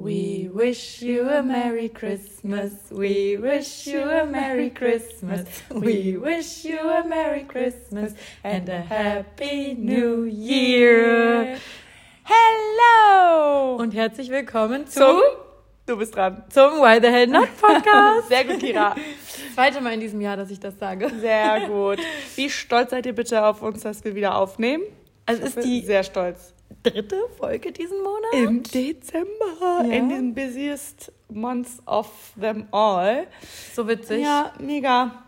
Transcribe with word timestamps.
We 0.00 0.48
wish 0.52 1.02
you 1.02 1.28
a 1.28 1.42
Merry 1.42 1.88
Christmas. 1.88 2.70
We 2.88 3.36
wish 3.36 3.84
you 3.88 4.00
a 4.00 4.24
Merry 4.24 4.70
Christmas. 4.70 5.48
We 5.70 6.16
wish 6.16 6.64
you 6.64 6.78
a 6.78 7.04
Merry 7.04 7.42
Christmas 7.42 8.14
and 8.44 8.68
a 8.68 8.80
Happy 8.80 9.74
New 9.74 10.22
Year. 10.22 11.58
Hello! 12.22 13.74
Und 13.80 13.92
herzlich 13.92 14.30
willkommen 14.30 14.86
zum, 14.86 15.02
zum, 15.02 15.20
du 15.86 15.96
bist 15.96 16.14
dran. 16.14 16.44
zum 16.48 16.74
Why 16.74 17.00
the 17.02 17.08
Hell 17.08 17.26
Not 17.26 17.48
Podcast. 17.60 18.28
Sehr 18.28 18.44
gut, 18.44 18.60
Kira. 18.60 18.94
Zweite 19.56 19.80
Mal 19.80 19.94
in 19.94 20.00
diesem 20.00 20.20
Jahr, 20.20 20.36
dass 20.36 20.52
ich 20.52 20.60
das 20.60 20.78
sage. 20.78 21.10
Sehr 21.18 21.66
gut. 21.66 21.98
Wie 22.36 22.48
stolz 22.48 22.90
seid 22.90 23.04
ihr 23.04 23.16
bitte 23.16 23.44
auf 23.44 23.62
uns, 23.62 23.80
dass 23.80 24.04
wir 24.04 24.14
wieder 24.14 24.36
aufnehmen? 24.36 24.84
Also 25.26 25.42
ist 25.42 25.64
die 25.64 25.80
sehr 25.80 26.04
stolz. 26.04 26.54
Dritte 26.82 27.16
Folge 27.36 27.72
diesen 27.72 27.98
Monat. 28.02 28.32
Im 28.32 28.62
Dezember, 28.62 29.26
Ja. 29.60 29.80
in 29.90 30.08
den 30.08 30.34
busiest 30.34 31.12
months 31.28 31.78
of 31.86 32.08
them 32.40 32.66
all. 32.70 33.26
So 33.74 33.86
witzig. 33.88 34.22
Ja, 34.22 34.52
mega. 34.60 35.22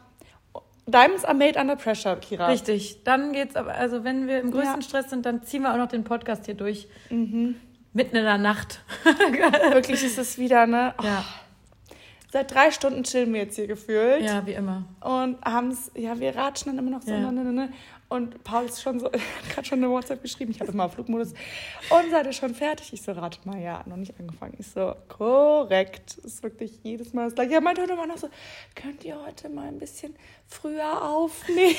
Diamonds 0.87 1.25
are 1.25 1.35
made 1.35 1.59
under 1.59 1.77
pressure, 1.77 2.17
Kira. 2.17 2.49
Richtig. 2.49 3.05
Dann 3.05 3.33
geht's 3.33 3.55
aber, 3.55 3.75
also 3.75 4.03
wenn 4.03 4.27
wir 4.27 4.41
im 4.41 4.51
größten 4.51 4.81
Ja. 4.81 4.83
Stress 4.83 5.11
sind, 5.11 5.25
dann 5.27 5.43
ziehen 5.45 5.63
wir 5.63 5.73
auch 5.73 5.77
noch 5.79 5.89
den 5.89 6.05
Podcast 6.05 6.47
hier 6.47 6.55
durch. 6.55 6.89
Mhm. 7.11 7.57
Mitten 7.93 8.17
in 8.17 8.25
der 8.25 8.39
Nacht. 8.39 8.81
Wirklich 9.73 10.03
ist 10.05 10.19
es 10.19 10.39
wieder, 10.39 10.67
ne? 10.67 10.95
Oh, 10.99 11.05
Ja, 11.05 11.25
Seit 12.33 12.55
drei 12.55 12.71
Stunden 12.71 13.03
chillen 13.03 13.33
wir 13.33 13.41
jetzt 13.41 13.57
hier 13.57 13.67
gefühlt. 13.67 14.23
ja, 14.23 14.47
wie 14.47 14.53
immer. 14.53 14.85
Und 15.01 15.37
haben's, 15.45 15.91
ja, 15.97 16.19
wir 16.21 16.35
ratschen 16.37 16.71
dann 16.71 16.79
immer 16.79 16.97
noch 16.97 17.03
so. 17.03 17.11
Ja. 17.11 17.19
Und 18.11 18.43
Paul 18.43 18.65
ist 18.65 18.83
schon 18.83 18.99
so, 18.99 19.07
hat 19.07 19.49
gerade 19.49 19.67
schon 19.67 19.79
eine 19.79 19.89
WhatsApp 19.89 20.21
geschrieben, 20.21 20.51
ich 20.51 20.61
habe 20.61 20.73
immer 20.73 20.87
auf 20.87 20.95
Flugmodus. 20.95 21.33
Und 21.91 22.11
seid 22.11 22.27
ihr 22.27 22.33
schon 22.33 22.57
fertig? 22.57 22.93
Ich 22.93 23.03
so, 23.03 23.13
rate 23.13 23.39
mal, 23.45 23.61
ja, 23.61 23.83
noch 23.87 23.97
nicht 23.97 24.19
angefangen. 24.19 24.55
Ich 24.59 24.67
so, 24.67 24.95
korrekt. 25.09 26.19
Ist 26.19 26.43
wirklich 26.43 26.81
jedes 26.83 27.13
Mal 27.13 27.27
das 27.27 27.37
gleiche. 27.37 27.53
Ja, 27.53 27.61
meinte 27.61 27.83
heute 27.83 27.93
immer 27.93 28.09
noch 28.09 28.19
so, 28.19 28.29
könnt 28.75 29.05
ihr 29.05 29.17
heute 29.25 29.49
mal 29.49 29.69
ein 29.69 29.79
bisschen 29.79 30.17
früher 30.49 31.03
aufnehmen? 31.03 31.77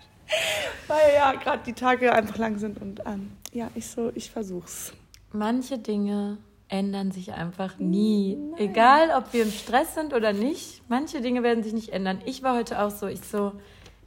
Weil 0.88 1.14
ja, 1.14 1.32
gerade 1.34 1.62
die 1.64 1.72
Tage 1.72 2.12
einfach 2.12 2.36
lang 2.36 2.58
sind. 2.58 2.82
Und 2.82 3.00
ähm, 3.06 3.30
ja, 3.52 3.70
ich 3.76 3.86
so, 3.86 4.10
ich 4.16 4.32
versuch's. 4.32 4.92
Manche 5.32 5.78
Dinge 5.78 6.38
ändern 6.66 7.12
sich 7.12 7.32
einfach 7.32 7.78
nie. 7.78 8.36
Egal, 8.56 9.10
ob 9.16 9.32
wir 9.32 9.44
im 9.44 9.52
Stress 9.52 9.94
sind 9.94 10.14
oder 10.14 10.32
nicht. 10.32 10.82
Manche 10.88 11.20
Dinge 11.20 11.44
werden 11.44 11.62
sich 11.62 11.72
nicht 11.72 11.90
ändern. 11.90 12.20
Ich 12.24 12.42
war 12.42 12.56
heute 12.56 12.82
auch 12.82 12.90
so. 12.90 13.06
Ich 13.06 13.20
so, 13.20 13.52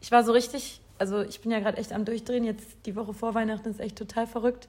ich 0.01 0.11
war 0.11 0.25
so 0.25 0.33
richtig, 0.33 0.81
also 0.99 1.21
ich 1.21 1.41
bin 1.41 1.51
ja 1.51 1.59
gerade 1.59 1.77
echt 1.77 1.93
am 1.93 2.05
Durchdrehen. 2.05 2.43
Jetzt 2.43 2.67
die 2.85 2.95
Woche 2.95 3.13
vor 3.13 3.33
Weihnachten 3.35 3.69
ist 3.69 3.79
echt 3.79 3.97
total 3.97 4.27
verrückt. 4.27 4.67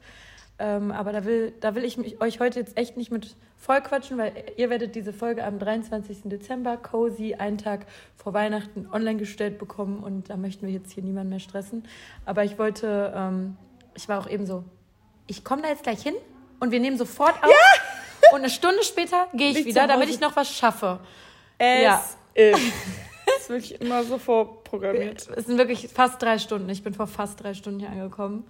Ähm, 0.61 0.91
aber 0.91 1.12
da 1.12 1.25
will, 1.25 1.53
da 1.61 1.75
will 1.75 1.85
ich 1.85 1.97
mich, 1.98 2.20
euch 2.20 2.41
heute 2.41 2.59
jetzt 2.59 2.77
echt 2.77 2.97
nicht 2.97 3.12
mit 3.12 3.37
voll 3.57 3.81
quatschen, 3.81 4.19
weil 4.19 4.33
ihr 4.57 4.70
werdet 4.70 4.97
diese 4.97 5.12
Folge 5.12 5.45
am 5.45 5.59
23. 5.61 6.23
Dezember, 6.25 6.77
cozy, 6.77 7.35
einen 7.35 7.59
Tag 7.59 7.87
vor 8.17 8.35
Weihnachten 8.35 8.89
online 8.93 9.19
gestellt 9.19 9.59
bekommen 9.59 10.01
und 10.03 10.31
da 10.31 10.37
möchten 10.37 10.67
wir 10.67 10.73
jetzt 10.73 10.93
hier 10.93 11.05
niemanden 11.05 11.31
mehr 11.31 11.39
stressen. 11.39 11.87
Aber 12.25 12.42
ich 12.42 12.59
wollte, 12.59 13.13
ähm, 13.15 13.57
ich 13.95 14.09
war 14.09 14.19
auch 14.19 14.29
eben 14.29 14.47
so, 14.47 14.65
ich 15.29 15.45
komme 15.45 15.63
da 15.63 15.69
jetzt 15.69 15.85
gleich 15.85 16.03
hin 16.03 16.15
und 16.59 16.73
wir 16.73 16.81
nehmen 16.81 16.98
sofort 16.98 17.35
auf. 17.42 17.51
Und 18.33 18.41
eine 18.41 18.51
Stunde 18.51 18.83
später 18.83 19.29
gehe 19.35 19.51
ich 19.51 19.57
Nicht 19.57 19.67
wieder, 19.67 19.87
damit 19.87 20.11
ich 20.11 20.20
noch 20.20 20.35
was 20.35 20.51
schaffe. 20.53 20.98
Es 21.57 21.83
Ja. 21.83 22.05
ist. 22.35 22.61
Ist 23.49 23.71
wirklich 23.71 23.81
immer 23.81 24.05
so 24.05 24.19
vorprogrammiert. 24.19 25.29
Es 25.37 25.47
sind 25.47 25.59
wirklich 25.59 25.89
fast 25.89 26.23
drei 26.23 26.39
Stunden. 26.39 26.69
Ich 26.69 26.83
bin 26.83 26.95
vor 26.95 27.07
fast 27.07 27.43
drei 27.43 27.55
Stunden 27.55 27.81
hier 27.81 27.91
angekommen. 27.91 28.45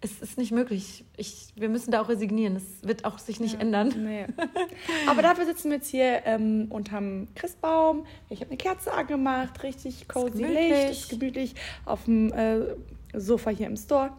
Es 0.00 0.20
ist 0.20 0.38
nicht 0.38 0.50
möglich. 0.50 1.04
Ich, 1.16 1.48
wir 1.56 1.68
müssen 1.68 1.90
da 1.90 2.00
auch 2.00 2.08
resignieren. 2.08 2.56
Es 2.56 2.86
wird 2.86 3.04
auch 3.04 3.18
sich 3.18 3.38
nicht 3.38 3.60
ändern. 3.60 3.92
Nee. 3.96 4.26
Aber 5.06 5.22
dafür 5.22 5.44
sitzen 5.44 5.70
wir 5.70 5.76
jetzt 5.76 5.88
hier 5.88 6.22
ähm, 6.24 6.66
unterm 6.70 7.28
Christbaum. 7.34 8.06
Ich 8.30 8.40
habe 8.40 8.50
eine 8.50 8.56
Kerze 8.56 8.92
angemacht, 8.92 9.62
richtig 9.62 10.08
cozy 10.08 10.38
gemütlich. 10.38 10.70
Licht, 10.70 10.90
ist 10.90 11.08
gemütlich 11.10 11.54
auf 11.84 12.04
dem 12.04 12.32
äh, 12.32 12.60
Sofa 13.14 13.50
hier 13.50 13.66
im 13.66 13.76
Store. 13.76 14.10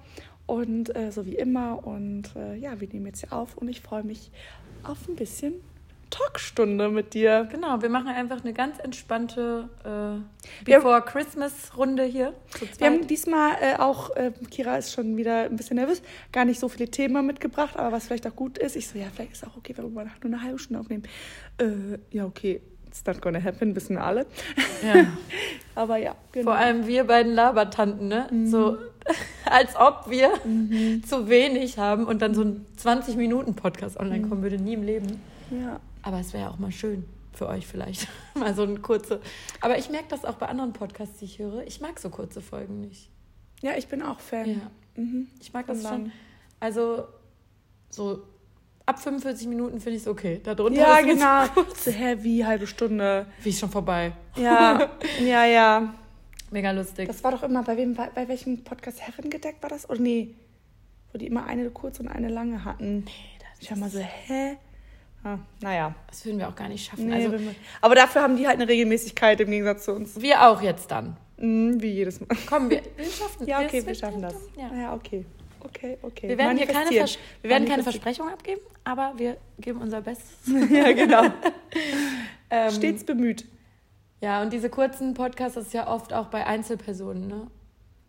Und 0.46 0.96
äh, 0.96 1.12
so 1.12 1.26
wie 1.26 1.36
immer. 1.36 1.86
Und 1.86 2.36
äh, 2.36 2.56
ja, 2.56 2.80
wir 2.80 2.88
nehmen 2.88 3.08
jetzt 3.08 3.22
hier 3.22 3.34
auf 3.34 3.58
und 3.58 3.68
ich 3.68 3.82
freue 3.82 4.04
mich 4.04 4.32
auf 4.84 5.08
ein 5.08 5.16
bisschen 5.16 5.56
Talkstunde 6.12 6.90
mit 6.90 7.16
dir. 7.16 7.48
Genau, 7.52 7.82
wir 7.82 7.90
machen 7.90 8.10
einfach 8.10 8.44
eine 8.44 8.54
ganz 8.54 8.78
entspannte 8.78 9.68
äh, 9.84 10.66
Wir- 10.66 10.76
Before 10.78 11.02
Christmas 11.02 11.76
Runde 11.76 12.04
hier. 12.04 12.34
Wir 12.78 12.88
haben 12.88 13.08
diesmal 13.08 13.54
äh, 13.62 13.78
auch, 13.80 14.16
äh, 14.16 14.32
Kira 14.52 14.78
ist 14.78 14.94
schon 14.94 15.18
wieder 15.18 15.46
ein 15.46 15.56
bisschen 15.56 15.78
nervös, 15.78 16.04
gar 16.32 16.46
nicht 16.46 16.60
so 16.60 16.70
viele 16.70 16.90
Themen 16.92 17.26
mitgebracht, 17.26 17.76
aber 17.78 17.92
was 17.92 18.06
vielleicht 18.06 18.28
auch 18.28 18.36
gut 18.36 18.58
ist, 18.60 18.76
ich 18.76 18.88
so, 18.88 19.00
ja, 19.00 19.08
vielleicht 19.14 19.32
ist 19.32 19.48
auch 19.48 19.58
okay, 19.58 19.74
wenn 19.76 19.86
wir 19.86 19.90
mal 19.92 20.06
nur 20.22 20.34
eine 20.34 20.44
halbe 20.44 20.60
Stunde 20.60 20.80
aufnehmen. 20.82 21.04
Äh, 21.58 21.98
ja, 22.16 22.26
okay, 22.26 22.62
it's 22.88 23.04
not 23.06 23.22
gonna 23.22 23.42
happen, 23.42 23.76
wissen 23.76 23.96
wir 23.96 24.04
alle. 24.04 24.26
ja. 24.84 25.06
Aber 25.76 25.96
ja, 25.96 26.16
genau. 26.34 26.52
Vor 26.52 26.56
allem 26.60 26.86
wir 26.86 27.06
beiden 27.06 27.34
Labertanten, 27.34 28.10
ne? 28.10 28.28
So, 28.46 28.78
als 29.46 29.78
ob 29.78 30.10
wir 30.10 30.32
zu 31.08 31.30
wenig 31.30 31.78
haben 31.78 32.06
und 32.06 32.22
dann 32.22 32.36
so 32.36 32.42
ein 32.44 32.66
20-Minuten-Podcast 32.78 33.98
online 33.98 34.28
kommen 34.28 34.42
würde, 34.44 34.58
nie 34.58 34.74
im 34.74 34.84
Leben. 34.84 35.22
Ja. 35.50 35.80
Aber 36.04 36.20
es 36.20 36.34
wäre 36.34 36.50
auch 36.50 36.60
mal 36.60 36.72
schön 36.72 37.06
für 37.34 37.48
euch 37.48 37.68
vielleicht. 37.68 38.08
mal 38.36 38.54
so 38.54 38.64
eine 38.64 38.80
kurze. 38.80 39.22
Aber 39.62 39.78
ich 39.78 39.90
merke 39.90 40.08
das 40.10 40.26
auch 40.26 40.36
bei 40.36 40.48
anderen 40.48 40.74
Podcasts, 40.74 41.20
die 41.20 41.26
ich 41.26 41.40
höre. 41.40 41.66
Ich 41.66 41.82
mag 41.82 42.00
so 42.00 42.10
kurze 42.10 42.42
Folgen 42.42 42.82
nicht. 42.82 43.10
ja, 43.62 43.74
ich 43.78 43.88
bin 43.88 44.02
auch 44.02 44.20
Fan. 44.20 44.50
Ja. 44.50 44.72
Mhm. 45.02 45.28
Ich 45.40 45.54
mag 45.54 45.68
das 45.68 45.84
Und 45.84 45.88
schon. 45.88 46.12
Also, 46.60 47.06
so 47.90 48.24
ab 48.86 49.00
45 49.00 49.48
Minuten 49.48 49.80
finde 49.80 49.98
ich 49.98 50.04
es 50.04 50.08
okay. 50.08 50.42
Darunter 50.44 50.80
Ja, 50.80 50.98
ist 50.98 51.08
genau. 51.08 51.46
So, 51.76 51.92
hä, 51.92 52.18
wie 52.20 52.46
halbe 52.46 52.68
Stunde. 52.68 53.28
Wie 53.42 53.50
ist 53.50 53.60
schon 53.60 53.70
vorbei. 53.70 54.14
Ja, 54.36 54.92
ja, 55.24 55.46
ja. 55.46 55.94
Mega 56.52 56.72
lustig. 56.72 57.08
Das 57.08 57.24
war 57.24 57.32
doch 57.32 57.44
immer, 57.44 57.64
bei 57.64 57.78
wem, 57.78 57.94
bei, 57.94 58.10
bei 58.14 58.28
welchem 58.28 58.64
Podcast 58.64 59.00
Herrengedeck 59.02 59.58
war 59.62 59.70
das? 59.70 59.90
Oder 59.90 60.02
nee, 60.02 60.36
wo 61.12 61.18
die 61.18 61.28
immer 61.28 61.46
eine 61.46 61.70
kurze 61.70 62.04
und 62.04 62.10
eine 62.10 62.28
lange 62.28 62.66
hatten. 62.66 63.06
Nee, 63.06 63.12
das 63.40 63.62
ich 63.62 63.72
war 63.72 63.78
mal 63.78 63.90
so, 63.90 64.00
hä? 64.00 64.58
Ah, 65.24 65.38
naja. 65.62 65.94
Das 66.08 66.26
würden 66.26 66.40
wir 66.40 66.50
auch 66.50 66.56
gar 66.56 66.68
nicht 66.68 66.86
schaffen. 66.86 67.08
Nee, 67.08 67.26
also, 67.26 67.38
aber 67.82 67.96
dafür 67.96 68.22
haben 68.24 68.38
die 68.38 68.48
halt 68.48 68.60
eine 68.60 68.68
Regelmäßigkeit 68.68 69.40
im 69.42 69.52
Gegensatz 69.52 69.86
zu 69.86 69.94
uns. 69.94 70.20
wir 70.20 70.48
auch 70.48 70.62
jetzt 70.62 70.90
dann. 70.92 71.16
Mhm, 71.38 71.82
wie 71.82 71.92
jedes 71.92 72.20
Mal. 72.20 72.28
Komm, 72.48 72.70
wir, 72.70 72.82
wir 72.98 73.06
schaffen 73.06 73.46
Ja, 73.48 73.62
okay, 73.62 73.86
wir 73.86 73.96
schaffen 73.96 74.22
das. 74.22 74.36
Ja. 74.58 74.72
Ja, 74.76 74.94
okay. 74.96 75.26
Okay, 75.64 75.98
okay. 76.02 76.28
Wir 76.30 76.38
werden 76.40 76.58
hier 76.58 76.66
keine. 76.66 76.90
Vers 76.92 77.20
wir 77.42 77.50
werden 77.52 77.68
keine. 77.68 77.84
Versprechungen 77.84 78.34
abgeben, 78.34 78.62
aber 78.84 79.14
wir 79.18 79.38
geben 79.60 79.80
unser 79.82 80.02
Bestes. 80.02 80.28
Ja, 80.72 80.92
genau. 80.92 81.24
Ähm, 82.54 82.70
Stets 82.72 83.06
bemüht. 83.06 83.46
Ja, 84.20 84.42
und 84.42 84.52
diese 84.52 84.70
kurzen 84.70 85.14
Podcasts 85.14 85.56
das 85.56 85.68
ist 85.68 85.74
ja 85.74 85.88
oft 85.88 86.12
auch 86.14 86.28
bei 86.28 86.46
Einzelpersonen, 86.46 87.28
ne? 87.30 87.48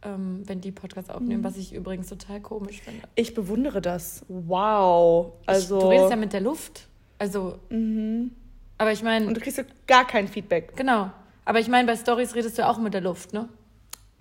Ähm, 0.05 0.43
wenn 0.47 0.61
die 0.61 0.73
Podcasts 0.73 1.11
aufnehmen, 1.11 1.43
Mhm. 1.43 1.45
was 1.45 1.57
ich 1.57 1.73
übrigens 1.73 2.09
total 2.09 2.41
komisch 2.41 2.81
finde. 2.83 3.03
Ich 3.15 3.35
bewundere 3.35 3.81
das. 3.81 4.25
Wow. 4.27 5.35
Also. 5.47 5.77
ich, 5.77 5.83
du 5.85 5.89
redest 5.91 6.11
ja 6.11 6.17
mit 6.17 6.33
der 6.33 6.41
Luft. 6.41 6.89
Also, 7.23 7.61
mhm. 7.71 8.33
aber 8.79 8.91
ich 8.91 9.05
meine, 9.05 9.29
Und 9.29 9.37
du 9.37 9.41
kriegst 9.41 9.57
so 9.57 9.63
gar 9.87 10.05
kein 10.05 10.27
Feedback. 10.27 10.75
genau. 10.77 11.13
Aber 11.45 11.61
ich 11.61 11.69
meine, 11.69 11.87
bei 11.87 11.95
Stories 11.97 12.35
redest 12.35 12.59
du 12.59 12.67
auch 12.69 12.79
mit 12.79 12.95
der 12.95 13.01
Luft, 13.01 13.33
ne? 13.33 13.49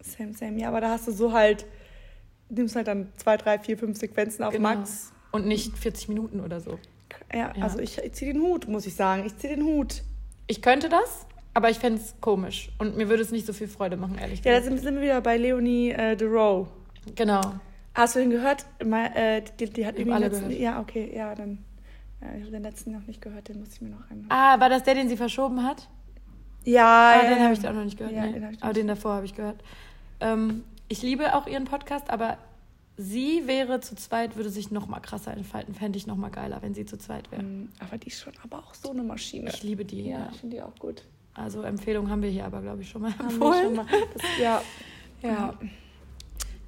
Same, 0.02 0.34
same. 0.34 0.60
Ja, 0.60 0.68
aber 0.68 0.82
da 0.82 0.90
hast 0.92 1.08
du 1.08 1.12
so 1.12 1.34
halt, 1.34 1.66
nimmst 2.50 2.76
halt 2.76 2.88
dann 2.88 3.10
zwei, 3.18 3.38
drei, 3.38 3.58
vier, 3.58 3.76
fünf 3.76 3.98
Sequenzen 3.98 4.44
auf 4.44 4.54
Genau. 4.54 4.70
Max. 4.70 5.12
Und 5.32 5.48
nicht 5.48 5.76
40 5.78 6.10
Minuten 6.10 6.40
oder 6.42 6.60
so. 6.62 6.78
Ja, 7.34 7.54
Ja. 7.56 7.64
also 7.64 7.80
ich, 7.80 7.98
ich 7.98 8.14
ziehe 8.14 8.34
den 8.34 8.42
Hut, 8.44 8.68
muss 8.68 8.86
ich 8.86 8.94
sagen. 8.96 9.24
Ich 9.26 9.36
ziehe 9.38 9.56
den 9.56 9.66
Hut. 9.66 10.04
Ich 10.46 10.62
könnte 10.62 10.90
das, 10.90 11.26
aber 11.56 11.72
ich 11.72 11.80
fände 11.80 12.00
es 12.00 12.14
komisch. 12.22 12.70
Und 12.78 12.98
mir 12.98 13.10
würde 13.10 13.24
es 13.24 13.32
nicht 13.32 13.48
so 13.48 13.54
viel 13.54 13.68
Freude 13.68 13.98
machen, 13.98 14.18
ehrlich 14.20 14.44
Ja, 14.44 14.52
da 14.54 14.60
gesagt. 14.60 14.80
sind, 14.84 14.96
wir 14.96 15.02
wieder 15.02 15.22
bei 15.22 15.38
Leonie 15.38 15.90
äh, 15.92 16.16
DeRoe. 16.16 16.68
Genau. 17.16 17.42
Hast 17.96 18.16
du 18.16 18.20
den 18.20 18.30
gehört? 18.30 18.66
Mal, 18.86 19.08
äh, 19.16 19.42
die, 19.60 19.70
die 19.70 19.86
hat 19.88 19.96
irgendwie 19.96 20.14
alle 20.14 20.28
letzten, 20.28 20.50
gehört. 20.50 20.62
Ja, 20.62 20.80
okay, 20.80 21.12
ja, 21.16 21.34
dann. 21.36 21.60
Ja, 22.22 22.28
ich 22.36 22.42
habe 22.42 22.52
den 22.52 22.64
letzten 22.64 22.92
noch 22.92 23.06
nicht 23.08 23.22
gehört, 23.22 23.48
den 23.48 23.60
muss 23.60 23.74
ich 23.74 23.82
mir 23.82 23.90
noch 23.90 24.04
anhören. 24.10 24.26
Ah, 24.30 24.60
war 24.60 24.70
das 24.70 24.84
der, 24.84 24.96
den 24.96 25.10
sie 25.10 25.18
verschoben 25.18 25.64
hat? 25.64 25.88
Ja, 26.64 27.14
Ah, 27.14 27.24
ja, 27.24 27.30
den 27.30 27.38
ja. 27.40 27.44
habe 27.46 27.54
ich 27.54 27.68
auch 27.68 27.74
noch 27.74 27.84
nicht 27.84 27.98
gehört. 27.98 28.14
Ja, 28.14 28.26
nee. 28.28 28.34
den 28.34 28.62
aber 28.62 28.74
den 28.74 28.88
davor 28.88 29.16
habe 29.16 29.26
ich 29.26 29.34
gehört. 29.36 29.64
Ähm, 30.20 30.64
ich 30.88 31.02
liebe 31.02 31.34
auch 31.36 31.48
ihren 31.48 31.66
Podcast, 31.66 32.10
aber 32.12 32.38
sie 32.98 33.48
wäre 33.48 33.80
zu 33.80 33.96
zweit, 33.96 34.36
würde 34.36 34.52
sich 34.52 34.70
noch 34.70 34.86
mal 34.88 35.00
krasser 35.00 35.34
entfalten. 35.34 35.74
Fände 35.74 35.98
ich 35.98 36.06
noch 36.06 36.18
mal 36.18 36.30
geiler, 36.30 36.62
wenn 36.62 36.76
sie 36.76 36.86
zu 36.86 36.98
zweit 37.00 37.32
wäre. 37.32 37.42
Mm, 37.42 37.70
Aber 37.80 37.98
die 37.98 38.10
ist 38.10 38.20
schon 38.20 38.34
aber 38.44 38.60
auch 38.60 38.76
so 38.76 38.92
eine 38.92 39.02
Maschine. 39.02 39.50
Ich 39.50 39.64
liebe 39.64 39.86
die. 39.86 40.04
ja, 40.04 40.20
Ja. 40.20 40.30
ich 40.32 40.40
finde 40.40 40.58
die 40.58 40.62
auch 40.62 40.76
gut. 40.78 41.06
Also 41.34 41.64
Empfehlung 41.64 42.10
haben 42.12 42.22
wir 42.22 42.30
hier 42.30 42.46
aber, 42.46 42.62
glaube 42.62 42.82
ich, 42.82 42.90
schon 42.90 43.02
mal 43.02 43.18
Haben 43.18 43.30
empfohlen. 43.30 43.64
schon 43.64 43.76
mal. 43.78 43.86
Das, 44.14 44.24
ja. 44.40 44.62
Ja. 45.24 45.54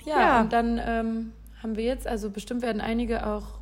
Ja, 0.06 0.20
Ja. 0.20 0.42
und 0.42 0.52
dann 0.52 0.82
ähm, 0.84 1.32
haben 1.62 1.78
wir 1.78 1.86
jetzt, 1.86 2.08
also 2.08 2.30
bestimmt 2.30 2.62
werden 2.62 2.82
einige 2.82 3.26
auch 3.26 3.60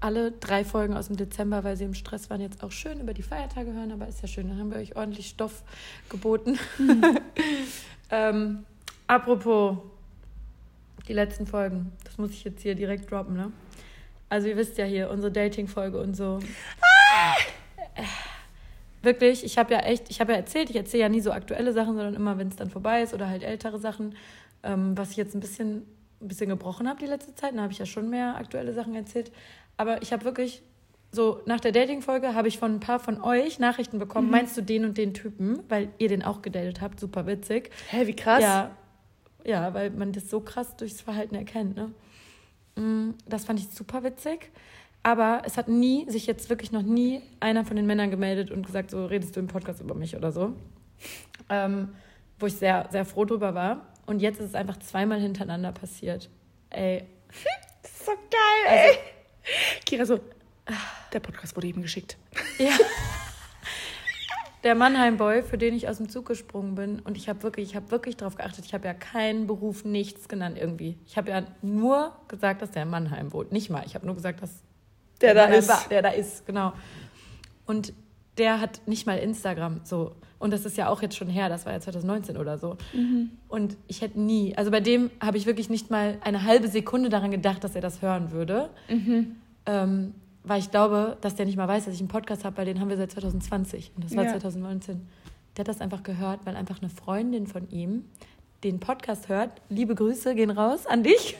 alle 0.00 0.32
drei 0.32 0.64
Folgen 0.64 0.94
aus 0.96 1.06
dem 1.06 1.16
Dezember, 1.16 1.64
weil 1.64 1.76
sie 1.76 1.84
im 1.84 1.94
Stress 1.94 2.28
waren, 2.30 2.40
jetzt 2.40 2.62
auch 2.62 2.72
schön 2.72 3.00
über 3.00 3.14
die 3.14 3.22
Feiertage 3.22 3.72
hören, 3.72 3.92
aber 3.92 4.06
ist 4.06 4.22
ja 4.22 4.28
schön, 4.28 4.48
dann 4.48 4.58
haben 4.58 4.70
wir 4.70 4.78
euch 4.78 4.96
ordentlich 4.96 5.28
Stoff 5.28 5.62
geboten. 6.08 6.58
ähm, 8.10 8.64
apropos 9.06 9.78
die 11.08 11.12
letzten 11.12 11.46
Folgen, 11.46 11.92
das 12.04 12.18
muss 12.18 12.30
ich 12.30 12.44
jetzt 12.44 12.62
hier 12.62 12.74
direkt 12.74 13.10
droppen, 13.10 13.36
ne? 13.36 13.52
Also 14.28 14.48
ihr 14.48 14.56
wisst 14.56 14.76
ja 14.76 14.84
hier, 14.84 15.10
unsere 15.10 15.30
Dating-Folge 15.30 16.00
und 16.00 16.16
so. 16.16 16.40
wirklich, 19.02 19.44
ich 19.44 19.56
habe 19.56 19.72
ja 19.72 19.80
echt, 19.80 20.10
ich 20.10 20.20
habe 20.20 20.32
ja 20.32 20.38
erzählt, 20.38 20.68
ich 20.68 20.76
erzähle 20.76 21.04
ja 21.04 21.08
nie 21.08 21.20
so 21.20 21.30
aktuelle 21.30 21.72
Sachen, 21.72 21.94
sondern 21.94 22.14
immer, 22.14 22.36
wenn 22.36 22.48
es 22.48 22.56
dann 22.56 22.70
vorbei 22.70 23.02
ist 23.02 23.14
oder 23.14 23.28
halt 23.28 23.44
ältere 23.44 23.78
Sachen, 23.78 24.16
ähm, 24.64 24.98
was 24.98 25.12
ich 25.12 25.16
jetzt 25.16 25.34
ein 25.34 25.40
bisschen, 25.40 25.86
ein 26.20 26.28
bisschen 26.28 26.48
gebrochen 26.48 26.88
habe 26.88 26.98
die 26.98 27.06
letzte 27.06 27.34
Zeit. 27.34 27.52
Dann 27.52 27.60
habe 27.60 27.72
ich 27.72 27.78
ja 27.78 27.86
schon 27.86 28.10
mehr 28.10 28.36
aktuelle 28.36 28.72
Sachen 28.72 28.94
erzählt. 28.94 29.30
Aber 29.76 30.02
ich 30.02 30.12
habe 30.12 30.24
wirklich 30.24 30.62
so 31.12 31.40
nach 31.46 31.60
der 31.60 31.72
Dating-Folge 31.72 32.34
habe 32.34 32.48
ich 32.48 32.58
von 32.58 32.74
ein 32.74 32.80
paar 32.80 32.98
von 33.00 33.20
euch 33.22 33.58
Nachrichten 33.58 33.98
bekommen. 33.98 34.26
Mhm. 34.26 34.32
Meinst 34.32 34.56
du 34.56 34.62
den 34.62 34.84
und 34.84 34.98
den 34.98 35.14
Typen, 35.14 35.60
weil 35.68 35.88
ihr 35.98 36.08
den 36.08 36.22
auch 36.22 36.42
gedatet 36.42 36.80
habt? 36.80 37.00
Super 37.00 37.26
witzig. 37.26 37.70
Hä, 37.90 38.06
wie 38.06 38.14
krass. 38.16 38.42
Ja, 38.42 38.76
ja, 39.44 39.72
weil 39.74 39.90
man 39.90 40.12
das 40.12 40.28
so 40.28 40.40
krass 40.40 40.76
durchs 40.76 41.00
Verhalten 41.00 41.34
erkennt. 41.34 41.76
Ne? 41.76 41.92
Mm, 42.76 43.14
Das 43.26 43.44
fand 43.44 43.60
ich 43.60 43.68
super 43.70 44.02
witzig. 44.02 44.50
Aber 45.02 45.42
es 45.44 45.56
hat 45.56 45.68
nie, 45.68 46.04
sich 46.10 46.26
jetzt 46.26 46.50
wirklich 46.50 46.72
noch 46.72 46.82
nie 46.82 47.22
einer 47.38 47.64
von 47.64 47.76
den 47.76 47.86
Männern 47.86 48.10
gemeldet 48.10 48.50
und 48.50 48.66
gesagt, 48.66 48.90
so 48.90 49.06
redest 49.06 49.36
du 49.36 49.40
im 49.40 49.46
Podcast 49.46 49.80
über 49.80 49.94
mich 49.94 50.16
oder 50.16 50.32
so. 50.32 50.52
Ähm, 51.48 51.90
wo 52.40 52.46
ich 52.46 52.54
sehr, 52.56 52.88
sehr 52.90 53.04
froh 53.04 53.24
drüber 53.24 53.54
war. 53.54 53.86
Und 54.06 54.20
jetzt 54.20 54.40
ist 54.40 54.46
es 54.46 54.54
einfach 54.56 54.78
zweimal 54.78 55.20
hintereinander 55.20 55.70
passiert. 55.72 56.28
Ey, 56.70 57.04
so 58.04 58.12
geil, 58.12 58.66
ey. 58.90 58.98
Kira 59.84 60.04
so, 60.06 60.16
ah, 60.66 60.72
der 61.12 61.20
Podcast 61.20 61.56
wurde 61.56 61.66
eben 61.68 61.82
geschickt. 61.82 62.16
Ja. 62.58 62.70
Der 64.64 64.74
Mannheim-Boy, 64.74 65.44
für 65.44 65.58
den 65.58 65.74
ich 65.74 65.88
aus 65.88 65.98
dem 65.98 66.08
Zug 66.08 66.26
gesprungen 66.26 66.74
bin. 66.74 66.98
Und 67.00 67.16
ich 67.16 67.28
habe 67.28 67.42
wirklich, 67.44 67.70
ich 67.70 67.76
habe 67.76 67.90
wirklich 67.92 68.16
darauf 68.16 68.34
geachtet. 68.34 68.64
Ich 68.64 68.74
habe 68.74 68.86
ja 68.86 68.94
keinen 68.94 69.46
Beruf, 69.46 69.84
nichts 69.84 70.28
genannt 70.28 70.58
irgendwie. 70.60 70.98
Ich 71.06 71.16
habe 71.16 71.30
ja 71.30 71.44
nur 71.62 72.16
gesagt, 72.26 72.62
dass 72.62 72.72
der 72.72 72.82
in 72.82 72.90
Mannheim 72.90 73.32
wohnt. 73.32 73.52
Nicht 73.52 73.70
mal. 73.70 73.84
Ich 73.86 73.94
habe 73.94 74.06
nur 74.06 74.16
gesagt, 74.16 74.42
dass 74.42 74.50
Der 75.20 75.34
da 75.34 75.42
Mannheim 75.42 75.60
ist. 75.60 75.68
war, 75.68 75.84
der 75.88 76.02
da 76.02 76.08
ist, 76.08 76.46
genau. 76.46 76.72
Und 77.64 77.92
der 78.38 78.60
hat 78.60 78.80
nicht 78.86 79.06
mal 79.06 79.18
Instagram 79.18 79.80
so. 79.84 80.12
Und 80.38 80.52
das 80.52 80.66
ist 80.66 80.76
ja 80.76 80.88
auch 80.90 81.00
jetzt 81.00 81.16
schon 81.16 81.28
her, 81.28 81.48
das 81.48 81.64
war 81.64 81.72
ja 81.72 81.80
2019 81.80 82.36
oder 82.36 82.58
so. 82.58 82.76
Und 83.48 83.76
ich 83.88 84.02
hätte 84.02 84.20
nie, 84.20 84.54
also 84.56 84.70
bei 84.70 84.80
dem 84.80 85.10
habe 85.20 85.38
ich 85.38 85.46
wirklich 85.46 85.70
nicht 85.70 85.90
mal 85.90 86.18
eine 86.20 86.42
halbe 86.44 86.68
Sekunde 86.68 87.08
daran 87.08 87.30
gedacht, 87.30 87.64
dass 87.64 87.74
er 87.74 87.80
das 87.80 88.02
hören 88.02 88.32
würde. 88.32 88.68
Ähm, 89.66 90.14
weil 90.44 90.60
ich 90.60 90.70
glaube, 90.70 91.16
dass 91.22 91.34
der 91.34 91.46
nicht 91.46 91.56
mal 91.56 91.66
weiß, 91.66 91.86
dass 91.86 91.94
ich 91.94 92.00
einen 92.00 92.08
Podcast 92.08 92.44
habe, 92.44 92.56
weil 92.58 92.66
den 92.66 92.80
haben 92.80 92.88
wir 92.88 92.96
seit 92.96 93.10
2020 93.12 93.92
und 93.96 94.04
das 94.04 94.14
war 94.14 94.24
Ja. 94.24 94.30
2019. 94.30 95.00
Der 95.56 95.62
hat 95.62 95.68
das 95.68 95.80
einfach 95.80 96.02
gehört, 96.02 96.40
weil 96.44 96.54
einfach 96.54 96.80
eine 96.80 96.90
Freundin 96.90 97.46
von 97.46 97.68
ihm 97.70 98.04
den 98.64 98.80
Podcast 98.80 99.28
hört. 99.28 99.50
Liebe 99.68 99.94
Grüße 99.94 100.34
gehen 100.34 100.50
raus 100.50 100.86
an 100.86 101.02
dich. 101.02 101.36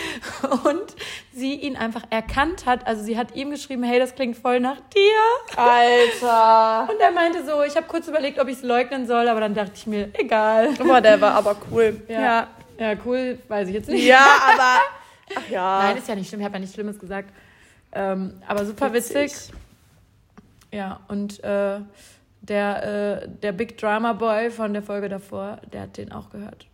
und 0.64 0.96
sie 1.32 1.54
ihn 1.54 1.76
einfach 1.76 2.02
erkannt 2.10 2.66
hat. 2.66 2.86
Also 2.86 3.02
sie 3.04 3.16
hat 3.16 3.34
ihm 3.34 3.50
geschrieben, 3.50 3.82
hey, 3.82 3.98
das 3.98 4.14
klingt 4.14 4.36
voll 4.36 4.60
nach 4.60 4.80
dir. 4.94 5.56
Alter. 5.56 6.88
Und 6.92 7.00
er 7.00 7.12
meinte 7.12 7.44
so, 7.44 7.62
ich 7.62 7.76
habe 7.76 7.86
kurz 7.86 8.08
überlegt, 8.08 8.38
ob 8.38 8.48
ich 8.48 8.56
es 8.56 8.62
leugnen 8.62 9.06
soll, 9.06 9.28
aber 9.28 9.40
dann 9.40 9.54
dachte 9.54 9.72
ich 9.74 9.86
mir, 9.86 10.10
egal. 10.14 10.72
Boah, 10.74 11.00
der 11.00 11.20
war 11.20 11.34
aber 11.34 11.56
cool. 11.70 12.02
Ja, 12.08 12.48
ja 12.78 12.94
cool, 13.04 13.38
weiß 13.48 13.68
ich 13.68 13.74
jetzt 13.74 13.88
nicht. 13.88 14.04
Ja, 14.04 14.26
aber. 14.52 14.80
Ach 15.34 15.50
ja. 15.50 15.78
Nein, 15.82 15.98
ist 15.98 16.08
ja 16.08 16.14
nicht 16.14 16.28
schlimm, 16.28 16.40
ich 16.40 16.44
habe 16.44 16.54
ja 16.54 16.60
nichts 16.60 16.74
Schlimmes 16.74 16.98
gesagt. 16.98 17.30
Ähm, 17.92 18.34
aber 18.46 18.64
super 18.64 18.92
witzig. 18.92 19.32
Ja, 20.72 21.00
und 21.08 21.42
äh, 21.44 21.80
der, 22.48 23.22
äh, 23.22 23.28
der 23.28 23.52
Big 23.52 23.78
Drama 23.78 24.12
Boy 24.12 24.50
von 24.50 24.72
der 24.72 24.82
Folge 24.82 25.08
davor, 25.08 25.60
der 25.72 25.82
hat 25.82 25.96
den 25.96 26.12
auch 26.12 26.30
gehört. 26.30 26.66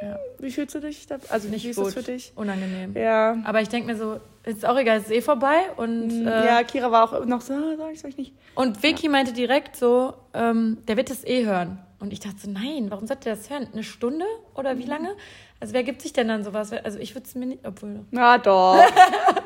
Ja, 0.00 0.16
Wie 0.38 0.50
fühlst 0.50 0.74
du 0.76 0.80
dich 0.80 1.06
da? 1.06 1.18
Also, 1.28 1.48
nicht 1.48 1.64
wie 1.64 1.70
ist 1.70 1.76
gut. 1.76 1.92
für 1.92 2.02
dich? 2.02 2.32
Unangenehm. 2.36 2.94
Ja. 2.96 3.36
Aber 3.44 3.60
ich 3.60 3.68
denke 3.68 3.88
mir 3.88 3.96
so, 3.96 4.20
ist 4.44 4.64
auch 4.64 4.78
egal, 4.78 4.98
ist 4.98 5.10
eh 5.10 5.20
vorbei. 5.20 5.56
Und, 5.76 6.24
äh, 6.24 6.46
ja, 6.46 6.62
Kira 6.62 6.92
war 6.92 7.04
auch 7.04 7.24
noch 7.26 7.40
so, 7.40 7.52
ah, 7.52 7.74
sag 7.76 7.92
ich, 7.92 8.00
sag 8.00 8.10
ich 8.10 8.16
nicht. 8.16 8.34
und 8.54 8.80
Vicky 8.82 9.08
meinte 9.08 9.32
direkt 9.32 9.74
so, 9.74 10.14
ähm, 10.34 10.78
der 10.86 10.96
wird 10.96 11.10
es 11.10 11.24
eh 11.26 11.44
hören. 11.44 11.78
Und 11.98 12.12
ich 12.12 12.20
dachte 12.20 12.36
so, 12.44 12.50
nein, 12.50 12.86
warum 12.90 13.08
sollte 13.08 13.24
der 13.24 13.34
das 13.34 13.50
hören? 13.50 13.66
Eine 13.72 13.82
Stunde 13.82 14.24
oder 14.54 14.78
wie 14.78 14.84
lange? 14.84 15.16
Also 15.58 15.74
wer 15.74 15.82
gibt 15.82 16.00
sich 16.00 16.12
denn 16.12 16.28
dann 16.28 16.44
sowas? 16.44 16.72
Also 16.72 17.00
ich 17.00 17.16
würde 17.16 17.26
es 17.26 17.34
mir 17.34 17.46
nicht, 17.46 17.66
obwohl... 17.66 18.04
Na 18.12 18.38
doch. 18.38 18.78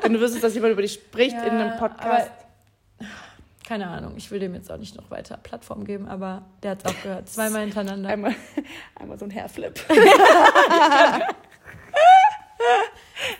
Wenn 0.01 0.13
du 0.13 0.19
wüsstest, 0.21 0.43
dass 0.43 0.53
jemand 0.53 0.73
über 0.73 0.83
dich 0.83 0.93
spricht 0.93 1.35
in 1.35 1.49
einem 1.49 1.79
Podcast. 1.79 2.29
Keine 3.67 3.87
Ahnung, 3.87 4.13
ich 4.17 4.29
will 4.29 4.39
dem 4.39 4.53
jetzt 4.55 4.69
auch 4.71 4.77
nicht 4.77 4.95
noch 4.95 5.09
weiter 5.09 5.37
Plattform 5.37 5.85
geben, 5.85 6.07
aber 6.07 6.43
der 6.61 6.71
hat 6.71 6.85
es 6.85 6.91
auch 6.93 7.01
gehört. 7.01 7.29
Zweimal 7.29 7.61
hintereinander. 7.61 8.09
Einmal, 8.09 8.35
einmal 8.95 9.17
so 9.17 9.23
ein 9.25 9.31
Hairflip. 9.33 9.79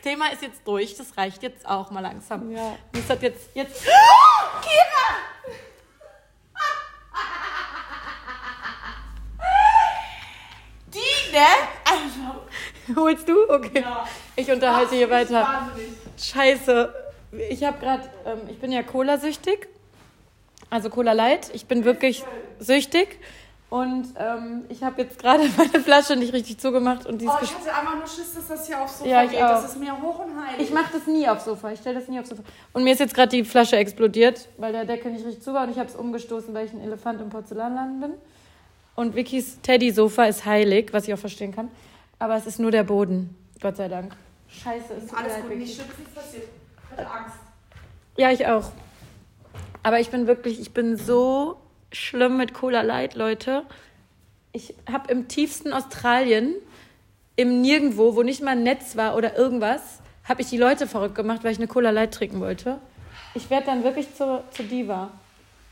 Thema 0.02 0.32
ist 0.32 0.42
jetzt 0.42 0.66
durch, 0.66 0.96
das 0.96 1.18
reicht 1.18 1.44
jetzt 1.44 1.68
auch 1.68 1.92
mal 1.92 2.00
langsam. 2.00 2.52
Ja. 2.52 2.78
Das 2.94 3.10
hat 3.10 3.22
jetzt, 3.22 3.50
jetzt. 3.54 3.86
Die, 10.88 11.32
ne? 11.34 11.46
Also. 11.86 12.46
Holst 13.02 13.28
du? 13.28 13.50
Okay. 13.50 13.82
Ja. 13.82 14.08
Ich 14.36 14.52
unterhalte 14.52 14.96
hier 14.96 15.10
weiter. 15.10 15.42
Wahnsinnig. 15.42 15.98
Scheiße. 16.18 16.94
Ich 17.50 17.64
habe 17.64 17.80
gerade, 17.80 18.08
ähm, 18.26 18.42
ich 18.48 18.60
bin 18.60 18.72
ja 18.72 18.84
Cola-süchtig. 18.84 19.68
Also 20.74 20.90
Cola 20.90 21.12
Light. 21.12 21.52
Ich 21.54 21.68
bin 21.68 21.86
wirklich 21.86 22.24
süchtig. 22.58 23.20
Und 23.70 24.08
ähm, 24.18 24.66
ich 24.70 24.84
habe 24.84 25.04
jetzt 25.04 25.20
gerade 25.20 25.44
meine 25.58 25.80
Flasche 25.84 26.16
nicht 26.16 26.34
richtig 26.34 26.58
zugemacht 26.60 27.06
und 27.06 27.22
die 27.22 27.26
ist 27.26 27.32
Oh, 27.32 27.38
ich 27.44 27.54
hatte 27.54 27.74
einfach 27.76 27.96
nur 27.96 28.08
Schiss, 28.08 28.34
dass 28.34 28.48
das 28.48 28.66
hier 28.66 28.82
aufs 28.82 28.98
Sofa 28.98 29.10
Ja, 29.10 29.24
ich 29.24 29.32
geht. 29.32 29.42
auch. 29.42 29.50
Das 29.50 29.66
ist 29.66 29.80
mir 29.80 30.00
hoch 30.02 30.20
und 30.26 30.32
heilig. 30.36 30.68
Ich 30.68 30.74
mache 30.74 30.94
das 30.94 31.06
nie 31.06 31.28
aufs 31.28 31.46
Sofa. 31.46 31.72
Ich 31.72 31.80
stelle 31.80 32.00
das 32.00 32.08
nie 32.08 32.20
aufs 32.20 32.30
Sofa. 32.30 32.42
Und 32.74 32.84
mir 32.84 32.94
ist 32.94 33.00
jetzt 33.00 33.14
gerade 33.14 33.30
die 33.30 33.44
Flasche 33.44 33.76
explodiert, 33.78 34.48
weil 34.58 34.72
der 34.74 34.86
Deckel 34.86 35.12
nicht 35.12 35.26
richtig 35.26 35.44
zu 35.44 35.54
war 35.54 35.64
und 35.66 35.72
ich 35.72 35.78
habe 35.78 35.90
es 35.90 35.96
umgestoßen, 35.96 36.52
weil 36.56 36.66
ich 36.66 36.74
ein 36.74 36.82
Elefant 36.82 37.22
im 37.22 37.30
Porzellanladen 37.30 38.00
bin. 38.00 38.14
Und 38.96 39.16
Vickys 39.16 39.60
Teddy-Sofa 39.62 40.26
ist 40.26 40.46
heilig, 40.46 40.90
was 40.92 41.08
ich 41.08 41.14
auch 41.14 41.20
verstehen 41.20 41.54
kann. 41.54 41.70
Aber 42.18 42.36
es 42.36 42.48
ist 42.48 42.60
nur 42.60 42.72
der 42.72 42.84
Boden. 42.84 43.36
Gott 43.62 43.78
sei 43.78 43.88
Dank. 43.90 44.16
Scheiße, 44.50 44.94
mir 44.94 45.18
Alles 45.18 45.36
gut, 45.42 45.56
nicht 45.56 45.76
schlimm, 45.76 45.88
nichts 46.00 46.14
passiert. 46.16 46.44
Ich 46.86 46.98
hatte 46.98 47.10
Angst. 47.12 47.36
Ja, 48.18 48.32
ich 48.32 48.46
auch. 48.48 48.72
Aber 49.84 50.00
ich 50.00 50.10
bin 50.10 50.28
wirklich, 50.28 50.60
ich 50.60 50.74
bin 50.74 50.98
so 50.98 51.58
schlimm 51.92 52.38
mit 52.38 52.54
Cola 52.54 52.82
Light, 52.82 53.16
Leute. 53.16 53.64
Ich 54.54 54.74
habe 54.92 55.12
im 55.12 55.28
tiefsten 55.28 55.74
Australien, 55.74 56.56
im 57.36 57.62
Nirgendwo, 57.62 58.16
wo 58.16 58.24
nicht 58.24 58.42
mal 58.42 58.52
ein 58.52 58.64
Netz 58.64 58.96
war 58.96 59.16
oder 59.16 59.38
irgendwas, 59.38 60.00
habe 60.24 60.42
ich 60.42 60.50
die 60.50 60.58
Leute 60.58 60.88
verrückt 60.88 61.16
gemacht, 61.16 61.44
weil 61.44 61.52
ich 61.52 61.58
eine 61.58 61.68
Cola 61.68 61.90
Light 61.90 62.14
trinken 62.14 62.40
wollte. 62.40 62.80
Ich 63.36 63.50
werde 63.50 63.66
dann 63.66 63.84
wirklich 63.84 64.16
zur, 64.16 64.44
zur 64.52 64.66
Diva. 64.66 65.12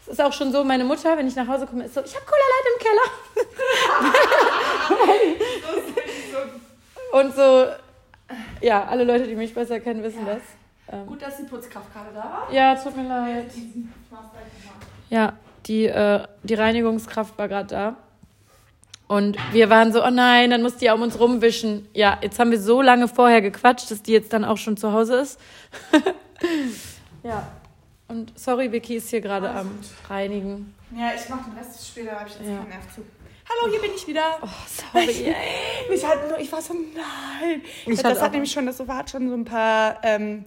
Es 0.02 0.10
ist 0.14 0.22
auch 0.22 0.34
schon 0.34 0.52
so, 0.52 0.64
meine 0.64 0.84
Mutter, 0.84 1.16
wenn 1.18 1.28
ich 1.28 1.36
nach 1.36 1.48
Hause 1.48 1.68
komme, 1.68 1.86
ist 1.86 1.94
so, 1.94 2.02
ich 2.04 2.16
habe 2.16 2.26
Cola 2.26 2.42
Light 2.54 2.66
im 2.74 2.80
Keller. 2.84 3.08
Und 7.22 7.36
so, 7.36 7.68
ja, 8.62 8.84
alle 8.86 9.04
Leute, 9.04 9.28
die 9.28 9.36
mich 9.36 9.54
besser 9.54 9.80
kennen, 9.80 10.04
wissen 10.04 10.26
das. 10.26 10.42
Ähm, 10.92 11.06
Gut, 11.08 11.22
dass 11.22 11.38
die 11.38 11.44
Putzkraft 11.44 11.92
gerade 11.94 12.10
da 12.14 12.24
war. 12.24 12.48
ja, 12.52 12.76
tut 12.76 12.96
mir 12.98 13.08
leid. 13.08 13.52
Nochmal. 14.10 14.30
Ja, 15.10 15.34
die, 15.68 15.86
äh, 15.86 16.26
die 16.44 16.54
Reinigungskraft 16.54 17.38
war 17.38 17.48
gerade 17.48 17.68
da. 17.68 17.96
Und 19.08 19.38
wir 19.52 19.70
waren 19.70 19.92
so, 19.92 20.04
oh 20.06 20.10
nein, 20.10 20.52
dann 20.52 20.62
muss 20.62 20.78
die 20.78 20.86
ja 20.86 20.94
um 20.94 21.02
uns 21.02 21.20
rumwischen. 21.20 21.88
Ja, 21.94 22.18
jetzt 22.22 22.40
haben 22.40 22.52
wir 22.52 22.60
so 22.62 22.82
lange 22.82 23.08
vorher 23.10 23.42
gequatscht, 23.42 23.92
dass 23.92 24.02
die 24.02 24.14
jetzt 24.14 24.32
dann 24.32 24.46
auch 24.46 24.58
schon 24.58 24.78
zu 24.78 24.94
Hause 24.94 25.16
ist. 25.20 25.40
ja. 27.24 27.48
Und 28.08 28.38
sorry, 28.40 28.72
Vicky 28.72 28.96
ist 28.96 29.10
hier 29.10 29.22
gerade 29.22 29.50
am 29.50 29.72
Reinigen. 30.10 30.74
Ja, 30.98 31.12
ich 31.16 31.28
mach 31.30 31.44
den 31.46 31.58
Rest 31.58 31.88
später, 31.88 32.20
habe 32.20 32.28
ich 32.30 32.36
jetzt 32.36 32.48
Ja. 32.50 32.58
keinen 32.58 32.70
Nerv 32.70 32.96
zu. 32.96 33.02
Hallo, 33.50 33.72
hier 33.72 33.82
bin 33.82 33.92
ich 33.96 34.08
wieder. 34.08 34.38
Oh, 34.42 34.48
sorry. 34.94 35.36
Ich, 35.94 36.06
halt 36.08 36.30
nur, 36.30 36.40
ich 36.40 36.50
war 36.52 36.62
so, 36.62 36.74
nein. 36.74 37.62
Ich 37.86 38.02
das 38.02 38.22
hat 38.22 38.32
nämlich 38.32 38.52
schon, 38.52 38.66
das 38.66 38.80
hat 38.80 39.10
schon 39.10 39.28
so 39.28 39.36
ein 39.36 39.44
paar 39.44 39.98
ähm, 40.04 40.46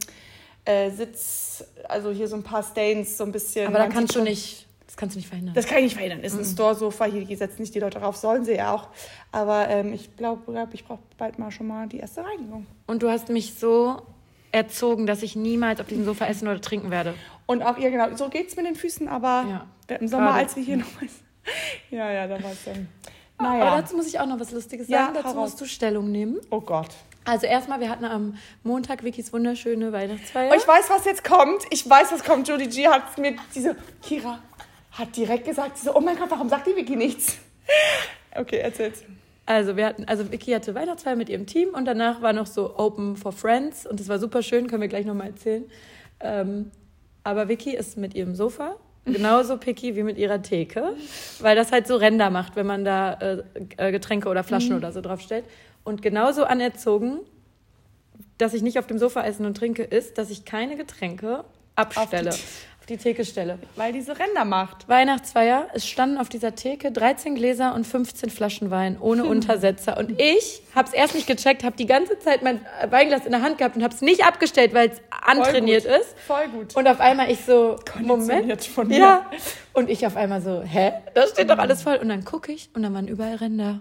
äh, 0.64 0.90
Sitz, 0.90 1.64
also 1.88 2.10
hier 2.10 2.28
so 2.28 2.36
ein 2.36 2.42
paar 2.42 2.62
Stains, 2.62 3.16
so 3.18 3.24
ein 3.24 3.32
bisschen. 3.32 3.66
Aber 3.68 3.78
da 3.78 3.88
kannst 3.88 4.14
du 4.16 4.22
nicht, 4.22 4.66
das 4.86 4.96
kannst 4.96 5.14
du 5.14 5.18
nicht 5.18 5.28
verhindern. 5.28 5.54
Das 5.54 5.66
kann 5.66 5.78
ich 5.78 5.84
nicht 5.84 5.94
verhindern. 5.94 6.20
Ist 6.20 6.34
Mhm. 6.34 6.40
ein 6.40 6.44
Store-Sofa, 6.46 7.04
hier 7.06 7.36
setzen 7.36 7.60
nicht 7.62 7.74
die 7.74 7.80
Leute 7.80 7.98
drauf, 8.00 8.16
sollen 8.16 8.44
sie 8.44 8.54
ja 8.54 8.72
auch. 8.74 8.88
Aber 9.32 9.68
ähm, 9.68 9.92
ich 9.92 10.16
glaube, 10.16 10.50
glaub, 10.50 10.72
ich 10.74 10.84
brauche 10.84 11.00
bald 11.18 11.38
mal 11.38 11.50
schon 11.50 11.66
mal 11.66 11.86
die 11.88 11.98
erste 11.98 12.24
Reinigung. 12.24 12.66
Und 12.86 13.02
du 13.02 13.10
hast 13.10 13.28
mich 13.28 13.54
so 13.54 14.00
erzogen, 14.52 15.06
dass 15.06 15.22
ich 15.22 15.34
niemals 15.36 15.80
auf 15.80 15.86
diesem 15.88 16.04
Sofa 16.04 16.26
essen 16.26 16.46
oder 16.48 16.60
trinken 16.60 16.90
werde. 16.90 17.14
Und 17.46 17.62
auch, 17.62 17.76
ja 17.76 17.90
genau, 17.90 18.14
so 18.16 18.28
geht's 18.28 18.54
mit 18.56 18.64
den 18.66 18.76
Füßen, 18.76 19.08
aber 19.08 19.44
Ja. 19.88 19.96
im 19.96 20.06
Sommer, 20.08 20.26
Gerade. 20.26 20.38
als 20.38 20.56
wir 20.56 20.62
hier 20.62 20.76
noch. 20.78 20.86
Ja, 21.90 22.10
ja, 22.10 22.26
da 22.26 22.42
war 22.42 22.52
es 22.52 22.64
dann. 22.64 22.88
Aber 23.36 23.48
Naja. 23.50 23.76
dazu 23.80 23.96
muss 23.96 24.06
ich 24.06 24.18
auch 24.18 24.24
noch 24.26 24.40
was 24.40 24.50
Lustiges 24.52 24.88
Ja, 24.88 25.06
sagen. 25.06 25.18
hau 25.18 25.22
dazu 25.22 25.36
musst 25.36 25.60
du 25.60 25.66
Stellung 25.66 26.10
nehmen. 26.10 26.38
Oh 26.50 26.60
Gott. 26.62 26.88
Also 27.24 27.46
erstmal, 27.46 27.80
wir 27.80 27.88
hatten 27.88 28.04
am 28.04 28.36
Montag 28.62 29.02
Vickys 29.02 29.32
wunderschöne 29.32 29.92
Weihnachtsfeier. 29.92 30.50
Oh, 30.52 30.56
ich 30.56 30.66
weiß, 30.68 30.90
was 30.90 31.04
jetzt 31.06 31.24
kommt. 31.24 31.62
Ich 31.70 31.88
weiß, 31.88 32.12
was 32.12 32.22
kommt. 32.22 32.48
Jodie 32.48 32.68
G 32.68 32.86
hat 32.88 33.16
mir 33.18 33.36
diese. 33.54 33.76
Kira 34.02 34.38
hat 34.92 35.16
direkt 35.16 35.44
gesagt, 35.46 35.78
sie 35.78 35.86
so, 35.86 35.94
oh 35.96 36.00
mein 36.00 36.16
Gott, 36.16 36.30
warum 36.30 36.48
sagt 36.48 36.66
die 36.66 36.76
Vicky 36.76 36.96
nichts? 36.96 37.38
Okay, 38.36 38.58
erzähl's. 38.58 39.02
Also 39.46 39.76
wir 39.76 39.86
hatten, 39.86 40.04
also 40.06 40.30
Vicky 40.30 40.52
hatte 40.52 40.74
Weihnachtsfeier 40.74 41.16
mit 41.16 41.28
ihrem 41.28 41.46
Team 41.46 41.70
und 41.70 41.84
danach 41.84 42.22
war 42.22 42.32
noch 42.32 42.46
so 42.46 42.78
Open 42.78 43.16
for 43.16 43.32
Friends 43.32 43.86
und 43.86 44.00
das 44.00 44.08
war 44.08 44.18
super 44.18 44.42
schön, 44.42 44.68
können 44.68 44.80
wir 44.82 44.88
gleich 44.88 45.04
nochmal 45.04 45.28
erzählen. 45.28 45.64
Ähm, 46.20 46.70
Aber 47.24 47.48
Vicky 47.48 47.74
ist 47.74 47.96
mit 47.98 48.14
ihrem 48.14 48.34
Sofa 48.34 48.76
genauso 49.04 49.58
picky 49.58 49.96
wie 49.96 50.02
mit 50.02 50.16
ihrer 50.16 50.40
Theke, 50.40 50.94
weil 51.40 51.56
das 51.56 51.72
halt 51.72 51.86
so 51.86 51.96
Ränder 51.96 52.30
macht, 52.30 52.56
wenn 52.56 52.66
man 52.66 52.84
da 52.86 53.12
äh, 53.14 53.42
äh, 53.76 53.92
Getränke 53.92 54.28
oder 54.30 54.44
Flaschen 54.44 54.70
Mhm. 54.70 54.76
oder 54.76 54.92
so 54.92 55.00
draufstellt. 55.02 55.44
Und 55.84 56.02
genauso 56.02 56.44
anerzogen, 56.44 57.18
dass 58.38 58.54
ich 58.54 58.62
nicht 58.62 58.78
auf 58.78 58.86
dem 58.86 58.98
Sofa 58.98 59.22
essen 59.24 59.46
und 59.46 59.56
trinke, 59.56 59.82
ist, 59.82 60.18
dass 60.18 60.30
ich 60.30 60.44
keine 60.44 60.76
Getränke 60.76 61.44
abstelle, 61.76 62.30
Auf 62.30 62.36
auf 62.80 62.86
die- 62.88 62.96
Theke 62.98 63.24
stelle. 63.24 63.58
Weil 63.76 63.92
diese 63.94 64.18
Ränder 64.18 64.44
macht. 64.44 64.88
Weihnachtsfeier, 64.90 65.68
es 65.72 65.86
standen 65.86 66.18
auf 66.18 66.28
dieser 66.28 66.54
Theke 66.54 66.92
13 66.92 67.34
Gläser 67.34 67.74
und 67.74 67.86
15 67.86 68.28
Flaschen 68.30 68.70
Wein 68.70 68.98
ohne 69.00 69.24
Untersetzer. 69.24 69.96
Und 69.96 70.20
ich 70.20 70.62
habe 70.74 70.88
es 70.88 70.94
erst 70.94 71.14
nicht 71.14 71.26
gecheckt, 71.26 71.64
habe 71.64 71.76
die 71.76 71.86
ganze 71.86 72.18
Zeit 72.18 72.42
mein 72.42 72.60
Weinglas 72.90 73.24
in 73.24 73.32
der 73.32 73.40
Hand 73.42 73.56
gehabt 73.58 73.76
und 73.76 73.82
habe 73.82 73.94
es 73.94 74.02
nicht 74.02 74.26
abgestellt, 74.26 74.74
weil 74.74 74.90
es 74.90 75.00
antrainiert 75.10 75.84
gut. 75.84 75.92
ist. 75.98 76.14
Voll 76.26 76.46
gut. 76.48 76.76
Und 76.76 76.86
auf 76.86 77.00
einmal 77.00 77.30
ich 77.30 77.40
so, 77.44 77.76
Moment. 78.02 78.62
Von 78.64 78.88
mir. 78.88 78.98
Ja. 78.98 79.30
Und 79.72 79.88
ich 79.88 80.06
auf 80.06 80.16
einmal 80.16 80.42
so, 80.42 80.62
hä? 80.62 80.92
Da 81.14 81.26
steht 81.26 81.48
doch 81.50 81.58
alles 81.58 81.82
voll. 81.82 81.96
Und 81.96 82.08
dann 82.10 82.24
gucke 82.24 82.52
ich 82.52 82.68
und 82.74 82.82
dann 82.82 82.92
waren 82.94 83.08
überall 83.08 83.36
Ränder. 83.36 83.80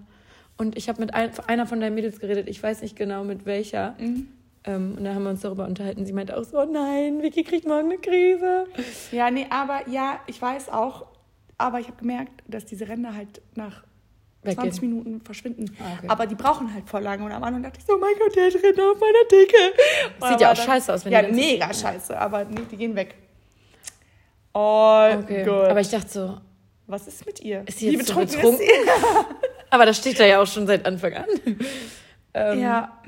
Und 0.57 0.77
ich 0.77 0.87
habe 0.89 0.99
mit 1.01 1.13
ein, 1.13 1.31
einer 1.47 1.65
von 1.65 1.79
deinen 1.79 1.95
Mädels 1.95 2.19
geredet, 2.19 2.47
ich 2.47 2.61
weiß 2.61 2.81
nicht 2.81 2.95
genau 2.95 3.23
mit 3.23 3.45
welcher. 3.45 3.95
Mhm. 3.99 4.27
Ähm, 4.65 4.95
und 4.97 5.03
dann 5.03 5.15
haben 5.15 5.23
wir 5.23 5.31
uns 5.31 5.41
darüber 5.41 5.65
unterhalten. 5.65 6.05
Sie 6.05 6.13
meinte 6.13 6.37
auch 6.37 6.43
so, 6.43 6.59
oh 6.59 6.65
nein, 6.65 7.21
Vicky 7.21 7.43
kriegt 7.43 7.67
morgen 7.67 7.91
eine 7.91 7.97
Krise. 7.97 8.65
Ja, 9.11 9.29
nee, 9.29 9.45
aber 9.49 9.87
ja, 9.89 10.19
ich 10.27 10.41
weiß 10.41 10.69
auch, 10.69 11.05
aber 11.57 11.79
ich 11.79 11.87
habe 11.87 11.97
gemerkt, 11.97 12.43
dass 12.47 12.65
diese 12.65 12.87
Ränder 12.87 13.13
halt 13.15 13.41
nach 13.55 13.83
Weggehen. 14.43 14.71
20 14.71 14.81
Minuten 14.81 15.21
verschwinden. 15.21 15.75
Ah, 15.79 15.97
okay. 15.97 16.07
Aber 16.09 16.25
die 16.27 16.35
brauchen 16.35 16.73
halt 16.73 16.87
voll 16.89 17.01
lange. 17.01 17.23
Und 17.25 17.31
am 17.31 17.43
Anfang 17.43 17.63
dachte 17.63 17.79
ich 17.79 17.85
so, 17.85 17.93
oh 17.93 17.97
mein 17.97 18.13
Gott, 18.19 18.35
der 18.35 18.45
hat 18.47 18.53
Ränder 18.55 18.91
auf 18.91 18.99
meiner 18.99 19.27
Theke. 19.29 19.57
Sieht 20.29 20.41
ja 20.41 20.49
Aber 20.51 20.59
auch 20.59 20.63
scheiße 20.65 20.93
aus, 20.93 21.05
wenn 21.05 21.13
ja, 21.13 21.21
die 21.23 21.31
mega 21.33 21.73
scheiße, 21.73 22.17
aber 22.17 22.45
nee, 22.45 22.61
die 22.69 22.77
gehen 22.77 22.95
weg. 22.95 23.15
Oh 24.53 25.07
Okay. 25.19 25.43
Gott. 25.43 25.69
Aber 25.69 25.81
ich 25.81 25.89
dachte 25.89 26.09
so, 26.09 26.37
Was 26.87 27.07
ist 27.07 27.25
mit 27.25 27.39
ihr? 27.41 27.63
Ist 27.67 27.79
sie 27.79 27.91
jetzt 27.91 28.07
so 28.07 28.15
betrunken 28.15 28.35
betrunken? 28.41 28.65
aber 29.73 29.87
das 29.87 29.97
steht 29.97 30.19
da 30.19 30.25
ja 30.25 30.39
auch 30.39 30.45
schon 30.45 30.67
seit 30.67 30.85
Anfang 30.85 31.13
an. 31.13 31.25
ähm, 32.33 32.59
Ja. 32.59 33.01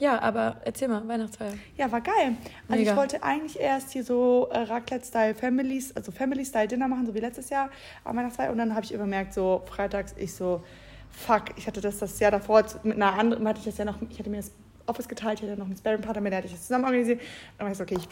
Ja, 0.00 0.22
aber 0.22 0.58
erzähl 0.64 0.86
mal, 0.86 1.06
Weihnachtsfeier. 1.08 1.54
Ja, 1.76 1.90
war 1.90 2.00
geil. 2.00 2.36
Also 2.68 2.80
Mega. 2.80 2.92
ich 2.92 2.96
wollte 2.96 3.22
eigentlich 3.24 3.58
erst 3.58 3.90
hier 3.90 4.04
so 4.04 4.48
äh, 4.52 4.58
Raclette-Style 4.58 5.34
Families, 5.34 5.94
also 5.96 6.12
Family-Style-Dinner 6.12 6.86
machen, 6.86 7.04
so 7.04 7.14
wie 7.14 7.18
letztes 7.18 7.50
Jahr 7.50 7.68
am 8.04 8.16
Weihnachtsfeier. 8.16 8.52
Und 8.52 8.58
dann 8.58 8.76
habe 8.76 8.84
ich 8.84 8.94
übermerkt, 8.94 9.34
so 9.34 9.64
freitags, 9.66 10.14
ich 10.16 10.32
so, 10.32 10.62
fuck, 11.10 11.46
ich 11.56 11.66
hatte 11.66 11.80
das 11.80 11.98
das 11.98 12.20
Jahr 12.20 12.30
davor 12.30 12.64
mit 12.84 12.94
einer 12.94 13.18
anderen, 13.18 13.46
hatte 13.48 13.58
ich 13.58 13.64
das 13.64 13.76
ja 13.76 13.84
noch, 13.84 13.96
ich 14.08 14.20
hatte 14.20 14.30
mir 14.30 14.36
das 14.36 14.52
Office 14.86 15.08
geteilt, 15.08 15.40
ich 15.40 15.48
hatte 15.48 15.58
noch 15.58 15.66
einen 15.66 15.76
Sparring-Partner, 15.76 16.22
mit 16.22 16.30
der 16.30 16.38
hatte 16.38 16.46
ich 16.46 16.54
das 16.54 16.62
zusammen 16.62 16.84
organisiert. 16.84 17.20
Und 17.20 17.26
dann 17.58 17.64
war 17.66 17.72
ich 17.72 17.78
so, 17.78 17.82
okay, 17.82 17.98
ich, 17.98 18.08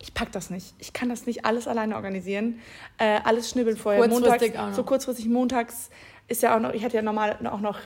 ich 0.00 0.12
pack 0.12 0.32
das 0.32 0.50
nicht. 0.50 0.74
Ich 0.80 0.92
kann 0.92 1.08
das 1.08 1.24
nicht 1.24 1.44
alles 1.44 1.68
alleine 1.68 1.94
organisieren. 1.94 2.58
Äh, 2.98 3.20
alles 3.22 3.48
schnibbeln 3.48 3.76
vorher. 3.76 4.00
Kurzfristig 4.00 4.54
montags. 4.54 4.76
So 4.76 4.82
kurzfristig 4.82 5.26
montags 5.26 5.90
ist 6.28 6.42
ja 6.42 6.56
auch 6.56 6.60
noch, 6.60 6.72
ich 6.72 6.84
hatte 6.84 6.96
ja 6.96 7.02
normal 7.02 7.38
auch 7.46 7.60
noch 7.60 7.78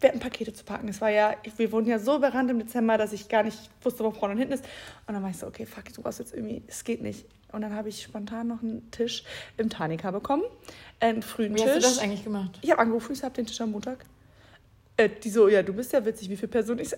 Pakete 0.00 0.52
zu 0.52 0.64
packen. 0.64 0.88
Es 0.88 1.00
war 1.00 1.10
ja, 1.10 1.34
wir 1.56 1.72
wurden 1.72 1.86
ja 1.86 1.98
so 1.98 2.16
überrannt 2.16 2.50
im 2.50 2.58
Dezember, 2.58 2.96
dass 2.96 3.12
ich 3.12 3.28
gar 3.28 3.42
nicht 3.42 3.58
wusste, 3.82 4.04
wo 4.04 4.10
vorne 4.10 4.32
und 4.32 4.38
hinten 4.38 4.54
ist. 4.54 4.64
Und 5.06 5.14
dann 5.14 5.22
war 5.22 5.30
ich 5.30 5.36
so, 5.36 5.46
okay, 5.46 5.66
fuck, 5.66 5.92
du 5.92 6.02
brauchst 6.02 6.18
jetzt 6.18 6.34
irgendwie, 6.34 6.62
es 6.66 6.84
geht 6.84 7.02
nicht. 7.02 7.26
Und 7.52 7.62
dann 7.62 7.74
habe 7.74 7.88
ich 7.88 8.02
spontan 8.02 8.48
noch 8.48 8.62
einen 8.62 8.90
Tisch 8.90 9.24
im 9.56 9.68
Tanika 9.68 10.10
bekommen. 10.10 10.44
Einen 11.00 11.22
frühen 11.22 11.54
Wie 11.54 11.58
Tisch. 11.58 11.66
hast 11.66 11.76
du 11.76 11.80
das 11.80 11.98
eigentlich 11.98 12.24
gemacht? 12.24 12.58
Ich 12.62 12.70
habe 12.70 12.80
angerufen, 12.80 13.12
ich 13.12 13.22
habe 13.22 13.34
den 13.34 13.46
Tisch 13.46 13.60
am 13.60 13.72
Montag. 13.72 14.04
Äh, 15.00 15.08
die 15.22 15.30
so, 15.30 15.48
ja, 15.48 15.62
du 15.62 15.72
bist 15.72 15.92
ja 15.92 16.04
witzig, 16.04 16.28
wie 16.28 16.36
viele 16.36 16.48
Personen? 16.48 16.80
Ich 16.80 16.90
so, 16.90 16.96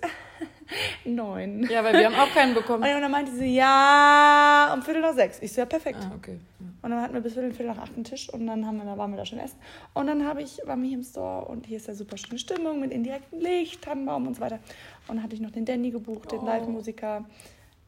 neun. 1.04 1.68
Ja, 1.70 1.84
weil 1.84 1.94
wir 1.94 2.06
haben 2.06 2.14
auch 2.14 2.32
keinen 2.34 2.54
bekommen. 2.54 2.82
Und 2.94 3.00
dann 3.00 3.10
meinte 3.10 3.32
sie, 3.32 3.54
ja, 3.54 4.72
um 4.74 4.82
Viertel 4.82 5.02
nach 5.02 5.14
sechs. 5.14 5.38
Ich 5.40 5.52
so, 5.52 5.60
ja, 5.60 5.66
perfekt. 5.66 5.98
Ah, 6.00 6.12
okay. 6.16 6.38
Und 6.82 6.90
dann 6.90 7.00
hatten 7.00 7.14
wir 7.14 7.20
bis 7.20 7.34
Viertel, 7.34 7.52
Viertel 7.52 7.74
nach 7.74 7.82
acht 7.82 7.94
einen 7.94 8.04
Tisch 8.04 8.28
und 8.32 8.46
dann 8.46 8.66
haben 8.66 8.78
wir, 8.78 8.84
da 8.84 8.98
waren 8.98 9.12
wir 9.12 9.16
da 9.16 9.24
schon 9.24 9.38
essen. 9.38 9.56
Und 9.94 10.08
dann 10.08 10.26
habe 10.26 10.42
ich, 10.42 10.58
waren 10.66 10.82
wir 10.82 10.88
hier 10.88 10.98
im 10.98 11.04
Store 11.04 11.44
und 11.44 11.66
hier 11.66 11.76
ist 11.76 11.86
ja 11.86 11.94
super 11.94 12.16
schöne 12.16 12.38
Stimmung 12.38 12.80
mit 12.80 12.90
indirektem 12.90 13.38
Licht, 13.38 13.82
Tannenbaum 13.82 14.26
und 14.26 14.34
so 14.34 14.40
weiter. 14.40 14.58
Und 15.06 15.16
dann 15.16 15.22
hatte 15.22 15.34
ich 15.36 15.40
noch 15.40 15.52
den 15.52 15.64
Danny 15.64 15.90
gebucht, 15.90 16.32
den 16.32 16.40
Oh. 16.40 16.46
Live-Musiker. 16.46 17.24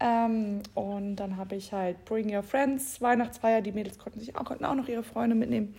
Ähm, 0.01 0.61
und 0.75 1.17
dann 1.17 1.37
habe 1.37 1.57
ich 1.57 1.73
halt 1.73 2.05
Bring 2.05 2.35
Your 2.35 2.43
Friends, 2.43 3.01
Weihnachtsfeier. 3.01 3.63
Die 3.63 3.73
Mädels 3.73 3.99
konnten 3.99 4.21
sich 4.21 4.37
auch, 4.37 4.45
konnten 4.45 4.65
auch 4.65 4.75
noch 4.75 4.89
ihre 4.89 5.03
Freunde 5.03 5.35
mitnehmen. 5.35 5.75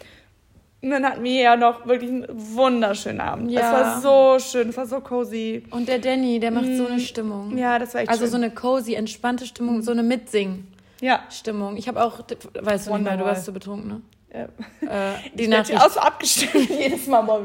Und 0.85 0.91
dann 0.91 1.03
hatten 1.03 1.23
wir 1.23 1.41
ja 1.41 1.55
noch 1.55 1.87
wirklich 1.87 2.11
einen 2.11 2.27
wunderschönen 2.29 3.19
Abend. 3.19 3.49
Ja. 3.49 3.61
Es 3.61 3.71
war 3.73 4.01
so 4.01 4.39
schön, 4.39 4.69
es 4.69 4.77
war 4.77 4.85
so 4.85 4.99
cozy. 4.99 5.63
Und 5.71 5.87
der 5.87 5.97
Danny, 5.97 6.39
der 6.39 6.51
macht 6.51 6.67
so 6.77 6.85
eine 6.85 6.99
Stimmung. 6.99 7.57
Ja, 7.57 7.79
das 7.79 7.95
war 7.95 8.01
echt 8.01 8.09
Also 8.11 8.25
schön. 8.25 8.29
so 8.31 8.37
eine 8.37 8.51
cozy, 8.51 8.93
entspannte 8.93 9.47
Stimmung, 9.47 9.81
so 9.81 9.89
eine 9.91 10.03
Mitsing-Stimmung. 10.03 11.71
ja. 11.73 11.77
Ich 11.79 11.87
habe 11.87 12.03
auch, 12.03 12.19
weißt 12.61 12.85
du 12.87 12.93
nicht 12.93 13.03
mehr, 13.03 13.17
du 13.17 13.25
warst 13.25 13.45
so 13.45 13.51
betrunken, 13.51 13.87
ne? 13.87 14.01
ja. 14.31 14.43
Äh, 15.13 15.13
die 15.33 15.43
Ich 15.45 15.49
Nachricht. 15.49 15.81
auch 15.81 15.89
so 15.89 15.99
abgestimmt 15.99 16.69
jedes 16.79 17.07
Mal. 17.07 17.23
Mal 17.23 17.41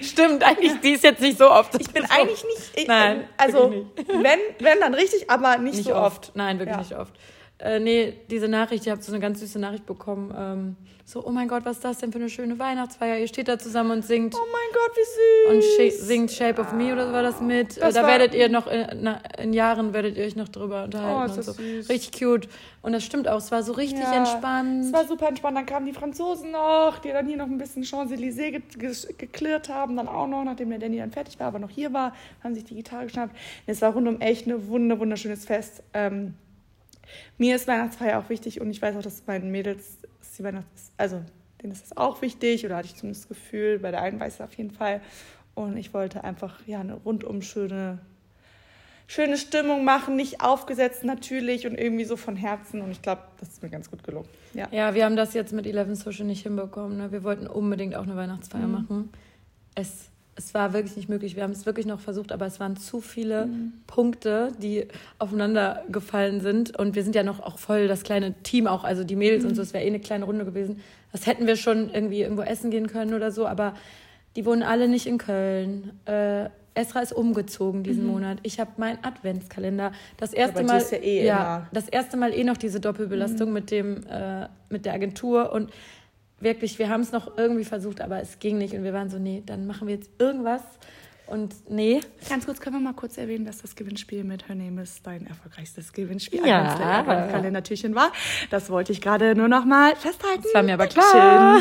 Stimmt, 0.00 0.42
eigentlich, 0.42 0.80
die 0.80 0.90
ist 0.94 1.04
jetzt 1.04 1.20
nicht 1.20 1.38
so 1.38 1.48
oft. 1.48 1.80
Ich 1.80 1.90
bin 1.92 2.04
eigentlich 2.10 2.42
nicht. 2.44 2.72
Ich, 2.74 2.88
Nein, 2.88 3.24
also 3.36 3.70
wirklich 3.70 4.08
wenn, 4.08 4.38
wenn 4.58 4.80
dann 4.80 4.94
richtig, 4.94 5.30
aber 5.30 5.58
nicht, 5.58 5.76
nicht 5.76 5.84
so 5.86 5.94
oft. 5.94 6.28
oft. 6.28 6.32
Nein, 6.36 6.58
wirklich 6.58 6.74
Ja. 6.74 6.82
nicht 6.82 6.96
oft. 6.96 7.12
Äh, 7.64 7.78
nee, 7.78 8.14
diese 8.28 8.48
Nachricht, 8.48 8.86
ihr 8.86 8.92
habt 8.92 9.04
so 9.04 9.12
eine 9.12 9.20
ganz 9.20 9.38
süße 9.38 9.58
Nachricht 9.60 9.86
bekommen. 9.86 10.34
Ähm, 10.36 10.76
so, 11.04 11.24
oh 11.24 11.30
mein 11.30 11.46
Gott, 11.46 11.64
was 11.64 11.76
ist 11.76 11.84
das 11.84 11.98
denn 11.98 12.10
für 12.10 12.18
eine 12.18 12.28
schöne 12.28 12.58
Weihnachtsfeier? 12.58 13.18
Ihr 13.18 13.28
steht 13.28 13.46
da 13.46 13.56
zusammen 13.58 13.90
und 13.92 14.04
singt. 14.04 14.34
Oh 14.34 14.38
mein 14.50 14.72
Gott, 14.72 14.96
wie 14.96 15.54
und 15.54 15.62
süß. 15.62 15.78
schi- 15.78 15.90
singt 16.04 16.32
Shape 16.32 16.60
of 16.60 16.72
Me 16.72 16.92
oder 16.92 17.06
so 17.06 17.12
war 17.12 17.22
das 17.22 17.40
mit. 17.40 17.76
Das 17.80 17.90
äh, 17.90 17.92
da 17.92 18.02
war- 18.02 18.08
werdet 18.08 18.34
ihr 18.34 18.48
noch 18.48 18.66
in, 18.66 18.86
na, 19.02 19.20
in 19.38 19.52
Jahren 19.52 19.92
werdet 19.94 20.16
ihr 20.16 20.24
euch 20.24 20.34
noch 20.34 20.48
drüber 20.48 20.84
unterhalten 20.84 21.20
Oh, 21.20 21.24
ist 21.24 21.30
und 21.32 21.38
das 21.38 21.46
so. 21.46 21.52
süß. 21.52 21.88
Richtig 21.88 22.18
cute. 22.20 22.48
Und 22.82 22.92
das 22.94 23.04
stimmt 23.04 23.28
auch, 23.28 23.38
es 23.38 23.52
war 23.52 23.62
so 23.62 23.72
richtig 23.74 24.00
Ja, 24.02 24.12
entspannt. 24.16 24.86
Es 24.86 24.92
war 24.92 25.06
super 25.06 25.28
entspannt. 25.28 25.56
Dann 25.56 25.66
kamen 25.66 25.86
die 25.86 25.92
Franzosen 25.92 26.50
noch, 26.50 26.98
die 26.98 27.10
dann 27.10 27.26
hier 27.28 27.36
noch 27.36 27.46
ein 27.46 27.58
bisschen 27.58 27.84
Champs-Élysées 27.84 28.50
ge 28.50 28.62
ge 28.76 28.92
geklirrt 29.18 29.68
haben. 29.68 29.96
Dann 29.96 30.08
auch 30.08 30.26
noch, 30.26 30.42
nachdem 30.42 30.70
der 30.70 30.80
Danny 30.80 30.98
dann 30.98 31.12
fertig 31.12 31.38
war, 31.38 31.46
aber 31.48 31.60
noch 31.60 31.70
hier 31.70 31.92
war, 31.92 32.12
haben 32.42 32.54
sich 32.54 32.64
die 32.64 32.74
Gitarre 32.74 33.04
geschnappt. 33.04 33.36
Es 33.66 33.82
war 33.82 33.92
rundum 33.92 34.20
echt 34.20 34.46
ein 34.48 34.66
wunder, 34.68 34.98
wunderschönes 34.98 35.44
Fest. 35.44 35.82
Ähm, 35.94 36.34
mir 37.38 37.56
ist 37.56 37.66
Weihnachtsfeier 37.68 38.18
auch 38.18 38.28
wichtig 38.28 38.60
und 38.60 38.70
ich 38.70 38.80
weiß 38.80 38.96
auch, 38.96 39.02
dass 39.02 39.26
meinen 39.26 39.50
Mädels 39.50 39.98
ist 40.20 40.38
die 40.38 40.44
Weihnachts... 40.44 40.92
Also, 40.96 41.22
denen 41.62 41.72
ist 41.72 41.84
das 41.90 41.96
auch 41.96 42.22
wichtig 42.22 42.64
oder 42.66 42.76
hatte 42.76 42.88
ich 42.88 42.96
zumindest 42.96 43.24
das 43.24 43.28
Gefühl. 43.28 43.78
Bei 43.78 43.90
der 43.90 44.02
einen 44.02 44.18
weiß 44.18 44.34
es 44.34 44.40
auf 44.40 44.54
jeden 44.54 44.72
Fall. 44.72 45.00
Und 45.54 45.76
ich 45.76 45.94
wollte 45.94 46.24
einfach, 46.24 46.58
ja, 46.66 46.80
eine 46.80 46.94
rundum 46.94 47.42
schöne 47.42 47.98
schöne 49.06 49.36
Stimmung 49.36 49.84
machen, 49.84 50.16
nicht 50.16 50.40
aufgesetzt 50.40 51.04
natürlich 51.04 51.66
und 51.66 51.74
irgendwie 51.78 52.04
so 52.04 52.16
von 52.16 52.34
Herzen. 52.34 52.80
Und 52.80 52.90
ich 52.92 53.02
glaube, 53.02 53.22
das 53.40 53.50
ist 53.50 53.62
mir 53.62 53.68
ganz 53.68 53.90
gut 53.90 54.02
gelungen. 54.04 54.28
Ja. 54.54 54.68
Ja, 54.70 54.94
wir 54.94 55.04
haben 55.04 55.16
das 55.16 55.34
jetzt 55.34 55.52
mit 55.52 55.66
Eleven 55.66 55.94
Social 55.96 56.24
nicht 56.24 56.44
hinbekommen. 56.44 56.96
Ne? 56.96 57.12
Wir 57.12 57.22
wollten 57.22 57.46
unbedingt 57.46 57.94
auch 57.94 58.04
eine 58.04 58.16
Weihnachtsfeier 58.16 58.66
Mhm. 58.66 58.72
machen. 58.72 59.10
Es, 59.74 60.08
es 60.34 60.54
war 60.54 60.72
wirklich 60.72 60.96
nicht 60.96 61.08
möglich. 61.08 61.36
Wir 61.36 61.42
haben 61.42 61.52
es 61.52 61.66
wirklich 61.66 61.84
noch 61.86 62.00
versucht, 62.00 62.32
aber 62.32 62.46
es 62.46 62.58
waren 62.58 62.76
zu 62.76 63.00
viele 63.00 63.46
Mhm. 63.46 63.72
Punkte, 63.86 64.48
die 64.58 64.86
aufeinander 65.18 65.82
gefallen 65.90 66.40
sind. 66.40 66.78
Und 66.78 66.94
wir 66.94 67.02
sind 67.02 67.14
ja 67.14 67.22
noch 67.22 67.40
auch 67.40 67.58
voll 67.58 67.86
das 67.86 68.02
kleine 68.02 68.32
Team 68.42 68.66
auch, 68.66 68.84
also 68.84 69.04
die 69.04 69.16
Mädels 69.16 69.42
Mhm. 69.44 69.50
und 69.50 69.54
so. 69.56 69.62
Es 69.62 69.74
wäre 69.74 69.84
eh 69.84 69.88
eine 69.88 70.00
kleine 70.00 70.24
Runde 70.24 70.44
gewesen. 70.44 70.80
Das 71.12 71.26
hätten 71.26 71.46
wir 71.46 71.56
schon 71.56 71.90
irgendwie 71.92 72.22
irgendwo 72.22 72.42
essen 72.42 72.70
gehen 72.70 72.86
können 72.86 73.12
oder 73.12 73.30
so, 73.30 73.46
aber 73.46 73.74
die 74.36 74.46
wohnen 74.46 74.62
alle 74.62 74.88
nicht 74.88 75.06
in 75.06 75.18
Köln. 75.18 75.90
Äh, 76.06 76.48
Esra 76.74 77.00
ist 77.00 77.12
umgezogen 77.12 77.82
diesen 77.82 78.06
Monat. 78.06 78.38
Ich 78.44 78.58
habe 78.58 78.70
meinen 78.78 78.98
Adventskalender. 79.02 79.92
Das 80.16 80.32
erste 80.32 80.60
dir 80.62 80.66
Mal, 80.68 80.78
ist 80.78 80.90
ja 80.92 80.98
eh 80.98 81.26
immer- 81.28 81.68
das 81.74 81.86
erste 81.90 82.16
Mal 82.16 82.32
eh 82.32 82.44
noch 82.44 82.56
diese 82.56 82.80
Doppelbelastung 82.80 83.52
mit 83.52 83.70
dem 83.70 84.06
äh, 84.06 84.48
mit 84.70 84.86
der 84.86 84.94
Agentur 84.94 85.52
und 85.52 85.70
wirklich, 86.42 86.78
wir 86.78 86.88
haben 86.88 87.00
es 87.02 87.12
noch 87.12 87.36
irgendwie 87.38 87.64
versucht, 87.64 88.00
aber 88.00 88.20
es 88.20 88.38
ging 88.38 88.58
nicht 88.58 88.74
und 88.74 88.84
wir 88.84 88.92
waren 88.92 89.10
so, 89.10 89.18
nee, 89.18 89.42
dann 89.44 89.66
machen 89.66 89.88
wir 89.88 89.94
jetzt 89.94 90.10
irgendwas 90.18 90.62
und 91.26 91.54
nee. 91.70 92.00
Ganz 92.28 92.44
kurz 92.46 92.60
können 92.60 92.76
wir 92.76 92.80
mal 92.80 92.92
kurz 92.94 93.16
erwähnen, 93.16 93.44
dass 93.44 93.62
das 93.62 93.74
Gewinnspiel 93.76 94.24
mit 94.24 94.48
Her 94.48 94.54
Name 94.56 94.82
is 94.82 95.02
dein 95.02 95.26
erfolgreichstes 95.26 95.92
Gewinnspiel 95.92 96.46
Ja. 96.46 96.62
eines 96.62 97.06
der 97.06 97.28
Kalendertürchen 97.30 97.94
war. 97.94 98.12
Das 98.50 98.68
wollte 98.70 98.92
ich 98.92 99.00
gerade 99.00 99.34
nur 99.34 99.48
noch 99.48 99.64
mal 99.64 99.94
festhalten. 99.96 100.42
Das 100.42 100.54
war 100.54 100.62
mir 100.62 100.74
aber 100.74 100.86
klar. 100.88 101.60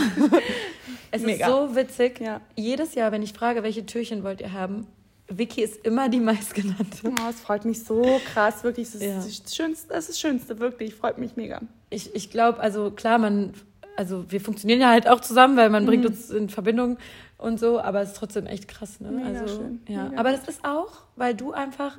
Es 1.12 1.24
Mega. 1.24 1.46
ist 1.46 1.52
so 1.52 1.76
witzig. 1.76 2.20
Ja. 2.22 2.40
Jedes 2.56 2.96
Jahr, 2.96 3.12
wenn 3.12 3.22
ich 3.22 3.34
frage, 3.34 3.64
welche 3.64 3.86
Türchen 3.86 4.24
wollt 4.24 4.40
ihr 4.42 4.54
haben, 4.54 4.88
Vicky 5.28 5.62
ist 5.62 5.86
immer 5.86 6.10
die 6.10 6.20
meistgenannte. 6.20 7.08
Oh, 7.08 7.30
es 7.30 7.40
freut 7.40 7.66
mich 7.66 7.84
so 7.84 8.20
krass, 8.34 8.64
wirklich. 8.64 8.88
Es 8.88 8.96
ist 8.96 9.04
Ja. 9.04 9.16
das 9.16 9.56
Schönste, 9.56 9.90
das 9.90 10.00
ist 10.06 10.10
das 10.10 10.20
Schönste, 10.20 10.60
wirklich. 10.60 10.96
Freut 10.96 11.18
mich 11.18 11.36
mega. 11.36 11.62
Ich, 11.90 12.14
ich 12.16 12.30
glaube, 12.32 12.60
also 12.60 12.92
klar, 12.92 13.18
man, 13.18 13.54
also 13.98 14.26
wir 14.30 14.42
funktionieren 14.42 14.82
ja 14.82 14.90
halt 14.90 15.08
auch 15.08 15.20
zusammen, 15.22 15.58
weil 15.58 15.70
man 15.70 15.86
bringt 15.86 16.06
uns 16.06 16.30
in 16.30 16.50
Verbindung 16.50 16.98
und 17.38 17.60
so, 17.60 17.80
aber 17.80 18.02
es 18.02 18.10
ist 18.10 18.18
trotzdem 18.18 18.46
echt 18.46 18.68
krass, 18.68 19.00
ne? 19.00 19.12
Mega 19.12 19.42
also, 19.42 19.56
schön, 19.56 19.82
ja. 19.88 20.06
mega. 20.06 20.20
Aber 20.20 20.32
das 20.32 20.48
ist 20.48 20.64
auch, 20.64 21.04
weil 21.16 21.36
du 21.36 21.52
einfach 21.52 21.98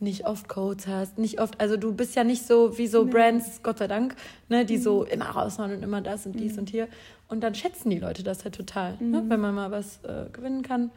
nicht 0.00 0.26
oft 0.26 0.48
Codes 0.48 0.86
hast, 0.86 1.18
nicht 1.18 1.40
oft, 1.40 1.60
also 1.60 1.76
du 1.76 1.92
bist 1.92 2.14
ja 2.14 2.22
nicht 2.22 2.46
so 2.46 2.78
wie 2.78 2.86
so 2.86 3.04
Brands, 3.04 3.62
Gott 3.62 3.78
sei 3.78 3.88
Dank, 3.88 4.14
ne, 4.48 4.64
die 4.64 4.78
so 4.78 5.02
immer 5.04 5.30
raushauen 5.30 5.72
und 5.72 5.82
immer 5.82 6.00
das 6.00 6.24
und 6.24 6.38
dies 6.38 6.56
und 6.56 6.70
hier. 6.70 6.88
Und 7.28 7.40
dann 7.40 7.54
schätzen 7.54 7.90
die 7.90 7.98
Leute 7.98 8.22
das 8.22 8.44
halt 8.44 8.54
total, 8.54 8.96
ne, 9.00 9.24
wenn 9.26 9.40
man 9.40 9.54
mal 9.54 9.70
was 9.70 10.02
äh, 10.04 10.26
gewinnen 10.32 10.62
kann. 10.62 10.90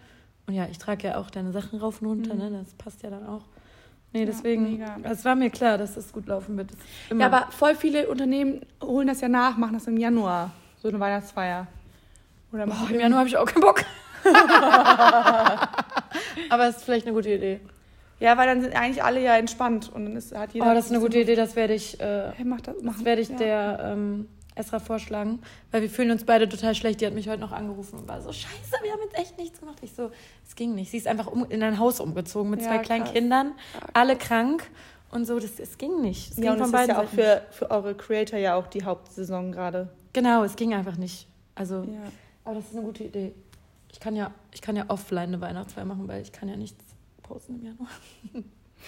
Und 0.47 0.53
ja, 0.53 0.67
ich 0.69 0.77
trage 0.77 1.07
ja 1.07 1.17
auch 1.17 1.29
deine 1.29 1.51
Sachen 1.51 1.79
rauf 1.79 2.01
und 2.01 2.07
runter, 2.07 2.35
ne? 2.35 2.51
Das 2.51 2.73
passt 2.73 3.03
ja 3.03 3.09
dann 3.09 3.25
auch. 3.25 3.43
Nee, 4.13 4.25
deswegen, 4.25 4.63
mega. 4.71 4.97
es 5.03 5.23
war 5.23 5.35
mir 5.35 5.49
klar, 5.49 5.77
dass 5.77 5.95
das 5.95 6.11
gut 6.11 6.27
laufen 6.27 6.57
wird. 6.57 6.71
Ja, 7.17 7.27
aber 7.27 7.47
voll 7.51 7.75
viele 7.75 8.09
Unternehmen 8.09 8.61
holen 8.83 9.07
das 9.07 9.21
ja 9.21 9.29
nach, 9.29 9.55
machen 9.55 9.73
das 9.73 9.87
im 9.87 9.95
Januar. 9.95 10.51
So 10.81 10.89
eine 10.89 10.99
Weihnachtsfeier. 10.99 11.67
Oder 12.51 12.67
Boah, 12.67 12.89
im 12.89 12.99
Januar 12.99 13.19
habe 13.19 13.29
ich 13.29 13.37
auch 13.37 13.45
keinen 13.45 13.61
Bock. 13.61 13.85
aber 16.49 16.67
es 16.67 16.77
ist 16.77 16.83
vielleicht 16.83 17.05
eine 17.05 17.15
gute 17.15 17.29
Idee. 17.29 17.61
Ja, 18.19 18.37
weil 18.37 18.47
dann 18.47 18.61
sind 18.61 18.75
eigentlich 18.75 19.01
alle 19.01 19.21
ja 19.21 19.35
entspannt 19.37 19.89
und 19.93 20.05
dann 20.05 20.15
ist, 20.17 20.35
hat 20.35 20.53
jeder. 20.53 20.69
Oh, 20.69 20.73
das 20.73 20.85
ist 20.85 20.91
eine 20.91 20.99
gute 20.99 21.19
Idee, 21.19 21.35
das 21.35 21.55
werde 21.55 21.73
ich, 21.73 21.99
äh, 21.99 22.31
Hey, 22.35 22.45
mach 22.45 22.61
das, 22.61 22.75
mach, 22.83 22.95
das 22.95 23.05
werde 23.05 23.21
ich 23.21 23.29
ja. 23.29 23.35
der 23.37 23.93
ähm, 23.93 24.27
Esra 24.55 24.79
vorschlagen, 24.79 25.39
weil 25.71 25.81
wir 25.81 25.89
fühlen 25.89 26.11
uns 26.11 26.25
beide 26.25 26.47
total 26.49 26.75
schlecht. 26.75 26.99
Die 27.01 27.05
hat 27.05 27.13
mich 27.13 27.29
heute 27.29 27.39
noch 27.41 27.51
angerufen 27.53 27.99
und 27.99 28.07
war 28.07 28.21
so, 28.21 28.31
scheiße, 28.33 28.75
wir 28.83 28.91
haben 28.91 28.99
jetzt 29.03 29.17
echt 29.17 29.37
nichts 29.37 29.59
gemacht. 29.59 29.77
Ich 29.81 29.93
so, 29.93 30.11
es 30.45 30.55
ging 30.55 30.75
nicht. 30.75 30.91
Sie 30.91 30.97
ist 30.97 31.07
einfach 31.07 31.27
um, 31.27 31.45
in 31.49 31.63
ein 31.63 31.79
Haus 31.79 31.99
umgezogen 31.99 32.49
mit 32.51 32.61
Ja, 32.61 32.67
zwei 32.67 32.79
kleinen 32.79 33.03
krass. 33.05 33.13
Kindern, 33.13 33.53
alle 33.93 34.17
krank 34.17 34.69
und 35.11 35.25
so. 35.25 35.39
Das, 35.39 35.59
es 35.59 35.77
ging 35.77 36.01
nicht. 36.01 36.31
Es 36.31 36.37
Ja, 36.37 36.43
ging 36.43 36.51
und 36.53 36.59
von 36.69 36.71
das 36.73 36.81
ist 36.81 36.87
ja 36.89 37.01
auch 37.01 37.07
für, 37.09 37.41
für 37.51 37.71
eure 37.71 37.95
Creator 37.95 38.37
ja 38.39 38.55
auch 38.55 38.67
die 38.67 38.83
Hauptsaison 38.83 39.51
gerade. 39.53 39.89
Genau, 40.13 40.43
es 40.43 40.55
ging 40.57 40.73
einfach 40.73 40.97
nicht. 40.97 41.27
Also, 41.55 41.83
Ja. 41.83 42.11
aber 42.43 42.55
das 42.55 42.65
ist 42.65 42.75
eine 42.75 42.83
gute 42.85 43.05
Idee. 43.05 43.33
Ich 43.93 43.99
kann 43.99 44.15
ja, 44.15 44.31
ich 44.53 44.61
kann 44.61 44.75
ja 44.75 44.85
offline 44.89 45.29
eine 45.29 45.41
Weihnachtsfeier 45.41 45.85
machen, 45.85 46.07
weil 46.07 46.21
ich 46.21 46.31
kann 46.31 46.49
ja 46.49 46.55
nichts 46.57 46.83
posten 47.23 47.55
im 47.55 47.65
Januar. 47.65 47.89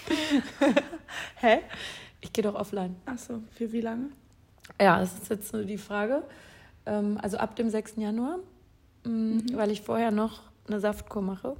Hä? 1.36 1.58
Ich 2.20 2.32
gehe 2.32 2.42
doch 2.44 2.54
offline. 2.54 2.96
Achso, 3.06 3.40
für 3.52 3.70
wie 3.72 3.80
lange? 3.80 4.08
Ja, 4.80 4.98
das 4.98 5.12
ist 5.14 5.30
jetzt 5.30 5.52
nur 5.52 5.64
die 5.64 5.78
Frage. 5.78 6.22
Ähm, 6.86 7.18
also 7.22 7.36
ab 7.38 7.56
dem 7.56 7.70
6. 7.70 7.94
Januar, 7.96 8.38
mh, 9.04 9.56
weil 9.56 9.70
ich 9.70 9.82
vorher 9.82 10.10
noch 10.10 10.42
eine 10.66 10.80
Saftkur 10.80 11.22
mache. 11.22 11.56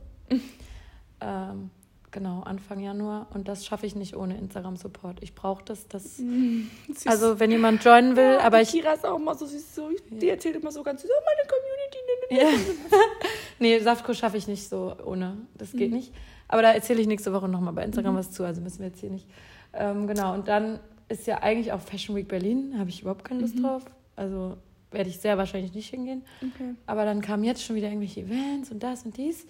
ähm, 1.21 1.71
genau, 2.11 2.41
Anfang 2.43 2.81
Januar. 2.81 3.29
Und 3.35 3.49
das 3.49 3.65
schaffe 3.67 3.87
ich 3.87 3.95
nicht 3.95 4.17
ohne 4.17 4.37
Instagram-Support. 4.39 5.23
Ich 5.23 5.35
brauche 5.35 5.65
das. 5.65 5.89
das 5.89 6.17
Süß. 6.17 7.07
also 7.07 7.41
wenn 7.41 7.51
jemand 7.51 7.85
joinen 7.85 8.17
will, 8.17 8.39
aber 8.43 8.61
ich... 8.61 8.71
Kira 8.71 8.93
ist 8.93 9.07
auch 9.07 9.17
immer 9.17 9.35
so 9.35 9.47
süß. 9.47 9.75
So, 9.75 9.91
die 10.11 10.29
erzählt 10.29 10.57
immer 10.57 10.73
so 10.73 10.83
ganz 10.83 11.03
süß, 11.03 11.11
oh, 11.11 11.25
meine 11.25 12.43
Community. 12.49 12.51
Ne, 12.51 12.53
ne, 12.53 12.53
Ja. 12.53 12.99
nee, 13.59 13.79
Saftkur 13.81 14.15
schaffe 14.15 14.37
ich 14.37 14.47
nicht 14.49 14.69
so 14.69 14.95
ohne. 15.05 15.39
Das 15.57 15.73
geht 15.73 15.93
nicht. 15.93 16.13
Aber 16.49 16.63
da 16.63 16.73
erzähle 16.73 17.01
ich 17.01 17.07
nächste 17.07 17.33
Woche 17.33 17.49
nochmal 17.49 17.73
bei 17.73 17.85
Instagram 17.85 18.17
was 18.17 18.31
zu. 18.31 18.45
Also 18.45 18.61
müssen 18.61 18.81
wir 18.81 18.89
jetzt 18.89 19.01
hier 19.01 19.11
nicht. 19.11 19.27
Ähm, 19.73 20.07
genau, 20.07 20.35
und 20.35 20.47
dann 20.47 20.79
ist 21.09 21.27
ja 21.27 21.43
eigentlich 21.43 21.73
auch 21.73 21.81
Fashion 21.81 22.17
Week 22.17 22.29
Berlin. 22.29 22.75
Habe 22.79 22.91
ich 22.91 23.03
überhaupt 23.03 23.25
keine 23.25 23.41
Lust 23.41 23.63
drauf. 23.63 23.83
Also 24.17 24.57
werde 24.91 25.11
ich 25.11 25.19
sehr 25.19 25.37
wahrscheinlich 25.39 25.75
nicht 25.75 25.89
hingehen. 25.91 26.23
Okay. 26.41 26.75
Aber 26.87 27.05
dann 27.05 27.21
kamen 27.21 27.45
jetzt 27.45 27.63
schon 27.65 27.77
wieder 27.77 27.89
irgendwelche 27.89 28.21
Events 28.21 28.71
und 28.71 28.83
das 28.83 29.05
und 29.05 29.17
dies. 29.17 29.47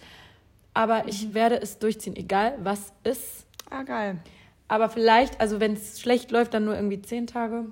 Aber 0.73 1.06
ich 1.06 1.34
werde 1.34 1.61
es 1.61 1.78
durchziehen, 1.78 2.16
egal 2.16 2.54
was 2.62 2.92
ist. 3.04 3.46
Ah, 3.70 3.82
geil. 3.82 4.18
Aber 4.66 4.88
vielleicht, 4.88 5.40
also 5.40 5.61
wenn 5.61 5.75
es 5.75 6.00
schlecht 6.00 6.30
läuft, 6.30 6.54
dann 6.54 6.64
nur 6.64 6.75
irgendwie 6.75 7.00
zehn 7.02 7.26
Tage. 7.26 7.66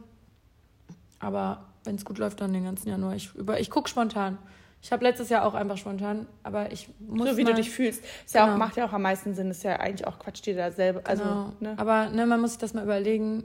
Aber 1.18 1.64
wenn 1.84 1.96
es 1.96 2.04
gut 2.04 2.18
läuft, 2.18 2.40
dann 2.40 2.52
den 2.52 2.64
ganzen 2.64 2.88
Januar. 2.88 3.14
Ich, 3.16 3.34
über, 3.34 3.58
ich 3.60 3.70
gucke 3.70 3.88
spontan. 3.88 4.38
Ich 4.82 4.90
habe 4.92 5.04
letztes 5.04 5.28
Jahr 5.28 5.44
auch 5.44 5.54
einfach 5.54 5.76
spontan, 5.76 6.26
aber 6.42 6.72
ich 6.72 6.88
muss 6.98 7.30
so 7.30 7.36
wie 7.36 7.44
mal, 7.44 7.50
du 7.50 7.56
dich 7.56 7.70
fühlst. 7.70 8.02
Ist 8.26 8.34
ja 8.34 8.42
auch, 8.42 8.46
Genau. 8.48 8.58
macht 8.58 8.76
ja 8.76 8.84
auch 8.86 8.92
am 8.92 9.02
meisten 9.02 9.32
Sinn. 9.34 9.50
Ist 9.50 9.62
ja 9.62 9.76
eigentlich 9.78 10.06
auch 10.08 10.18
Quatsch, 10.18 10.44
dir 10.44 10.56
da 10.56 10.72
selber. 10.72 11.02
Also, 11.04 11.22
Genau. 11.22 11.52
ne? 11.60 11.74
Aber 11.76 12.10
ne, 12.10 12.26
man 12.26 12.40
muss 12.40 12.50
sich 12.52 12.58
das 12.58 12.74
mal 12.74 12.82
überlegen. 12.82 13.44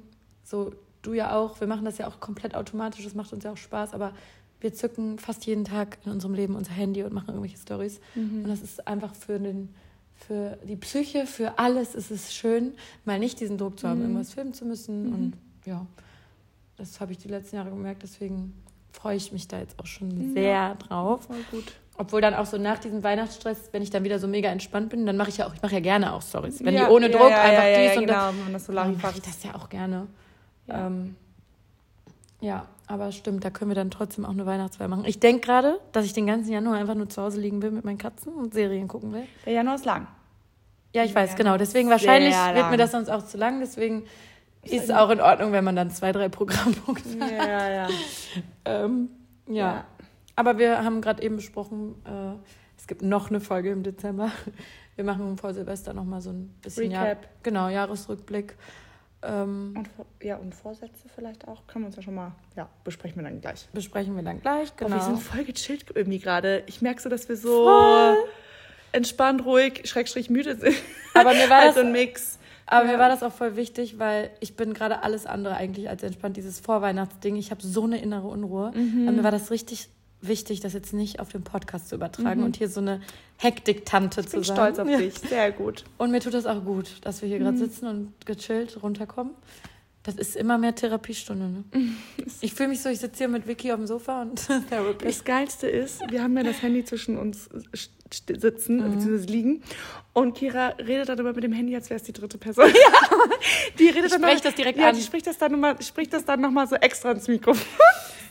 So, 0.50 0.72
du 1.02 1.14
ja 1.14 1.36
auch. 1.36 1.60
Wir 1.60 1.68
machen 1.68 1.84
das 1.86 1.98
ja 1.98 2.08
auch 2.08 2.20
komplett 2.20 2.56
automatisch. 2.56 3.04
Das 3.04 3.16
macht 3.16 3.34
uns 3.34 3.44
ja 3.44 3.52
auch 3.52 3.58
Spaß. 3.58 3.94
Aber 3.94 4.14
wir 4.62 4.74
zücken 4.74 5.20
fast 5.20 5.46
jeden 5.46 5.66
Tag 5.66 5.98
in 6.06 6.12
unserem 6.12 6.34
Leben 6.34 6.56
unser 6.56 6.72
Handy 6.72 7.04
und 7.04 7.14
machen 7.14 7.30
irgendwelche 7.30 7.58
Stories. 7.58 8.00
Mhm. 8.16 8.44
Und 8.44 8.48
das 8.50 8.62
ist 8.62 8.88
einfach 8.88 9.14
für 9.14 9.40
den 9.40 9.70
für 10.20 10.58
die 10.68 10.76
Psyche, 10.78 11.28
für 11.28 11.60
alles 11.60 11.94
ist 11.94 12.10
es 12.10 12.34
schön, 12.34 12.74
mal 13.06 13.20
nicht 13.20 13.40
diesen 13.40 13.60
Druck 13.60 13.80
zu 13.80 13.88
haben, 13.88 14.00
Mhm. 14.00 14.06
irgendwas 14.06 14.34
filmen 14.34 14.52
zu 14.52 14.66
müssen. 14.66 15.14
Und 15.14 15.34
ja, 15.66 15.86
das 16.76 17.00
habe 17.00 17.12
ich 17.12 17.20
die 17.20 17.28
letzten 17.28 17.58
Jahre 17.58 17.70
gemerkt. 17.70 18.02
Deswegen 18.02 18.54
freue 18.92 19.16
ich 19.16 19.32
mich 19.32 19.48
da 19.48 19.60
jetzt 19.60 19.80
auch 19.80 19.86
schon 19.86 20.10
Ja. 20.10 20.34
sehr 20.34 20.76
drauf. 20.76 21.26
Voll 21.26 21.38
gut. 21.52 21.66
Obwohl 22.00 22.22
dann 22.22 22.34
auch 22.34 22.48
so 22.48 22.58
nach 22.58 22.80
diesem 22.80 23.04
Weihnachtsstress, 23.04 23.70
wenn 23.74 23.84
ich 23.84 23.92
dann 23.92 24.04
wieder 24.04 24.18
so 24.18 24.28
mega 24.28 24.50
entspannt 24.50 24.90
bin, 24.90 25.06
dann 25.06 25.18
mache 25.18 25.30
ich 25.30 25.38
ja 25.38 25.48
auch, 25.48 25.54
ich 25.54 25.62
mache 25.62 25.74
ja 25.76 25.82
gerne 25.82 26.12
auch 26.14 26.24
Stories. 26.24 26.64
Wenn 26.66 26.74
ja, 26.74 26.86
die 26.88 26.92
ohne 26.92 27.12
ja, 27.12 27.18
Druck 27.18 27.30
ja, 27.30 27.42
einfach 27.44 27.64
ja, 27.64 27.70
ja, 27.70 27.90
dies 27.90 27.98
und 28.00 28.08
das, 28.08 28.16
genau, 28.16 28.30
wenn 28.30 28.44
man 28.44 28.54
das 28.54 28.66
so 28.66 28.74
dann 28.74 28.86
lange 28.88 28.98
mache 28.98 29.18
ich 29.18 29.22
das 29.24 29.44
ja 29.44 29.54
auch 29.54 29.70
gerne. 29.70 30.08
Ja. 30.68 30.88
Ähm, 30.88 31.16
ja, 32.40 32.68
aber 32.86 33.12
stimmt, 33.12 33.44
da 33.44 33.50
können 33.50 33.72
wir 33.72 33.76
dann 33.76 33.90
trotzdem 33.90 34.26
auch 34.26 34.32
eine 34.32 34.46
Weihnachtsfeier 34.46 34.88
machen. 34.88 35.06
Ich 35.06 35.20
denke 35.20 35.42
gerade, 35.42 35.80
dass 35.92 36.06
ich 36.06 36.14
den 36.14 36.28
ganzen 36.28 36.52
Januar 36.52 36.76
einfach 36.78 36.96
nur 36.96 37.10
zu 37.10 37.22
Hause 37.22 37.42
liegen 37.42 37.62
will 37.62 37.72
mit 37.72 37.84
meinen 37.84 37.98
Katzen 37.98 38.34
und 38.34 38.54
Serien 38.54 38.88
gucken 38.88 39.12
will. 39.12 39.24
Der 39.46 39.54
Januar 39.54 39.76
ist 39.76 39.86
lang. 39.86 40.08
Ja, 40.94 41.04
ich 41.04 41.14
weiß, 41.14 41.32
Ja, 41.32 41.36
genau. 41.36 41.58
Deswegen 41.58 41.90
wahrscheinlich 41.90 42.36
wird 42.36 42.70
mir 42.70 42.78
das 42.78 42.92
sonst 42.92 43.10
auch 43.10 43.26
zu 43.26 43.38
lang. 43.38 43.60
Deswegen 43.60 44.06
ist 44.64 44.84
es 44.86 44.92
auch 44.92 45.10
in 45.10 45.20
Ordnung, 45.22 45.52
wenn 45.52 45.64
man 45.64 45.76
dann 45.76 45.90
zwei, 45.92 46.12
drei 46.12 46.30
Programmpunkte 46.30 47.20
hat. 47.20 47.32
Ja, 47.32 47.70
ja. 47.70 47.88
Ähm, 48.66 49.10
ja. 49.48 49.56
Ja. 49.56 49.86
Aber 50.36 50.58
wir 50.58 50.84
haben 50.84 51.02
gerade 51.02 51.24
eben 51.24 51.38
besprochen, 51.38 51.96
äh, 52.06 52.36
es 52.78 52.86
gibt 52.86 53.02
noch 53.02 53.30
eine 53.30 53.40
Folge 53.40 53.72
im 53.72 53.82
Dezember. 53.84 54.32
Wir 54.96 55.04
machen 55.04 55.38
vor 55.38 55.54
Silvester 55.54 55.94
nochmal 55.94 56.22
so 56.22 56.32
ein 56.32 56.50
bisschen 56.62 56.92
Jahr, 56.92 57.06
Recap. 57.06 57.28
genau, 57.44 57.70
Jahresrückblick. 57.70 58.56
Ähm, 59.28 59.74
Und, 59.78 59.90
ja, 60.24 60.38
und 60.38 60.56
Vorsätze 60.56 61.08
vielleicht 61.14 61.48
auch. 61.48 61.68
Können 61.68 61.84
wir 61.84 61.88
uns 61.88 61.96
ja 61.98 62.02
schon 62.02 62.16
mal. 62.16 62.32
Ja, 62.56 62.70
besprechen 62.84 63.18
wir 63.18 63.24
dann 63.30 63.42
gleich. 63.42 63.68
besprechen 63.74 64.16
wir 64.16 64.24
dann 64.24 64.42
gleich. 64.42 64.76
Genau. 64.76 64.90
Genau. 64.92 65.02
wir 65.02 65.06
sind 65.06 65.20
voll 65.20 65.44
gechillt 65.44 65.86
irgendwie 65.94 66.20
gerade. 66.20 66.64
Ich 66.68 66.82
merke 66.82 67.02
so, 67.02 67.10
dass 67.10 67.28
wir 67.30 67.36
so 67.38 67.66
Voll. 67.66 68.18
entspannt, 68.92 69.44
ruhig, 69.46 69.82
schrägstrich 69.90 70.30
müde 70.30 70.56
sind. 70.56 70.76
Aber 71.14 71.34
mir 71.34 71.50
war 71.50 71.62
das 71.66 71.78
ein 71.78 71.92
Mix. 71.92 72.40
Aber 72.66 72.86
Ja. 72.86 72.92
mir 72.94 73.00
war 73.00 73.10
das 73.10 73.24
auch 73.24 73.32
voll 73.32 73.56
wichtig, 73.56 73.98
weil 74.00 74.30
ich 74.42 74.56
bin 74.56 74.74
gerade 74.74 75.02
alles 75.04 75.26
andere 75.26 75.56
eigentlich 75.56 75.90
als 75.90 76.04
entspannt. 76.04 76.36
Dieses 76.38 76.60
Vorweihnachtsding, 76.60 77.36
ich 77.38 77.52
habe 77.52 77.62
so 77.62 77.84
eine 77.86 78.02
innere 78.02 78.28
Unruhe. 78.28 78.72
Mhm. 78.76 79.08
Und 79.08 79.16
mir 79.16 79.24
war 79.24 79.32
das 79.32 79.52
richtig 79.52 79.90
wichtig, 80.22 80.60
das 80.62 80.74
jetzt 80.74 80.94
nicht 80.94 81.20
auf 81.20 81.30
den 81.30 81.44
Podcast 81.44 81.90
zu 81.90 81.96
übertragen 81.96 82.40
Mhm. 82.42 82.46
und 82.48 82.58
hier 82.58 82.70
so 82.70 82.80
eine 82.80 83.02
Hektik-Tante 83.38 84.22
Ich 84.22 84.28
zu 84.28 84.38
bin 84.38 84.44
sein. 84.44 84.56
stolz 84.56 84.80
auf 84.80 84.90
Ja. 84.90 84.98
dich. 84.98 85.14
Sehr 85.20 85.52
gut. 85.52 85.84
Und 85.98 86.12
mir 86.12 86.20
tut 86.20 86.34
das 86.34 86.46
auch 86.46 86.64
gut, 86.64 86.98
dass 87.02 87.22
wir 87.22 87.30
hier 87.30 87.40
Mhm. 87.40 87.44
gerade 87.44 87.58
sitzen 87.58 87.88
und 87.88 88.14
gechillt 88.26 88.82
runterkommen. 88.82 89.34
Das 90.04 90.16
ist 90.16 90.38
immer 90.38 90.58
mehr 90.58 90.74
Therapiestunde. 90.74 91.46
Ne? 91.50 91.64
Ich 92.42 92.54
fühle 92.54 92.70
mich 92.70 92.82
so, 92.82 92.90
ich 92.90 93.00
sitze 93.00 93.18
hier 93.20 93.28
mit 93.28 93.46
Vicky 93.48 93.72
auf 93.72 93.78
dem 93.78 93.88
Sofa 93.88 94.22
und 94.22 94.48
Therapie. 94.70 95.06
Das 95.06 95.24
Geilste 95.26 95.68
ist, 95.68 96.00
wir 96.10 96.24
haben 96.24 96.36
ja 96.38 96.44
das 96.44 96.62
Handy 96.62 96.84
zwischen 96.86 97.18
uns 97.18 97.50
st- 98.10 98.40
sitzen, 98.40 98.78
Mhm. 98.78 98.94
beziehungsweise 98.96 99.26
liegen. 99.28 99.62
Und 100.14 100.34
Kira 100.36 100.70
redet 100.80 101.10
dann 101.10 101.20
immer 101.20 101.34
mit 101.34 101.44
dem 101.44 101.52
Handy, 101.52 101.76
als 101.76 101.90
wäre 101.90 102.00
es 102.00 102.04
die 102.04 102.14
dritte 102.14 102.38
Person. 102.38 102.66
Die 103.80 103.88
redet 103.90 104.06
Ich 104.06 104.12
dann 104.14 104.22
sprech 104.22 104.36
noch- 104.36 104.44
das 104.44 104.56
direkt 104.56 104.80
ja, 104.80 104.90
an. 104.90 104.96
Die 104.96 105.02
spricht 105.04 105.28
das 105.28 105.38
dann 105.38 105.52
nochmal, 105.52 105.80
spricht 105.82 106.14
das 106.14 106.24
dann 106.26 106.68
so 106.68 106.76
extra 106.76 107.12
ins 107.12 107.28
Mikrofon. 107.28 107.66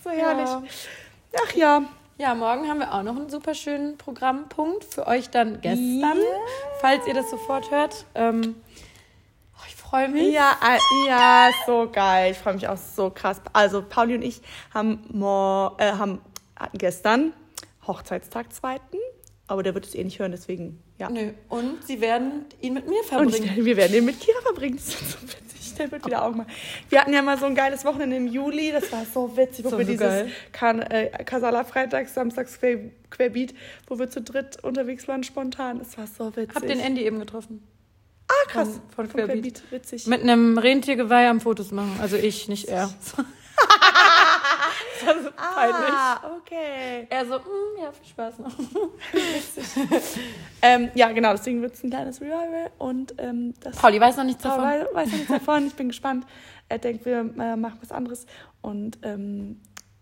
so 0.02 0.10
herrlich. 0.10 0.48
Ja. 0.48 0.62
Ach 1.44 1.52
ja. 1.54 1.82
Ja, 2.18 2.34
morgen 2.34 2.66
haben 2.68 2.78
wir 2.78 2.94
auch 2.94 3.02
noch 3.02 3.14
einen 3.16 3.28
super 3.28 3.54
schönen 3.54 3.98
Programmpunkt 3.98 4.84
für 4.84 5.06
euch 5.06 5.28
dann 5.28 5.60
gestern, 5.60 6.00
Ja. 6.02 6.36
falls 6.80 7.06
ihr 7.06 7.12
das 7.12 7.28
sofort 7.30 7.70
hört. 7.70 8.06
Ähm, 8.14 8.54
oh, 9.54 9.62
ich 9.68 9.74
freue 9.76 10.08
mich. 10.08 10.32
Ja, 10.32 10.52
äh, 10.66 11.08
ja, 11.08 11.50
so 11.66 11.90
geil. 11.92 12.32
Ich 12.32 12.38
freue 12.38 12.54
mich 12.54 12.66
auch 12.68 12.78
so 12.78 13.10
krass. 13.10 13.42
Also, 13.52 13.82
Pauli 13.82 14.14
und 14.14 14.22
ich 14.22 14.40
haben, 14.72 15.04
äh, 15.78 15.92
haben 15.92 16.22
hatten 16.58 16.78
gestern 16.78 17.34
Hochzeitstag 17.86 18.50
zweiten, 18.54 18.96
aber 19.46 19.62
der 19.62 19.74
wird 19.74 19.84
es 19.84 19.94
eh 19.94 20.02
nicht 20.02 20.18
hören, 20.18 20.32
deswegen, 20.32 20.82
ja. 20.96 21.10
Nö. 21.10 21.32
Und 21.50 21.84
sie 21.86 22.00
werden 22.00 22.46
ihn 22.62 22.72
mit 22.72 22.88
mir 22.88 22.98
Und 23.00 23.04
verbringen. 23.06 23.58
ich, 23.58 23.64
wir 23.66 23.76
werden 23.76 23.92
den 23.92 24.06
mit 24.06 24.18
Kira 24.20 24.40
verbringen. 24.40 24.76
Das 24.76 24.88
ist 24.88 25.10
so 25.12 25.22
witzig. 25.22 25.45
Der 25.78 25.90
wird 25.92 26.06
wieder 26.06 26.24
auch 26.24 26.34
mal. 26.34 26.46
Wir 26.88 27.00
hatten 27.00 27.12
ja 27.12 27.22
mal 27.22 27.38
so 27.38 27.46
ein 27.46 27.54
geiles 27.54 27.84
Wochenende 27.84 28.16
im 28.16 28.26
Juli. 28.26 28.72
Das 28.72 28.90
war 28.92 29.04
so 29.12 29.36
witzig, 29.36 29.64
wo 29.64 29.70
So 29.70 29.78
wir 29.78 29.84
dieses 29.84 30.00
geil. 30.06 30.30
kan 30.52 30.80
äh, 30.82 31.08
Kasala 31.24 31.64
Freitags, 31.64 32.14
Samstags 32.14 32.58
Quer 32.58 32.78
Querbeat, 33.10 33.54
wo 33.86 33.98
wir 33.98 34.08
zu 34.10 34.20
dritt 34.22 34.62
unterwegs 34.64 35.06
waren, 35.08 35.22
spontan. 35.22 35.78
Das 35.78 35.96
war 35.98 36.06
so 36.06 36.34
witzig. 36.36 36.54
Hab 36.54 36.66
den 36.66 36.80
Andy 36.80 37.02
eben 37.04 37.18
getroffen. 37.18 37.62
Ah, 38.28 38.32
krass. 38.50 38.80
von- 38.94 39.06
von 39.08 39.08
Querbeat. 39.08 39.62
Witzig. 39.70 40.06
Mit 40.06 40.22
einem 40.22 40.58
Rentiergeweih 40.58 41.28
am 41.28 41.40
Fotos 41.40 41.70
machen. 41.70 41.96
Also 42.00 42.16
ich, 42.16 42.48
nicht 42.48 42.64
er. 42.68 42.90
das 45.06 45.16
ist 45.16 45.36
peinlich. 45.36 45.90
ah, 45.92 46.20
okay. 46.38 47.06
Er 47.10 47.26
so, 47.26 47.38
mm, 47.38 47.82
ja, 47.82 47.92
viel 47.92 48.06
Spaß 48.06 48.38
noch. 48.40 48.52
Ähm, 50.62 50.90
ja, 50.94 51.12
genau, 51.12 51.32
deswegen 51.32 51.62
wird 51.62 51.74
es 51.74 51.84
ein 51.84 51.90
kleines 51.90 52.20
Revival. 52.20 52.70
Und 52.78 53.14
ähm, 53.18 53.54
das 53.60 53.76
Pauli 53.76 54.00
weiß 54.00 54.16
noch 54.16 54.24
nichts 54.24 54.42
Paul 54.42 54.52
davon. 54.56 54.64
weiß, 54.64 54.94
weiß 54.94 55.06
noch 55.08 55.14
nichts 55.18 55.28
davon. 55.32 55.66
Ich 55.66 55.74
bin 55.74 55.88
gespannt. 55.88 56.26
Er 56.68 56.78
denkt, 56.78 57.04
wir 57.04 57.18
äh, 57.38 57.56
machen 57.56 57.78
was 57.80 57.92
anderes. 57.92 58.26
Und 58.62 58.98
ähm, 59.02 59.60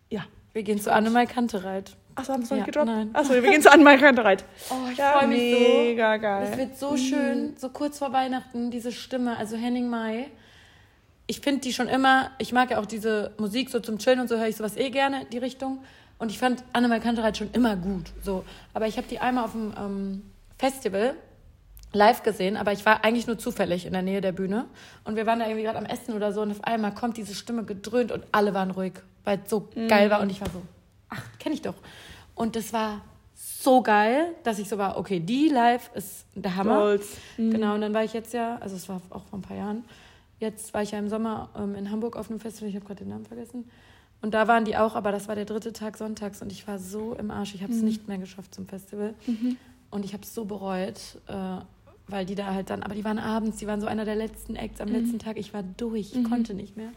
ja. 0.08 0.22
Wir 0.52 0.62
gehen 0.62 0.80
zu 0.80 0.92
Annemai 0.92 1.26
Kantereit. 1.26 1.96
Achso, 2.14 2.32
haben 2.32 2.40
wir 2.40 2.44
es 2.44 2.50
noch 2.50 2.56
Ja, 2.58 2.62
nicht 2.62 2.72
gedroppt? 2.72 2.86
nein. 2.86 3.10
Achso, 3.12 3.32
wir 3.34 3.42
gehen 3.42 3.60
zu 3.60 3.72
Anmal 3.72 3.98
Kantereit. 3.98 4.44
Oh, 4.70 4.88
ich 4.90 4.96
Ja, 4.96 5.18
freue 5.18 5.26
mich 5.26 5.52
so. 5.52 5.58
mega 5.58 6.16
geil. 6.16 6.46
Das 6.48 6.58
wird 6.58 6.78
so 6.78 6.96
schön, 6.96 7.56
so 7.58 7.68
kurz 7.70 7.98
vor 7.98 8.12
Weihnachten, 8.12 8.70
diese 8.70 8.92
Stimme, 8.92 9.36
also 9.36 9.56
Henning 9.56 9.88
Mai. 9.88 10.30
Ich 11.26 11.40
finde 11.40 11.60
die 11.62 11.72
schon 11.72 11.88
immer, 11.88 12.30
ich 12.38 12.52
mag 12.52 12.70
ja 12.70 12.78
auch 12.80 12.86
diese 12.86 13.32
Musik 13.38 13.70
so 13.70 13.80
zum 13.80 13.98
Chillen 13.98 14.20
und 14.20 14.28
so 14.28 14.36
höre 14.36 14.48
ich 14.48 14.56
sowas 14.56 14.76
eh 14.76 14.90
gerne, 14.90 15.24
die 15.32 15.38
Richtung. 15.38 15.78
Und 16.18 16.30
ich 16.30 16.38
fand 16.38 16.62
Annemai 16.72 17.00
Kantereit 17.00 17.36
schon 17.36 17.50
immer 17.52 17.76
gut. 17.76 18.12
So. 18.22 18.44
Aber 18.72 18.86
ich 18.86 18.96
habe 18.98 19.06
die 19.08 19.18
einmal 19.20 19.44
auf 19.44 19.52
dem 19.52 19.72
ähm, 19.78 20.22
Festival 20.58 21.14
live 21.92 22.22
gesehen, 22.22 22.56
aber 22.56 22.72
ich 22.72 22.84
war 22.84 23.04
eigentlich 23.04 23.26
nur 23.26 23.38
zufällig 23.38 23.86
in 23.86 23.92
der 23.92 24.02
Nähe 24.02 24.20
der 24.20 24.32
Bühne. 24.32 24.66
Und 25.04 25.16
wir 25.16 25.26
waren 25.26 25.38
da 25.38 25.46
irgendwie 25.46 25.62
gerade 25.64 25.78
am 25.78 25.86
Essen 25.86 26.14
oder 26.14 26.32
so 26.32 26.42
und 26.42 26.50
auf 26.50 26.64
einmal 26.64 26.92
kommt 26.94 27.16
diese 27.16 27.34
Stimme 27.34 27.64
gedröhnt 27.64 28.10
und 28.12 28.24
alle 28.32 28.52
waren 28.52 28.70
ruhig, 28.72 28.94
weil 29.24 29.40
es 29.44 29.50
so 29.50 29.68
Mhm. 29.74 29.88
geil 29.88 30.10
war. 30.10 30.20
Und 30.20 30.30
ich 30.30 30.40
war 30.40 30.48
so, 30.50 30.60
ach, 31.08 31.22
kenne 31.38 31.54
ich 31.54 31.62
doch. 31.62 31.74
Und 32.34 32.56
das 32.56 32.72
war 32.72 33.00
so 33.36 33.80
geil, 33.82 34.34
dass 34.42 34.58
ich 34.58 34.68
so 34.68 34.76
war, 34.76 34.98
okay, 34.98 35.20
die 35.20 35.48
live 35.48 35.90
ist 35.94 36.26
der 36.34 36.56
Hammer. 36.56 36.98
Mhm. 37.36 37.50
Genau, 37.52 37.74
und 37.74 37.80
dann 37.80 37.94
war 37.94 38.02
ich 38.04 38.12
jetzt 38.12 38.34
ja, 38.34 38.58
also 38.60 38.76
es 38.76 38.88
war 38.88 39.00
auch 39.10 39.24
vor 39.26 39.38
ein 39.38 39.42
paar 39.42 39.56
Jahren, 39.56 39.84
jetzt 40.40 40.74
war 40.74 40.82
ich 40.82 40.90
ja 40.92 40.98
im 40.98 41.08
Sommer 41.08 41.48
ähm, 41.56 41.74
in 41.74 41.90
Hamburg 41.90 42.16
auf 42.16 42.30
einem 42.30 42.40
Festival, 42.40 42.68
ich 42.68 42.74
habe 42.76 42.84
gerade 42.84 43.04
den 43.04 43.08
Namen 43.10 43.24
vergessen. 43.26 43.68
Und 44.22 44.32
da 44.34 44.48
waren 44.48 44.64
die 44.64 44.76
auch, 44.76 44.94
aber 44.96 45.12
das 45.12 45.28
war 45.28 45.34
der 45.34 45.44
dritte 45.44 45.72
Tag 45.72 45.96
sonntags 45.98 46.40
und 46.40 46.50
ich 46.50 46.66
war 46.66 46.78
so 46.78 47.14
im 47.14 47.30
Arsch. 47.30 47.54
Ich 47.54 47.62
habe 47.62 47.72
es 47.72 47.80
Mhm. 47.80 47.84
nicht 47.84 48.08
mehr 48.08 48.18
geschafft 48.18 48.54
zum 48.54 48.66
Festival. 48.66 49.14
Und 49.90 50.04
ich 50.04 50.12
habe 50.14 50.22
es 50.22 50.34
so 50.34 50.44
bereut, 50.46 51.18
äh, 51.26 51.58
weil 52.08 52.24
die 52.26 52.34
da 52.34 52.46
halt 52.54 52.70
dann, 52.70 52.82
aber 52.82 52.94
die 52.94 53.04
waren 53.04 53.18
abends, 53.18 53.58
die 53.58 53.66
waren 53.66 53.80
so 53.80 53.86
einer 53.86 54.04
der 54.04 54.16
letzten 54.16 54.56
Acts 54.56 54.80
am 54.80 54.88
letzten 54.88 55.18
Tag. 55.18 55.36
Ich 55.36 55.52
war 55.54 55.62
durch, 55.62 56.14
ich 56.14 56.24
konnte 56.24 56.54
nicht 56.54 56.76
mehr. 56.76 56.88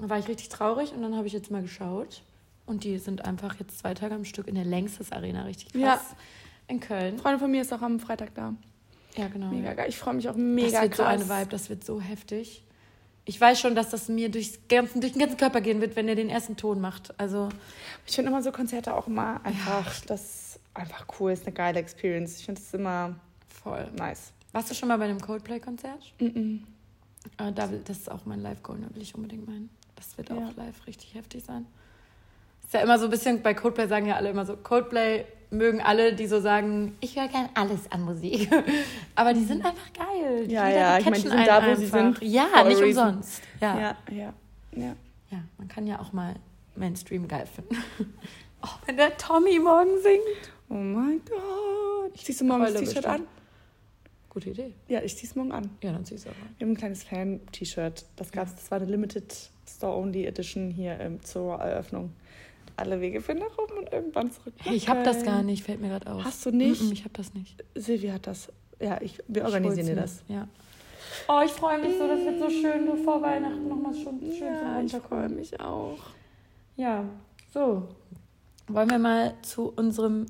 Da 0.00 0.08
war 0.08 0.18
ich 0.18 0.28
richtig 0.28 0.48
traurig 0.48 0.92
und 0.92 1.02
dann 1.02 1.16
habe 1.16 1.26
ich 1.26 1.32
jetzt 1.32 1.50
mal 1.50 1.62
geschaut. 1.62 2.22
Und 2.66 2.84
die 2.84 2.98
sind 2.98 3.24
einfach 3.24 3.56
jetzt 3.60 3.78
zwei 3.80 3.92
Tage 3.94 4.14
am 4.14 4.24
Stück 4.24 4.48
in 4.48 4.54
der 4.54 4.64
Längstes 4.64 5.12
Arena, 5.12 5.42
richtig 5.42 5.72
krass. 5.72 5.80
Ja. 5.82 6.00
In 6.68 6.80
Köln. 6.80 7.00
Eine 7.14 7.18
Freundin 7.18 7.40
von 7.40 7.50
mir 7.50 7.60
ist 7.60 7.72
auch 7.74 7.82
am 7.82 8.00
Freitag 8.00 8.34
da. 8.34 8.54
Ja, 9.16 9.28
genau. 9.28 9.46
Mega 9.48 9.74
geil. 9.74 9.86
Ich 9.88 9.98
freue 9.98 10.14
mich 10.14 10.28
auch 10.28 10.34
mega 10.36 10.70
das 10.70 10.82
wird 10.82 10.92
krass. 10.92 10.96
so 10.98 11.04
eine 11.04 11.28
Vibe, 11.28 11.50
das 11.50 11.70
wird 11.70 11.84
so 11.84 12.00
heftig. 12.00 12.64
Ich 13.26 13.40
weiß 13.40 13.58
schon, 13.60 13.74
dass 13.74 13.88
das 13.90 14.08
mir 14.08 14.28
durchs 14.30 14.58
ganzen, 14.68 15.00
durch 15.00 15.12
den 15.12 15.20
ganzen 15.20 15.36
Körper 15.38 15.60
gehen 15.60 15.80
wird, 15.80 15.96
wenn 15.96 16.08
er 16.08 16.14
den 16.14 16.28
ersten 16.28 16.56
Ton 16.56 16.80
macht. 16.80 17.18
Also, 17.18 17.48
Ich 18.06 18.14
finde 18.14 18.30
immer 18.30 18.42
so 18.42 18.52
Konzerte 18.52 18.94
auch 18.94 19.06
immer 19.06 19.40
einfach, 19.44 20.00
das 20.06 20.22
ist 20.56 20.60
einfach 20.74 21.06
cool, 21.18 21.32
ist 21.32 21.46
eine 21.46 21.54
geile 21.54 21.78
Experience. 21.78 22.38
Ich 22.40 22.44
finde 22.44 22.60
es 22.60 22.74
immer 22.74 23.14
voll. 23.48 23.88
nice. 23.96 24.32
Warst 24.52 24.70
du 24.70 24.74
schon 24.74 24.88
mal 24.88 24.98
bei 24.98 25.04
einem 25.06 25.20
Coldplay-Konzert? 25.20 26.12
Mhm. 26.20 26.64
Äh, 27.38 27.52
da 27.52 27.70
will, 27.70 27.80
das 27.84 27.98
ist 27.98 28.10
auch 28.10 28.26
mein 28.26 28.40
Live-Goal, 28.42 28.78
da 28.86 28.94
will 28.94 29.02
ich 29.02 29.14
unbedingt 29.14 29.46
meinen. 29.46 29.70
Das 29.96 30.18
wird 30.18 30.30
auch 30.30 30.36
Ja. 30.36 30.50
live 30.56 30.86
richtig 30.86 31.14
heftig 31.14 31.44
sein. 31.44 31.64
Ist 32.62 32.74
ja 32.74 32.80
immer 32.80 32.98
so 32.98 33.06
ein 33.06 33.10
bisschen, 33.10 33.42
bei 33.42 33.54
Coldplay 33.54 33.86
sagen 33.88 34.04
ja 34.06 34.16
alle 34.16 34.28
immer 34.30 34.44
so, 34.44 34.56
Coldplay 34.56 35.24
mögen 35.54 35.80
alle, 35.80 36.14
die 36.14 36.26
so 36.26 36.40
sagen, 36.40 36.96
ich 37.00 37.16
höre 37.16 37.28
gern 37.28 37.48
alles 37.54 37.90
an 37.90 38.02
Musik. 38.02 38.50
Aber 39.14 39.32
die 39.32 39.44
sind 39.44 39.64
einfach 39.64 39.92
geil. 39.92 40.44
Ja, 40.48 40.68
Jeder, 40.68 40.78
ja, 40.78 40.94
die 40.96 41.00
ich 41.00 41.10
meine, 41.10 41.22
die 41.22 41.28
sind 41.28 41.46
da, 41.46 41.62
wo 41.66 41.74
sie 41.74 41.84
einfach. 41.84 42.20
sind, 42.20 42.32
Ja, 42.32 42.64
nicht 42.64 42.80
reason. 42.80 43.08
umsonst. 43.08 43.42
Ja. 43.60 43.78
ja. 43.78 43.96
Ja, 44.10 44.34
ja, 44.76 44.96
ja. 45.30 45.38
man 45.58 45.68
kann 45.68 45.86
ja 45.86 46.00
auch 46.00 46.12
mal 46.12 46.34
Mainstream 46.76 47.28
geil 47.28 47.46
finden. 47.46 47.76
oh, 48.62 48.68
wenn 48.86 48.96
der 48.96 49.16
Tommy 49.16 49.58
morgen 49.58 50.00
singt. 50.02 50.52
Oh 50.68 50.74
mein 50.74 51.20
Gott. 51.28 52.16
Ziehst 52.16 52.40
du 52.40 52.44
morgen 52.44 52.62
das 52.64 52.74
T-Shirt 52.74 53.06
an? 53.06 53.22
Gute 54.30 54.50
Idee. 54.50 54.72
Ja, 54.88 55.00
ich 55.02 55.16
zieh's 55.16 55.36
morgen 55.36 55.52
an. 55.52 55.70
Ja, 55.82 55.92
dann 55.92 56.04
zieh's 56.04 56.26
aber. 56.26 56.34
Wir 56.58 56.66
haben 56.66 56.72
ein 56.72 56.76
kleines 56.76 57.04
Fan-T-Shirt. 57.04 58.04
Das 58.16 58.32
gab's, 58.32 58.56
das 58.56 58.70
war 58.70 58.80
eine 58.80 58.90
Limited 58.90 59.32
Store-Only 59.68 60.26
Edition 60.26 60.70
hier 60.70 60.98
ähm, 60.98 61.22
zur 61.22 61.54
Eröffnung. 61.54 62.12
Alle 62.76 63.00
Wege 63.00 63.20
führen 63.20 63.38
nach 63.38 63.56
oben 63.58 63.78
und 63.78 63.92
irgendwann 63.92 64.30
zurück. 64.32 64.54
Hey, 64.58 64.74
ich 64.74 64.88
hab 64.88 65.04
das 65.04 65.22
gar 65.24 65.42
nicht, 65.42 65.64
fällt 65.64 65.80
mir 65.80 65.88
gerade 65.88 66.10
auf. 66.12 66.24
Hast 66.24 66.44
du 66.44 66.50
nicht? 66.50 66.82
Mm 66.82 66.86
-mm, 66.86 66.92
ich 66.92 67.04
hab 67.04 67.14
das 67.14 67.34
nicht. 67.34 67.62
Silvi 67.74 68.08
hat 68.08 68.26
das. 68.26 68.52
Ja, 68.80 69.00
ich, 69.00 69.18
wir 69.28 69.44
organisieren 69.44 69.86
dir 69.86 69.96
das. 69.96 70.22
Ja. 70.28 70.48
Oh, 71.28 71.40
ich 71.44 71.52
freue 71.52 71.78
mich 71.78 71.96
so, 71.98 72.08
das 72.08 72.20
wird 72.20 72.40
so 72.40 72.50
schön, 72.50 72.86
so 72.86 72.96
vor 72.96 73.22
Weihnachten 73.22 73.68
nochmal 73.68 73.94
schon 73.94 74.20
schön 74.20 74.32
zum 74.38 74.66
Ja, 74.66 74.80
ich 74.84 74.92
freue 74.96 75.28
mich 75.28 75.60
auch. 75.60 75.98
Ja, 76.76 77.04
so. 77.52 77.88
Wollen 78.66 78.90
wir 78.90 78.98
mal 78.98 79.34
zu 79.42 79.72
unserem 79.76 80.26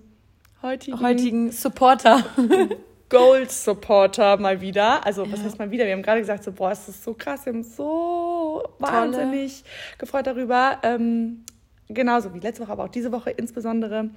Heutigen, 0.61 1.01
heutigen 1.01 1.53
Supporter. 1.53 2.25
Gold 3.09 3.51
Supporter 3.51 4.37
mal 4.39 4.61
wieder. 4.61 5.07
Also, 5.07 5.31
was 5.31 5.39
Ja. 5.41 5.47
heißt 5.47 5.59
mal 5.59 5.71
wieder? 5.71 5.85
Wir 5.85 5.93
haben 5.93 6.03
gerade 6.03 6.21
gesagt, 6.21 6.43
so, 6.45 6.53
boah, 6.53 6.73
es 6.73 6.89
ist 6.89 7.05
so 7.05 7.15
krass. 7.15 7.45
Wir 7.47 7.53
haben 7.53 7.61
uns 7.61 7.77
so 7.77 8.63
wahnsinnig 8.79 9.63
gefreut 9.99 10.27
darüber. 10.27 10.79
Ähm, 10.83 11.45
genauso 11.89 12.35
wie 12.35 12.41
letzte 12.41 12.63
Woche, 12.63 12.73
aber 12.73 12.85
auch 12.85 12.89
diese 12.89 13.13
Woche 13.13 13.31
insbesondere. 13.31 14.11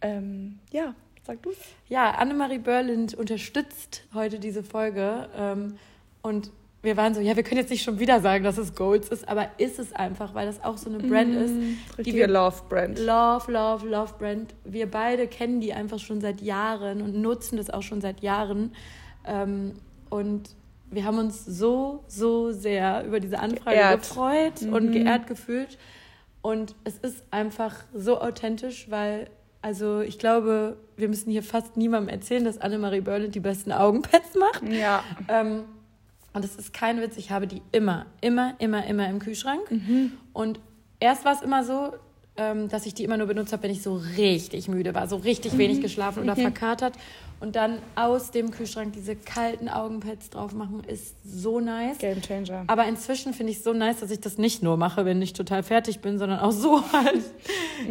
Ähm, 0.00 0.58
ja, 0.70 0.94
sag 1.26 1.42
du's. 1.42 1.56
Ja, 1.88 2.12
Annemarie 2.12 2.58
Berlind 2.58 3.14
unterstützt 3.14 4.04
heute 4.14 4.38
diese 4.38 4.62
Folge. 4.62 5.28
Ähm, 5.36 5.76
und 6.22 6.50
wir 6.84 6.96
waren 6.98 7.14
so, 7.14 7.20
ja, 7.20 7.34
wir 7.34 7.42
können 7.42 7.60
jetzt 7.60 7.70
nicht 7.70 7.82
schon 7.82 7.98
wieder 7.98 8.20
sagen, 8.20 8.44
dass 8.44 8.58
es 8.58 8.74
Golds 8.74 9.08
ist, 9.08 9.26
aber 9.26 9.48
ist 9.56 9.78
es 9.78 9.94
einfach, 9.94 10.34
weil 10.34 10.46
das 10.46 10.62
auch 10.62 10.76
so 10.76 10.90
eine 10.90 10.98
Brand 10.98 11.34
ist. 11.34 11.54
die 11.54 11.76
Richtige 11.96 12.18
wir 12.18 12.28
Love-Brand. 12.28 12.98
Love, 12.98 13.50
Love, 13.50 13.88
Love 13.88 14.14
Brand. 14.18 14.54
Wir 14.64 14.90
beide 14.90 15.26
kennen 15.26 15.60
die 15.60 15.72
einfach 15.72 15.98
schon 15.98 16.20
seit 16.20 16.42
Jahren 16.42 17.00
und 17.00 17.16
nutzen 17.16 17.56
das 17.56 17.70
auch 17.70 17.82
schon 17.82 18.02
seit 18.02 18.20
Jahren. 18.20 18.72
Ähm, 19.26 19.72
und 20.10 20.50
wir 20.90 21.04
haben 21.04 21.18
uns 21.18 21.44
so, 21.44 22.04
so 22.06 22.52
sehr 22.52 23.04
über 23.06 23.18
diese 23.18 23.38
Anfrage 23.38 23.76
Geehrt. 23.76 24.00
gefreut 24.00 24.62
und 24.70 24.92
geehrt 24.92 25.26
gefühlt. 25.26 25.78
Und 26.44 26.76
es 26.84 26.98
ist 26.98 27.24
einfach 27.30 27.74
so 27.94 28.20
authentisch, 28.20 28.90
weil, 28.90 29.30
also 29.62 30.02
ich 30.02 30.18
glaube, 30.18 30.76
wir 30.94 31.08
müssen 31.08 31.30
hier 31.30 31.42
fast 31.42 31.78
niemandem 31.78 32.10
erzählen, 32.10 32.44
dass 32.44 32.58
Annemarie 32.58 33.00
Berlind 33.00 33.34
die 33.34 33.40
besten 33.40 33.72
Augenpads 33.72 34.34
macht. 34.34 34.62
Ja. 34.68 35.02
Ähm, 35.28 35.64
und 36.34 36.44
es 36.44 36.54
ist 36.56 36.74
kein 36.74 37.00
Witz, 37.00 37.16
ich 37.16 37.30
habe 37.30 37.46
die 37.46 37.62
immer, 37.72 38.04
immer, 38.20 38.56
immer, 38.58 38.84
immer 38.84 39.08
im 39.08 39.20
Kühlschrank. 39.20 39.62
Und 40.34 40.60
erst 41.00 41.24
war 41.24 41.32
es 41.32 41.40
immer 41.40 41.64
so, 41.64 41.94
ähm, 42.36 42.68
dass 42.68 42.84
ich 42.84 42.94
die 42.94 43.04
immer 43.04 43.16
nur 43.16 43.28
benutzt 43.28 43.52
habe, 43.52 43.62
wenn 43.64 43.70
ich 43.70 43.82
so 43.82 43.94
richtig 44.16 44.68
müde 44.68 44.94
war, 44.94 45.06
so 45.06 45.16
richtig 45.16 45.56
wenig 45.56 45.80
geschlafen 45.80 46.22
oder 46.22 46.34
verkatert. 46.34 46.94
Und 47.40 47.56
dann 47.56 47.78
aus 47.94 48.30
dem 48.30 48.50
Kühlschrank 48.50 48.94
diese 48.94 49.16
kalten 49.16 49.68
Augenpads 49.68 50.30
drauf 50.30 50.52
machen, 50.52 50.82
ist 50.84 51.14
so 51.24 51.60
nice. 51.60 51.98
Game 51.98 52.22
Changer. 52.22 52.64
Aber 52.68 52.86
inzwischen 52.86 53.34
finde 53.34 53.52
ich 53.52 53.58
es 53.58 53.64
so 53.64 53.72
nice, 53.72 54.00
dass 54.00 54.10
ich 54.10 54.20
das 54.20 54.38
nicht 54.38 54.62
nur 54.62 54.76
mache, 54.76 55.04
wenn 55.04 55.20
ich 55.20 55.32
total 55.32 55.62
fertig 55.62 56.00
bin, 56.00 56.18
sondern 56.18 56.40
auch 56.40 56.52
so 56.52 56.82
halt. 56.92 57.22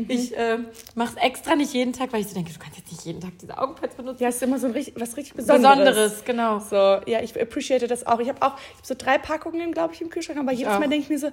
Ich 0.07 0.35
äh, 0.35 0.57
mache 0.95 1.15
es 1.15 1.23
extra 1.23 1.55
nicht 1.55 1.73
jeden 1.73 1.93
Tag, 1.93 2.11
weil 2.13 2.21
ich 2.21 2.27
so 2.27 2.33
denke, 2.33 2.51
du 2.51 2.59
kannst 2.59 2.79
jetzt 2.79 2.91
nicht 2.91 3.05
jeden 3.05 3.21
Tag 3.21 3.33
diese 3.39 3.57
Augenpads 3.57 3.95
benutzen. 3.95 4.23
Ja, 4.23 4.29
es 4.29 4.37
ist 4.37 4.43
immer 4.43 4.59
so 4.59 4.67
ein 4.67 4.73
richtig, 4.73 4.95
was 4.97 5.15
richtig 5.15 5.35
Besonderes. 5.35 5.77
Besonderes, 5.77 6.25
genau. 6.25 6.59
So, 6.59 6.75
ja, 7.09 7.21
ich 7.21 7.39
appreciate 7.39 7.87
das 7.87 8.07
auch. 8.07 8.19
Ich 8.19 8.29
habe 8.29 8.41
auch 8.41 8.57
ich 8.57 8.77
hab 8.77 8.85
so 8.85 8.95
drei 8.97 9.17
Packungen, 9.19 9.71
glaube 9.71 9.93
ich, 9.93 10.01
im 10.01 10.09
Kühlschrank, 10.09 10.39
aber 10.39 10.51
jedes. 10.51 10.73
Mal 10.73 10.89
denke 10.89 11.03
ich 11.03 11.09
mir 11.09 11.19
so, 11.19 11.29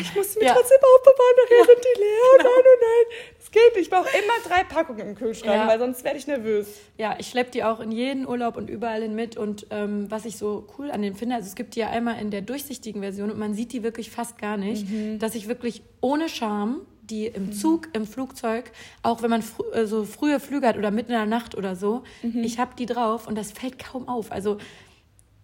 ich 0.00 0.14
muss 0.14 0.32
sie 0.34 0.38
mir 0.40 0.46
Ja. 0.46 0.54
trotzdem 0.54 0.78
aufbewahren, 0.78 1.36
nachher 1.44 1.64
sind 1.74 1.84
die 1.84 2.00
leer. 2.00 2.20
Oh 2.32 2.36
nein, 2.38 2.46
oh 2.64 2.78
nein. 2.80 3.18
Das 3.38 3.50
geht 3.52 3.74
nicht. 3.76 3.84
Ich 3.84 3.90
brauche 3.90 4.08
immer 4.08 4.34
drei 4.46 4.62
Packungen 4.64 5.00
im 5.08 5.14
Kühlschrank, 5.14 5.54
Ja. 5.54 5.66
weil 5.68 5.78
sonst 5.78 6.04
werde 6.04 6.18
ich 6.18 6.26
nervös. 6.26 6.66
Ja, 6.98 7.16
ich 7.18 7.28
schleppe 7.28 7.50
die 7.52 7.64
auch 7.64 7.80
in 7.80 7.90
jeden 7.92 8.26
Urlaub 8.28 8.58
und 8.58 8.68
überall 8.68 9.00
hin 9.00 9.14
mit. 9.14 9.38
Und 9.38 9.66
ähm, 9.70 10.10
was 10.10 10.26
ich 10.26 10.36
so 10.36 10.66
cool 10.78 10.90
an 10.90 11.00
denen 11.00 11.16
finde, 11.16 11.36
also 11.36 11.46
es 11.48 11.54
gibt 11.54 11.74
die 11.74 11.80
ja 11.80 11.88
einmal 11.88 12.20
in 12.20 12.30
der 12.30 12.42
durchsichtigen 12.42 13.00
Version 13.00 13.30
und 13.30 13.38
man 13.38 13.54
sieht 13.54 13.72
die 13.72 13.82
wirklich 13.82 14.10
fast 14.10 14.36
gar 14.38 14.58
nicht, 14.58 14.86
dass 15.18 15.34
ich 15.34 15.48
wirklich 15.48 15.82
ohne 16.02 16.28
Scham 16.28 16.82
die 17.02 17.26
im 17.26 17.52
Zug, 17.54 17.88
im 17.94 18.06
Flugzeug, 18.06 18.70
auch 19.02 19.22
wenn 19.22 19.30
man 19.30 19.40
frü 19.40 19.64
äh, 19.72 19.86
so 19.86 20.04
frühe 20.04 20.40
Flüge 20.40 20.66
hat 20.68 20.76
oder 20.76 20.90
mitten 20.90 21.10
in 21.12 21.16
der 21.16 21.24
Nacht 21.24 21.54
oder 21.54 21.74
so, 21.74 22.02
ich 22.22 22.58
habe 22.58 22.72
die 22.78 22.84
drauf 22.84 23.26
und 23.26 23.34
das 23.34 23.50
fällt 23.50 23.78
kaum 23.82 24.06
auf. 24.08 24.30
Also 24.30 24.58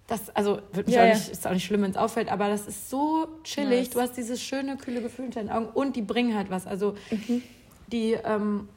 das, 0.06 0.28
also 0.36 0.60
wird 0.72 0.86
mich 0.86 0.96
Ja, 0.96 1.04
auch 1.04 1.14
nicht, 1.14 1.28
ist 1.30 1.46
auch 1.46 1.52
nicht 1.52 1.64
schlimm, 1.64 1.82
wenn 1.82 1.90
es 1.90 1.96
auffällt, 1.96 2.30
aber 2.30 2.48
das 2.48 2.66
ist 2.66 2.90
so 2.90 3.26
chillig. 3.42 3.80
Nice. 3.86 3.90
Du 3.90 4.00
hast 4.00 4.16
dieses 4.16 4.42
schöne, 4.42 4.76
kühle 4.76 5.00
Gefühl 5.00 5.24
hinter 5.26 5.40
den 5.40 5.50
Augen 5.50 5.66
und 5.72 5.96
die 5.96 6.02
bringen 6.02 6.36
halt 6.36 6.50
was. 6.50 6.66
Also 6.66 6.94
Mhm. 7.10 7.42
die 7.90 8.12
ähm, 8.24 8.68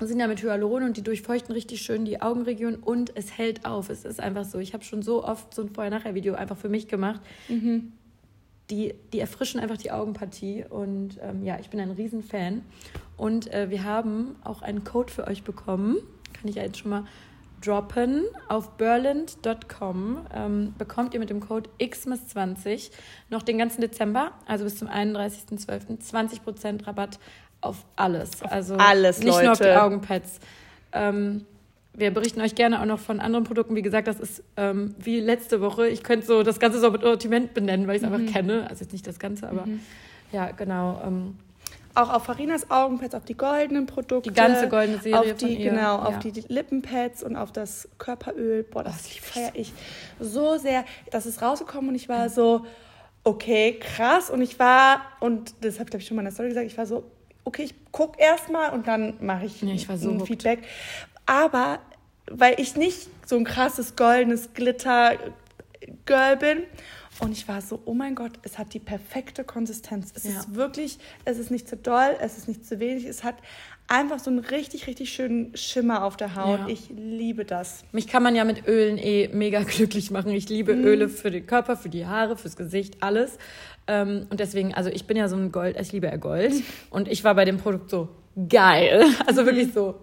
sind 0.00 0.20
ja 0.20 0.28
mit 0.28 0.40
Hyaluron 0.42 0.84
und 0.84 0.96
die 0.96 1.02
durchfeuchten 1.02 1.52
richtig 1.52 1.82
schön 1.82 2.04
die 2.04 2.22
Augenregion 2.22 2.76
und 2.76 3.10
es 3.16 3.36
hält 3.36 3.64
auf. 3.66 3.90
Es 3.90 4.04
ist 4.04 4.20
einfach 4.20 4.44
so. 4.44 4.58
Ich 4.60 4.72
habe 4.72 4.84
schon 4.84 5.02
so 5.02 5.24
oft 5.24 5.52
so 5.52 5.62
ein 5.62 5.70
Vorher-Nachher-Video 5.70 6.34
einfach 6.34 6.56
für 6.56 6.68
mich 6.68 6.86
gemacht. 6.86 7.20
Mhm. 7.48 7.92
Die, 8.70 8.94
die 9.14 9.18
erfrischen 9.18 9.58
einfach 9.60 9.78
die 9.78 9.90
Augenpartie 9.90 10.64
und 10.68 11.18
ähm, 11.22 11.42
ja, 11.42 11.58
ich 11.58 11.70
bin 11.70 11.80
ein 11.80 11.90
Riesenfan. 11.90 12.62
Und 13.16 13.52
äh, 13.52 13.70
wir 13.70 13.82
haben 13.82 14.36
auch 14.44 14.60
einen 14.62 14.84
Code 14.84 15.10
für 15.12 15.26
euch 15.26 15.42
bekommen. 15.42 15.96
Kann 16.34 16.48
ich 16.48 16.56
ja 16.56 16.62
jetzt 16.62 16.78
schon 16.78 16.90
mal 16.90 17.04
droppen. 17.64 18.24
Auf 18.48 18.76
berlind.com 18.76 20.18
ähm, 20.34 20.74
bekommt 20.78 21.14
ihr 21.14 21.20
mit 21.20 21.30
dem 21.30 21.40
Code 21.40 21.68
XMIS20 21.80 22.90
noch 23.30 23.42
den 23.42 23.58
ganzen 23.58 23.80
Dezember, 23.80 24.32
also 24.46 24.64
bis 24.64 24.76
zum 24.76 24.88
31.12. 24.88 25.98
20% 26.00 26.86
Rabatt 26.86 27.18
auf 27.60 27.84
alles. 27.96 28.42
also 28.42 28.76
alles, 28.76 29.18
nicht 29.20 29.42
nur 29.42 29.52
auf 29.52 29.58
die 29.58 29.64
Leute. 29.64 29.82
Augenpads. 29.82 30.38
Ähm, 30.92 31.44
wir 31.94 32.12
berichten 32.12 32.40
euch 32.40 32.54
gerne 32.54 32.80
auch 32.80 32.84
noch 32.84 33.00
von 33.00 33.18
anderen 33.18 33.44
Produkten. 33.44 33.74
Wie 33.74 33.82
gesagt, 33.82 34.06
das 34.06 34.20
ist 34.20 34.44
ähm, 34.56 34.94
wie 35.00 35.18
letzte 35.18 35.60
Woche. 35.60 35.88
Ich 35.88 36.04
könnte 36.04 36.24
so 36.26 36.44
das 36.44 36.60
Ganze 36.60 36.78
so 36.78 36.90
mit 36.92 37.02
Sortiment 37.02 37.54
benennen, 37.54 37.88
weil 37.88 37.96
ich 37.96 38.02
es 38.02 38.08
Mhm. 38.08 38.14
einfach 38.14 38.32
kenne. 38.32 38.66
Also 38.70 38.84
jetzt 38.84 38.92
nicht 38.92 39.06
das 39.06 39.18
Ganze, 39.18 39.48
aber 39.48 39.64
ja, 40.30 40.52
genau. 40.52 41.02
Ähm, 41.04 41.36
Auch 41.94 42.12
auf 42.12 42.24
Farinas 42.24 42.70
Augenpads, 42.70 43.14
auf 43.14 43.24
die 43.24 43.36
goldenen 43.36 43.86
Produkte. 43.86 44.30
Die 44.30 44.34
ganze 44.34 44.68
goldene 44.68 44.98
Serie 44.98 45.32
Auf 45.32 45.36
die, 45.36 45.46
von 45.46 45.48
ihr, 45.48 45.70
genau, 45.70 45.96
auf 45.96 46.22
ja. 46.24 46.30
die 46.30 46.44
Lippenpads 46.46 47.22
und 47.22 47.36
auf 47.36 47.50
das 47.50 47.88
Körperöl. 47.98 48.62
Boah, 48.62 48.84
das 48.84 48.98
das 48.98 49.06
ich 49.06 49.20
feiere 49.20 49.50
ich 49.54 49.72
so 50.20 50.58
sehr. 50.58 50.84
Das 51.10 51.26
ist 51.26 51.42
rausgekommen 51.42 51.90
und 51.90 51.96
ich 51.96 52.08
war 52.08 52.28
so, 52.28 52.64
okay, 53.24 53.78
krass. 53.80 54.30
Und 54.30 54.42
ich 54.42 54.58
war, 54.58 55.02
und 55.20 55.54
das 55.62 55.74
habe 55.74 55.84
ich, 55.84 55.90
glaube 55.90 56.02
ich, 56.02 56.06
schon 56.06 56.16
mal 56.16 56.22
in 56.22 56.26
der 56.26 56.32
Story 56.32 56.48
gesagt, 56.48 56.66
ich 56.66 56.78
war 56.78 56.86
so, 56.86 57.04
okay, 57.44 57.62
ich 57.62 57.74
gucke 57.90 58.20
erst 58.20 58.50
mal 58.50 58.70
und 58.70 58.86
dann 58.86 59.14
mache 59.20 59.46
ich, 59.46 59.60
Ja, 59.62 59.72
ich 59.72 59.86
so 59.86 60.10
ein 60.10 60.16
hooked. 60.16 60.28
Feedback. 60.28 60.60
Aber 61.26 61.80
weil 62.30 62.60
ich 62.60 62.76
nicht 62.76 63.08
so 63.26 63.36
ein 63.36 63.44
krasses 63.44 63.96
goldenes 63.96 64.52
Glitter-Girl 64.54 66.36
bin. 66.36 66.62
Und 67.20 67.32
ich 67.32 67.48
war 67.48 67.60
so, 67.60 67.80
oh 67.84 67.94
mein 67.94 68.14
Gott, 68.14 68.32
es 68.42 68.58
hat 68.58 68.74
die 68.74 68.78
perfekte 68.78 69.42
Konsistenz. 69.44 70.12
Es 70.14 70.24
Ja. 70.24 70.30
ist 70.38 70.54
wirklich, 70.54 70.98
es 71.24 71.38
ist 71.38 71.50
nicht 71.50 71.68
zu 71.68 71.76
doll, 71.76 72.16
es 72.20 72.38
ist 72.38 72.46
nicht 72.46 72.64
zu 72.64 72.78
wenig. 72.78 73.06
Es 73.06 73.24
hat 73.24 73.34
einfach 73.88 74.18
so 74.20 74.30
einen 74.30 74.38
richtig, 74.38 74.86
richtig 74.86 75.10
schönen 75.12 75.56
Schimmer 75.56 76.04
auf 76.04 76.16
der 76.16 76.36
Haut. 76.36 76.60
Ja. 76.60 76.68
Ich 76.68 76.90
liebe 76.90 77.44
das. 77.44 77.82
Mich 77.90 78.06
kann 78.06 78.22
man 78.22 78.36
ja 78.36 78.44
mit 78.44 78.68
Ölen 78.68 78.98
eh 78.98 79.28
mega 79.32 79.62
glücklich 79.64 80.10
machen. 80.12 80.30
Ich 80.30 80.48
liebe 80.48 80.74
Mhm. 80.74 80.84
Öle 80.84 81.08
für 81.08 81.30
den 81.32 81.46
Körper, 81.46 81.76
für 81.76 81.88
die 81.88 82.06
Haare, 82.06 82.36
fürs 82.36 82.56
Gesicht, 82.56 83.02
alles. 83.02 83.36
Ähm, 83.88 84.26
und 84.30 84.38
deswegen, 84.38 84.74
also 84.74 84.90
ich 84.90 85.06
bin 85.06 85.16
ja 85.16 85.28
so 85.28 85.36
ein 85.36 85.50
Gold, 85.50 85.76
ich 85.80 85.90
liebe 85.92 86.06
ja 86.06 86.16
Gold. 86.16 86.52
Und 86.90 87.08
ich 87.08 87.24
war 87.24 87.34
bei 87.34 87.44
dem 87.46 87.56
Produkt 87.56 87.90
so 87.90 88.08
geil. 88.48 89.04
Also 89.26 89.44
wirklich 89.46 89.72
so 89.72 89.94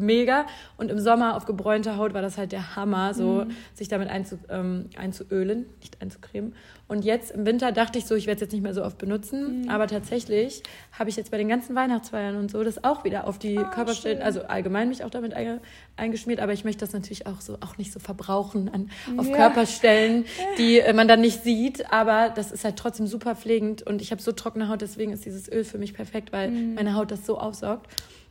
mega. 0.00 0.46
Und 0.76 0.90
im 0.90 0.98
Sommer 0.98 1.36
auf 1.36 1.44
gebräunter 1.46 1.96
Haut 1.96 2.14
war 2.14 2.22
das 2.22 2.38
halt 2.38 2.52
der 2.52 2.76
Hammer, 2.76 3.14
so 3.14 3.44
Mhm. 3.44 3.50
sich 3.74 3.88
damit 3.88 4.08
einzu, 4.08 4.38
ähm, 4.48 4.86
einzuölen, 4.96 5.66
nicht 5.80 6.00
einzucremen. 6.02 6.54
Und 6.88 7.04
jetzt 7.04 7.30
im 7.30 7.46
Winter 7.46 7.70
dachte 7.70 7.98
ich 7.98 8.06
so, 8.06 8.16
ich 8.16 8.26
werde 8.26 8.36
es 8.36 8.40
jetzt 8.40 8.52
nicht 8.52 8.62
mehr 8.62 8.74
so 8.74 8.82
oft 8.84 8.98
benutzen. 8.98 9.62
Mhm. 9.62 9.68
Aber 9.68 9.86
tatsächlich 9.86 10.62
habe 10.98 11.08
ich 11.10 11.16
jetzt 11.16 11.30
bei 11.30 11.38
den 11.38 11.48
ganzen 11.48 11.76
Weihnachtsfeiern 11.76 12.36
und 12.36 12.50
so 12.50 12.64
das 12.64 12.82
auch 12.82 13.04
wieder 13.04 13.26
auf 13.28 13.38
die 13.38 13.54
Körperstellen, 13.54 14.18
schön. 14.18 14.26
also 14.26 14.42
allgemein 14.42 14.88
mich 14.88 15.04
auch 15.04 15.10
damit 15.10 15.34
einge, 15.34 15.60
eingeschmiert, 15.96 16.40
aber 16.40 16.52
ich 16.52 16.64
möchte 16.64 16.80
das 16.84 16.92
natürlich 16.92 17.26
auch 17.26 17.40
so 17.40 17.58
auch 17.60 17.78
nicht 17.78 17.92
so 17.92 18.00
verbrauchen 18.00 18.68
an, 18.72 18.90
auf 19.16 19.28
Ja. 19.28 19.36
Körperstellen, 19.36 20.24
die 20.58 20.80
äh, 20.80 20.92
man 20.92 21.06
dann 21.06 21.20
nicht 21.20 21.44
sieht, 21.44 21.92
aber 21.92 22.30
das 22.30 22.50
ist 22.50 22.64
halt 22.64 22.76
trotzdem 22.76 23.06
super 23.06 23.36
pflegend 23.36 23.82
und 23.86 24.02
ich 24.02 24.10
habe 24.10 24.20
so 24.20 24.32
trockene 24.32 24.68
Haut, 24.68 24.80
deswegen 24.80 25.12
ist 25.12 25.24
dieses 25.24 25.50
Öl 25.50 25.62
für 25.64 25.78
mich 25.78 25.94
perfekt, 25.94 26.32
weil 26.32 26.50
Mhm. 26.50 26.74
meine 26.74 26.94
Haut 26.94 27.10
das 27.12 27.24
so 27.24 27.38
aufsaugt. 27.38 27.86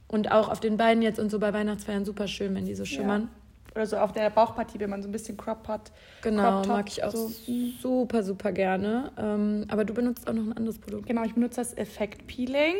Und 0.09 0.31
auch 0.31 0.49
auf 0.49 0.59
den 0.59 0.75
Beinen 0.75 1.01
jetzt 1.01 1.19
und 1.19 1.29
so 1.29 1.39
bei 1.39 1.53
Weihnachtsfeiern 1.53 2.03
super 2.03 2.27
schön, 2.27 2.53
wenn 2.55 2.65
die 2.65 2.75
so 2.75 2.83
schimmern. 2.83 3.29
Oder 3.75 3.85
so 3.85 3.97
auf 3.97 4.11
der 4.11 4.29
Bauchpartie, 4.31 4.79
wenn 4.79 4.89
man 4.89 5.01
so 5.03 5.07
ein 5.07 5.11
bisschen 5.11 5.37
Crop 5.37 5.67
hat. 5.67 5.91
Genau, 6.23 6.61
Crop 6.61 6.67
mag 6.67 6.87
ich 6.89 7.03
auch 7.03 7.11
so. 7.11 7.31
super, 7.81 8.23
super 8.23 8.51
gerne. 8.51 9.11
Ähm, 9.17 9.65
aber 9.69 9.85
du 9.85 9.93
benutzt 9.93 10.27
auch 10.27 10.33
noch 10.33 10.43
ein 10.43 10.57
anderes 10.57 10.79
Produkt. 10.79 11.05
Genau, 11.05 11.23
ich 11.23 11.33
benutze 11.35 11.57
das 11.57 11.77
Effekt 11.77 12.25
Peeling 12.27 12.73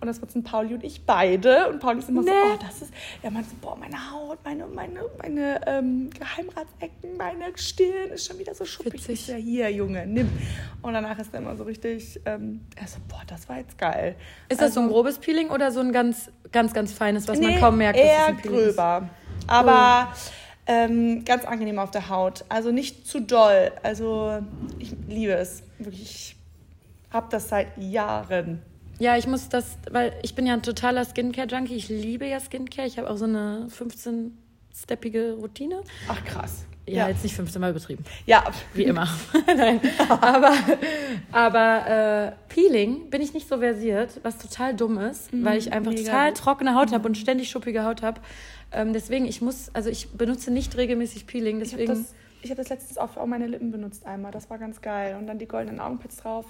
und 0.00 0.06
das 0.06 0.20
nutzen 0.20 0.44
Pauli 0.44 0.74
und 0.74 0.84
ich 0.84 1.04
beide. 1.04 1.68
Und 1.68 1.80
Pauli 1.80 1.98
ist 1.98 2.08
immer 2.08 2.22
so, 2.22 2.28
Nee. 2.28 2.34
oh, 2.54 2.58
das 2.64 2.82
ist, 2.82 2.92
er 3.22 3.30
meint 3.32 3.48
so, 3.50 3.56
boah, 3.60 3.76
meine 3.76 3.96
Haut, 4.12 4.38
meine, 4.44 4.66
meine, 4.66 5.00
meine 5.20 5.60
ähm, 5.66 6.10
Geheimratsecken, 6.10 7.16
meine 7.18 7.44
Stirn 7.56 8.10
ist 8.14 8.26
schon 8.26 8.38
wieder 8.38 8.54
so 8.54 8.64
schuppig. 8.64 9.08
Ich 9.08 9.26
so, 9.26 9.34
hier, 9.34 9.70
Junge, 9.70 10.06
nimm. 10.06 10.30
Und 10.82 10.92
danach 10.92 11.18
ist 11.18 11.34
er 11.34 11.40
immer 11.40 11.56
so 11.56 11.64
richtig, 11.64 12.20
ähm, 12.24 12.60
er 12.76 12.86
so, 12.86 12.98
boah, 13.08 13.22
das 13.26 13.48
war 13.48 13.58
jetzt 13.58 13.76
geil. 13.78 14.14
Ist 14.48 14.60
das 14.60 14.74
so 14.74 14.80
ein 14.80 14.84
Also, 14.84 14.94
grobes 14.94 15.18
Peeling 15.18 15.50
oder 15.50 15.72
so 15.72 15.80
ein 15.80 15.90
ganz, 15.92 16.30
ganz, 16.52 16.72
ganz 16.72 16.92
feines, 16.92 17.26
was 17.28 17.38
man 17.40 17.50
nee, 17.50 17.58
kaum 17.60 17.76
merkt, 17.78 17.98
dass 17.98 18.06
eher 18.06 18.22
es 18.22 18.28
ein 18.28 18.36
Peeling 18.36 18.58
ist? 18.68 18.78
Aber 19.46 20.12
ähm, 20.66 21.24
ganz 21.24 21.44
angenehm 21.44 21.78
auf 21.78 21.90
der 21.90 22.08
Haut. 22.08 22.44
Also 22.48 22.70
nicht 22.70 23.06
zu 23.06 23.20
doll. 23.20 23.72
Also 23.82 24.40
ich 24.78 24.94
liebe 25.08 25.32
es. 25.32 25.62
Wirklich, 25.78 26.02
ich 26.02 26.36
habe 27.10 27.26
das 27.30 27.48
seit 27.48 27.76
Jahren. 27.78 28.62
Ja, 28.98 29.16
ich 29.16 29.26
muss 29.26 29.48
das, 29.48 29.78
weil 29.90 30.12
ich 30.22 30.34
bin 30.34 30.46
ja 30.46 30.52
ein 30.52 30.62
totaler 30.62 31.04
Skincare-Junkie. 31.04 31.74
Ich 31.74 31.88
liebe 31.88 32.26
ja 32.26 32.38
Skincare. 32.38 32.86
Ich 32.86 32.98
habe 32.98 33.08
auch 33.10 33.16
so 33.16 33.24
eine 33.24 33.68
15-steppige 33.70 35.32
Routine. 35.40 35.80
Ach 36.06 36.22
krass. 36.24 36.66
Ja, 36.86 37.08
jetzt 37.08 37.22
nicht 37.22 37.36
15 37.36 37.60
Mal 37.60 37.70
übertrieben. 37.70 38.04
Ja, 38.26 38.42
Wie 38.74 38.82
immer. 38.84 39.06
Nein. 39.46 39.80
Aber, 40.08 40.52
aber 41.30 41.86
äh, 41.86 42.32
Peeling 42.52 43.10
bin 43.10 43.22
ich 43.22 43.32
nicht 43.32 43.48
so 43.48 43.58
versiert, 43.58 44.18
was 44.24 44.38
total 44.38 44.74
dumm 44.74 44.98
ist, 44.98 45.28
weil 45.32 45.58
ich 45.58 45.72
einfach 45.72 45.94
total 45.94 46.30
gut. 46.30 46.38
trockene 46.38 46.74
Haut 46.74 46.92
habe 46.92 47.06
und 47.06 47.16
ständig 47.16 47.48
schuppige 47.50 47.84
Haut 47.84 48.02
habe. 48.02 48.20
Ähm, 48.72 48.92
deswegen, 48.92 49.24
ich 49.26 49.40
muss, 49.40 49.70
also 49.72 49.88
ich 49.88 50.08
benutze 50.10 50.50
nicht 50.50 50.76
regelmäßig 50.76 51.26
Peeling, 51.26 51.60
Ich 51.60 51.72
habe 51.72 51.84
deswegen. 51.84 52.06
das, 52.42 52.50
hab 52.50 52.56
das 52.56 52.68
letztens 52.70 52.98
auch 52.98 53.10
für 53.10 53.24
meine 53.26 53.46
Lippen 53.46 53.70
benutzt 53.70 54.06
einmal. 54.06 54.32
Das 54.32 54.50
war 54.50 54.58
ganz 54.58 54.80
geil. 54.80 55.16
Und 55.16 55.26
dann 55.26 55.38
die 55.38 55.46
goldenen 55.46 55.80
Augenpads 55.80 56.16
drauf. 56.18 56.46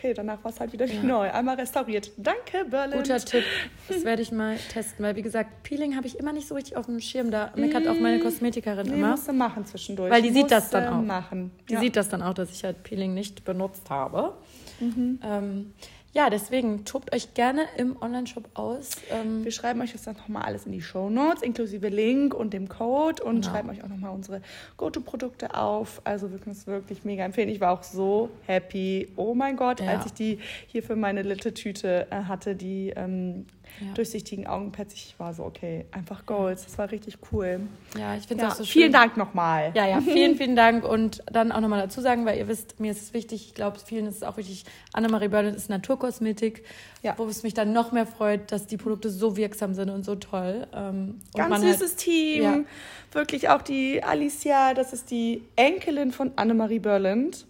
Okay, 0.00 0.14
danach 0.14 0.42
war 0.42 0.50
es 0.50 0.58
halt 0.58 0.72
wieder 0.72 0.88
wie 0.88 0.94
Ja. 0.96 1.02
neu. 1.02 1.30
Einmal 1.30 1.56
restauriert. 1.56 2.10
Danke, 2.16 2.64
Berlin. 2.70 2.96
Guter 2.96 3.18
Tipp. 3.24 3.44
Das 3.86 4.02
werde 4.02 4.22
ich 4.22 4.32
mal 4.32 4.56
testen, 4.72 5.04
weil 5.04 5.14
wie 5.14 5.20
gesagt, 5.20 5.62
Peeling 5.62 5.94
habe 5.94 6.06
ich 6.06 6.18
immer 6.18 6.32
nicht 6.32 6.48
so 6.48 6.54
richtig 6.54 6.74
auf 6.78 6.86
dem 6.86 7.00
Schirm. 7.00 7.30
Da 7.30 7.52
meckert 7.54 7.86
auch 7.86 8.00
meine 8.00 8.18
Kosmetikerin 8.20 8.86
Nee, 8.86 8.94
immer. 8.94 9.10
musst 9.10 9.28
du 9.28 9.34
machen 9.34 9.66
zwischendurch. 9.66 10.10
Weil 10.10 10.22
die 10.22 10.30
sieht 10.30 10.50
das 10.50 10.70
dann 10.70 10.88
auch. 10.88 11.02
machen. 11.02 11.50
Die 11.68 11.74
ja. 11.74 11.80
sieht 11.80 11.96
das 11.96 12.08
dann 12.08 12.22
auch, 12.22 12.32
dass 12.32 12.50
ich 12.50 12.64
halt 12.64 12.82
Peeling 12.82 13.12
nicht 13.12 13.44
benutzt 13.44 13.90
habe. 13.90 14.32
Mhm. 14.80 15.18
Ähm, 15.22 15.74
ja, 16.12 16.28
deswegen 16.30 16.84
tobt 16.84 17.14
euch 17.14 17.34
gerne 17.34 17.62
im 17.76 17.96
Online-Shop 18.00 18.48
aus. 18.54 18.90
Ähm, 19.10 19.44
Wir 19.44 19.52
schreiben 19.52 19.80
euch 19.80 19.92
das 19.92 20.02
dann 20.02 20.16
nochmal 20.16 20.42
alles 20.42 20.66
in 20.66 20.72
die 20.72 20.82
Show 20.82 21.08
Notes, 21.08 21.42
inklusive 21.42 21.88
Link 21.88 22.34
und 22.34 22.52
dem 22.52 22.68
Code 22.68 23.22
und 23.22 23.42
Genau. 23.42 23.48
schreiben 23.52 23.70
euch 23.70 23.84
auch 23.84 23.88
nochmal 23.88 24.10
unsere 24.12 24.42
Go-To-Produkte 24.76 25.54
auf. 25.54 26.00
Also 26.04 26.30
wir 26.32 26.38
können 26.38 26.56
es 26.56 26.66
wirklich 26.66 27.04
mega 27.04 27.24
empfehlen. 27.24 27.48
Ich 27.48 27.60
war 27.60 27.72
auch 27.72 27.82
so 27.84 28.28
happy. 28.46 29.08
Oh 29.16 29.34
mein 29.34 29.56
Gott, 29.56 29.80
Ja. 29.80 29.86
als 29.88 30.06
ich 30.06 30.12
die 30.12 30.38
hier 30.66 30.82
für 30.82 30.96
meine 30.96 31.22
Litte-Tüte 31.22 32.08
äh, 32.10 32.22
hatte, 32.24 32.56
die 32.56 32.92
ähm, 32.96 33.46
Ja. 33.80 33.92
durchsichtigen 33.94 34.46
Augenpads. 34.46 34.92
Ich 34.94 35.14
war 35.18 35.32
so, 35.32 35.44
okay, 35.44 35.86
einfach 35.90 36.26
Goals. 36.26 36.64
Das 36.64 36.76
war 36.78 36.90
richtig 36.90 37.18
cool. 37.32 37.60
ja, 37.98 38.14
ich 38.16 38.26
finde 38.26 38.44
es 38.44 38.48
Ja, 38.48 38.52
auch 38.52 38.56
so 38.58 38.64
schön. 38.64 38.72
vielen 38.82 38.92
Dank 38.92 39.16
nochmal. 39.16 39.72
Ja, 39.74 39.86
ja, 39.86 40.00
vielen, 40.00 40.36
vielen 40.38 40.56
Dank. 40.56 40.84
Und 40.84 41.22
dann 41.32 41.50
auch 41.52 41.60
nochmal 41.60 41.80
dazu 41.80 42.00
sagen, 42.00 42.26
weil 42.26 42.36
ihr 42.38 42.48
wisst, 42.48 42.78
mir 42.80 42.90
ist 42.90 43.00
es 43.02 43.14
wichtig, 43.14 43.46
ich 43.48 43.54
glaube, 43.54 43.78
vielen 43.78 44.06
ist 44.06 44.16
es 44.16 44.22
auch 44.22 44.36
wichtig, 44.36 44.64
Annemarie 44.92 45.28
Berlin 45.28 45.54
ist 45.54 45.70
Naturkosmetik, 45.70 46.64
Ja. 47.02 47.14
wo 47.16 47.24
es 47.26 47.42
mich 47.42 47.54
dann 47.54 47.72
noch 47.72 47.92
mehr 47.92 48.06
freut, 48.06 48.52
dass 48.52 48.66
die 48.66 48.76
Produkte 48.76 49.08
so 49.10 49.36
wirksam 49.36 49.74
sind 49.74 49.88
und 49.90 50.04
so 50.04 50.14
toll. 50.16 50.66
Ähm, 50.74 51.20
und 51.32 51.34
Ganz 51.34 51.50
man 51.50 51.62
halt- 51.62 51.72
süßes 51.78 51.96
Team. 51.96 52.66
Wirklich 53.12 53.48
auch 53.48 53.62
die 53.62 54.02
Alicia, 54.04 54.74
das 54.74 54.92
ist 54.92 55.10
die 55.10 55.42
Enkelin 55.56 56.12
von 56.12 56.32
Annemarie 56.36 56.78
Berland. 56.78 57.46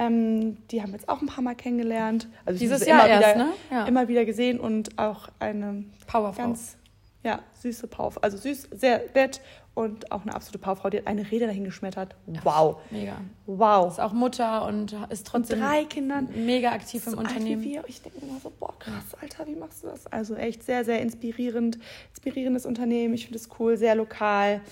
Ähm, 0.00 0.56
die 0.70 0.80
haben 0.82 0.92
wir 0.92 0.98
jetzt 0.98 1.08
auch 1.08 1.20
ein 1.20 1.26
paar 1.26 1.42
Mal 1.42 1.54
kennengelernt. 1.54 2.28
Also 2.46 2.58
Dieses 2.58 2.86
Jahr 2.86 3.06
immer 3.06 3.08
erst, 3.08 3.34
wieder, 3.34 3.44
ne? 3.46 3.52
Ja. 3.70 3.84
Immer 3.84 4.08
wieder 4.08 4.24
gesehen 4.24 4.58
und 4.58 4.98
auch 4.98 5.28
eine 5.38 5.84
Powerfrau. 6.06 6.42
ganz 6.42 6.76
ja, 7.22 7.40
süße 7.60 7.86
Powerfrau. 7.86 8.20
Also 8.22 8.38
süß, 8.38 8.68
sehr 8.72 9.02
nett 9.14 9.42
und 9.74 10.10
auch 10.10 10.22
eine 10.22 10.34
absolute 10.34 10.58
Powerfrau. 10.58 10.88
Die 10.88 10.98
hat 10.98 11.06
eine 11.06 11.30
Rede 11.30 11.46
dahin 11.46 11.64
geschmettert. 11.64 12.16
Wow. 12.44 12.76
Mega. 12.90 13.16
Wow. 13.44 13.92
Ist 13.92 14.00
auch 14.00 14.14
Mutter 14.14 14.66
und 14.66 14.96
ist 15.10 15.26
trotzdem 15.26 15.60
drei 15.60 15.84
Kindern. 15.84 16.28
mega 16.34 16.72
aktiv 16.72 17.06
im 17.06 17.12
so 17.12 17.18
alt 17.18 17.28
Unternehmen. 17.28 17.62
wie 17.62 17.72
wir. 17.74 17.84
Ich 17.86 18.00
denke 18.00 18.18
immer 18.22 18.40
so, 18.40 18.50
boah, 18.58 18.78
krass, 18.78 19.04
Alter, 19.20 19.46
wie 19.46 19.54
machst 19.54 19.82
du 19.82 19.88
das? 19.88 20.06
Also 20.06 20.34
echt 20.34 20.62
sehr, 20.62 20.84
sehr 20.84 21.02
inspirierend. 21.02 21.78
Inspirierendes 22.10 22.64
Unternehmen. 22.64 23.12
Ich 23.12 23.24
finde 23.24 23.38
es 23.38 23.48
cool, 23.58 23.76
sehr 23.76 23.94
lokal. 23.94 24.62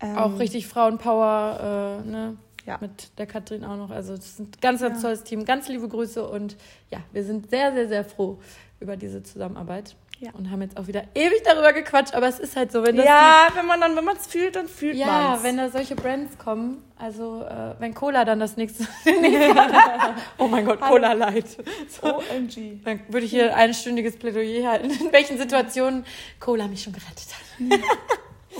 Ähm, 0.00 0.16
Auch 0.16 0.38
richtig 0.38 0.66
Frauenpower, 0.66 2.00
äh, 2.04 2.08
ne? 2.08 2.36
Ja. 2.68 2.76
Mit 2.82 3.18
der 3.18 3.26
Katrin 3.26 3.64
auch 3.64 3.78
noch. 3.78 3.90
Also, 3.90 4.14
das 4.14 4.26
ist 4.26 4.40
ein 4.40 4.50
ganz, 4.60 4.82
ganz 4.82 5.00
tolles 5.00 5.24
Team. 5.24 5.46
Ganz 5.46 5.68
liebe 5.68 5.88
Grüße 5.88 6.22
und 6.28 6.56
ja, 6.90 6.98
wir 7.12 7.24
sind 7.24 7.48
sehr, 7.48 7.72
sehr, 7.72 7.88
sehr 7.88 8.04
froh 8.04 8.38
über 8.78 8.96
diese 8.98 9.22
Zusammenarbeit. 9.22 9.96
Ja. 10.20 10.32
Und 10.32 10.50
haben 10.50 10.60
jetzt 10.60 10.76
auch 10.76 10.86
wieder 10.86 11.04
ewig 11.14 11.42
darüber 11.44 11.72
gequatscht, 11.72 12.12
aber 12.12 12.26
es 12.26 12.40
ist 12.40 12.56
halt 12.56 12.70
so, 12.72 12.82
wenn 12.82 12.96
das. 12.96 13.06
ja, 13.06 13.48
wenn 13.54 13.64
man 13.66 13.80
dann, 13.80 13.96
wenn 13.96 14.04
man 14.04 14.16
es 14.16 14.26
fühlt, 14.26 14.56
dann 14.56 14.68
fühlt 14.68 14.96
Die, 14.96 14.98
ja, 14.98 15.06
man 15.06 15.36
es. 15.36 15.42
wenn 15.44 15.56
da 15.56 15.70
solche 15.70 15.94
Brands 15.94 16.36
kommen, 16.36 16.82
also 16.98 17.42
äh, 17.44 17.74
wenn 17.78 17.94
Cola 17.94 18.26
dann 18.26 18.40
das 18.40 18.56
nächste. 18.56 18.84
oh 20.38 20.48
mein 20.48 20.66
Gott. 20.66 20.80
Cola 20.80 21.12
Light. 21.14 21.46
So, 21.88 22.16
OMG. 22.16 22.82
dann 22.84 23.00
würde 23.08 23.24
ich 23.26 23.30
hier 23.30 23.56
ein 23.56 23.72
stündiges 23.72 24.16
Plädoyer 24.18 24.72
halten, 24.72 24.90
in 24.90 25.12
welchen 25.12 25.38
Situationen 25.38 26.04
Cola 26.38 26.66
mich 26.66 26.82
schon 26.82 26.92
gerettet 26.92 27.28
hat. 27.32 27.80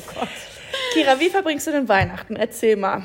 Kira, 0.95 1.21
wie 1.21 1.29
verbringst 1.29 1.67
du 1.67 1.73
denn 1.73 1.89
Weihnachten? 1.89 2.37
Erzähl 2.37 2.77
mal. 2.77 3.03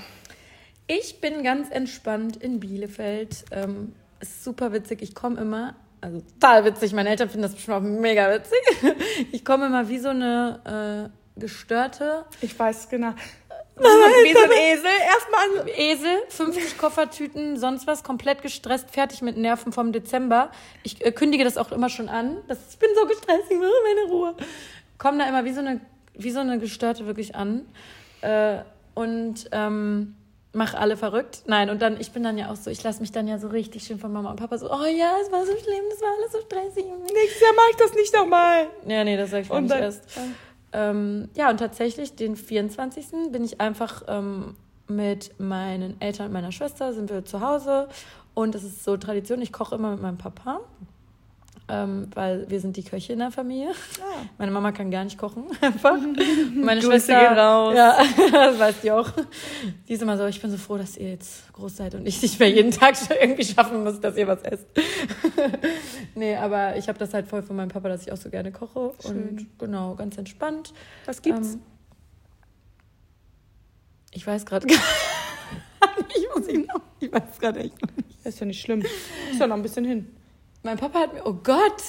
Ich 0.87 1.21
bin 1.21 1.43
ganz 1.43 1.69
entspannt 1.71 2.35
in 2.35 2.59
Bielefeld. 2.59 3.45
Ähm, 3.51 3.93
ist 4.19 4.43
super 4.43 4.73
witzig. 4.73 5.01
Ich 5.01 5.15
komme 5.15 5.39
immer, 5.39 5.75
also 6.01 6.21
total 6.39 6.65
witzig. 6.65 6.93
Meine 6.93 7.09
Eltern 7.09 7.29
finden 7.29 7.43
das 7.43 7.53
bestimmt 7.53 7.77
auch 7.77 7.81
mega 7.81 8.29
witzig. 8.33 8.59
Ich 9.31 9.45
komme 9.45 9.67
immer 9.67 9.87
wie 9.87 9.99
so 9.99 10.09
eine 10.09 11.09
äh, 11.35 11.39
gestörte 11.39 12.25
Ich 12.41 12.57
weiß 12.57 12.89
genau. 12.89 13.13
Wie 13.75 14.33
so 14.33 14.43
ein 14.43 14.51
Esel. 14.51 14.85
Erstmal. 15.05 15.69
Esel, 15.77 16.23
50 16.29 16.77
Koffertüten, 16.77 17.57
sonst 17.57 17.87
was, 17.87 18.03
komplett 18.03 18.41
gestresst, 18.41 18.91
fertig 18.91 19.21
mit 19.21 19.37
Nerven 19.37 19.71
vom 19.71 19.91
Dezember. 19.91 20.51
Ich 20.83 21.03
äh, 21.03 21.11
kündige 21.11 21.43
das 21.43 21.57
auch 21.57 21.71
immer 21.71 21.89
schon 21.89 22.09
an. 22.09 22.37
Das, 22.47 22.59
ich 22.69 22.77
bin 22.77 22.89
so 22.95 23.07
gestresst, 23.07 23.45
ich 23.49 23.59
will 23.59 23.71
meine 23.83 24.11
Ruhe. 24.11 24.35
Komme 24.97 25.19
da 25.19 25.29
immer 25.29 25.45
wie 25.45 25.53
so 25.53 25.61
eine, 25.61 25.79
wie 26.13 26.31
so 26.31 26.39
eine 26.39 26.59
Gestörte 26.59 27.07
wirklich 27.07 27.35
an. 27.35 27.65
Äh, 28.21 28.59
und 28.93 29.49
ähm, 29.51 30.15
mach 30.53 30.75
alle 30.75 30.95
verrückt. 30.95 31.43
Nein, 31.47 31.69
und 31.69 31.81
dann, 31.81 31.99
ich 31.99 32.11
bin 32.11 32.23
dann 32.23 32.37
ja 32.37 32.51
auch 32.51 32.55
so, 32.55 32.69
ich 32.69 32.81
lasse 32.83 33.01
mich 33.01 33.11
dann 33.11 33.27
ja 33.27 33.39
so 33.39 33.47
richtig 33.47 33.83
schön 33.83 33.99
von 33.99 34.13
Mama 34.13 34.29
und 34.29 34.37
Papa 34.37 34.57
so, 34.57 34.71
oh 34.71 34.85
ja, 34.85 35.15
es 35.21 35.31
war 35.31 35.45
so 35.45 35.51
schlimm, 35.51 35.83
das 35.89 36.01
war 36.01 36.09
alles 36.17 36.31
so 36.31 36.39
stressig. 36.41 36.85
Nächstes 36.85 37.41
Jahr 37.41 37.53
mache 37.55 37.69
ich 37.71 37.75
das 37.77 37.93
nicht 37.93 38.15
nochmal. 38.15 38.67
Ja, 38.87 39.03
nee, 39.03 39.17
das 39.17 39.31
sag 39.31 39.41
ich 39.41 39.49
Und 39.49 39.63
nicht 39.63 39.75
erst. 39.75 40.03
Ähm, 40.71 41.29
ja, 41.35 41.49
und 41.49 41.57
tatsächlich, 41.57 42.15
den 42.15 42.35
24. 42.35 43.31
bin 43.31 43.43
ich 43.43 43.59
einfach 43.59 44.03
ähm, 44.07 44.55
mit 44.87 45.39
meinen 45.39 45.99
Eltern 46.01 46.27
und 46.27 46.33
meiner 46.33 46.51
Schwester, 46.51 46.93
sind 46.93 47.09
wir 47.09 47.25
zu 47.25 47.41
Hause. 47.41 47.89
Und 48.33 48.55
es 48.55 48.63
ist 48.63 48.83
so 48.83 48.97
Tradition, 48.97 49.41
ich 49.41 49.51
koche 49.51 49.75
immer 49.75 49.91
mit 49.91 50.01
meinem 50.01 50.17
Papa. 50.17 50.61
Ähm, 51.69 52.07
weil 52.13 52.49
wir 52.49 52.59
sind 52.59 52.75
die 52.75 52.83
Köche 52.83 53.13
in 53.13 53.19
der 53.19 53.31
Familie. 53.31 53.69
Ah. 53.99 54.25
Meine 54.37 54.51
Mama 54.51 54.71
kann 54.73 54.91
gar 54.91 55.03
nicht 55.05 55.17
kochen, 55.17 55.45
einfach. 55.61 55.97
Meine 56.53 56.81
Grüße 56.81 56.91
Schwester 56.91 57.19
gehen 57.19 57.39
raus. 57.39 57.73
Ja, 57.75 57.97
das 58.31 58.59
weiß 58.59 58.75
die 58.81 58.91
auch. 58.91 59.09
Die 59.87 59.93
ist 59.93 60.01
immer 60.01 60.17
so, 60.17 60.25
ich 60.25 60.41
bin 60.41 60.51
so 60.51 60.57
froh, 60.57 60.77
dass 60.77 60.97
ihr 60.97 61.11
jetzt 61.11 61.51
groß 61.53 61.77
seid 61.77 61.95
und 61.95 62.05
ich 62.05 62.21
nicht 62.21 62.39
mehr 62.39 62.49
jeden 62.49 62.71
Tag 62.71 62.97
schon 62.97 63.15
irgendwie 63.19 63.45
schaffen 63.45 63.83
muss, 63.83 63.99
dass 64.01 64.17
ihr 64.17 64.27
was 64.27 64.41
esst. 64.43 64.67
nee, 66.15 66.35
aber 66.35 66.75
ich 66.75 66.89
habe 66.89 66.99
das 66.99 67.13
halt 67.13 67.27
voll 67.27 67.41
von 67.41 67.55
meinem 67.55 67.69
Papa, 67.69 67.87
dass 67.87 68.01
ich 68.01 68.11
auch 68.11 68.17
so 68.17 68.29
gerne 68.29 68.51
koche. 68.51 68.93
Schön. 69.01 69.29
Und 69.29 69.59
genau, 69.59 69.95
ganz 69.95 70.17
entspannt. 70.17 70.73
Was 71.05 71.21
gibt's? 71.21 71.53
Ähm, 71.53 71.61
ich 74.11 74.27
weiß 74.27 74.45
gerade 74.45 74.67
gar 74.67 74.75
nicht, 74.75 76.17
ich 76.17 76.27
muss 76.35 76.47
ihn 76.49 76.65
noch, 76.65 76.81
ich 76.99 77.11
weiß 77.11 77.39
gerade 77.39 77.61
echt 77.61 77.81
noch 77.81 77.95
nicht. 77.95 78.25
ist 78.25 78.39
ja 78.39 78.45
nicht 78.45 78.61
schlimm. 78.61 78.81
Ist 78.81 79.39
ja 79.39 79.47
noch 79.47 79.55
ein 79.55 79.61
bisschen 79.61 79.85
hin. 79.85 80.07
Mein 80.63 80.77
Papa 80.77 80.99
hat 80.99 81.13
mir, 81.13 81.25
oh 81.25 81.33
Gott, 81.33 81.83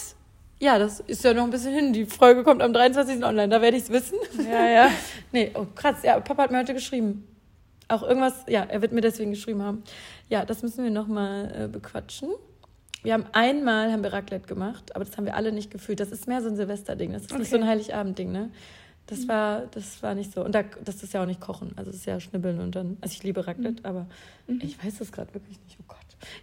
ja, 0.59 0.79
das 0.79 1.01
ist 1.01 1.23
ja 1.23 1.33
noch 1.33 1.45
ein 1.45 1.51
bisschen 1.51 1.73
hin. 1.73 1.93
Die 1.93 2.07
Folge 2.07 2.43
kommt 2.43 2.61
am 2.61 2.73
23. 2.73 3.25
online, 3.25 3.49
da 3.49 3.63
werde 3.63 3.77
ich 3.77 3.85
es 3.85 3.91
wissen. 3.91 4.19
Ja, 4.51 4.67
ja. 4.69 4.91
Nee, 5.33 5.53
oh 5.55 5.67
krass, 5.75 6.03
ja, 6.03 6.19
Papa 6.21 6.45
hat 6.45 6.51
mir 6.51 6.59
heute 6.59 6.75
geschrieben. 6.75 7.27
Auch 7.89 8.03
irgendwas, 8.03 8.35
ja, 8.49 8.65
er 8.65 8.83
wird 8.83 8.93
mir 8.93 9.01
deswegen 9.01 9.31
geschrieben 9.31 9.63
haben. 9.63 9.85
Ja, 10.29 10.45
das 10.45 10.63
müssen 10.63 10.83
wir 10.83 10.91
nochmal 10.91 11.65
äh, 11.65 11.69
bequatschen. 11.69 12.31
Wir 13.03 13.13
haben 13.13 13.27
einmal 13.33 13.93
haben 13.93 14.03
wir 14.03 14.13
Raclette 14.13 14.47
gemacht, 14.47 14.97
aber 14.97 15.05
das 15.05 15.17
haben 15.17 15.27
wir 15.27 15.37
alle 15.37 15.53
nicht 15.53 15.71
gefühlt. 15.71 16.01
Das 16.01 16.11
ist 16.11 16.27
mehr 16.27 16.41
so 16.41 16.49
ein 16.49 16.57
Silvesterding, 16.57 17.13
das 17.13 17.23
ist 17.23 17.39
nicht 17.39 17.51
so 17.51 17.57
ein 17.57 17.63
Okay. 17.63 17.71
Heiligabend-Ding, 17.71 18.33
ne? 18.33 18.51
Das 19.07 19.29
war, 19.29 19.67
das 19.67 20.03
war 20.03 20.15
nicht 20.15 20.33
so. 20.33 20.43
Und 20.43 20.55
da, 20.55 20.63
das 20.63 21.03
ist 21.03 21.13
ja 21.13 21.23
auch 21.23 21.27
nicht 21.27 21.41
kochen. 21.41 21.73
Also 21.77 21.91
es 21.91 21.97
ist 21.99 22.07
ja 22.07 22.19
schnibbeln 22.19 22.59
und 22.61 22.75
dann. 22.75 22.97
Also 23.03 23.13
ich 23.13 23.23
liebe 23.23 23.47
Raclette, 23.47 23.85
aber 23.85 24.07
ich 24.61 24.83
weiß 24.83 24.99
das 24.99 25.13
gerade 25.13 25.35
wirklich 25.35 25.61
nicht. 25.61 25.77
Oh 25.79 25.85
Gott. 25.87 25.99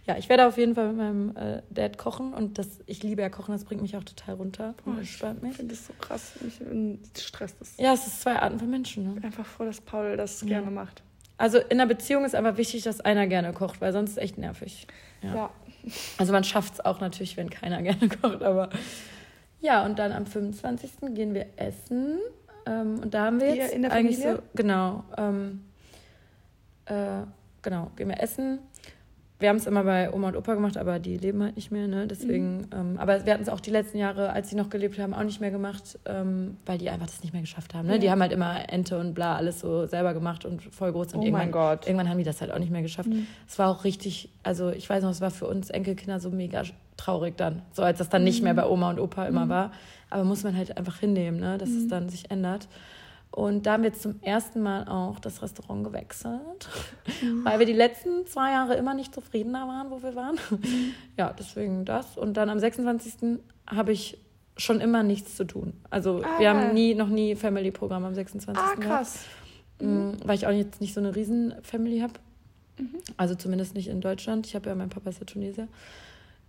Ja, 0.06 0.16
ich 0.16 0.28
werde 0.28 0.46
auf 0.46 0.56
jeden 0.58 0.74
Fall 0.74 0.88
mit 0.88 0.96
meinem 0.96 1.36
äh, 1.36 1.62
Dad 1.70 1.98
kochen 1.98 2.32
und 2.34 2.58
das, 2.58 2.68
ich 2.86 3.02
liebe 3.02 3.22
ja 3.22 3.28
kochen, 3.28 3.52
das 3.52 3.64
bringt 3.64 3.82
mich 3.82 3.96
auch 3.96 4.04
total 4.04 4.34
runter 4.34 4.74
und 4.84 4.98
entspannt 4.98 5.40
Ich 5.48 5.56
finde 5.56 5.74
das 5.74 5.86
so 5.86 5.92
krass. 6.00 6.32
Mich 6.40 6.60
stresst 7.20 7.56
das. 7.60 7.76
Ja, 7.78 7.92
es 7.94 8.06
ist 8.06 8.22
zwei 8.22 8.36
Arten 8.36 8.58
von 8.58 8.70
Menschen, 8.70 9.04
ne? 9.04 9.08
Ich 9.10 9.14
bin 9.16 9.24
einfach 9.24 9.46
froh, 9.46 9.64
dass 9.64 9.80
Paul 9.80 10.16
das 10.16 10.40
Ja. 10.42 10.48
gerne 10.48 10.70
macht. 10.70 11.02
Also 11.38 11.58
in 11.58 11.72
einer 11.80 11.86
Beziehung 11.86 12.24
ist 12.24 12.34
einfach 12.34 12.56
wichtig, 12.56 12.82
dass 12.84 13.00
einer 13.00 13.26
gerne 13.26 13.52
kocht, 13.52 13.80
weil 13.80 13.92
sonst 13.92 14.10
ist 14.10 14.16
es 14.18 14.22
echt 14.22 14.38
nervig. 14.38 14.86
Ja. 15.22 15.34
Ja. 15.34 15.50
Also 16.18 16.32
man 16.32 16.44
schafft 16.44 16.74
es 16.74 16.80
auch 16.84 17.00
natürlich, 17.00 17.36
wenn 17.36 17.50
keiner 17.50 17.82
gerne 17.82 18.08
kocht, 18.08 18.42
aber 18.42 18.68
ja, 19.60 19.84
und 19.84 19.98
dann 19.98 20.12
am 20.12 20.26
25. 20.26 21.14
gehen 21.14 21.34
wir 21.34 21.46
essen. 21.56 22.18
Ähm, 22.66 23.00
und 23.00 23.14
da 23.14 23.26
haben 23.26 23.40
wir 23.40 23.48
Hier 23.52 23.62
jetzt 23.64 23.74
in 23.74 23.82
der 23.82 23.92
eigentlich 23.92 24.18
so, 24.18 24.38
genau, 24.54 25.04
ähm, 25.16 25.64
äh, 26.86 27.22
genau, 27.62 27.90
gehen 27.96 28.08
wir 28.08 28.20
essen. 28.20 28.58
Wir 29.42 29.48
haben 29.50 29.56
es 29.56 29.66
immer 29.66 29.84
bei 29.84 30.10
Oma 30.12 30.28
und 30.28 30.36
Opa 30.36 30.54
gemacht, 30.54 30.76
aber 30.78 30.98
die 30.98 31.16
leben 31.18 31.42
halt 31.42 31.56
nicht 31.56 31.70
mehr, 31.70 31.88
ne? 31.88 32.06
Deswegen, 32.06 32.58
Mhm. 32.58 32.66
ähm, 32.72 32.94
aber 32.98 33.26
wir 33.26 33.32
hatten 33.34 33.42
es 33.42 33.48
auch 33.48 33.60
die 33.60 33.70
letzten 33.70 33.98
Jahre, 33.98 34.30
als 34.30 34.48
sie 34.48 34.56
noch 34.56 34.70
gelebt 34.70 34.98
haben, 34.98 35.12
auch 35.12 35.24
nicht 35.24 35.40
mehr 35.40 35.50
gemacht, 35.50 35.98
ähm, 36.06 36.56
weil 36.64 36.78
die 36.78 36.88
einfach 36.88 37.06
das 37.06 37.22
nicht 37.22 37.32
mehr 37.32 37.42
geschafft 37.42 37.74
haben. 37.74 37.86
Ne? 37.88 37.94
Ja. 37.94 37.98
Die 37.98 38.10
haben 38.10 38.20
halt 38.22 38.32
immer 38.32 38.72
Ente 38.72 38.98
und 38.98 39.14
bla 39.14 39.36
alles 39.36 39.60
so 39.60 39.86
selber 39.86 40.14
gemacht 40.14 40.44
und 40.46 40.62
voll 40.62 40.92
groß. 40.92 41.08
Und 41.14 41.20
Oh 41.20 41.22
irgendwann, 41.22 41.40
mein 41.42 41.52
Gott. 41.52 41.86
irgendwann 41.86 42.08
haben 42.08 42.18
die 42.18 42.24
das 42.24 42.40
halt 42.40 42.52
auch 42.52 42.58
nicht 42.58 42.70
mehr 42.72 42.82
geschafft. 42.82 43.08
Mhm. 43.08 43.26
Es 43.48 43.58
war 43.58 43.68
auch 43.68 43.84
richtig, 43.84 44.30
also 44.44 44.70
ich 44.70 44.88
weiß 44.88 45.02
noch, 45.02 45.10
es 45.10 45.20
war 45.20 45.30
für 45.30 45.46
uns 45.48 45.68
Enkelkinder 45.70 46.20
so 46.20 46.30
mega 46.30 46.62
traurig 46.96 47.36
dann, 47.36 47.62
so 47.72 47.82
als 47.82 47.98
das 47.98 48.08
dann 48.08 48.22
nicht 48.24 48.42
mehr 48.44 48.54
bei 48.54 48.64
Oma 48.66 48.90
und 48.90 49.00
Opa 49.00 49.26
immer 49.26 49.48
war. 49.48 49.72
Aber 50.08 50.24
muss 50.24 50.44
man 50.44 50.56
halt 50.56 50.76
einfach 50.78 50.98
hinnehmen, 51.00 51.40
ne? 51.40 51.58
dass 51.58 51.70
es 51.70 51.88
dann 51.88 52.08
sich 52.08 52.30
ändert. 52.30 52.68
Und 53.32 53.64
da 53.66 53.72
haben 53.72 53.82
wir 53.82 53.88
jetzt 53.90 54.02
zum 54.02 54.20
ersten 54.22 54.60
Mal 54.62 54.86
auch 54.88 55.18
das 55.18 55.40
Restaurant 55.42 55.84
gewechselt, 55.84 56.68
weil 57.44 57.58
wir 57.58 57.66
die 57.66 57.72
letzten 57.72 58.26
zwei 58.26 58.52
Jahre 58.52 58.74
immer 58.74 58.92
nicht 58.94 59.14
zufriedener 59.14 59.66
waren, 59.66 59.90
wo 59.90 60.02
wir 60.02 60.14
waren. 60.14 60.38
Ja, 61.16 61.32
deswegen 61.36 61.84
das. 61.86 62.18
Und 62.18 62.36
dann 62.36 62.50
am 62.50 62.58
26. 62.58 63.38
habe 63.66 63.92
ich 63.92 64.18
schon 64.58 64.82
immer 64.82 65.02
nichts 65.02 65.34
zu 65.36 65.44
tun. 65.46 65.72
Also 65.88 66.22
Ah. 66.22 66.38
wir 66.38 66.50
haben 66.50 66.74
nie, 66.74 66.94
noch 66.94 67.08
nie 67.08 67.34
Family-Programm 67.34 68.04
am 68.04 68.14
26. 68.14 68.62
Ah, 68.62 68.76
krass. 68.78 69.20
Mhm. 69.80 70.18
Weil 70.24 70.34
ich 70.36 70.46
auch 70.46 70.50
jetzt 70.52 70.82
nicht 70.82 70.92
so 70.92 71.00
eine 71.00 71.16
Riesen-Family 71.16 72.00
habe. 72.00 72.12
Also 73.16 73.34
zumindest 73.34 73.74
nicht 73.74 73.88
in 73.88 74.02
Deutschland. 74.02 74.46
Ich 74.46 74.54
habe 74.54 74.68
ja, 74.68 74.74
mein 74.74 74.90
Papa 74.90 75.08
ist 75.08 75.20
ja 75.20 75.24
Tunesier. 75.26 75.68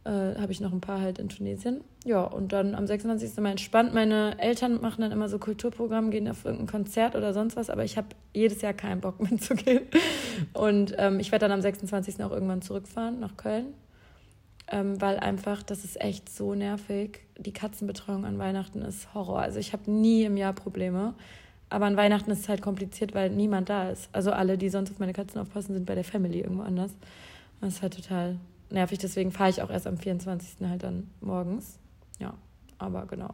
Äh, 0.05 0.35
habe 0.37 0.51
ich 0.51 0.59
noch 0.59 0.73
ein 0.73 0.81
paar 0.81 0.99
halt 0.99 1.17
in 1.17 1.29
Tunesien. 1.29 1.81
Ja, 2.03 2.23
und 2.23 2.51
dann 2.51 2.75
am 2.75 2.85
26. 2.85 3.37
mal 3.37 3.51
entspannt. 3.51 3.93
Meine 3.93 4.37
Eltern 4.37 4.81
machen 4.81 4.99
dann 5.01 5.13
immer 5.13 5.29
so 5.29 5.39
Kulturprogramm, 5.39 6.11
gehen 6.11 6.27
auf 6.27 6.43
irgendein 6.43 6.67
Konzert 6.67 7.15
oder 7.15 7.33
sonst 7.33 7.55
was, 7.55 7.69
aber 7.69 7.85
ich 7.85 7.95
habe 7.95 8.07
jedes 8.33 8.61
Jahr 8.61 8.73
keinen 8.73 8.99
Bock 8.99 9.21
mitzugehen. 9.31 9.83
Und 10.51 10.93
ähm, 10.97 11.21
ich 11.21 11.31
werde 11.31 11.45
dann 11.45 11.53
am 11.53 11.61
26. 11.61 12.21
auch 12.21 12.31
irgendwann 12.31 12.61
zurückfahren 12.61 13.21
nach 13.21 13.37
Köln. 13.37 13.67
Ähm, 14.67 14.99
weil 14.99 15.19
einfach, 15.19 15.63
das 15.63 15.85
ist 15.85 16.01
echt 16.01 16.29
so 16.29 16.53
nervig. 16.53 17.19
Die 17.37 17.53
Katzenbetreuung 17.53 18.25
an 18.25 18.37
Weihnachten 18.39 18.81
ist 18.81 19.13
Horror. 19.13 19.39
Also 19.39 19.59
ich 19.59 19.71
habe 19.71 19.89
nie 19.89 20.23
im 20.23 20.35
Jahr 20.35 20.53
Probleme. 20.53 21.13
Aber 21.69 21.85
an 21.85 21.95
Weihnachten 21.95 22.29
ist 22.31 22.41
es 22.41 22.49
halt 22.49 22.61
kompliziert, 22.61 23.15
weil 23.15 23.29
niemand 23.29 23.69
da 23.69 23.89
ist. 23.89 24.09
Also 24.11 24.31
alle, 24.31 24.57
die 24.57 24.69
sonst 24.69 24.91
auf 24.91 24.99
meine 24.99 25.13
Katzen 25.13 25.39
aufpassen, 25.39 25.73
sind 25.73 25.85
bei 25.85 25.95
der 25.95 26.03
Family 26.03 26.41
irgendwo 26.41 26.63
anders. 26.63 26.91
Das 27.61 27.75
ist 27.75 27.81
halt 27.81 27.95
total 27.95 28.37
nervig. 28.73 28.99
Deswegen 28.99 29.31
fahre 29.31 29.49
ich 29.49 29.61
auch 29.61 29.69
erst 29.69 29.87
am 29.87 29.97
24. 29.97 30.67
halt 30.67 30.83
dann 30.83 31.09
morgens. 31.21 31.79
Ja, 32.19 32.33
aber 32.77 33.05
genau. 33.05 33.33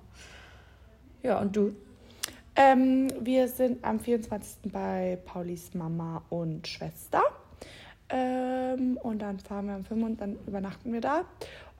Ja, 1.23 1.39
und 1.39 1.55
du? 1.55 1.75
Ähm, 2.55 3.07
wir 3.21 3.47
sind 3.47 3.83
am 3.83 3.99
24. 3.99 4.71
bei 4.71 5.17
Paulis 5.25 5.73
Mama 5.73 6.23
und 6.29 6.67
Schwester. 6.67 7.21
Ähm, 8.09 8.97
und 9.01 9.19
dann 9.19 9.39
fahren 9.39 9.67
wir 9.67 9.75
am 9.75 9.85
5. 9.85 10.03
und 10.03 10.21
dann 10.21 10.37
übernachten 10.47 10.91
wir 10.91 11.01
da. 11.01 11.25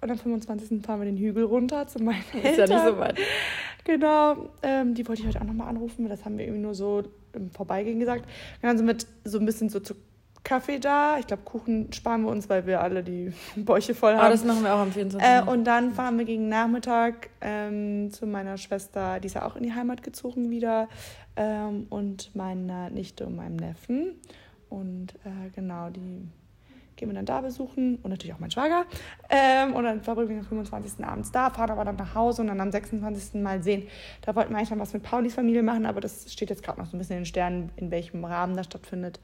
Und 0.02 0.12
am 0.12 0.18
25. 0.18 0.86
fahren 0.86 1.02
wir 1.02 1.06
den 1.06 1.18
Hügel 1.18 1.44
runter 1.44 1.88
zu 1.88 2.00
meinen 2.00 2.24
Eltern. 2.34 2.52
Ist 2.52 2.58
ja 2.58 2.68
nicht 2.68 2.86
so 2.86 3.00
weit. 3.00 3.18
Genau, 3.84 4.50
ähm, 4.62 4.94
die 4.94 5.08
wollte 5.08 5.22
ich 5.22 5.28
heute 5.28 5.42
auch 5.42 5.46
nochmal 5.46 5.68
anrufen, 5.68 6.04
weil 6.04 6.10
das 6.10 6.24
haben 6.24 6.38
wir 6.38 6.46
irgendwie 6.46 6.62
nur 6.62 6.76
so 6.76 7.04
im 7.34 7.50
Vorbeigehen 7.52 8.00
gesagt. 8.00 8.26
Dann 8.62 8.78
sind 8.78 8.88
wir 8.88 8.96
so 9.24 9.40
ein 9.40 9.46
bisschen 9.46 9.70
so 9.70 9.80
zu 9.80 9.96
Kaffee 10.44 10.80
da. 10.80 11.18
Ich 11.20 11.28
glaube, 11.28 11.44
Kuchen 11.44 11.92
sparen 11.94 12.24
wir 12.24 12.30
uns, 12.30 12.50
weil 12.50 12.66
wir 12.66 12.82
alle 12.82 13.04
die 13.04 13.34
Bäuche 13.56 13.94
voll 13.94 14.14
Aber 14.14 14.24
haben. 14.24 14.32
das 14.32 14.44
machen 14.44 14.64
wir 14.64 14.74
auch 14.74 14.80
am 14.80 14.92
24. 14.92 15.30
Äh, 15.30 15.42
und 15.50 15.66
dann 15.66 15.94
fahren 15.94 16.18
wir 16.18 16.26
gegen 16.26 16.50
Nachmittag 16.50 17.30
ähm, 17.42 18.12
zu 18.12 18.26
meiner 18.26 18.58
Schwester, 18.58 19.20
die 19.20 19.28
ist 19.28 19.36
ja 19.36 19.46
auch 19.46 19.56
in 19.56 19.64
die 19.64 19.74
Heimat 19.74 20.04
gezogen 20.04 20.50
wieder, 20.50 20.88
ähm, 21.36 21.88
und 21.90 22.36
meiner 22.36 22.90
Nichte 22.90 23.26
und 23.26 23.36
meinem 23.36 23.56
Neffen. 23.56 24.20
Und 24.70 25.16
äh, 25.26 25.50
genau, 25.56 25.90
die 25.90 26.28
gehen 27.00 27.10
wir 27.10 27.16
dann 27.16 27.26
da 27.26 27.40
besuchen 27.40 27.98
und 28.04 28.10
natürlich 28.12 28.34
auch 28.36 28.40
mein 28.40 28.52
Schwager. 28.52 28.86
Ähm, 29.30 29.74
und 29.74 29.86
dann 29.86 30.02
verbringen 30.02 30.32
wir 30.32 30.40
am 30.40 30.46
25. 30.46 31.04
abends 31.06 31.32
da, 31.32 31.50
fahren 31.50 31.72
aber 31.72 31.86
dann 31.86 31.96
nach 31.96 32.14
Hause 32.14 32.42
und 32.42 32.50
dann 32.50 32.60
am 32.60 32.72
26. 32.72 33.42
mal 33.42 33.64
sehen. 33.64 33.88
Da 34.22 34.36
wollten 34.36 34.52
wir 34.52 34.58
eigentlich 34.58 34.72
noch 34.72 34.80
was 34.80 34.94
mit 34.94 35.04
Paulis 35.04 35.34
Familie 35.34 35.64
machen, 35.64 35.86
aber 35.86 36.02
das 36.02 36.32
steht 36.32 36.50
jetzt 36.50 36.62
gerade 36.62 36.78
noch 36.80 36.88
so 36.88 36.98
ein 36.98 37.00
bisschen 37.00 37.16
in 37.16 37.22
den 37.22 37.26
Sternen, 37.26 37.72
in 37.78 37.90
welchem 37.90 38.26
Rahmen 38.26 38.56
das 38.58 38.66
stattfindet. 38.66 39.22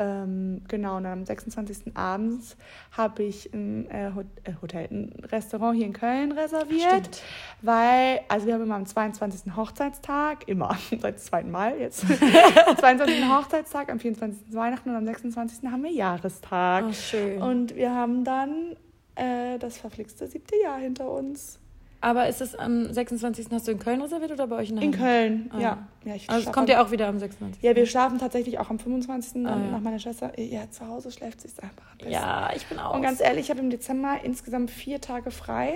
Ähm, 0.00 0.62
genau, 0.66 0.96
und 0.96 1.04
am 1.04 1.26
26. 1.26 1.94
abends 1.94 2.56
habe 2.96 3.22
ich 3.22 3.52
ein 3.52 3.86
äh, 3.90 4.08
äh, 4.08 4.54
Hotel, 4.62 4.88
ein 4.90 5.12
Restaurant 5.30 5.76
hier 5.76 5.84
in 5.84 5.92
Köln 5.92 6.32
reserviert, 6.32 6.90
Stimmt. 6.90 7.22
weil, 7.60 8.20
also 8.28 8.46
wir 8.46 8.54
haben 8.54 8.62
immer 8.62 8.76
am 8.76 8.86
22. 8.86 9.54
Hochzeitstag, 9.54 10.48
immer, 10.48 10.78
seit 10.90 11.16
dem 11.16 11.18
zweiten 11.18 11.50
Mal 11.50 11.78
jetzt, 11.78 12.04
am 12.66 12.78
22. 12.78 13.28
Hochzeitstag, 13.28 13.90
am 13.90 14.00
24. 14.00 14.54
Weihnachten 14.54 14.88
und 14.88 14.96
am 14.96 15.04
26. 15.04 15.70
haben 15.70 15.82
wir 15.82 15.92
Jahrestag. 15.92 16.86
Oh, 16.88 16.92
schön. 16.94 17.42
Und 17.42 17.76
wir 17.76 17.94
haben 17.94 18.24
dann 18.24 18.76
äh, 19.16 19.58
das 19.58 19.76
verflixte 19.76 20.26
siebte 20.28 20.56
Jahr 20.62 20.78
hinter 20.78 21.10
uns. 21.10 21.60
Aber 22.02 22.28
ist 22.28 22.40
es 22.40 22.54
am 22.54 22.90
26. 22.92 23.48
hast 23.52 23.68
du 23.68 23.72
in 23.72 23.78
Köln 23.78 24.00
reserviert 24.00 24.32
oder 24.32 24.46
bei 24.46 24.56
euch 24.56 24.70
in 24.70 24.76
der 24.76 24.84
In? 24.86 24.92
Köln, 24.92 25.50
Ah. 25.52 25.60
ja. 25.60 25.78
ja 26.04 26.14
ich 26.14 26.30
Also 26.30 26.48
es 26.48 26.52
kommt 26.54 26.68
ja 26.70 26.82
auch 26.82 26.90
wieder 26.90 27.06
am 27.08 27.18
26. 27.18 27.62
Ja, 27.62 27.76
wir 27.76 27.84
schlafen 27.86 28.18
tatsächlich 28.18 28.58
auch 28.58 28.70
am 28.70 28.78
25. 28.78 29.46
Ah, 29.46 29.50
ja. 29.50 29.56
nach 29.70 29.80
meiner 29.80 29.98
Schwester. 29.98 30.38
Ja, 30.40 30.70
zu 30.70 30.86
Hause 30.86 31.10
schläft 31.12 31.42
sich 31.42 31.52
einfach 31.62 31.84
am 31.92 31.98
besten. 31.98 32.12
Ja, 32.12 32.50
ich 32.56 32.66
bin 32.66 32.78
auch. 32.78 32.94
Und 32.94 33.02
ganz 33.02 33.20
ehrlich, 33.20 33.44
ich 33.46 33.50
habe 33.50 33.60
im 33.60 33.68
Dezember 33.70 34.16
insgesamt 34.22 34.70
vier 34.70 35.00
Tage 35.00 35.30
frei, 35.30 35.74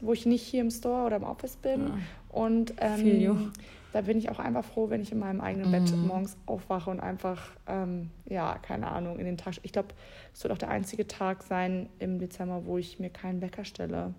wo 0.00 0.12
ich 0.12 0.26
nicht 0.26 0.42
hier 0.42 0.60
im 0.60 0.70
Store 0.70 1.06
oder 1.06 1.16
im 1.16 1.24
Office 1.24 1.56
bin. 1.56 1.86
Ja. 1.86 1.94
Und 2.28 2.74
Feel 2.96 3.22
you. 3.22 3.32
ähm, 3.32 3.52
da 3.94 4.00
bin 4.02 4.18
ich 4.18 4.30
auch 4.30 4.38
einfach 4.38 4.64
froh, 4.64 4.90
wenn 4.90 5.00
ich 5.02 5.12
in 5.12 5.18
meinem 5.18 5.40
eigenen 5.40 5.70
Bett 5.70 5.90
Mhm. 5.94 6.06
morgens 6.06 6.36
aufwache 6.46 6.90
und 6.90 7.00
einfach, 7.00 7.40
ähm, 7.66 8.10
ja, 8.26 8.56
keine 8.58 8.88
Ahnung, 8.88 9.18
in 9.18 9.24
den 9.26 9.36
Tag. 9.38 9.54
Ich 9.62 9.72
glaube, 9.72 9.88
es 10.34 10.42
wird 10.42 10.52
auch 10.52 10.58
der 10.58 10.70
einzige 10.70 11.06
Tag 11.06 11.42
sein 11.42 11.88
im 11.98 12.18
Dezember, 12.18 12.64
wo 12.66 12.76
ich 12.78 12.98
mir 13.00 13.10
keinen 13.10 13.40
Wecker 13.42 13.64
stelle. 13.64 14.12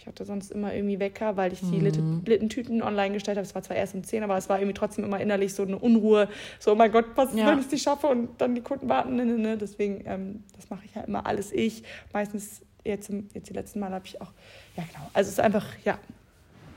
Ich 0.00 0.06
hatte 0.06 0.24
sonst 0.24 0.50
immer 0.50 0.72
irgendwie 0.72 0.98
Wecker, 0.98 1.36
weil 1.36 1.52
ich 1.52 1.60
die 1.60 1.76
Mhm. 1.76 1.80
Litte- 1.84 2.20
Littentüten 2.24 2.82
online 2.82 3.12
gestellt 3.12 3.36
habe. 3.36 3.46
Es 3.46 3.54
war 3.54 3.62
zwar 3.62 3.76
erst 3.76 3.94
um 3.94 4.02
10, 4.02 4.22
aber 4.22 4.34
es 4.38 4.48
war 4.48 4.58
irgendwie 4.58 4.72
trotzdem 4.72 5.04
immer 5.04 5.20
innerlich 5.20 5.52
so 5.52 5.62
eine 5.62 5.78
Unruhe. 5.78 6.26
So, 6.58 6.72
oh 6.72 6.74
mein 6.74 6.90
Gott, 6.90 7.04
was 7.16 7.34
Ja. 7.34 7.48
wenn 7.48 7.58
ich 7.58 7.66
es 7.66 7.70
nicht 7.72 7.82
schaffe 7.82 8.06
und 8.06 8.40
dann 8.40 8.54
die 8.54 8.62
Kunden 8.62 8.88
warten? 8.88 9.14
Ne, 9.16 9.26
ne, 9.26 9.36
ne. 9.36 9.58
Deswegen, 9.58 10.02
ähm, 10.06 10.44
das 10.56 10.70
mache 10.70 10.86
ich 10.86 10.94
ja 10.94 11.02
immer 11.02 11.26
alles 11.26 11.52
ich. 11.52 11.82
Meistens, 12.14 12.62
jetzt, 12.82 13.10
jetzt 13.34 13.50
die 13.50 13.52
letzten 13.52 13.78
Mal 13.78 13.90
habe 13.92 14.06
ich 14.06 14.18
auch, 14.22 14.32
ja 14.74 14.84
genau. 14.84 15.04
Also 15.12 15.28
es 15.28 15.34
ist 15.34 15.40
einfach, 15.40 15.66
ja. 15.84 15.98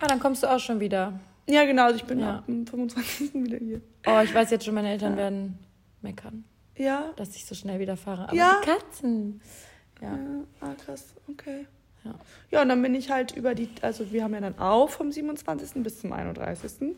Ah, 0.02 0.08
dann 0.08 0.20
kommst 0.20 0.44
du 0.44 0.48
auch 0.54 0.60
schon 0.60 0.82
wieder. 0.82 1.18
Ja, 1.48 1.64
genau, 1.64 1.84
also 1.86 1.96
ich 1.96 2.04
bin 2.04 2.20
Ja. 2.20 2.40
ab 2.40 2.46
dem 2.48 2.68
25. 2.68 3.34
wieder 3.36 3.58
hier. 3.58 3.80
Oh, 4.06 4.20
ich 4.22 4.36
weiß 4.36 4.52
jetzt 4.52 4.66
schon, 4.66 4.74
meine 4.76 4.90
Eltern 4.92 5.16
werden 5.16 5.60
meckern, 6.02 6.44
Ja? 6.78 7.14
dass 7.16 7.38
ich 7.38 7.46
so 7.46 7.56
schnell 7.56 7.80
wieder 7.80 7.96
fahre. 7.96 8.24
Aber 8.24 8.36
Ja. 8.36 8.60
die 8.62 8.70
Katzen. 8.70 9.40
Ja. 10.02 10.10
Ja, 10.10 10.18
ah, 10.60 10.74
krass, 10.86 11.14
okay. 11.30 11.68
Ja. 12.04 12.16
Ja, 12.52 12.62
und 12.62 12.70
dann 12.70 12.82
bin 12.84 12.94
ich 12.94 13.10
halt 13.10 13.36
über 13.36 13.56
die, 13.56 13.68
also 13.82 14.12
wir 14.12 14.24
haben 14.24 14.34
ja 14.36 14.42
dann 14.42 14.60
auf 14.60 14.92
vom 14.92 15.12
27. 15.12 15.82
bis 15.82 16.02
zum 16.02 16.14
31. 16.14 16.96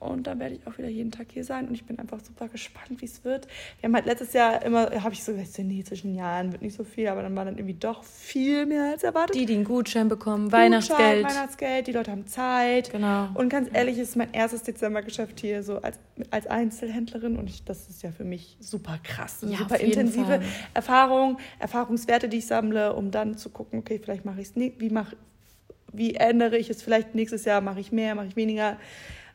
Und 0.00 0.26
dann 0.26 0.38
werde 0.38 0.54
ich 0.54 0.66
auch 0.66 0.76
wieder 0.78 0.88
jeden 0.88 1.10
Tag 1.10 1.28
hier 1.32 1.44
sein. 1.44 1.66
Und 1.66 1.74
ich 1.74 1.84
bin 1.84 1.98
einfach 1.98 2.20
super 2.20 2.46
gespannt, 2.48 3.00
wie 3.00 3.06
es 3.06 3.24
wird. 3.24 3.48
Wir 3.80 3.88
haben 3.88 3.94
halt 3.94 4.06
letztes 4.06 4.32
Jahr 4.32 4.62
immer, 4.62 4.90
habe 5.02 5.14
ich 5.14 5.24
so 5.24 5.32
gesagt, 5.32 5.54
so, 5.54 5.62
nee, 5.62 5.82
zwischen 5.82 6.14
Jahren 6.14 6.52
wird 6.52 6.62
nicht 6.62 6.76
so 6.76 6.84
viel, 6.84 7.08
aber 7.08 7.22
dann 7.22 7.34
war 7.34 7.46
dann 7.46 7.56
irgendwie 7.56 7.74
doch 7.74 8.04
viel 8.04 8.66
mehr 8.66 8.90
als 8.92 9.02
erwartet. 9.02 9.34
Die, 9.34 9.46
die 9.46 9.54
einen 9.54 9.64
Gutschein 9.64 10.08
bekommen, 10.08 10.44
Gutschein, 10.44 10.72
Weihnachtsgeld. 10.72 11.24
Weihnachtsgeld, 11.26 11.86
die 11.86 11.92
Leute 11.92 12.10
haben 12.10 12.26
Zeit. 12.26 12.92
Genau. 12.92 13.28
Und 13.34 13.48
ganz 13.48 13.70
ehrlich, 13.72 13.98
es 13.98 14.10
ist 14.10 14.16
mein 14.16 14.32
erstes 14.32 14.62
Dezembergeschäft 14.62 15.40
hier 15.40 15.62
so 15.62 15.78
als, 15.78 15.98
als 16.30 16.46
Einzelhändlerin 16.46 17.36
und 17.36 17.48
ich, 17.48 17.64
das 17.64 17.88
ist 17.88 18.02
ja 18.02 18.12
für 18.12 18.24
mich 18.24 18.56
super 18.60 18.98
krass. 19.02 19.38
Ja, 19.40 19.58
super 19.58 19.80
intensive 19.80 20.26
Fall. 20.26 20.42
Erfahrung, 20.74 21.38
Erfahrungswerte, 21.58 22.28
die 22.28 22.38
ich 22.38 22.46
sammle, 22.46 22.94
um 22.94 23.10
dann 23.10 23.36
zu 23.36 23.50
gucken, 23.50 23.78
okay, 23.80 23.98
vielleicht 23.98 24.24
mache 24.24 24.40
ich 24.40 24.47
es 24.50 24.56
nicht, 24.56 24.80
wie 24.80 24.90
mach, 24.90 25.12
wie 25.92 26.14
ändere 26.14 26.56
ich 26.58 26.70
es 26.70 26.82
vielleicht 26.82 27.14
nächstes 27.14 27.44
Jahr, 27.44 27.60
mache 27.60 27.80
ich 27.80 27.92
mehr, 27.92 28.14
mache 28.14 28.26
ich 28.28 28.36
weniger. 28.36 28.76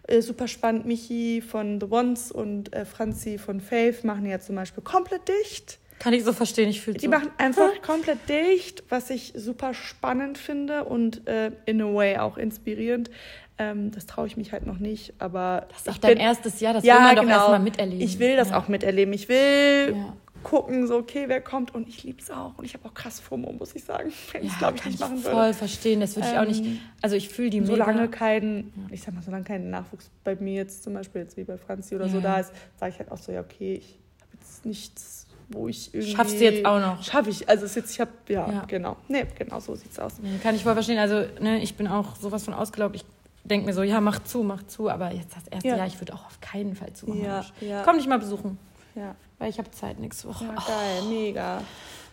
Äh, 0.06 0.22
super 0.22 0.48
spannend, 0.50 0.86
Michi 0.86 1.42
von 1.42 1.80
The 1.80 1.88
Ones 1.90 2.32
und 2.32 2.74
äh, 2.74 2.84
Franzi 2.86 3.38
von 3.38 3.62
Faith 3.62 4.04
machen 4.04 4.26
ja 4.26 4.40
zum 4.40 4.56
Beispiel 4.56 4.84
komplett 4.84 5.22
dicht. 5.30 5.80
Kann 6.00 6.14
ich 6.14 6.26
so 6.26 6.34
verstehen, 6.34 6.68
ich 6.68 6.82
fühle 6.82 6.98
Die 6.98 7.06
so. 7.06 7.12
machen 7.12 7.30
einfach 7.38 7.82
komplett 7.82 8.18
dicht, 8.28 8.84
was 8.90 9.10
ich 9.10 9.32
super 9.38 9.74
spannend 9.74 10.38
finde 10.38 10.84
und 10.84 11.26
äh, 11.30 11.52
in 11.66 11.82
a 11.82 11.86
way 11.94 12.18
auch 12.18 12.38
inspirierend. 12.38 13.10
Ähm, 13.58 13.92
das 13.92 14.06
traue 14.06 14.28
ich 14.28 14.36
mich 14.36 14.52
halt 14.52 14.66
noch 14.66 14.80
nicht, 14.80 15.14
aber 15.20 15.68
Das 15.70 15.82
ist 15.84 15.90
auch 15.90 15.94
ich 15.94 16.00
dein 16.02 16.16
bin- 16.16 16.20
erstes 16.26 16.60
Jahr, 16.60 16.74
das 16.74 16.84
ja, 16.84 16.96
will 16.96 17.02
man 17.04 17.16
doch 17.16 17.22
genau. 17.24 17.36
erstmal 17.36 17.60
miterleben. 17.60 18.02
Ich 18.02 18.20
will 18.20 18.36
das 18.36 18.50
ja. 18.50 18.58
auch 18.58 18.68
miterleben. 18.68 19.14
Ich 19.14 19.30
will 19.30 19.94
Ja. 19.96 20.18
Gucken, 20.44 20.88
so 20.88 20.98
okay, 20.98 21.26
wer 21.28 21.42
kommt 21.42 21.74
und 21.74 21.88
ich 21.88 22.04
liebe 22.04 22.22
es 22.22 22.30
auch 22.30 22.58
und 22.58 22.66
ich 22.66 22.74
habe 22.74 22.86
auch 22.88 22.94
krass 22.94 23.20
FOMO, 23.20 23.52
muss 23.54 23.74
ich 23.76 23.84
sagen, 23.84 24.12
wenn 24.32 24.44
ich 24.44 24.52
es 24.52 24.58
glaube 24.60 24.76
ich 24.76 24.82
kann 24.82 24.92
nicht 24.92 25.02
ich 25.02 25.08
machen 25.08 25.18
voll 25.20 25.34
würde. 25.34 25.54
verstehen. 25.54 26.00
Das 26.00 26.16
würde 26.16 26.30
ich 26.32 26.38
auch 26.38 26.46
nicht. 26.46 26.64
Ähm, 26.66 26.80
Also 27.02 27.16
ich 27.16 27.30
fühle 27.30 27.50
die 27.50 27.62
mega. 27.62 27.74
Solange 27.86 28.10
kein, 28.10 28.72
ich 28.92 29.02
sag 29.02 29.14
mal, 29.14 29.24
solange 29.24 29.44
kein 29.46 29.70
Nachwuchs 29.70 30.10
bei 30.24 30.36
mir 30.36 30.54
jetzt 30.56 30.84
zum 30.84 30.94
Beispiel 30.94 31.22
jetzt 31.22 31.38
wie 31.38 31.44
bei 31.44 31.58
Franzi 31.58 31.96
oder 31.96 32.10
so 32.10 32.18
Ja. 32.18 32.22
da 32.24 32.40
ist, 32.40 32.52
sage 32.80 32.92
ich 32.94 33.00
halt 33.00 33.12
auch 33.12 33.18
so, 33.18 33.32
ja 33.32 33.42
okay, 33.42 33.76
ich 33.76 34.00
habe 34.22 34.30
jetzt 34.40 34.66
nichts, 34.66 35.28
wo 35.50 35.68
ich 35.68 35.94
irgendwie 35.94 36.16
Schaffst 36.16 36.40
du 36.40 36.44
jetzt 36.46 36.66
auch 36.66 36.80
noch? 36.80 37.04
Schaffe 37.04 37.30
ich. 37.30 37.48
Also 37.50 37.66
es 37.66 37.72
ist 37.72 37.76
jetzt, 37.76 37.92
ich 37.92 38.00
habe 38.00 38.12
ja, 38.30 38.50
Ja. 38.52 38.66
genau, 38.66 38.98
nee, 39.08 39.26
genau 39.38 39.60
so 39.60 39.76
sieht's 39.76 40.00
aus. 40.00 40.14
Nee, 40.22 40.38
Kann 40.42 40.56
ich 40.56 40.64
voll 40.64 40.74
verstehen. 40.74 40.98
Also, 41.00 41.26
ne, 41.42 41.62
ich 41.62 41.76
bin 41.76 41.88
auch 41.88 42.16
sowas 42.16 42.44
von 42.46 42.54
ausgelaugt. 42.54 42.96
Ich 42.96 43.06
denke 43.44 43.66
mir 43.66 43.74
so, 43.74 43.84
ja, 43.84 44.00
mach 44.00 44.24
zu, 44.24 44.42
mach 44.42 44.64
zu. 44.68 44.90
Aber 44.90 45.12
jetzt 45.12 45.36
das 45.36 45.46
erste 45.50 45.68
Ja. 45.68 45.76
Jahr, 45.78 45.88
ich 45.88 46.00
würde 46.00 46.14
auch 46.14 46.26
auf 46.26 46.40
keinen 46.40 46.76
Fall 46.76 46.94
zu. 46.94 47.14
Ja, 47.14 47.46
ja. 47.60 47.84
Komm 47.84 47.98
dich 47.98 48.08
mal 48.08 48.20
besuchen, 48.20 48.58
Ja, 48.96 49.16
weil 49.44 49.50
ich 49.50 49.58
habe 49.58 49.70
Zeit 49.72 50.00
nächste 50.00 50.30
Woche. 50.30 50.46
ja 50.46 50.54
geil, 50.54 51.02
mega. 51.10 51.62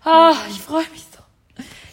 Ah, 0.03 0.35
ich 0.49 0.61
freue 0.61 0.89
mich 0.91 1.03
so. 1.03 1.23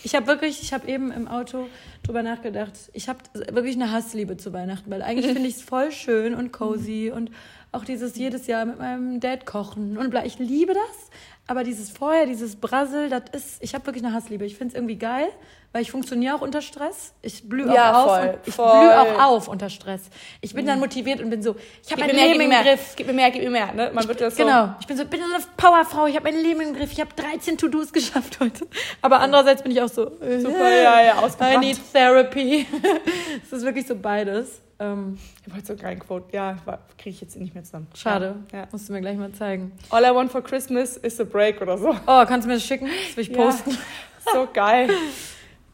Ich 0.03 0.15
habe 0.15 0.25
wirklich, 0.25 0.63
ich 0.63 0.73
habe 0.73 0.87
eben 0.87 1.11
im 1.11 1.27
Auto 1.27 1.67
drüber 2.01 2.23
nachgedacht. 2.23 2.71
Ich 2.93 3.07
habe 3.07 3.19
wirklich 3.51 3.75
eine 3.75 3.91
Hassliebe 3.91 4.37
zu 4.37 4.51
Weihnachten, 4.51 4.89
weil 4.89 5.03
eigentlich 5.03 5.27
finde 5.27 5.47
ich 5.47 5.57
es 5.57 5.61
voll 5.61 5.91
schön 5.91 6.33
und 6.33 6.51
cozy 6.51 7.11
und 7.15 7.29
auch 7.71 7.85
dieses 7.85 8.17
jedes 8.17 8.47
Jahr 8.47 8.65
mit 8.65 8.79
meinem 8.79 9.19
Dad 9.19 9.45
kochen 9.45 9.99
und 9.99 10.09
bla. 10.09 10.25
Ich 10.25 10.39
liebe 10.39 10.73
das, 10.73 11.11
aber 11.47 11.63
dieses 11.63 11.89
vorher, 11.89 12.25
dieses 12.25 12.55
Brassel, 12.57 13.09
das 13.09 13.23
ist, 13.31 13.57
ich 13.63 13.73
habe 13.73 13.85
wirklich 13.85 14.03
eine 14.03 14.13
Hassliebe. 14.13 14.45
Ich 14.45 14.57
finde 14.57 14.73
es 14.73 14.75
irgendwie 14.75 14.97
geil, 14.97 15.27
weil 15.71 15.81
ich 15.81 15.91
funktioniere 15.91 16.35
auch 16.35 16.41
unter 16.41 16.61
Stress. 16.61 17.13
Ich 17.21 17.47
blühe 17.47 17.73
Ja, 17.73 17.91
auch 17.93 18.05
auf. 18.05 18.17
voll, 18.17 18.27
und 18.29 18.47
ich. 18.47 18.57
Mhm. 18.57 18.61
blühe 18.61 19.01
auch 19.01 19.23
auf 19.25 19.47
unter 19.47 19.69
Stress. 19.69 20.01
Ich 20.41 20.53
bin 20.53 20.65
dann 20.65 20.79
motiviert 20.79 21.21
und 21.21 21.29
bin 21.29 21.41
so, 21.41 21.55
ich 21.85 21.91
habe 21.91 22.01
mein 22.01 22.15
Leben 22.15 22.41
im 22.41 22.49
Griff. 22.51 22.93
Gib 22.95 23.07
mir 23.07 23.13
mehr, 23.13 23.31
gib 23.31 23.43
mir 23.43 23.49
mehr. 23.49 23.71
Ne? 23.73 23.91
Man 23.93 24.07
wird 24.07 24.19
das 24.21 24.35
so. 24.35 24.43
Genau. 24.43 24.75
Ich 24.81 24.87
bin 24.87 24.97
so, 24.97 25.05
bin 25.05 25.19
so 25.21 25.25
eine 25.35 25.43
Powerfrau, 25.55 26.05
ich 26.07 26.15
habe 26.15 26.31
mein 26.31 26.41
Leben 26.41 26.61
im 26.61 26.73
Griff, 26.73 26.91
ich 26.91 26.99
habe 26.99 27.11
13 27.15 27.57
To-Dos 27.57 27.93
geschafft 27.93 28.39
heute. 28.39 28.67
Aber 29.01 29.19
andererseits 29.19 29.61
bin 29.63 29.71
ich 29.71 29.81
auch 29.81 29.89
so, 29.89 30.19
äh, 30.21 30.39
Super, 30.39 30.69
ja, 30.69 31.01
ja, 31.01 31.15
I 31.15 31.23
ausgebrannt. 31.23 31.59
need 31.61 31.79
therapy. 31.93 32.65
Es 33.43 33.53
ist 33.53 33.63
wirklich 33.63 33.87
so 33.87 33.95
beides. 33.95 34.61
Ähm, 34.79 35.17
Ich 35.45 35.53
wollte 35.53 35.67
so 35.67 35.75
keinen 35.75 35.99
Quote. 35.99 36.35
Ja, 36.35 36.55
kriege 36.97 37.09
ich 37.15 37.21
jetzt 37.21 37.35
nicht 37.37 37.53
mehr 37.55 37.63
zusammen. 37.63 37.87
schade. 37.95 38.35
Ja. 38.53 38.67
Musst 38.71 38.87
du 38.89 38.93
mir 38.93 39.01
gleich 39.01 39.17
mal 39.17 39.31
zeigen. 39.33 39.71
All 39.89 40.03
I 40.03 40.13
want 40.13 40.31
for 40.31 40.41
Christmas 40.43 40.97
is 40.97 41.19
a 41.19 41.23
break 41.23 41.61
oder 41.61 41.77
so. 41.77 41.89
Oh, 41.89 42.25
kannst 42.27 42.45
du 42.45 42.47
mir 42.49 42.55
das 42.55 42.63
schicken? 42.63 42.87
Das 43.07 43.17
will 43.17 43.23
ich 43.23 43.29
Ja. 43.29 43.43
posten. 43.45 43.77
So 44.33 44.45
geil. 44.51 44.89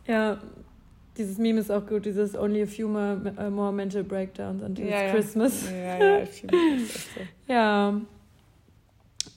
Ja. 0.05 0.37
Dieses 1.17 1.37
Meme 1.39 1.59
ist 1.59 1.71
auch 1.71 1.85
gut, 1.87 2.05
dieses 2.05 2.35
Only 2.37 2.61
a 2.63 2.65
few 2.67 2.87
more, 2.87 3.19
uh, 3.39 3.49
more 3.49 3.71
mental 3.73 4.03
breakdowns 4.03 4.61
until 4.63 4.87
Ja. 4.87 5.09
Christmas. 5.11 5.63
Ja, 5.71 5.97
ja, 6.19 6.25
so. 6.25 6.47
Ja. 7.47 7.93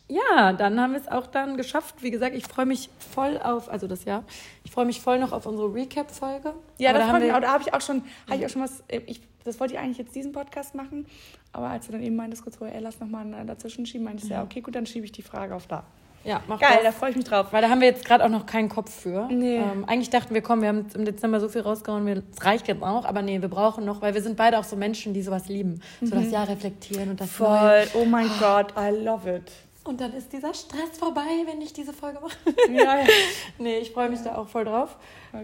Ja, 0.08 0.52
dann 0.52 0.80
haben 0.80 0.92
wir 0.92 1.00
es 1.00 1.08
auch 1.08 1.26
dann 1.26 1.56
geschafft. 1.56 1.96
Wie 2.02 2.10
gesagt, 2.10 2.36
ich 2.36 2.44
freue 2.46 2.66
mich 2.66 2.90
voll 3.12 3.38
auf, 3.42 3.68
also 3.68 3.88
das 3.88 4.04
Jahr, 4.04 4.22
ich 4.64 4.70
freue 4.70 4.84
mich 4.86 5.00
voll 5.00 5.18
noch 5.18 5.32
auf 5.32 5.46
unsere 5.46 5.72
Recap-Folge. 5.74 6.52
Ja, 6.78 6.90
Aber 6.90 6.98
das 7.00 7.08
da 7.08 7.14
haben 7.14 7.22
wir, 7.22 7.40
da 7.40 7.52
habe 7.52 7.62
ich 7.66 7.74
auch 7.74 7.80
schon, 7.80 8.02
habe 8.28 8.38
ich 8.38 8.46
auch 8.46 8.50
schon 8.50 8.62
was, 8.62 8.84
äh, 8.88 9.00
ich, 9.06 9.20
das 9.47 9.61
wollte 9.61 9.74
ich 9.74 9.80
eigentlich 9.80 9.99
jetzt 9.99 10.14
diesen 10.14 10.32
Podcast 10.32 10.74
machen, 10.74 11.07
aber 11.53 11.68
als 11.68 11.86
du 11.86 11.92
dann 11.92 12.03
eben 12.03 12.16
meintest, 12.16 12.42
kurz 12.42 12.57
vorher, 12.57 12.76
ey, 12.76 12.82
lass 12.82 13.01
nochmal 13.01 13.26
dazwischen 13.47 13.86
schieben, 13.86 14.05
meinte 14.05 14.24
ich, 14.24 14.30
ja, 14.30 14.42
okay, 14.42 14.61
gut, 14.61 14.74
dann 14.74 14.86
schiebe 14.86 15.05
ich 15.05 15.12
die 15.12 15.22
Frage 15.22 15.55
auf 15.55 15.66
da. 15.66 15.84
ja, 16.24 16.42
mach 16.49 16.59
Geil, 16.61 16.78
da 16.78 16.82
das. 16.84 16.97
freue 16.97 17.11
ich 17.11 17.16
mich 17.16 17.24
drauf. 17.24 17.53
Weil 17.53 17.62
da 17.62 17.68
haben 17.70 17.80
wir 17.80 17.86
jetzt 17.88 18.05
gerade 18.05 18.24
auch 18.24 18.28
noch 18.28 18.47
keinen 18.47 18.68
Kopf 18.68 18.92
für. 18.92 19.28
Nee. 19.30 19.57
Ähm, 19.59 19.84
eigentlich 19.86 20.11
dachten 20.11 20.34
wir, 20.34 20.42
komm, 20.42 20.61
wir 20.61 20.68
haben 20.68 20.86
im 20.94 21.05
Dezember 21.05 21.38
so 21.40 21.49
viel 21.49 21.61
rausgehauen, 21.61 22.07
es 22.09 22.44
reicht 22.44 22.66
jetzt 22.68 22.82
auch. 22.82 23.05
Aber 23.05 23.22
nee, 23.22 23.40
wir 23.40 23.49
brauchen 23.49 23.84
noch, 23.84 24.03
weil 24.03 24.14
wir 24.14 24.22
sind 24.22 24.36
beide 24.36 24.59
auch 24.59 24.64
so 24.64 24.74
Menschen, 24.76 25.14
die 25.14 25.22
sowas 25.22 25.49
lieben. 25.49 25.80
So 26.03 26.14
das 26.16 26.30
Jahr 26.30 26.49
reflektieren 26.49 27.11
und 27.11 27.20
das 27.20 27.38
Neue. 27.38 27.86
Voll, 27.92 28.03
oh 28.03 28.05
mein 28.05 28.28
Gott, 28.40 28.74
I 28.76 28.90
love 29.05 29.30
it. 29.36 29.53
Und 29.84 30.01
dann 30.01 30.12
ist 30.14 30.32
dieser 30.32 30.53
Stress 30.53 30.99
vorbei, 30.99 31.22
wenn 31.47 31.61
ich 31.62 31.72
diese 31.72 31.92
Folge 31.92 32.18
mache. 32.20 32.36
Ja, 32.74 32.99
ja. 32.99 33.07
nee, 33.59 33.78
ich 33.78 33.92
freue 33.92 34.09
mich 34.11 34.20
da 34.20 34.34
auch 34.34 34.49
voll 34.49 34.64
drauf. 34.64 34.97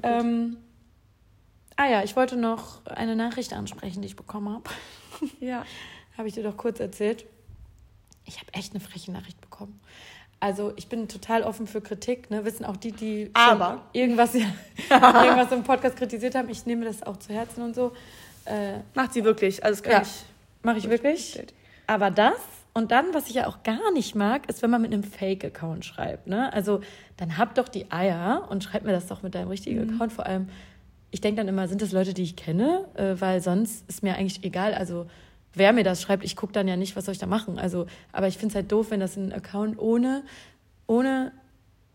Ähm, 0.02 0.56
ah 1.76 1.86
ja, 1.88 2.02
ich 2.02 2.16
wollte 2.16 2.36
noch 2.36 2.84
eine 2.86 3.16
Nachricht 3.16 3.52
ansprechen, 3.52 4.02
die 4.02 4.06
ich 4.08 4.16
bekommen 4.16 4.48
habe. 4.54 4.64
ja. 5.40 5.64
Habe 6.18 6.28
ich 6.28 6.34
dir 6.34 6.42
doch 6.42 6.56
kurz 6.56 6.78
erzählt. 6.80 7.24
Ich 8.24 8.38
habe 8.40 8.52
echt 8.54 8.72
eine 8.72 8.80
freche 8.80 9.10
Nachricht 9.12 9.40
bekommen. 9.40 9.80
Also 10.40 10.72
ich 10.76 10.88
bin 10.88 11.08
total 11.08 11.42
offen 11.44 11.66
für 11.66 11.80
Kritik, 11.80 12.30
ne? 12.30 12.44
Wissen 12.44 12.64
auch 12.64 12.76
die, 12.76 12.92
die 12.92 13.30
Aber? 13.32 13.82
irgendwas, 13.92 14.34
irgendwas 14.90 15.52
im 15.52 15.62
Podcast 15.62 15.96
kritisiert 15.96 16.34
haben. 16.34 16.48
Ich 16.48 16.66
nehme 16.66 16.84
das 16.84 17.02
auch 17.02 17.16
zu 17.16 17.32
Herzen 17.32 17.62
und 17.62 17.74
so. 17.74 17.92
Äh, 18.44 18.78
Macht 18.94 19.12
sie 19.12 19.24
wirklich, 19.24 19.64
also 19.64 19.80
das 19.80 19.82
kann 19.82 19.92
Ja. 19.92 20.02
ich. 20.02 20.24
Mache 20.62 20.78
ich 20.78 20.88
wirklich. 20.90 21.40
Aber 21.86 22.10
das 22.10 22.34
und 22.74 22.90
dann, 22.90 23.12
was 23.12 23.28
ich 23.28 23.34
ja 23.34 23.46
auch 23.46 23.62
gar 23.64 23.92
nicht 23.92 24.14
mag, 24.14 24.48
ist, 24.48 24.62
wenn 24.62 24.70
man 24.70 24.80
mit 24.82 24.92
einem 24.92 25.04
Fake-Account 25.04 25.84
schreibt. 25.84 26.26
Ne? 26.26 26.52
Also 26.52 26.80
dann 27.18 27.36
hab 27.36 27.54
doch 27.54 27.68
die 27.68 27.90
Eier 27.92 28.46
und 28.50 28.64
schreib 28.64 28.82
mir 28.84 28.92
das 28.92 29.06
doch 29.08 29.22
mit 29.22 29.34
deinem 29.34 29.48
richtigen 29.48 29.84
Mhm. 29.86 29.94
Account. 29.94 30.12
Vor 30.12 30.26
allem, 30.26 30.48
ich 31.12 31.20
denke 31.20 31.36
dann 31.40 31.46
immer, 31.48 31.68
sind 31.68 31.80
das 31.82 31.92
Leute, 31.92 32.12
die 32.14 32.22
ich 32.24 32.34
kenne? 32.34 32.86
Äh, 32.94 33.14
weil 33.20 33.40
sonst 33.40 33.88
ist 33.88 34.02
mir 34.02 34.16
eigentlich 34.16 34.42
egal. 34.44 34.74
Also 34.74 35.06
wer 35.54 35.72
mir 35.72 35.84
das 35.84 36.02
schreibt, 36.02 36.24
ich 36.24 36.34
gucke 36.34 36.52
dann 36.52 36.66
ja 36.66 36.76
nicht, 36.76 36.96
was 36.96 37.04
soll 37.04 37.12
ich 37.12 37.18
da 37.18 37.26
machen. 37.26 37.58
Also, 37.58 37.86
aber 38.12 38.26
ich 38.26 38.38
finde 38.38 38.48
es 38.52 38.54
halt 38.56 38.72
doof, 38.72 38.86
wenn 38.90 38.98
das 39.00 39.16
ein 39.16 39.32
Account 39.32 39.78
ohne, 39.78 40.24
ohne 40.86 41.32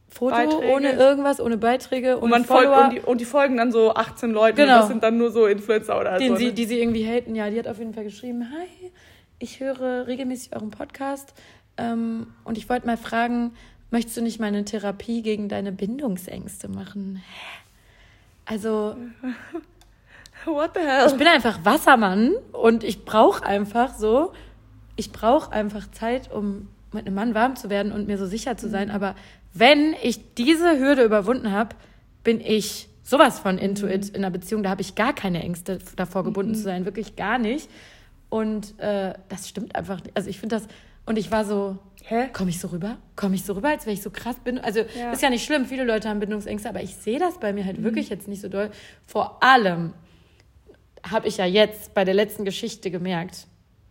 Foto, 0.09 0.36
Beiträge. 0.36 0.72
ohne 0.74 0.91
irgendwas, 0.93 1.41
ohne 1.41 1.57
Beiträge, 1.57 2.13
ohne 2.15 2.22
Und 2.22 2.30
man 2.30 2.45
folgt 2.45 2.68
Follower. 2.68 2.84
und 2.86 2.93
die, 2.93 2.99
und 3.01 3.20
die 3.22 3.26
folgen 3.26 3.57
dann 3.57 3.72
so 3.74 3.93
18 3.93 4.32
Leuten 4.32 4.55
Genau. 4.55 4.74
und 4.76 4.80
das 4.82 4.88
sind 4.88 5.03
dann 5.03 5.18
nur 5.18 5.32
so 5.32 5.47
Influencer 5.47 5.99
oder 5.99 6.18
den 6.18 6.30
so. 6.34 6.36
sie, 6.38 6.45
ne? 6.45 6.53
die 6.53 6.65
sie 6.65 6.80
irgendwie 6.80 7.05
haten. 7.05 7.36
Ja, 7.36 7.49
die 7.49 7.59
hat 7.59 7.68
auf 7.68 7.80
jeden 7.80 7.93
Fall 7.93 8.03
geschrieben, 8.05 8.47
hi, 8.51 8.91
ich 9.39 9.59
höre 9.59 10.07
regelmäßig 10.07 10.55
euren 10.55 10.70
Podcast 10.72 11.34
ähm, 11.78 12.28
und 12.45 12.57
ich 12.57 12.70
wollte 12.70 12.86
mal 12.88 12.95
fragen, 12.97 13.51
möchtest 13.91 14.15
du 14.18 14.22
nicht 14.22 14.39
mal 14.39 14.45
eine 14.47 14.63
Therapie 14.63 15.22
gegen 15.24 15.49
deine 15.49 15.72
Bindungsängste 15.72 16.70
machen? 16.70 17.18
Hä? 17.18 17.63
Also, 18.48 18.95
What 20.45 20.72
the 20.76 20.80
hell? 20.80 21.08
ich 21.08 21.18
bin 21.18 21.28
einfach 21.28 21.60
Wassermann 21.66 22.34
und 22.54 22.84
ich 22.84 23.04
brauche 23.04 23.45
einfach 23.45 23.93
so, 23.93 24.32
ich 24.95 25.12
brauche 25.12 25.52
einfach 25.52 25.91
Zeit, 25.91 26.32
um 26.32 26.70
mit 26.93 27.06
einem 27.06 27.16
Mann 27.16 27.36
warm 27.36 27.58
zu 27.58 27.70
werden 27.70 27.91
und 27.91 28.08
mir 28.08 28.18
so 28.18 28.26
sicher 28.26 28.56
zu 28.56 28.70
sein. 28.70 28.89
Aber 28.89 29.16
wenn 29.54 29.93
ich 30.02 30.34
diese 30.36 30.80
Hürde 30.80 31.04
überwunden 31.04 31.52
habe, 31.52 31.76
bin 32.24 32.39
ich 32.39 32.88
sowas 33.04 33.39
von 33.39 33.58
into 33.58 33.88
it 33.88 34.10
in 34.10 34.18
einer 34.18 34.32
Beziehung. 34.32 34.64
Da 34.64 34.70
habe 34.70 34.82
ich 34.82 34.95
gar 34.95 35.14
keine 35.14 35.43
Ängste 35.43 35.80
davor 35.95 36.24
gebunden 36.24 36.56
zu 36.56 36.62
sein, 36.62 36.86
wirklich 36.86 37.16
gar 37.16 37.38
nicht. 37.38 37.70
Und 38.30 38.80
äh, 38.80 39.14
das 39.30 39.50
stimmt 39.50 39.76
einfach 39.76 40.02
nicht. 40.02 40.16
Also 40.16 40.30
ich 40.30 40.39
finde 40.39 40.56
das, 40.56 40.68
und 41.06 41.18
ich 41.18 41.32
war 41.32 41.45
so, 41.45 41.78
Hä? 42.10 42.30
komme 42.32 42.49
ich 42.51 42.60
so 42.60 42.70
rüber? 42.70 42.97
Komme 43.18 43.36
ich 43.36 43.43
so 43.43 43.51
rüber, 43.51 43.68
als 43.70 43.86
wäre 43.86 43.93
ich 43.93 44.01
so 44.01 44.10
krass 44.10 44.38
bin? 44.41 44.58
Also 44.60 44.80
Ja. 44.97 45.12
ist 45.12 45.22
ja 45.22 45.30
nicht 45.30 45.43
schlimm, 45.43 45.66
viele 45.66 45.84
Leute 45.84 46.08
haben 46.08 46.22
Bindungsängste, 46.22 46.70
aber 46.70 46.82
ich 46.82 46.95
sehe 46.95 47.20
das 47.20 47.38
bei 47.38 47.51
mir 47.51 47.66
halt 47.66 47.84
wirklich 47.84 48.08
jetzt 48.10 48.30
nicht 48.30 48.41
so 48.41 48.47
doll. 48.47 48.72
Vor 49.05 49.43
allem 49.43 49.93
habe 51.03 51.28
ich 51.28 51.36
ja 51.38 51.45
jetzt 51.45 51.93
bei 51.93 52.05
der 52.05 52.14
letzten 52.14 52.45
Geschichte 52.45 52.91
gemerkt, 52.91 53.47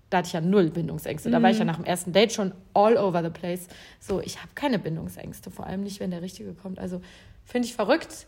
da 0.08 0.18
hatte 0.18 0.28
ich 0.28 0.32
ja 0.32 0.40
null 0.40 0.70
Bindungsängste. 0.70 1.30
Da 1.30 1.42
war 1.42 1.50
ich 1.50 1.58
ja 1.58 1.64
nach 1.64 1.76
dem 1.76 1.84
ersten 1.84 2.12
Date 2.12 2.32
schon 2.32 2.52
all 2.74 2.96
over 2.96 3.22
the 3.22 3.30
place. 3.30 3.66
So, 4.00 4.20
ich 4.20 4.38
habe 4.38 4.48
keine 4.54 4.78
Bindungsängste, 4.78 5.50
vor 5.50 5.66
allem 5.66 5.82
nicht, 5.82 6.00
wenn 6.00 6.10
der 6.10 6.22
Richtige 6.22 6.54
kommt. 6.54 6.78
Also 6.78 7.02
finde 7.44 7.66
ich 7.66 7.74
verrückt. 7.74 8.26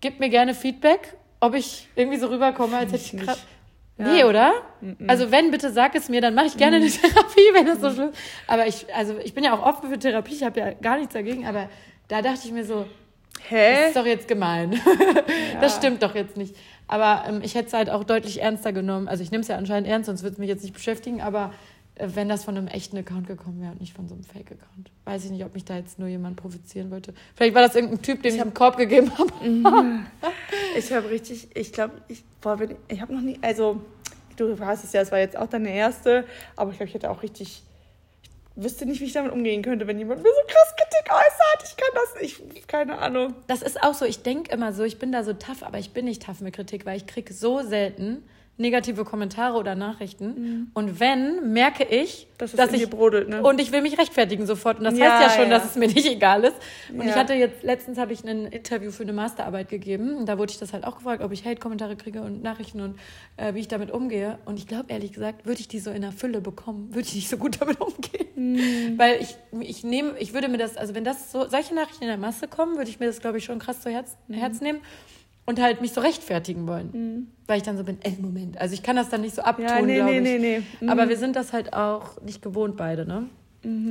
Gib 0.00 0.20
mir 0.20 0.28
gerne 0.28 0.54
Feedback, 0.54 1.16
ob 1.40 1.54
ich 1.54 1.88
irgendwie 1.94 2.18
so 2.18 2.26
rüberkomme, 2.26 2.76
als 2.76 2.92
hätte 2.92 3.16
ich 3.16 3.24
krass. 3.24 3.44
Ja. 3.98 4.04
Nee, 4.12 4.24
oder? 4.24 4.52
Also 5.06 5.30
wenn, 5.30 5.50
bitte 5.52 5.70
sag 5.70 5.94
es 5.94 6.08
mir, 6.08 6.20
dann 6.20 6.34
mache 6.34 6.46
ich 6.46 6.56
gerne 6.56 6.76
eine 6.76 6.88
Therapie, 6.88 7.48
wenn 7.52 7.66
das 7.66 7.80
so 7.80 7.90
schlimm 7.90 8.10
ist. 8.10 8.18
Aber 8.48 8.66
ich, 8.66 8.92
also 8.94 9.16
ich 9.22 9.34
bin 9.34 9.44
ja 9.44 9.54
auch 9.54 9.64
offen 9.64 9.88
für 9.88 9.98
Therapie, 9.98 10.34
ich 10.34 10.42
habe 10.42 10.58
ja 10.58 10.72
gar 10.72 10.96
nichts 10.98 11.14
dagegen, 11.14 11.46
aber 11.46 11.68
da 12.08 12.20
dachte 12.20 12.40
ich 12.44 12.52
mir 12.52 12.64
so, 12.64 12.86
Das 13.34 13.50
Hä? 13.50 13.86
ist 13.88 13.96
doch 13.96 14.06
jetzt 14.06 14.26
gemein. 14.28 14.80
Das 15.60 15.76
stimmt 15.76 16.02
doch 16.02 16.14
jetzt 16.14 16.36
nicht. 16.36 16.56
Aber 16.88 17.24
ähm, 17.28 17.40
ich 17.42 17.54
hätte 17.54 17.68
es 17.68 17.72
halt 17.72 17.88
auch 17.88 18.04
deutlich 18.04 18.42
ernster 18.42 18.72
genommen. 18.72 19.08
Also 19.08 19.22
ich 19.22 19.30
nehme 19.30 19.42
es 19.42 19.48
ja 19.48 19.56
anscheinend 19.56 19.88
ernst, 19.88 20.06
sonst 20.06 20.22
würde 20.22 20.34
es 20.34 20.38
mich 20.38 20.48
jetzt 20.48 20.62
nicht 20.62 20.74
beschäftigen. 20.74 21.22
Aber 21.22 21.52
wenn 21.96 22.28
das 22.28 22.44
von 22.44 22.56
einem 22.56 22.66
echten 22.66 22.96
Account 22.96 23.28
gekommen 23.28 23.60
wäre 23.60 23.72
und 23.72 23.80
nicht 23.80 23.94
von 23.94 24.08
so 24.08 24.14
einem 24.14 24.24
Fake-Account, 24.24 24.90
weiß 25.04 25.26
ich 25.26 25.30
nicht, 25.30 25.44
ob 25.44 25.54
mich 25.54 25.64
da 25.64 25.76
jetzt 25.76 25.98
nur 25.98 26.08
jemand 26.08 26.36
provozieren 26.36 26.90
wollte. 26.90 27.14
Vielleicht 27.36 27.54
war 27.54 27.62
das 27.62 27.76
irgendein 27.76 28.02
Typ, 28.02 28.22
dem 28.22 28.34
ich, 28.34 28.40
einen 28.40 28.54
Korb 28.54 28.76
gegeben 28.76 29.12
habe. 29.16 29.30
Ich 30.76 30.92
habe 30.92 31.08
richtig, 31.08 31.48
ich 31.54 31.72
glaube, 31.72 31.94
ich, 32.08 32.24
boah, 32.40 32.56
bin, 32.56 32.76
ich 32.88 33.00
habe 33.00 33.14
noch 33.14 33.20
nie, 33.20 33.38
also 33.42 33.80
du 34.36 34.58
hast 34.58 34.82
es 34.82 34.92
ja, 34.92 35.00
es 35.02 35.12
war 35.12 35.20
jetzt 35.20 35.36
auch 35.36 35.48
deine 35.48 35.72
erste, 35.72 36.24
aber 36.56 36.72
ich 36.72 36.78
glaube, 36.78 36.88
ich 36.88 36.94
hätte 36.94 37.10
auch 37.10 37.22
richtig, 37.22 37.62
ich 38.56 38.62
wüsste 38.62 38.86
nicht, 38.86 39.00
wie 39.00 39.04
ich 39.04 39.12
damit 39.12 39.32
umgehen 39.32 39.62
könnte, 39.62 39.86
wenn 39.86 39.98
jemand 39.98 40.22
mir 40.22 40.28
so 40.28 40.52
krass 40.52 40.74
Kritik 40.76 41.12
äußert. 41.12 41.70
Ich 41.70 41.76
kann 41.76 41.90
das 41.94 42.22
nicht, 42.22 42.68
keine 42.68 42.98
Ahnung. 42.98 43.34
Das 43.46 43.62
ist 43.62 43.82
auch 43.82 43.94
so, 43.94 44.04
ich 44.04 44.22
denke 44.22 44.52
immer 44.52 44.72
so, 44.72 44.82
ich 44.82 44.98
bin 44.98 45.12
da 45.12 45.22
so 45.22 45.32
tough, 45.32 45.62
aber 45.62 45.78
ich 45.78 45.92
bin 45.92 46.06
nicht 46.06 46.22
tough 46.22 46.40
mit 46.40 46.54
Kritik, 46.54 46.86
weil 46.86 46.96
ich 46.96 47.06
kriege 47.06 47.32
so 47.32 47.62
selten 47.62 48.24
negative 48.56 49.04
Kommentare 49.04 49.56
oder 49.58 49.74
Nachrichten. 49.74 50.70
Und 50.74 51.00
wenn, 51.00 51.52
merke 51.52 51.84
ich, 51.84 52.28
Dass 52.38 52.52
es 52.52 52.56
dass 52.56 52.72
ich 52.72 52.88
brodelt, 52.88 53.28
ne? 53.28 53.42
Und 53.42 53.60
ich 53.60 53.72
will 53.72 53.82
mich 53.82 53.98
rechtfertigen 53.98 54.46
sofort. 54.46 54.78
Und 54.78 54.84
das 54.84 54.96
Ja, 54.96 55.18
heißt 55.18 55.22
ja 55.36 55.42
schon, 55.42 55.50
ja. 55.50 55.58
dass 55.58 55.70
es 55.70 55.76
mir 55.76 55.88
nicht 55.88 56.06
egal 56.10 56.44
ist. 56.44 56.54
Und 56.92 57.00
ich 57.02 57.06
Ja. 57.08 57.16
hatte 57.16 57.34
jetzt, 57.34 57.62
letztens 57.64 57.98
habe 57.98 58.12
ich 58.12 58.22
ein 58.24 58.46
Interview 58.46 58.90
für 58.92 59.02
eine 59.02 59.12
Masterarbeit 59.12 59.68
gegeben. 59.68 60.14
Und 60.16 60.26
da 60.26 60.38
wurde 60.38 60.52
ich 60.52 60.58
das 60.58 60.72
halt 60.72 60.84
auch 60.84 60.96
gefragt, 60.98 61.22
ob 61.22 61.32
ich 61.32 61.44
Hate-Kommentare 61.44 61.96
kriege 61.96 62.22
und 62.22 62.42
Nachrichten 62.42 62.80
und 62.80 62.98
äh, 63.36 63.54
wie 63.54 63.58
ich 63.60 63.68
damit 63.68 63.90
umgehe. 63.90 64.38
Und 64.44 64.58
ich 64.58 64.66
glaube, 64.68 64.84
ehrlich 64.88 65.12
gesagt, 65.12 65.46
würde 65.46 65.60
ich 65.60 65.66
die 65.68 65.80
so 65.80 65.90
in 65.90 66.02
der 66.02 66.12
Fülle 66.12 66.40
bekommen, 66.40 66.94
würde 66.94 67.08
ich 67.08 67.14
nicht 67.14 67.28
so 67.28 67.36
gut 67.36 67.56
damit 67.60 67.80
umgehen. 67.80 68.28
Hm. 68.36 68.98
Weil 68.98 69.20
ich, 69.20 69.36
ich 69.60 69.82
nehme, 69.84 70.12
ich 70.18 70.32
würde 70.32 70.48
mir 70.48 70.58
das, 70.58 70.76
also 70.76 70.94
wenn 70.94 71.04
das 71.04 71.32
so, 71.32 71.48
solche 71.48 71.74
Nachrichten 71.74 72.02
in 72.04 72.08
der 72.08 72.18
Masse 72.18 72.46
kommen, 72.46 72.76
würde 72.76 72.88
ich 72.90 73.00
mir 73.00 73.06
das, 73.06 73.20
glaube 73.20 73.38
ich, 73.38 73.44
schon 73.44 73.58
krass 73.58 73.80
zu 73.80 73.90
Herz, 73.90 74.16
Hm. 74.28 74.34
Herz 74.36 74.60
nehmen. 74.60 74.80
Und 75.46 75.60
halt 75.60 75.80
mich 75.82 75.92
so 75.92 76.00
rechtfertigen 76.00 76.66
wollen. 76.66 77.30
Weil 77.46 77.58
ich 77.58 77.62
dann 77.62 77.76
so 77.76 77.84
bin, 77.84 77.98
ey, 78.02 78.16
Moment. 78.20 78.58
Also 78.58 78.74
ich 78.74 78.82
kann 78.82 78.96
das 78.96 79.10
dann 79.10 79.20
nicht 79.20 79.34
so 79.34 79.42
abtun, 79.42 79.66
Ja, 79.66 79.82
nee, 79.82 79.96
glaube 79.96 80.10
nee, 80.12 80.16
ich. 80.36 80.40
nee, 80.40 80.58
nee. 80.58 80.62
Mhm. 80.80 80.88
Aber 80.88 81.08
wir 81.08 81.18
sind 81.18 81.36
das 81.36 81.52
halt 81.52 81.74
auch 81.74 82.20
nicht 82.22 82.40
gewohnt 82.40 82.76
beide, 82.76 83.06
ne? 83.06 83.28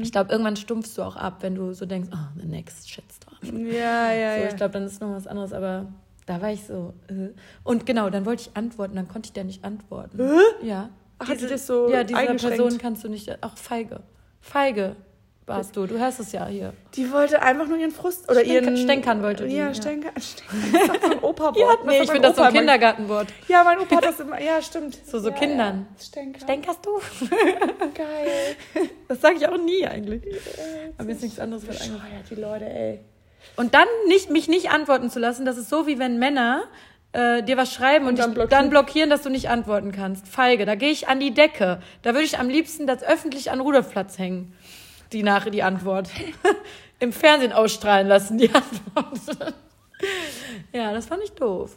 Ich 0.01 0.11
glaube, 0.11 0.31
irgendwann 0.31 0.55
stumpfst 0.55 0.95
du 0.97 1.01
auch 1.01 1.15
ab, 1.15 1.37
wenn 1.41 1.55
du 1.55 1.73
so 1.73 1.87
denkst, 1.87 2.09
oh, 2.13 2.39
the 2.39 2.45
next 2.47 2.91
shitstorm. 2.91 3.65
Ja, 3.65 4.13
ja, 4.13 4.35
so, 4.35 4.41
ja. 4.43 4.49
ich 4.49 4.55
glaube, 4.55 4.73
dann 4.73 4.83
ist 4.83 5.01
noch 5.01 5.11
was 5.11 5.25
anderes, 5.25 5.51
aber 5.51 5.87
da 6.27 6.41
war 6.43 6.51
ich 6.51 6.63
so. 6.63 6.93
Äh. 7.07 7.29
Und 7.63 7.87
genau, 7.87 8.11
dann 8.11 8.25
wollte 8.27 8.43
ich 8.43 8.55
antworten, 8.55 8.95
dann 8.95 9.07
konnte 9.07 9.27
ich 9.27 9.33
der 9.33 9.45
nicht 9.45 9.63
antworten. 9.63 10.19
Ja. 10.61 10.89
Ach, 11.17 11.27
hat 11.27 11.41
die 11.41 11.47
das 11.47 11.65
so 11.65 11.89
Ja, 11.89 12.03
dieser? 12.03 12.35
Person 12.35 12.77
kannst 12.77 13.03
du 13.03 13.09
nicht, 13.09 13.43
auch 13.43 13.57
feige. 13.57 14.01
Feige 14.41 14.95
warst 15.45 15.75
du, 15.75 15.85
du 15.85 15.97
hörst 15.99 16.19
es 16.19 16.31
ja 16.31 16.45
hier. 16.47 16.73
Die 16.95 17.11
wollte 17.11 17.41
einfach 17.41 17.67
nur 17.67 17.77
ihren 17.77 17.91
Frust 17.91 18.29
oder 18.29 18.41
Stenker- 18.41 18.53
ihren 18.63 18.77
Stänkern 18.77 19.21
wollte 19.23 19.47
die, 19.47 19.55
Ja, 19.55 19.67
ja. 19.67 19.73
Stänkern. 19.73 20.11
Das 20.15 20.23
ist 20.23 21.03
so 21.03 21.27
Opa-Wort. 21.27 21.57
Ja, 21.57 21.75
nee, 21.85 22.01
ich 22.01 22.09
finde 22.11 22.27
das 22.29 22.35
so 22.37 22.43
ein 22.43 22.53
Kindergartenwort. 22.53 23.27
Ja, 23.47 23.63
mein 23.63 23.79
Opa 23.79 23.97
hat 23.97 24.05
das 24.05 24.19
immer. 24.19 24.39
Ja, 24.41 24.61
stimmt. 24.61 24.97
So, 25.05 25.19
so 25.19 25.29
ja, 25.29 25.35
Kindern. 25.35 25.87
Ja. 25.97 26.03
Stänkern. 26.03 26.41
Stänkerst 26.41 26.85
du? 26.85 26.99
Geil. 27.93 28.55
Das 29.07 29.21
sage 29.21 29.35
ich 29.35 29.47
auch 29.47 29.57
nie 29.57 29.85
eigentlich. 29.85 30.23
Aber 30.97 31.05
mir 31.05 31.11
ist 31.13 31.21
nichts 31.21 31.39
anderes 31.39 31.67
was 31.67 31.81
eingefallen. 31.81 32.13
Die 32.29 32.35
Leute, 32.35 32.65
ey. 32.65 32.99
Und 33.57 33.73
dann 33.75 33.87
nicht, 34.07 34.29
mich 34.31 34.47
nicht 34.47 34.71
antworten 34.71 35.09
zu 35.11 35.19
lassen, 35.19 35.45
das 35.45 35.57
ist 35.57 35.69
so, 35.69 35.85
wie 35.85 35.99
wenn 35.99 36.17
Männer 36.17 36.63
äh, 37.11 37.43
dir 37.43 37.57
was 37.57 37.71
schreiben 37.71 38.07
und, 38.07 38.17
dann 38.17 38.31
dich 38.31 38.35
blockieren. 38.35 38.49
dann 38.63 38.69
blockieren, 38.71 39.09
dass 39.11 39.21
du 39.21 39.29
nicht 39.29 39.49
antworten 39.49 39.91
kannst. 39.91 40.27
Feige, 40.27 40.65
da 40.65 40.73
gehe 40.75 40.89
ich 40.89 41.07
an 41.09 41.19
die 41.19 41.31
Decke. 41.31 41.79
Da 42.01 42.13
würde 42.13 42.23
ich 42.25 42.39
am 42.39 42.49
liebsten 42.49 42.87
das 42.87 43.03
öffentlich 43.03 43.51
an 43.51 43.59
Rudolfplatz 43.59 44.17
hängen. 44.17 44.55
Die, 45.14 45.24
nach, 45.24 45.45
die 45.49 45.64
Antwort. 45.64 46.09
Im 46.99 47.14
Fernsehen 47.14 47.53
ausstrahlen 47.53 48.07
lassen, 48.07 48.38
die 48.38 48.49
Antwort. 48.53 49.38
ja, 50.74 50.91
das 50.93 51.05
fand 51.05 51.24
ich 51.24 51.32
doof. 51.34 51.76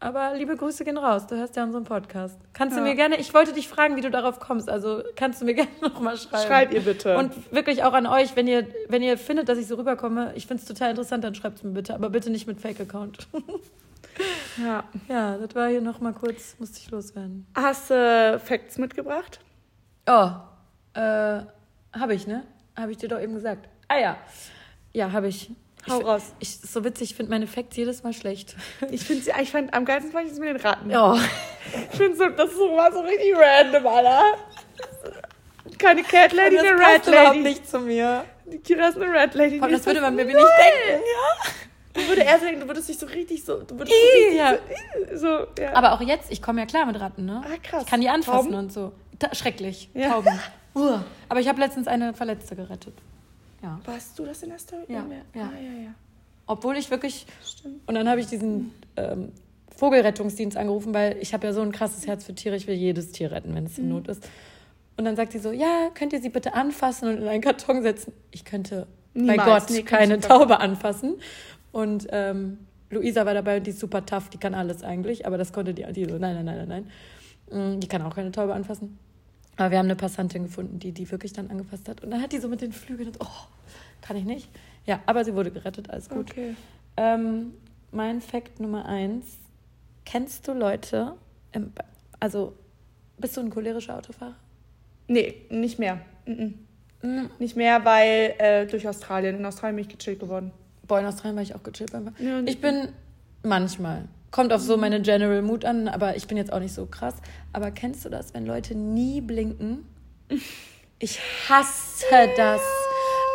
Aber 0.00 0.34
liebe 0.34 0.56
Grüße 0.56 0.84
gehen 0.84 0.96
raus. 0.96 1.26
Du 1.26 1.34
hörst 1.36 1.56
ja 1.56 1.64
unseren 1.64 1.82
Podcast. 1.84 2.38
Kannst 2.52 2.76
du 2.76 2.80
Ja. 2.80 2.86
mir 2.86 2.94
gerne, 2.94 3.16
ich 3.18 3.34
wollte 3.34 3.52
dich 3.52 3.66
fragen, 3.68 3.96
wie 3.96 4.00
du 4.00 4.10
darauf 4.10 4.38
kommst. 4.38 4.68
Also 4.70 5.02
kannst 5.16 5.40
du 5.40 5.44
mir 5.44 5.54
gerne 5.56 5.70
nochmal 5.80 6.16
schreiben. 6.16 6.46
Schreibt 6.46 6.72
ihr 6.74 6.82
bitte. 6.82 7.16
Und 7.18 7.52
wirklich 7.52 7.82
auch 7.82 7.92
an 7.94 8.06
euch, 8.06 8.36
wenn 8.36 8.46
ihr, 8.46 8.66
wenn 8.88 9.02
ihr 9.02 9.18
findet, 9.18 9.48
dass 9.48 9.58
ich 9.58 9.66
so 9.66 9.74
rüberkomme, 9.74 10.32
ich 10.36 10.46
finde 10.46 10.62
es 10.62 10.68
total 10.68 10.90
interessant, 10.90 11.24
dann 11.24 11.34
schreibt 11.34 11.58
es 11.58 11.64
mir 11.64 11.72
bitte. 11.72 11.94
Aber 11.94 12.10
bitte 12.10 12.30
nicht 12.30 12.46
mit 12.46 12.60
Fake-Account. 12.60 13.26
ja. 14.64 14.84
ja, 15.08 15.36
das 15.36 15.54
war 15.56 15.68
hier 15.68 15.80
nochmal 15.80 16.12
kurz, 16.12 16.54
musste 16.60 16.78
ich 16.78 16.90
loswerden. 16.92 17.46
Hast 17.56 17.90
du 17.90 17.94
äh, 17.94 18.38
Facts 18.38 18.78
mitgebracht? 18.78 19.40
Oh, 20.06 20.30
äh, 20.94 21.40
habe 21.92 22.14
ich, 22.14 22.26
ne? 22.28 22.44
Habe 22.78 22.92
ich 22.92 22.98
dir 22.98 23.08
doch 23.08 23.20
eben 23.20 23.34
gesagt. 23.34 23.68
Ah 23.88 23.98
ja. 23.98 24.16
Ja, 24.92 25.12
habe 25.12 25.28
ich. 25.28 25.50
Ich, 25.86 25.92
Hau 25.92 25.98
fi- 26.00 26.04
raus. 26.04 26.22
Ich, 26.38 26.58
so 26.60 26.84
witzig, 26.84 27.10
ich 27.10 27.16
finde 27.16 27.30
meine 27.30 27.46
Facts 27.46 27.76
jedes 27.76 28.02
Mal 28.02 28.12
schlecht. 28.12 28.56
Ich 28.90 29.04
finde 29.04 29.22
sie, 29.22 29.32
ich 29.40 29.50
fand 29.50 29.72
am 29.74 29.84
geilsten 29.84 30.12
fand 30.12 30.26
ich 30.26 30.32
es 30.32 30.38
mit 30.38 30.48
den 30.48 30.56
Ratten. 30.56 30.94
Oh. 30.94 31.16
Ich 31.92 31.96
finde 31.96 32.16
so, 32.16 32.28
das 32.28 32.50
ist 32.50 32.56
so, 32.56 32.76
war 32.76 32.92
so 32.92 33.00
richtig 33.00 33.34
random, 33.36 33.86
Alter. 33.86 34.22
Keine 35.78 36.02
Cat 36.02 36.32
Lady, 36.32 36.58
eine 36.58 36.76
passt 36.76 37.06
Red 37.06 37.06
überhaupt 37.08 37.36
Lady. 37.36 37.48
nicht 37.48 37.68
zu 37.68 37.78
mir. 37.80 38.24
Die 38.46 38.58
Kira 38.58 38.88
ist 38.88 38.96
eine 38.96 39.12
Red 39.12 39.34
Lady. 39.34 39.58
Komm, 39.58 39.70
das 39.70 39.84
würde 39.86 40.00
man 40.00 40.14
mir 40.14 40.24
nicht 40.24 40.36
denken. 40.36 41.02
Ja. 41.04 42.08
Würde 42.08 42.24
er 42.24 42.38
denken, 42.38 42.60
du 42.60 42.66
würdest 42.68 42.88
dich 42.88 42.98
so 42.98 43.06
richtig 43.06 43.44
so, 43.44 43.60
du 43.62 43.76
würdest 43.78 43.94
so 44.30 44.36
ja. 44.36 44.50
richtig 44.50 45.18
so, 45.18 45.38
so, 45.38 45.46
ja. 45.62 45.74
Aber 45.74 45.92
auch 45.92 46.00
jetzt, 46.00 46.30
ich 46.30 46.40
komme 46.40 46.60
ja 46.60 46.66
klar 46.66 46.86
mit 46.86 46.98
Ratten, 47.00 47.24
ne? 47.24 47.42
Ah, 47.44 47.56
krass. 47.62 47.82
Ich 47.84 47.90
kann 47.90 48.00
die 48.00 48.08
anfassen 48.08 48.50
Tauben? 48.52 48.54
und 48.54 48.72
so. 48.72 48.92
Ta 49.18 49.34
schrecklich. 49.34 49.90
Ja. 49.94 50.10
Tauben. 50.10 50.38
Uah. 50.78 51.04
Aber 51.28 51.40
ich 51.40 51.48
habe 51.48 51.60
letztens 51.60 51.86
eine 51.86 52.14
Verletzte 52.14 52.56
gerettet. 52.56 52.94
Ja. 53.62 53.80
Warst 53.84 54.18
du 54.18 54.24
das 54.24 54.42
in 54.42 54.50
der 54.50 54.58
Story? 54.58 54.84
Ja, 54.88 55.04
ja. 55.34 55.42
Ah, 55.42 55.50
ja, 55.60 55.82
ja. 55.84 55.94
Obwohl 56.46 56.76
ich 56.76 56.90
wirklich. 56.90 57.26
Stimmt. 57.44 57.80
Und 57.86 57.94
dann 57.94 58.08
habe 58.08 58.20
ich 58.20 58.26
diesen 58.26 58.72
ähm, 58.96 59.32
Vogelrettungsdienst 59.76 60.56
angerufen, 60.56 60.94
weil 60.94 61.16
ich 61.20 61.34
habe 61.34 61.46
ja 61.46 61.52
so 61.52 61.60
ein 61.60 61.72
krasses 61.72 62.06
Herz 62.06 62.24
für 62.24 62.34
Tiere. 62.34 62.56
Ich 62.56 62.66
will 62.66 62.74
jedes 62.76 63.12
Tier 63.12 63.30
retten, 63.32 63.54
wenn 63.54 63.66
es 63.66 63.78
in 63.78 63.88
Not 63.88 64.08
ist. 64.08 64.28
Und 64.96 65.04
dann 65.04 65.16
sagt 65.16 65.32
sie 65.32 65.38
so: 65.38 65.50
Ja, 65.52 65.90
könnt 65.94 66.12
ihr 66.12 66.20
sie 66.20 66.28
bitte 66.30 66.54
anfassen 66.54 67.08
und 67.08 67.18
in 67.18 67.28
einen 67.28 67.42
Karton 67.42 67.82
setzen? 67.82 68.12
Ich 68.30 68.44
könnte 68.44 68.86
bei 69.14 69.20
Niemals. 69.20 69.66
Gott 69.66 69.70
Nee, 69.76 69.82
keine 69.82 70.20
Taube 70.20 70.60
anfassen. 70.60 71.16
Und 71.72 72.06
ähm, 72.10 72.58
Luisa 72.90 73.26
war 73.26 73.34
dabei 73.34 73.58
und 73.58 73.66
die 73.66 73.70
ist 73.70 73.80
super 73.80 74.06
tough. 74.06 74.30
Die 74.30 74.38
kann 74.38 74.54
alles 74.54 74.82
eigentlich, 74.82 75.26
aber 75.26 75.36
das 75.38 75.52
konnte 75.52 75.74
die. 75.74 75.84
Die 75.92 76.04
so: 76.04 76.18
Nein, 76.18 76.36
nein, 76.36 76.44
nein, 76.44 76.68
nein, 76.68 76.86
nein. 77.48 77.76
Mm, 77.76 77.80
Die 77.80 77.88
kann 77.88 78.02
auch 78.02 78.14
keine 78.14 78.32
Taube 78.32 78.54
anfassen. 78.54 78.98
Aber 79.58 79.72
wir 79.72 79.78
haben 79.78 79.86
eine 79.86 79.96
Passantin 79.96 80.44
gefunden, 80.44 80.78
die 80.78 80.92
die 80.92 81.10
wirklich 81.10 81.32
dann 81.32 81.50
angefasst 81.50 81.88
hat. 81.88 82.02
Und 82.02 82.10
dann 82.10 82.22
hat 82.22 82.32
die 82.32 82.38
so 82.38 82.48
mit 82.48 82.60
den 82.60 82.72
Flügeln, 82.72 83.08
und, 83.08 83.18
oh, 83.20 83.26
kann 84.00 84.16
ich 84.16 84.24
nicht. 84.24 84.48
Ja, 84.86 85.00
aber 85.04 85.24
sie 85.24 85.34
wurde 85.34 85.50
gerettet, 85.50 85.90
alles 85.90 86.08
gut. 86.08 86.30
Okay. 86.30 86.54
Ähm, 86.96 87.52
mein 87.90 88.20
Fakt 88.20 88.60
Nummer 88.60 88.86
eins. 88.86 89.26
Kennst 90.04 90.46
du 90.46 90.52
Leute, 90.52 91.14
im, 91.52 91.72
also 92.20 92.54
bist 93.18 93.36
du 93.36 93.40
ein 93.40 93.50
cholerischer 93.50 93.98
Autofahrer? 93.98 94.36
Nee, 95.08 95.42
nicht 95.50 95.78
mehr. 95.78 96.00
Mhm. 96.24 96.54
Mhm. 97.02 97.30
Nicht 97.40 97.56
mehr, 97.56 97.84
weil 97.84 98.34
äh, 98.38 98.66
durch 98.66 98.86
Australien. 98.88 99.36
In 99.36 99.44
Australien 99.44 99.76
bin 99.76 99.84
ich 99.86 99.98
gechillt 99.98 100.20
geworden. 100.20 100.52
Boah, 100.86 101.00
in 101.00 101.06
Australien 101.06 101.36
war 101.36 101.42
ich 101.42 101.54
auch 101.54 101.62
gechillt. 101.64 101.92
Ja, 101.92 102.40
Ich 102.46 102.60
bin 102.60 102.88
manchmal. 103.42 104.04
Kommt 104.30 104.52
auf 104.52 104.60
so 104.60 104.76
meine 104.76 105.00
General 105.00 105.42
Mood 105.42 105.64
an, 105.64 105.88
aber 105.88 106.16
ich 106.16 106.26
bin 106.26 106.36
jetzt 106.36 106.52
auch 106.52 106.60
nicht 106.60 106.74
so 106.74 106.86
krass. 106.86 107.14
Aber 107.52 107.70
kennst 107.70 108.04
du 108.04 108.08
das, 108.08 108.34
wenn 108.34 108.46
Leute 108.46 108.74
nie 108.74 109.20
blinken? 109.20 109.86
Ich 110.98 111.18
hasse 111.48 112.04
das. 112.36 112.60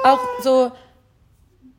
Auch 0.04 0.20
so, 0.42 0.72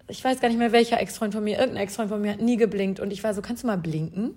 ich 0.09 0.23
weiß 0.25 0.41
gar 0.41 0.49
nicht 0.49 0.59
mehr, 0.59 0.73
welcher 0.73 1.01
Ex-Freund 1.01 1.33
von 1.33 1.45
mir, 1.45 1.59
irgendein 1.59 1.85
Ex-Freund 1.85 2.09
von 2.09 2.21
mir 2.21 2.33
hat 2.33 2.41
nie 2.41 2.57
geblinkt. 2.57 3.01
Und 3.01 3.13
ich 3.13 3.23
war 3.23 3.35
so, 3.35 3.43
kannst 3.43 3.63
du 3.63 3.67
mal 3.67 3.79
blinken? 3.79 4.37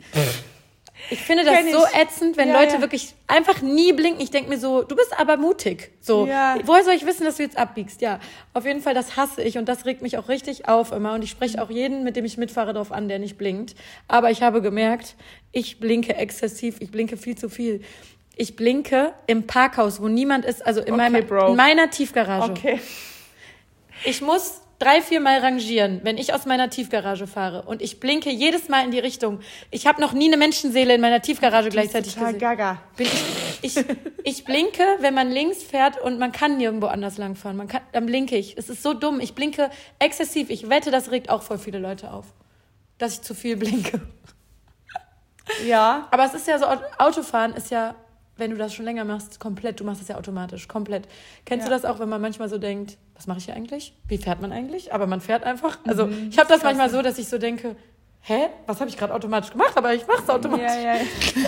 Ich 1.10 1.20
finde 1.22 1.45
das 1.45 1.64
ich. 1.64 1.72
so 1.72 1.86
ätzend, 1.93 2.36
wenn 2.38 2.50
Ja, 2.50 2.60
Leute 2.60 2.76
ja. 2.76 2.82
wirklich 2.82 3.14
einfach 3.28 3.62
nie 3.62 3.93
blinken. 3.93 4.22
Ich 4.22 4.30
denke 4.32 4.50
mir 4.50 4.58
so, 4.58 4.82
du 4.84 4.95
bist 4.95 5.18
aber 5.18 5.38
mutig. 5.38 5.91
So, 6.02 6.26
Ja. 6.28 6.58
woher 6.66 6.84
soll 6.84 6.95
ich 6.95 7.06
wissen, 7.06 7.24
dass 7.24 7.38
du 7.38 7.43
jetzt 7.43 7.58
abbiegst? 7.58 8.02
Ja, 8.02 8.20
auf 8.54 8.66
jeden 8.66 8.82
Fall, 8.82 8.93
das 8.93 9.16
hasse 9.16 9.41
ich 9.41 9.58
und 9.58 9.70
das 9.70 9.86
regt 9.86 10.02
mich 10.02 10.18
auch 10.18 10.28
richtig 10.28 10.68
auf 10.68 10.91
immer. 10.91 11.14
Und 11.14 11.24
ich 11.24 11.30
spreche 11.30 11.62
auch 11.62 11.70
jeden, 11.70 12.04
mit 12.04 12.16
dem 12.18 12.26
ich 12.26 12.38
mitfahre, 12.38 12.74
darauf 12.74 12.91
an, 12.91 13.08
der 13.08 13.20
nicht 13.20 13.38
blinkt. 13.38 13.76
Aber 14.10 14.32
ich 14.32 14.41
habe 14.41 14.62
gemerkt, 14.62 15.16
ich 15.54 15.80
blinke 15.80 16.16
exzessiv, 16.16 16.78
ich 16.82 16.91
blinke 16.91 17.16
viel 17.16 17.38
zu 17.38 17.48
viel. 17.48 17.82
Ich 18.36 18.56
blinke 18.56 19.14
im 19.28 19.48
Parkhaus, 19.48 20.02
wo 20.02 20.08
niemand 20.10 20.45
ist, 20.45 20.66
also 20.66 20.82
in, 20.82 20.93
Okay, 20.93 21.10
meinem, 21.10 21.28
in 21.50 21.56
meiner 21.56 21.89
Tiefgarage. 21.89 22.52
Okay. 22.52 22.80
Ich 24.04 24.22
muss 24.22 24.62
drei, 24.80 25.01
vier 25.01 25.19
Mal 25.19 25.39
rangieren, 25.39 26.01
wenn 26.03 26.17
ich 26.17 26.34
aus 26.34 26.45
meiner 26.45 26.69
Tiefgarage 26.69 27.28
fahre. 27.28 27.63
Und 27.63 27.82
ich 27.82 27.99
blinke 27.99 28.30
jedes 28.30 28.69
Mal 28.69 28.86
in 28.86 28.91
die 28.91 28.99
Richtung. 28.99 29.39
Ich 29.71 29.88
habe 29.88 29.99
noch 30.01 30.13
nie 30.13 30.28
eine 30.28 30.38
Menschenseele 30.38 30.95
in 30.95 31.01
meiner 31.01 31.21
Tiefgarage 31.21 31.69
gleichzeitig 31.69 32.13
Total 32.13 32.34
gesehen. 32.34 32.39
gaga. 32.39 32.82
Bin 32.95 33.07
ich, 33.61 33.78
ich, 33.78 33.86
ich 34.23 34.45
blinke, 34.45 34.84
wenn 34.99 35.13
man 35.13 35.30
links 35.32 35.63
fährt 35.63 35.99
und 35.99 36.19
man 36.19 36.32
kann 36.32 36.57
nirgendwo 36.57 36.88
anders 36.88 37.17
langfahren. 37.17 37.57
Man 37.57 37.67
kann, 37.67 37.82
dann 37.91 38.05
blinke 38.05 38.38
ich. 38.38 38.57
Es 38.57 38.69
ist 38.69 38.84
so 38.84 38.93
dumm. 38.93 39.19
Ich 39.19 39.34
blinke 39.34 39.69
exzessiv. 39.99 40.49
Ich 40.49 40.69
wette, 40.69 40.91
das 40.91 41.11
regt 41.11 41.30
auch 41.30 41.41
voll 41.41 41.57
viele 41.57 41.80
Leute 41.80 42.11
auf, 42.11 42.25
dass 42.97 43.13
ich 43.13 43.21
zu 43.21 43.34
viel 43.34 43.57
blinke. 43.57 44.01
Ja. 45.65 46.07
Aber 46.11 46.25
es 46.25 46.34
ist 46.34 46.47
ja 46.47 46.59
so, 46.59 46.65
Autofahren 46.97 47.53
ist 47.53 47.71
ja 47.71 47.95
wenn 48.38 48.52
du 48.52 48.58
das 48.58 48.74
schon 48.74 48.86
länger 48.86 49.04
machst, 49.06 49.40
komplett, 49.40 49.80
du 49.80 49.84
machst 49.84 50.02
das 50.02 50.08
ja 50.08 50.18
automatisch, 50.18 50.68
komplett. 50.68 51.08
Kennst 51.46 51.68
Ja. 51.68 51.74
du 51.74 51.82
das 51.82 51.86
auch, 51.90 52.00
wenn 52.00 52.10
man 52.10 52.22
manchmal 52.22 52.50
so 52.50 52.58
denkt, 52.58 52.98
was 53.16 53.28
mache 53.28 53.40
ich 53.40 53.46
hier 53.46 53.56
eigentlich? 53.56 53.94
Wie 54.08 54.18
fährt 54.18 54.42
man 54.42 54.52
eigentlich? 54.52 54.94
Aber 54.94 55.08
man 55.08 55.22
fährt 55.22 55.44
einfach. 55.44 55.80
Also 55.88 56.08
Mhm, 56.08 56.30
ich 56.32 56.38
habe 56.38 56.48
das 56.50 56.64
manchmal 56.64 56.90
so, 56.90 57.02
dass 57.02 57.18
ich 57.18 57.28
so 57.28 57.38
denke, 57.38 57.76
hä, 58.22 58.48
was 58.66 58.80
habe 58.80 58.90
ich 58.90 58.98
gerade 58.98 59.14
automatisch 59.14 59.52
gemacht? 59.52 59.74
Aber 59.76 59.94
ich 59.94 60.06
mache 60.08 60.22
es 60.24 60.30
automatisch. 60.30 60.66
Ja, 60.66 60.96
ja, 60.96 61.00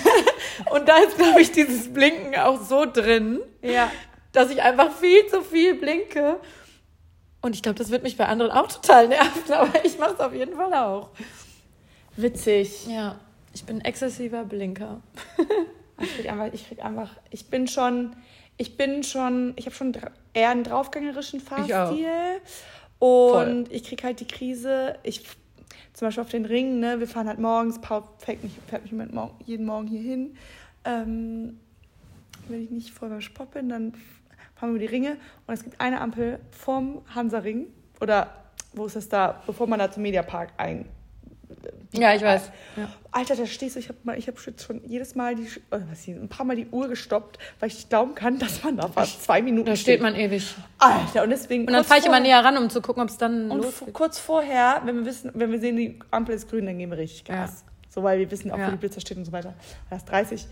Und 0.72 0.88
da 0.90 0.98
ist, 0.98 1.18
glaube 1.18 1.42
ich, 1.42 1.52
dieses 1.52 1.94
Blinken 1.94 2.36
auch 2.40 2.62
so 2.62 2.86
drin, 2.86 3.40
ja. 3.62 3.92
dass 4.32 4.50
ich 4.52 4.62
einfach 4.62 4.92
viel 4.92 5.26
zu 5.28 5.42
viel 5.42 5.76
blinke. 5.76 6.38
Und 7.42 7.56
ich 7.56 7.64
glaube, 7.64 7.78
das 7.78 7.90
wird 7.92 8.04
mich 8.04 8.18
bei 8.18 8.26
anderen 8.26 8.52
auch 8.52 8.68
total 8.68 9.08
nerven, 9.08 9.54
aber 9.54 9.86
ich 9.86 9.98
mache 10.00 10.14
es 10.14 10.20
auf 10.20 10.34
jeden 10.34 10.56
Fall 10.56 10.74
auch. 10.74 11.10
Witzig. 12.18 12.88
Ja, 12.88 13.16
ich 13.54 13.64
bin 13.64 13.80
exzessiver 13.82 14.44
Blinker. 14.44 15.02
Ich 16.02 16.16
krieg 16.16 16.32
einfach, 16.32 16.54
ich 16.54 16.68
krieg 16.68 16.84
einfach, 16.84 17.10
ich 17.30 17.46
bin 17.48 17.68
schon, 17.68 18.16
ich 18.58 18.78
bin 18.78 19.04
schon, 19.04 19.54
ich 19.56 19.66
habe 19.66 19.76
schon 19.76 19.94
eher 20.34 20.50
einen 20.50 20.64
draufgängerischen 20.64 21.40
Ich 21.40 21.46
auch. 21.46 21.68
Fahrstil. 21.68 22.42
Und 23.00 23.32
Voll. 23.32 23.66
ich 23.70 23.84
krieg 23.84 24.04
halt 24.04 24.20
die 24.20 24.28
Krise, 24.28 24.98
ich 25.04 25.24
zum 25.94 26.08
Beispiel 26.08 26.24
auf 26.24 26.30
den 26.30 26.46
Ring, 26.46 26.80
ne, 26.80 27.00
wir 27.00 27.08
fahren 27.08 27.28
halt 27.28 27.40
morgens, 27.40 27.80
Paul 27.80 28.04
fährt 28.18 28.44
mich, 28.44 28.54
fährt 28.68 28.84
mich 28.84 28.92
morgen, 28.92 29.34
jeden 29.46 29.66
Morgen 29.66 29.88
hier 29.88 30.02
hin. 30.02 30.38
Ähm, 30.86 31.60
wenn 32.48 32.64
ich 32.64 32.70
nicht 32.70 32.92
voll 32.92 33.10
beim 33.10 33.22
Sport 33.22 33.52
bin, 33.52 33.70
dann 33.70 33.94
fahren 34.56 34.70
wir 34.70 34.76
über 34.76 34.80
die 34.80 34.86
Ringe 34.86 35.18
und 35.48 35.54
es 35.54 35.64
gibt 35.64 35.80
eine 35.80 36.02
Ampel 36.02 36.40
vom 36.52 37.02
Hansaring 37.14 37.68
oder 38.02 38.34
wo 38.74 38.86
ist 38.86 38.96
das 38.96 39.10
da, 39.10 39.42
bevor 39.46 39.68
man 39.68 39.80
da 39.80 39.92
zum 39.92 40.04
Mediapark 40.04 40.52
ein 40.58 40.86
Ja, 41.92 42.14
ich 42.14 42.22
weiß. 42.22 42.52
Ja. 42.78 42.90
Alter, 43.12 43.36
da 43.36 43.46
stehst 43.48 43.76
du, 43.76 43.80
ich 43.80 43.90
habe 43.90 44.18
ich 44.18 44.28
hab 44.28 44.40
schon 44.40 44.82
jedes 44.86 45.16
Mal 45.16 45.36
die, 45.36 45.48
was 45.72 46.02
hier, 46.02 46.16
ein 46.16 46.30
paar 46.30 46.46
Mal 46.46 46.56
die 46.56 46.68
Uhr 46.68 46.88
gestoppt, 46.88 47.40
weil 47.60 47.70
ich 47.70 47.76
nicht 47.76 47.90
glauben 47.90 48.14
kann, 48.14 48.38
dass 48.40 48.64
man 48.64 48.78
da 48.78 48.88
fast 48.88 49.24
zwei 49.24 49.42
Minuten 49.42 49.66
Da 49.68 49.76
steht 49.76 50.02
man 50.02 50.16
ewig. 50.16 50.54
Alter, 50.78 51.24
und 51.24 51.32
deswegen. 51.32 51.66
Und 51.66 51.74
dann 51.74 51.84
fahre 51.84 52.00
ich 52.00 52.06
immer 52.06 52.20
näher 52.20 52.44
ran, 52.44 52.58
um 52.58 52.70
zu 52.70 52.82
gucken, 52.82 53.02
ob 53.02 53.10
es 53.10 53.18
dann 53.18 53.50
Und 53.50 53.64
losgeht. 53.64 53.94
kurz 53.94 54.20
vorher, 54.20 54.82
wenn 54.86 54.98
wir 54.98 55.06
wissen, 55.06 55.32
wenn 55.34 55.52
wir 55.52 55.60
sehen, 55.60 55.78
die 55.78 56.00
Ampel 56.12 56.36
ist 56.36 56.50
grün, 56.50 56.66
dann 56.68 56.78
geben 56.78 56.92
wir 56.92 57.00
richtig 57.00 57.24
Gas. 57.26 57.64
So, 57.90 58.04
weil 58.04 58.20
wir 58.20 58.30
wissen 58.30 58.52
auch, 58.52 58.58
Ja. 58.60 58.68
wo 58.68 58.72
die 58.72 58.78
Blitzer 58.78 59.02
steht 59.02 59.18
und 59.18 59.26
so 59.26 59.32
weiter. 59.32 59.56
Das 59.90 60.04
ist 60.04 60.10
30. 60.12 60.46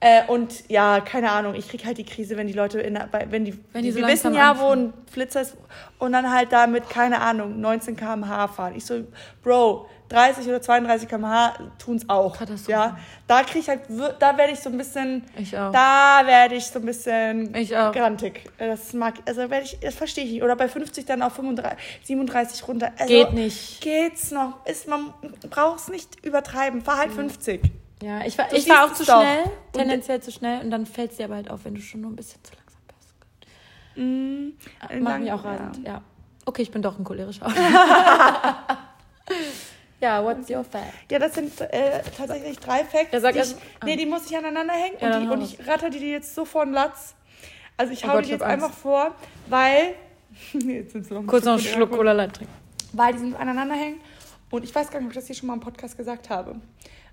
Äh, 0.00 0.26
und 0.26 0.68
ja, 0.68 1.00
keine 1.00 1.30
Ahnung, 1.30 1.54
ich 1.54 1.66
krieg 1.68 1.86
halt 1.86 1.96
die 1.96 2.04
Krise, 2.04 2.36
wenn 2.36 2.46
die 2.46 2.52
Leute 2.52 2.78
in 2.80 2.98
wenn 3.30 3.46
die, 3.46 3.58
Wenn 3.72 3.84
die 3.84 3.92
so 3.92 4.00
wir 4.00 4.06
wissen 4.08 4.34
ja, 4.34 4.60
wo 4.60 4.66
ein 4.68 4.92
Flitzer 5.10 5.40
ist 5.40 5.56
und 5.98 6.12
dann 6.12 6.30
halt 6.30 6.52
damit, 6.52 6.90
keine 6.90 7.22
Ahnung, 7.22 7.58
19 7.60 7.96
km/h 7.96 8.48
fahren. 8.48 8.74
Ich 8.76 8.84
so, 8.84 9.04
Bro, 9.42 9.86
30 10.10 10.46
oder 10.48 10.60
32 10.60 11.08
km/h 11.08 11.54
tun's 11.78 12.08
auch. 12.08 12.36
Katastrophe. 12.38 12.70
Ja, 12.72 12.98
da 13.26 13.42
krieg 13.42 13.62
ich 13.62 13.68
halt, 13.68 13.82
da 14.18 14.36
werde 14.36 14.52
ich 14.52 14.60
so 14.60 14.68
ein 14.70 14.76
bisschen, 14.76 15.24
Ich 15.36 15.56
auch. 15.56 15.72
da 15.72 16.22
werde 16.26 16.54
ich 16.56 16.66
so 16.66 16.78
ein 16.78 16.84
bisschen 16.84 17.54
Ich 17.54 17.76
auch. 17.76 17.92
grantig. 17.92 18.44
Das 18.58 18.92
mag, 18.92 19.14
also 19.26 19.48
werde 19.50 19.64
ich, 19.64 19.78
das 19.80 19.94
verstehe 19.94 20.24
ich 20.24 20.32
nicht. 20.32 20.42
Oder 20.42 20.56
bei 20.56 20.68
50 20.68 21.06
dann 21.06 21.22
auf 21.22 21.34
35, 21.34 21.78
37 22.04 22.68
runter. 22.68 22.92
Also, 22.98 23.06
Geht 23.12 23.32
nicht. 23.32 23.80
Geht's 23.80 24.30
noch? 24.30 24.64
Ist, 24.66 24.86
man 24.88 25.12
braucht 25.50 25.80
es 25.80 25.88
nicht 25.88 26.24
übertreiben. 26.24 26.82
Fahr 26.82 26.98
halt 26.98 27.12
50. 27.12 27.62
Ja, 28.02 28.20
ich 28.26 28.36
war, 28.36 28.48
Du 28.48 28.56
ich 28.56 28.68
war 28.68 28.84
auch 28.84 28.92
zu 28.92 29.02
es 29.02 29.08
doch. 29.08 29.20
schnell, 29.22 29.44
Und- 29.44 29.72
tendenziell 29.72 30.20
zu 30.20 30.30
schnell. 30.30 30.60
Und 30.60 30.70
dann 30.70 30.84
fällt 30.84 31.12
es 31.12 31.16
dir 31.16 31.24
aber 31.24 31.36
halt 31.36 31.50
auf, 31.50 31.64
wenn 31.64 31.74
du 31.74 31.80
schon 31.80 32.02
nur 32.02 32.10
ein 32.10 32.16
bisschen 32.16 32.42
zu 32.44 32.52
langsam 32.54 32.80
bist. 32.88 33.96
Mhm. 33.96 35.02
Macht 35.02 35.20
mich 35.20 35.32
auch 35.32 35.44
rasend, 35.44 35.86
ja. 35.86 36.02
Okay, 36.44 36.62
ich 36.62 36.70
bin 36.70 36.82
doch 36.82 36.98
ein 36.98 37.04
cholerischer. 37.04 37.46
ja, 40.04 40.22
what's 40.22 40.50
your 40.50 40.64
fact? 40.64 41.10
Ja, 41.10 41.18
das 41.18 41.34
sind 41.34 41.58
äh, 41.60 42.02
tatsächlich 42.16 42.58
drei 42.58 42.84
Facts. 42.84 43.12
Ja, 43.12 43.20
sag 43.20 43.32
die 43.34 43.40
ich, 43.40 43.54
nee, 43.84 43.96
die 43.96 44.06
muss 44.06 44.26
ich 44.30 44.36
aneinander 44.36 44.74
hängen 44.74 44.96
Ja, 45.00 45.16
und, 45.16 45.22
die, 45.22 45.28
und 45.28 45.42
ich 45.42 45.66
ratter 45.66 45.88
die 45.90 45.98
dir 45.98 46.12
jetzt 46.12 46.34
so 46.34 46.44
vor 46.44 46.64
den 46.66 46.74
Latz. 46.74 47.14
Also 47.76 47.92
ich 47.92 48.04
Oh 48.04 48.08
hau 48.08 48.12
Gott, 48.14 48.26
die 48.26 48.30
jetzt 48.30 48.42
hab 48.42 48.50
Angst. 48.50 48.64
einfach 48.64 48.76
vor, 48.76 49.14
weil... 49.48 49.94
jetzt 50.52 50.94
du 50.94 51.00
noch 51.14 51.26
Kurz 51.26 51.44
noch 51.44 51.52
einen 51.52 51.62
Schluck 51.62 51.90
Cola. 51.90 52.12
Light 52.12 52.34
trinken. 52.36 52.52
weil 52.92 53.12
die 53.14 53.18
sind 53.20 53.34
aneinander 53.36 53.74
hängen. 53.74 54.00
Und 54.50 54.62
ich 54.62 54.74
weiß 54.74 54.90
gar 54.90 54.98
nicht, 55.00 55.06
ob 55.06 55.12
ich 55.12 55.16
das 55.18 55.26
hier 55.26 55.34
schon 55.36 55.46
mal 55.48 55.54
im 55.54 55.60
Podcast 55.60 55.96
gesagt 55.96 56.28
habe. 56.30 56.56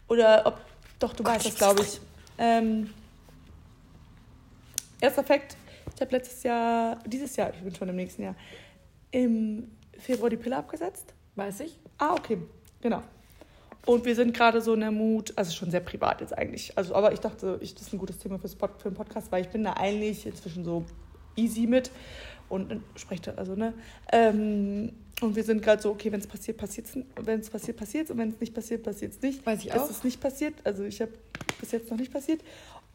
Oder 0.07 0.43
ob, 0.45 0.59
doch, 0.99 1.13
du 1.13 1.23
weißt 1.23 1.45
das, 1.45 1.55
glaube 1.55 1.81
ich. 1.81 1.99
Ähm, 2.37 2.91
erster 4.99 5.23
Fakt, 5.23 5.55
ich 5.95 6.01
habe 6.01 6.11
letztes 6.11 6.43
Jahr, 6.43 6.99
dieses 7.05 7.35
Jahr, 7.35 7.51
ich 7.53 7.61
bin 7.61 7.73
schon 7.73 7.89
im 7.89 7.95
nächsten 7.95 8.23
Jahr, 8.23 8.35
im 9.11 9.71
Februar 9.97 10.29
die 10.29 10.37
Pille 10.37 10.57
abgesetzt. 10.57 11.13
Weiß 11.35 11.61
ich. 11.61 11.79
Ah, 11.97 12.13
okay, 12.13 12.37
genau. 12.81 13.03
Und 13.85 14.05
wir 14.05 14.13
sind 14.15 14.35
gerade 14.35 14.61
so 14.61 14.73
in 14.75 14.81
der 14.81 14.91
Mut, 14.91 15.33
also 15.35 15.51
schon 15.53 15.71
sehr 15.71 15.79
privat 15.79 16.21
jetzt 16.21 16.37
eigentlich. 16.37 16.77
Also, 16.77 16.93
aber 16.93 17.13
ich 17.13 17.19
dachte, 17.19 17.57
ich, 17.61 17.73
das 17.73 17.87
ist 17.87 17.93
ein 17.93 17.97
gutes 17.99 18.19
Thema 18.19 18.37
fürs 18.37 18.55
Pod, 18.55 18.71
für 18.77 18.89
den 18.89 18.95
Podcast, 18.95 19.31
weil 19.31 19.43
ich 19.43 19.49
bin 19.49 19.63
da 19.63 19.73
eigentlich 19.73 20.25
inzwischen 20.25 20.63
so 20.63 20.85
easy 21.35 21.65
mit 21.65 21.89
und 22.47 22.71
äh, 22.71 22.77
spreche 22.95 23.21
da, 23.23 23.31
also, 23.35 23.55
ne? 23.55 23.73
Ähm, 24.11 24.91
und 25.21 25.35
wir 25.35 25.43
sind 25.43 25.61
gerade 25.63 25.81
so, 25.81 25.91
okay, 25.91 26.11
wenn 26.11 26.19
es 26.19 26.27
passiert, 26.27 26.57
passiert 26.57 26.87
es. 26.87 26.97
Wenn 27.15 27.39
es 27.39 27.49
passiert, 27.49 27.77
passiert 27.77 28.05
es. 28.05 28.11
Und 28.11 28.17
wenn 28.17 28.29
es 28.29 28.39
nicht 28.39 28.53
passiert, 28.55 28.83
passiert 28.83 29.13
es 29.13 29.21
nicht. 29.21 29.45
Weiß 29.45 29.59
ich 29.59 29.71
Es 29.71 29.77
auch. 29.77 29.89
ist 29.89 30.03
nicht 30.03 30.19
passiert. 30.19 30.55
Also 30.63 30.83
ich 30.83 30.99
habe 30.99 31.11
bis 31.59 31.71
jetzt 31.71 31.91
noch 31.91 31.97
nicht 31.97 32.11
passiert. 32.11 32.41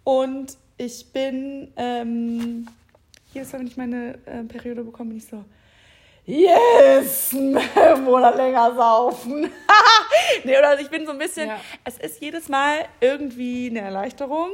Und 0.03 0.57
ich 0.77 1.07
bin, 1.13 1.69
ähm, 1.77 2.69
jedes 3.33 3.53
Mal, 3.53 3.61
wenn 3.61 3.67
ich 3.69 3.77
meine 3.77 4.19
äh, 4.27 4.43
Periode 4.45 4.83
bekomme, 4.83 5.11
bin 5.11 5.19
ich 5.19 5.27
so, 5.27 5.45
yes, 6.27 7.33
Monat 8.05 8.37
länger 8.37 8.75
saufen. 8.75 9.51
nee, 10.45 10.59
oder 10.59 10.79
ich 10.81 10.89
bin 10.91 11.07
so 11.07 11.13
ein 11.13 11.19
bisschen, 11.19 11.49
Ja. 11.49 11.61
es 11.85 11.99
ist 11.99 12.21
jedes 12.21 12.49
Mal 12.49 12.87
irgendwie 13.01 13.69
eine 13.71 13.81
Erleichterung. 13.81 14.49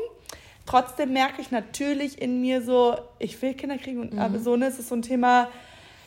Trotzdem 0.67 1.13
merke 1.13 1.41
ich 1.43 1.51
natürlich 1.51 2.21
in 2.23 2.41
mir 2.41 2.63
so, 2.63 2.97
ich 3.19 3.41
will 3.43 3.55
Kinder 3.55 3.79
kriegen 3.79 4.01
und 4.01 4.19
aber 4.19 4.39
so, 4.39 4.57
ne, 4.57 4.67
es 4.67 4.79
ist 4.79 4.89
so 4.91 4.95
ein 4.95 5.03
Thema, 5.03 5.49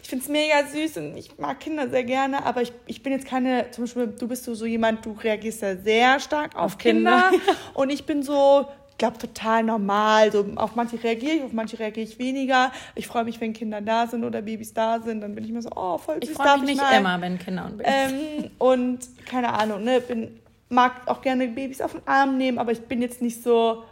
ich 0.02 0.08
finde 0.08 0.24
es 0.24 0.30
mega 0.30 0.64
süß 0.66 0.98
und 0.98 1.18
ich 1.18 1.38
mag 1.40 1.60
Kinder 1.60 1.90
sehr 1.90 2.04
gerne, 2.06 2.46
aber 2.46 2.62
ich, 2.62 2.72
ich 2.86 3.04
bin 3.04 3.12
jetzt 3.12 3.26
keine, 3.28 3.70
zum 3.72 3.84
Beispiel, 3.84 4.08
du 4.08 4.28
bist 4.28 4.46
so, 4.46 4.54
so 4.56 4.66
jemand, 4.66 5.06
du 5.06 5.12
reagierst 5.12 5.62
ja 5.62 5.76
sehr 5.76 6.20
stark 6.22 6.56
auf, 6.56 6.62
Auf 6.74 6.78
Kinder, 6.78 7.32
Kinder. 7.32 7.44
und 7.74 7.90
ich 7.90 8.06
bin 8.06 8.24
so, 8.24 8.66
ich 8.96 9.00
glaube, 9.00 9.18
total 9.18 9.62
normal. 9.64 10.32
So, 10.32 10.46
auf 10.56 10.76
manche 10.76 11.04
reagiere 11.04 11.34
ich, 11.34 11.44
auf 11.44 11.52
manche 11.52 11.78
reagiere 11.78 12.08
ich 12.08 12.18
weniger. 12.18 12.72
Ich 12.96 13.08
freue 13.08 13.26
mich, 13.26 13.42
wenn 13.42 13.52
Kinder 13.52 13.82
da 13.82 14.08
sind 14.08 14.24
oder 14.24 14.42
Babys 14.42 14.74
da 14.74 15.02
sind. 15.02 15.20
Dann 15.20 15.36
bin 15.36 15.44
ich 15.44 15.52
mir 15.52 15.62
so, 15.62 15.70
oh, 15.76 15.98
voll 15.98 16.16
süß, 16.22 16.30
Ich 16.32 16.38
darf 16.38 16.48
freue 16.48 16.60
mich 16.60 16.70
nicht 16.70 16.82
mal. 16.82 16.98
immer, 16.98 17.20
wenn 17.20 17.38
Kinder 17.38 17.66
und 17.66 17.78
Babys. 17.78 17.94
Ähm, 17.94 18.52
und 18.58 19.00
keine 19.26 19.52
Ahnung, 19.54 19.84
ne, 19.84 20.00
bin, 20.00 20.40
mag 20.70 20.94
auch 21.08 21.22
gerne 21.22 21.46
Babys 21.50 21.82
auf 21.82 21.92
den 21.92 22.08
Arm 22.08 22.38
nehmen, 22.38 22.58
aber 22.58 22.72
ich 22.72 22.80
bin 22.84 23.02
jetzt 23.02 23.22
nicht 23.22 23.44
so, 23.44 23.84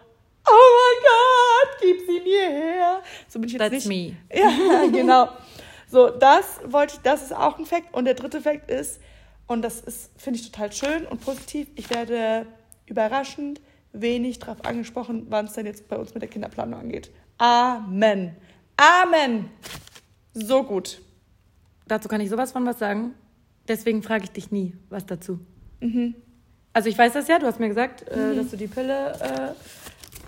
oh 0.47 0.51
mein 0.79 1.03
Gott, 1.03 1.81
gib 1.81 1.99
sie 2.07 2.21
mir 2.21 2.49
her. 2.49 3.01
So 3.27 3.39
bin 3.39 3.47
ich 3.49 3.55
jetzt 3.55 3.61
That's 3.71 3.85
nicht. 3.85 4.15
me. 4.31 4.39
Ja, 4.39 4.87
genau. 4.89 5.27
So, 5.91 6.11
das 6.11 6.61
wollte 6.65 6.93
ich, 6.95 7.01
das 7.01 7.23
ist 7.23 7.35
auch 7.35 7.59
ein 7.59 7.65
Fakt. 7.65 7.93
Und 7.93 8.05
der 8.05 8.13
dritte 8.13 8.39
Fakt 8.39 8.71
ist, 8.71 9.01
und 9.47 9.63
das 9.63 9.81
ist, 9.81 10.11
finde 10.15 10.39
ich 10.39 10.49
total 10.49 10.71
schön 10.71 11.05
und 11.07 11.19
positiv, 11.25 11.67
ich 11.75 11.89
werde 11.89 12.45
überraschend 12.85 13.59
wenig 13.93 14.39
darauf 14.39 14.65
angesprochen, 14.65 15.27
wann 15.29 15.45
es 15.45 15.53
denn 15.53 15.65
jetzt 15.65 15.87
bei 15.87 15.97
uns 15.97 16.13
mit 16.13 16.21
der 16.21 16.29
Kinderplanung 16.29 16.79
angeht. 16.79 17.11
Amen. 17.37 18.35
Amen. 18.77 19.49
So 20.33 20.63
gut. 20.63 21.01
Dazu 21.87 22.09
kann 22.09 22.21
ich 22.21 22.29
sowas 22.29 22.51
von 22.51 22.65
was 22.65 22.79
sagen. 22.79 23.13
Deswegen 23.67 24.03
frage 24.03 24.25
ich 24.25 24.31
dich 24.31 24.51
nie 24.51 24.73
was 24.89 25.05
dazu. 25.05 25.39
Mhm. 25.79 26.15
Also 26.73 26.89
ich 26.89 26.97
weiß 26.97 27.13
das 27.13 27.27
ja, 27.27 27.37
du 27.37 27.45
hast 27.45 27.59
mir 27.59 27.69
gesagt, 27.69 28.07
äh, 28.09 28.35
dass 28.35 28.49
du 28.49 28.57
die 28.57 28.67
Pille 28.67 29.13
äh, 29.21 29.82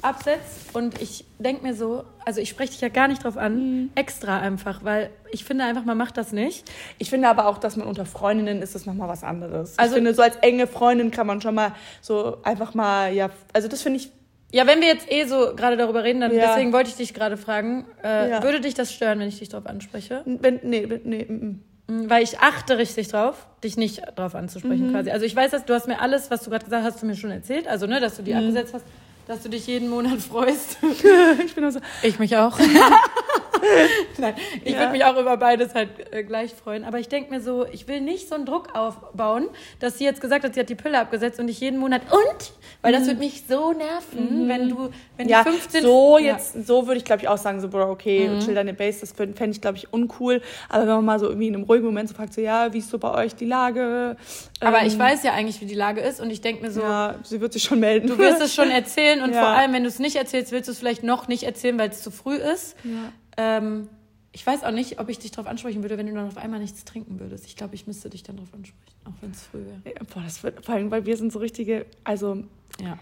absetzt. 0.06 0.74
Und 0.74 1.02
ich 1.02 1.26
denke 1.40 1.64
mir 1.64 1.74
so, 1.74 2.04
also 2.26 2.40
ich 2.42 2.50
spreche 2.50 2.72
dich 2.72 2.82
ja 2.82 2.90
gar 2.90 3.08
nicht 3.08 3.24
drauf 3.24 3.38
an, 3.38 3.56
Mhm. 3.84 3.90
extra 3.96 4.40
einfach, 4.40 4.84
weil 4.84 5.10
ich 5.32 5.44
finde 5.44 5.66
einfach, 5.66 5.84
man 5.86 5.98
macht 5.98 6.18
das 6.18 6.32
nicht. 6.32 6.64
Ich 6.98 7.10
finde 7.10 7.28
aber 7.28 7.48
auch, 7.48 7.58
dass 7.58 7.76
man 7.76 7.88
unter 7.88 8.06
Freundinnen 8.06 8.62
ist 8.62 8.76
das 8.76 8.86
nochmal 8.86 9.10
was 9.10 9.24
anderes. 9.24 9.78
Also- 9.78 9.96
ich 9.96 9.98
finde, 9.98 10.14
so 10.14 10.22
als 10.22 10.38
enge 10.38 10.68
Freundin 10.68 11.12
kann 11.12 11.28
man 11.28 11.42
schon 11.42 11.56
mal 11.56 11.74
so 12.02 12.38
einfach 12.44 12.74
mal, 12.74 13.12
ja, 13.14 13.30
also 13.54 13.68
das 13.68 13.82
finde 13.82 14.00
ich, 14.00 14.10
Ja, 14.52 14.66
wenn 14.68 14.80
wir 14.80 14.88
jetzt 14.88 15.12
eh 15.12 15.26
so 15.26 15.54
gerade 15.56 15.76
darüber 15.76 16.04
reden, 16.06 16.22
dann 16.22 16.34
Ja. 16.34 16.48
deswegen 16.48 16.72
wollte 16.72 16.90
ich 16.90 16.96
dich 16.96 17.14
gerade 17.14 17.36
fragen, 17.36 17.86
äh, 18.04 18.30
Ja. 18.30 18.44
würde 18.44 18.62
dich 18.62 18.74
das 18.74 18.94
stören, 18.94 19.20
wenn 19.20 19.28
ich 19.28 19.40
dich 19.40 19.50
drauf 19.50 19.66
anspreche? 19.66 20.22
wenn, 20.26 20.60
nee, 20.64 20.88
nee, 21.04 21.26
mm, 21.28 21.34
mm. 21.34 21.60
Mm, 22.06 22.10
Weil 22.10 22.24
ich 22.24 22.40
achte 22.40 22.78
richtig 22.78 23.10
drauf, 23.10 23.48
dich 23.64 23.76
nicht 23.76 24.02
drauf 24.16 24.34
Mhm. 24.34 24.40
anzusprechen 24.40 24.92
quasi. 24.92 25.10
Also 25.12 25.26
ich 25.26 25.36
weiß, 25.36 25.52
dass 25.52 25.66
du 25.66 25.74
hast 25.74 25.88
mir 25.88 26.00
alles, 26.00 26.32
was 26.32 26.44
du 26.44 26.52
gerade 26.52 26.64
gesagt 26.64 26.86
hast, 26.86 26.94
hast 26.94 27.02
du 27.04 27.08
mir 27.08 27.16
schon 27.16 27.32
erzählt. 27.32 27.68
Also 27.68 27.86
ne, 27.86 28.00
dass 28.00 28.16
du 28.16 28.24
die 28.24 28.32
Mhm. 28.34 28.40
abgesetzt 28.40 28.74
hast, 28.76 28.86
dass 29.28 29.42
du 29.44 29.50
dich 29.50 29.68
jeden 29.68 29.90
Monat 29.90 30.20
freust. 30.20 30.78
ich 31.46 31.56
bin 31.56 31.64
nur 31.64 31.72
so, 31.72 31.80
Ich 32.04 32.20
mich 32.20 32.36
auch. 32.38 32.58
Nein, 34.18 34.36
ich 34.64 34.74
Ja. 34.74 34.80
würde 34.80 34.92
mich 34.92 35.04
auch 35.06 35.18
über 35.18 35.38
beides 35.38 35.74
halt 35.76 35.90
äh, 36.14 36.24
gleich 36.24 36.54
freuen. 36.54 36.84
Aber 36.84 37.00
ich 37.00 37.08
denke 37.10 37.32
mir 37.34 37.42
so, 37.42 37.66
ich 37.72 37.88
will 37.88 38.02
nicht 38.02 38.28
so 38.30 38.36
einen 38.36 38.46
Druck 38.46 38.76
aufbauen, 38.76 39.48
dass 39.80 39.98
sie 39.98 40.04
jetzt 40.06 40.22
gesagt 40.22 40.44
hat, 40.46 40.54
sie 40.54 40.60
hat 40.60 40.70
die 40.70 40.76
Pille 40.76 41.00
abgesetzt 41.00 41.40
und 41.40 41.48
ich 41.50 41.60
jeden 41.60 41.80
Monat 41.80 42.02
und? 42.12 42.54
Weil 42.82 42.92
das 42.94 43.08
würde 43.08 43.20
mich 43.20 43.44
so 43.48 43.74
nerven, 43.74 44.48
wenn 44.48 44.70
du, 44.70 44.90
wenn 45.18 45.26
Mhm. 45.26 45.32
Ja, 45.32 45.44
die 45.44 45.50
15... 45.50 45.82
so 45.84 46.18
Ja. 46.18 46.34
jetzt, 46.34 46.66
so 46.68 46.86
würde 46.88 46.98
ich 46.98 47.06
glaube 47.06 47.22
ich 47.24 47.28
auch 47.28 47.38
sagen, 47.38 47.60
so, 47.62 47.68
Bro, 47.70 47.90
okay, 47.92 48.30
chill 48.40 48.54
deine 48.56 48.74
Base, 48.74 49.00
das 49.02 49.12
fände 49.14 49.50
ich 49.52 49.62
glaube 49.62 49.78
ich 49.78 49.92
uncool. 49.92 50.42
Aber 50.70 50.82
wenn 50.88 50.96
man 50.96 51.06
mal 51.06 51.20
so 51.20 51.28
irgendwie 51.28 51.48
in 51.48 51.56
einem 51.56 51.64
ruhigen 51.64 51.86
Moment 51.86 52.10
so 52.10 52.16
fragt, 52.16 52.34
so, 52.34 52.42
ja, 52.42 52.74
wie 52.74 52.78
ist 52.80 52.90
so 52.90 52.98
bei 53.00 53.12
euch 53.14 53.36
die 53.36 53.46
Lage? 53.46 54.18
Aber 54.60 54.82
Ähm, 54.82 54.88
ich 54.88 54.98
weiß 55.00 55.24
ja 55.24 55.34
eigentlich, 55.34 55.62
wie 55.62 55.66
die 55.66 55.74
Lage 55.76 56.02
ist 56.02 56.22
und 56.22 56.30
ich 56.30 56.42
denke 56.42 56.64
mir 56.64 56.72
so, 56.72 56.82
Ja, 56.82 57.16
sie 57.24 57.42
wird 57.42 57.54
sich 57.54 57.64
schon 57.64 57.80
melden. 57.80 58.08
du 58.08 58.18
wirst 58.18 58.42
es 58.42 58.54
schon 58.54 58.70
erzählen 58.72 59.22
und 59.22 59.34
Ja. 59.34 59.40
vor 59.42 59.50
allem, 59.50 59.74
wenn 59.74 59.84
du 59.84 59.90
es 59.90 60.00
nicht 60.00 60.16
erzählst, 60.16 60.52
willst 60.52 60.68
du 60.68 60.72
es 60.72 60.80
vielleicht 60.80 61.04
noch 61.04 61.28
nicht 61.28 61.44
erzählen, 61.44 61.78
weil 61.80 61.90
es 61.90 62.02
zu 62.04 62.12
früh 62.12 62.36
ist. 62.36 62.76
Ja. 62.84 63.12
Ähm, 63.38 63.90
ich 64.32 64.46
weiß 64.46 64.64
auch 64.64 64.72
nicht, 64.72 65.00
ob 65.00 65.08
ich 65.10 65.20
dich 65.20 65.32
darauf 65.32 65.48
ansprechen 65.50 65.82
würde, 65.82 65.98
wenn 65.98 66.08
du 66.08 66.14
dann 66.14 66.28
auf 66.28 66.38
einmal 66.38 66.60
nichts 66.60 66.84
trinken 66.84 67.20
würdest. 67.20 67.46
Ich 67.46 67.56
glaube, 67.56 67.76
ich 67.76 67.88
müsste 67.88 68.10
dich 68.10 68.24
dann 68.24 68.36
darauf 68.36 68.54
ansprechen, 68.54 68.96
auch 69.06 69.14
wenn 69.22 69.32
es 69.32 69.44
früh 69.44 69.60
wäre. 69.66 69.80
Boah, 70.14 70.24
das 70.24 70.44
wird, 70.44 70.66
vor 70.66 70.76
allem, 70.76 70.92
weil 70.92 71.06
wir 71.06 71.16
sind 71.16 71.32
so 71.32 71.40
richtige, 71.40 71.86
also 72.04 72.44
Ja. 72.82 72.98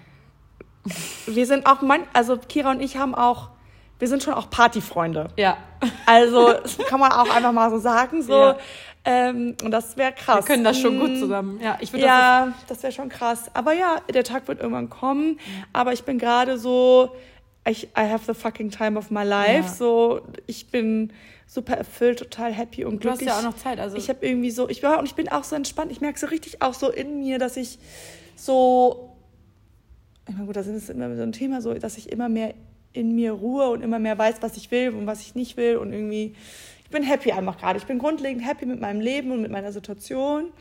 wir 1.26 1.46
sind 1.48 1.66
auch, 1.66 1.82
man, 1.82 2.02
also 2.14 2.38
Kira 2.38 2.72
und 2.72 2.82
ich 2.82 2.98
haben 2.98 3.16
auch, 3.16 3.50
wir 4.00 4.08
sind 4.08 4.22
schon 4.22 4.34
auch 4.34 4.50
Partyfreunde. 4.50 5.30
Ja. 5.38 5.58
Also 6.06 6.54
das 6.54 6.78
kann 6.78 7.00
man 7.00 7.12
auch 7.12 7.34
einfach 7.34 7.52
mal 7.52 7.70
so 7.70 7.78
sagen, 7.80 8.22
so. 8.22 8.34
Ja. 8.34 8.58
Ähm, 9.06 9.56
und 9.64 9.72
das 9.72 9.98
wäre 9.98 10.14
krass. 10.14 10.38
Wir 10.38 10.44
können 10.44 10.64
das 10.64 10.80
schon 10.80 10.98
gut 11.00 11.12
Mm, 11.12 11.16
zusammen. 11.20 11.60
Ja, 11.62 11.78
ich 11.82 11.92
würde 11.92 12.06
das 12.06 12.08
Ja, 12.08 12.54
das 12.68 12.84
wäre 12.84 12.94
schon 12.94 13.10
krass. 13.10 13.52
Aber 13.54 13.74
ja, 13.74 13.98
der 14.14 14.24
Tag 14.24 14.48
wird 14.48 14.62
irgendwann 14.62 14.90
kommen. 14.90 15.40
Aber 15.74 15.92
ich 15.92 16.04
bin 16.04 16.18
gerade 16.20 16.58
so, 16.58 17.14
ich, 17.68 17.86
I 17.98 18.02
have 18.10 18.26
the 18.26 18.34
fucking 18.34 18.72
time 18.72 18.98
of 18.98 19.10
my 19.12 19.24
life. 19.24 19.68
Ja. 19.68 19.74
So, 19.74 20.22
ich 20.48 20.68
bin 20.68 21.12
super 21.48 21.76
erfüllt, 21.76 22.20
total 22.20 22.52
happy 22.54 22.84
und 22.84 23.04
Du 23.04 23.10
hast 23.10 23.20
glücklich. 23.20 23.30
ja 23.30 23.40
auch 23.40 23.44
noch 23.44 23.56
Zeit. 23.58 23.80
Also 23.80 23.96
ich 23.96 24.10
habe 24.10 24.26
irgendwie 24.26 24.52
so, 24.52 24.68
ich 24.70 24.82
war 24.84 25.00
und 25.00 25.06
ich 25.06 25.16
bin 25.16 25.30
auch 25.30 25.44
so 25.44 25.56
entspannt. 25.56 25.92
Ich 25.92 26.02
merke 26.02 26.20
so 26.20 26.28
richtig 26.28 26.62
auch 26.62 26.74
so 26.74 26.90
in 26.90 27.20
mir, 27.20 27.38
dass 27.40 27.58
ich 27.58 27.78
so, 28.36 29.12
ich 30.28 30.34
meine, 30.34 30.46
gut, 30.48 30.56
das 30.56 30.68
ist 30.68 30.90
immer 30.90 31.16
so 31.16 31.22
ein 31.22 31.32
Thema, 31.32 31.62
so, 31.62 31.74
dass 31.74 31.98
ich 31.98 32.12
immer 32.12 32.28
mehr 32.30 32.54
in 32.94 33.16
mir 33.16 33.32
ruhe 33.32 33.70
und 33.70 33.82
immer 33.82 34.00
mehr 34.00 34.18
weiß, 34.18 34.36
was 34.42 34.56
ich 34.58 34.70
will 34.72 34.90
und 34.90 35.08
was 35.08 35.22
ich 35.22 35.36
nicht 35.36 35.58
will 35.58 35.78
und 35.78 35.94
irgendwie, 35.94 36.36
ich 36.84 36.90
bin 36.90 37.04
happy 37.04 37.32
einfach 37.32 37.58
gerade. 37.58 37.78
Ich 37.80 37.86
bin 37.86 37.98
grundlegend 37.98 38.46
happy 38.46 38.66
mit 38.66 38.80
meinem 38.80 39.02
Leben 39.02 39.32
und 39.32 39.42
mit 39.42 39.52
meiner 39.52 39.72
Situation, 39.72 40.52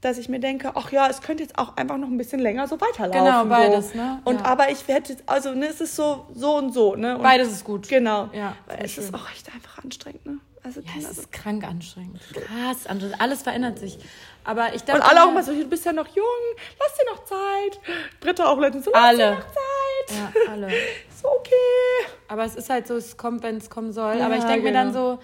dass 0.00 0.16
ich 0.18 0.28
mir 0.28 0.40
denke, 0.40 0.72
ach 0.74 0.90
ja, 0.92 1.08
es 1.08 1.20
könnte 1.20 1.42
jetzt 1.42 1.58
auch 1.58 1.76
einfach 1.76 1.98
noch 1.98 2.08
ein 2.08 2.16
bisschen 2.16 2.40
länger 2.40 2.66
so 2.66 2.80
weiterlaufen. 2.80 3.24
Genau, 3.24 3.42
so. 3.42 3.48
beides, 3.48 3.94
ne? 3.94 4.20
Und 4.24 4.40
Ja. 4.40 4.46
aber 4.46 4.70
ich 4.70 4.86
werde 4.88 5.10
jetzt, 5.12 5.24
also 5.26 5.52
ne, 5.54 5.66
es 5.66 5.80
ist 5.80 5.94
so, 5.96 6.26
so 6.34 6.56
und 6.56 6.72
so, 6.72 6.96
ne? 6.96 7.16
Und 7.16 7.22
beides 7.22 7.48
ist 7.50 7.64
gut. 7.64 7.88
Genau. 7.88 8.30
Ja, 8.32 8.56
Weil 8.66 8.78
es 8.84 8.96
ist 8.98 9.06
schön. 9.06 9.14
auch 9.14 9.30
echt 9.30 9.52
einfach 9.54 9.82
anstrengend, 9.84 10.24
ne? 10.24 10.38
Also 10.62 10.80
Ja, 10.80 10.90
es 10.98 11.10
ist 11.18 11.32
krank 11.32 11.64
anstrengend. 11.64 12.20
Krass 12.32 12.86
anstrengend. 12.86 13.20
Alles 13.20 13.42
verändert 13.42 13.78
sich. 13.78 13.98
Aber 14.44 14.74
ich 14.74 14.82
dachte 14.84 15.00
Und 15.02 15.08
alle 15.08 15.24
auch 15.24 15.32
mal 15.32 15.42
so, 15.42 15.52
du 15.52 15.64
bist 15.66 15.84
ja 15.84 15.92
noch 15.92 16.08
jung, 16.08 16.24
lass 16.78 16.96
dir 16.98 17.10
noch 17.12 17.24
Zeit. 17.24 17.80
Britta 18.20 18.46
auch 18.46 18.58
letztens 18.58 18.84
so, 18.86 18.90
lass 18.92 19.02
Alle. 19.04 19.16
dir 19.18 19.30
noch 19.32 19.40
Zeit. 19.46 20.34
Ja, 20.46 20.52
alle. 20.52 20.66
Ist 21.10 21.24
okay. 21.24 22.08
Aber 22.28 22.44
es 22.44 22.56
ist 22.56 22.70
halt 22.70 22.86
so, 22.86 22.96
es 22.96 23.16
kommt, 23.18 23.42
wenn 23.42 23.58
es 23.58 23.68
kommen 23.68 23.92
soll. 23.92 24.16
Ja, 24.18 24.26
Aber 24.26 24.36
ich 24.36 24.44
denke 24.44 24.62
mir 24.62 24.72
dann 24.72 24.92
genau. 24.92 25.14
so, 25.16 25.20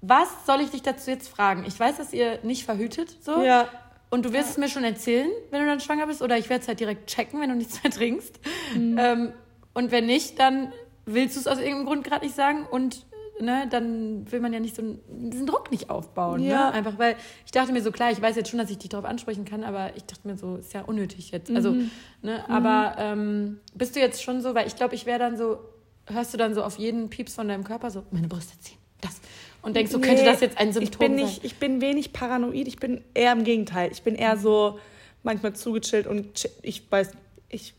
was 0.00 0.28
soll 0.46 0.60
ich 0.60 0.70
dich 0.70 0.82
dazu 0.82 1.10
jetzt 1.10 1.28
fragen? 1.28 1.64
Ich 1.66 1.78
weiß, 1.78 1.96
dass 1.96 2.12
ihr 2.12 2.38
nicht 2.42 2.64
verhütet, 2.64 3.16
so. 3.22 3.42
Ja. 3.42 3.68
Und 4.12 4.26
du 4.26 4.32
wirst 4.34 4.50
es 4.50 4.58
mir 4.58 4.68
schon 4.68 4.84
erzählen, 4.84 5.30
wenn 5.50 5.60
du 5.60 5.66
dann 5.66 5.80
schwanger 5.80 6.06
bist. 6.06 6.20
Oder 6.20 6.36
ich 6.36 6.50
werde 6.50 6.60
es 6.60 6.68
halt 6.68 6.80
direkt 6.80 7.06
checken, 7.06 7.40
wenn 7.40 7.48
du 7.48 7.56
nichts 7.56 7.82
mehr 7.82 7.90
trinkst. 7.90 8.38
Mhm. 8.76 8.96
Ähm, 8.98 9.32
und 9.72 9.90
wenn 9.90 10.04
nicht, 10.04 10.38
dann 10.38 10.70
willst 11.06 11.34
du 11.36 11.40
es 11.40 11.46
aus 11.46 11.56
irgendeinem 11.56 11.86
Grund 11.86 12.04
gerade 12.04 12.26
nicht 12.26 12.36
sagen. 12.36 12.66
Und 12.70 13.06
ne, 13.40 13.66
dann 13.70 14.30
will 14.30 14.40
man 14.40 14.52
ja 14.52 14.60
nicht 14.60 14.76
so 14.76 14.82
diesen 15.08 15.46
Druck 15.46 15.70
nicht 15.70 15.88
aufbauen. 15.88 16.42
Ja. 16.42 16.66
Ne? 16.68 16.72
Einfach 16.74 16.98
weil 16.98 17.16
ich 17.46 17.52
dachte 17.52 17.72
mir 17.72 17.80
so, 17.80 17.90
klar, 17.90 18.10
ich 18.10 18.20
weiß 18.20 18.36
jetzt 18.36 18.50
schon, 18.50 18.58
dass 18.58 18.68
ich 18.68 18.76
dich 18.76 18.90
darauf 18.90 19.06
ansprechen 19.06 19.46
kann, 19.46 19.64
aber 19.64 19.96
ich 19.96 20.04
dachte 20.04 20.28
mir 20.28 20.36
so, 20.36 20.56
ist 20.56 20.74
ja 20.74 20.82
unnötig 20.82 21.30
jetzt. 21.30 21.50
Also, 21.50 21.72
Mhm. 21.72 21.90
ne, 22.20 22.44
aber 22.50 22.96
ähm, 22.98 23.60
bist 23.74 23.96
du 23.96 24.00
jetzt 24.00 24.22
schon 24.22 24.42
so, 24.42 24.54
weil 24.54 24.66
ich 24.66 24.76
glaube, 24.76 24.94
ich 24.94 25.06
wäre 25.06 25.18
dann 25.20 25.38
so, 25.38 25.58
hörst 26.06 26.34
du 26.34 26.38
dann 26.38 26.52
so 26.54 26.62
auf 26.62 26.76
jeden 26.78 27.08
Pieps 27.08 27.34
von 27.34 27.48
deinem 27.48 27.64
Körper 27.64 27.90
so, 27.90 28.02
meine 28.10 28.28
Brüste 28.28 28.58
ziehen, 28.60 28.78
das. 29.00 29.22
Und 29.62 29.76
denkst 29.76 29.92
du, 29.92 30.00
könnte 30.00 30.22
Nee, 30.22 30.28
das 30.28 30.40
jetzt 30.40 30.58
ein 30.58 30.72
Symptom 30.72 30.92
ich 30.92 30.98
bin 30.98 31.14
nicht, 31.14 31.34
sein? 31.36 31.40
Ich 31.44 31.56
bin 31.56 31.80
wenig 31.80 32.12
paranoid, 32.12 32.66
ich 32.66 32.78
bin 32.78 33.02
eher 33.14 33.32
im 33.32 33.44
Gegenteil. 33.44 33.90
Ich 33.92 34.02
bin 34.02 34.16
eher 34.16 34.36
so 34.36 34.78
manchmal 35.22 35.52
zugechillt 35.54 36.06
und 36.08 36.48
ich 36.62 36.90
weiß, 36.90 37.12
ich, 37.48 37.74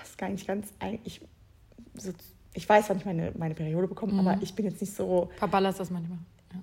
das 0.00 0.10
ist 0.10 0.18
gar 0.18 0.28
nicht 0.28 0.46
ganz, 0.46 0.68
ich, 1.04 1.20
so, 1.96 2.12
ich 2.54 2.68
weiß, 2.68 2.88
wann 2.88 2.98
ich 2.98 3.04
meine, 3.04 3.32
meine 3.36 3.54
Periode 3.54 3.88
bekomme, 3.88 4.12
Mhm. 4.12 4.20
aber 4.28 4.38
ich 4.42 4.54
bin 4.54 4.64
jetzt 4.64 4.80
nicht 4.80 4.94
so, 4.94 5.28
Verballerst 5.38 5.80
das 5.80 5.90
manchmal. 5.90 6.18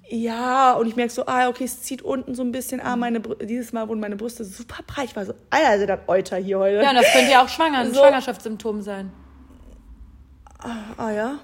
Ja. 0.10 0.74
Und 0.74 0.88
ich 0.88 0.96
merke 0.96 1.12
so, 1.12 1.26
ah, 1.28 1.50
okay, 1.50 1.66
es 1.66 1.82
zieht 1.84 2.02
unten 2.02 2.34
so 2.34 2.42
ein 2.44 2.52
bisschen. 2.52 2.80
Ah, 2.80 2.96
meine 2.96 3.20
Brü- 3.20 3.46
dieses 3.46 3.74
Mal 3.74 3.88
wurden 3.90 4.00
meine 4.00 4.16
Brüste 4.16 4.44
super 4.44 4.82
breit. 4.88 5.06
Ich 5.10 5.16
war 5.16 5.26
so, 5.26 5.34
Alter, 5.52 5.78
sind 5.78 5.88
das 5.90 6.00
Euter 6.08 6.38
hier 6.38 6.58
heute. 6.58 6.82
Ja, 6.82 6.90
und 6.90 6.96
das 6.96 7.12
könnte 7.12 7.30
ja 7.32 7.44
auch 7.44 7.50
schwanger, 7.50 7.80
ein 7.80 7.88
So. 7.94 8.00
Schwangerschaftssymptom 8.00 8.82
sein. 8.82 9.12
Ah, 10.98 11.12
ja? 11.12 11.40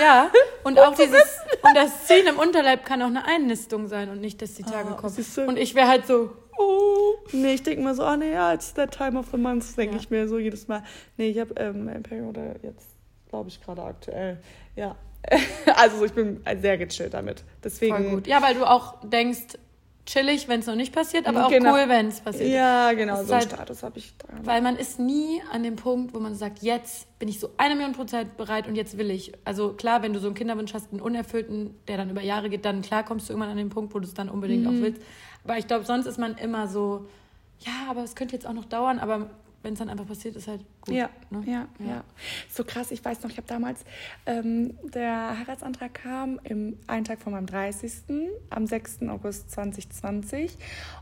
Ja, 0.00 0.30
und 0.64 0.78
auch 0.78 0.94
dieses, 0.94 1.38
und 1.62 1.74
das 1.76 2.06
Ziehen 2.06 2.26
im 2.26 2.38
Unterleib 2.38 2.84
kann 2.84 3.02
auch 3.02 3.06
eine 3.06 3.24
Einnistung 3.24 3.86
sein 3.88 4.10
und 4.10 4.20
nicht, 4.20 4.40
dass 4.42 4.54
die 4.54 4.62
Tage 4.62 4.90
Ah, 4.90 4.94
kommen. 4.94 5.14
du? 5.16 5.42
Und 5.42 5.56
ich 5.58 5.74
wäre 5.74 5.88
halt 5.88 6.06
so, 6.06 6.30
Oh. 6.60 7.14
Nee, 7.30 7.54
ich 7.54 7.62
denke 7.62 7.82
mir 7.84 7.94
so, 7.94 8.02
ah, 8.02 8.16
nee, 8.16 8.32
ja, 8.32 8.52
it's 8.52 8.74
that 8.74 8.90
time 8.90 9.16
of 9.16 9.26
the 9.30 9.36
month, 9.38 9.76
denke 9.76 9.94
Ja. 9.94 10.00
ich 10.00 10.10
mir 10.10 10.26
so 10.26 10.38
jedes 10.38 10.66
Mal. 10.66 10.82
Nee, 11.16 11.28
ich 11.30 11.38
habe 11.38 11.54
ähm, 11.56 12.02
Periode 12.02 12.56
jetzt, 12.62 12.88
glaube 13.28 13.48
ich, 13.48 13.62
gerade 13.62 13.82
aktuell. 13.84 14.38
Ja. 14.74 14.96
also 15.76 16.04
ich 16.04 16.12
bin 16.12 16.42
sehr 16.60 16.76
gechillt 16.78 17.14
damit. 17.14 17.44
Deswegen. 17.62 17.94
voll 17.96 18.10
gut. 18.10 18.26
Ja, 18.26 18.42
weil 18.42 18.54
du 18.54 18.64
auch 18.64 18.96
denkst, 19.04 19.56
chillig, 20.08 20.48
wenn 20.48 20.60
es 20.60 20.66
noch 20.66 20.74
nicht 20.74 20.92
passiert, 20.94 21.26
aber 21.26 21.46
auch 21.46 21.50
Genau. 21.50 21.72
cool, 21.74 21.84
wenn 21.88 22.08
es 22.08 22.20
passiert. 22.20 22.50
Ja, 22.50 22.92
genau, 22.94 23.16
so 23.16 23.20
einen 23.22 23.30
halt- 23.42 23.44
Status 23.52 23.82
habe 23.82 23.98
ich 23.98 24.16
dran. 24.16 24.40
Weil 24.44 24.62
man 24.62 24.76
ist 24.76 24.98
nie 24.98 25.42
an 25.52 25.62
dem 25.62 25.76
Punkt, 25.76 26.14
wo 26.14 26.18
man 26.18 26.34
sagt, 26.34 26.62
jetzt 26.62 27.06
bin 27.18 27.28
ich 27.28 27.38
so 27.38 27.50
eine 27.58 27.74
Million 27.74 27.92
Prozent 27.92 28.36
bereit 28.38 28.66
und 28.66 28.74
jetzt 28.74 28.96
will 28.96 29.10
ich. 29.10 29.32
Also 29.44 29.74
klar, 29.74 30.02
wenn 30.02 30.12
du 30.14 30.18
so 30.20 30.26
einen 30.28 30.34
Kinderwunsch 30.34 30.72
hast, 30.72 30.90
einen 30.92 31.00
unerfüllten, 31.02 31.74
der 31.88 31.98
dann 31.98 32.08
über 32.10 32.22
Jahre 32.22 32.48
geht, 32.48 32.64
dann 32.64 32.80
klar 32.82 33.04
kommst 33.04 33.28
du 33.28 33.34
irgendwann 33.34 33.50
an 33.50 33.58
den 33.58 33.68
Punkt, 33.68 33.94
wo 33.94 33.98
du 33.98 34.06
es 34.06 34.14
dann 34.14 34.28
unbedingt 34.30 34.62
Mhm. 34.64 34.68
auch 34.68 34.82
willst. 34.82 35.02
Aber 35.44 35.58
ich 35.58 35.66
glaube, 35.66 35.84
sonst 35.84 36.06
ist 36.06 36.18
man 36.18 36.36
immer 36.38 36.68
so, 36.68 37.06
ja, 37.60 37.72
aber 37.90 38.02
es 38.02 38.14
könnte 38.14 38.34
jetzt 38.34 38.46
auch 38.46 38.52
noch 38.54 38.64
dauern, 38.64 38.98
aber 38.98 39.28
wenn 39.62 39.72
es 39.72 39.78
dann 39.78 39.88
einfach 39.88 40.06
passiert, 40.06 40.36
ist 40.36 40.46
halt 40.46 40.64
gut. 40.80 40.94
Ja, 40.94 41.10
ne? 41.30 41.42
ja, 41.46 41.68
ja, 41.84 42.04
So 42.48 42.64
krass, 42.64 42.90
ich 42.90 43.04
weiß 43.04 43.22
noch, 43.22 43.30
ich 43.30 43.36
habe 43.36 43.46
damals, 43.46 43.84
ähm, 44.26 44.74
der 44.94 45.38
Heiratsantrag 45.38 45.94
kam 45.94 46.40
im 46.44 46.78
einen 46.86 47.04
Tag 47.04 47.20
vor 47.20 47.32
meinem 47.32 47.46
30. 47.46 47.92
am 48.50 48.66
6. 48.66 49.02
August 49.08 49.50
2020 49.50 50.56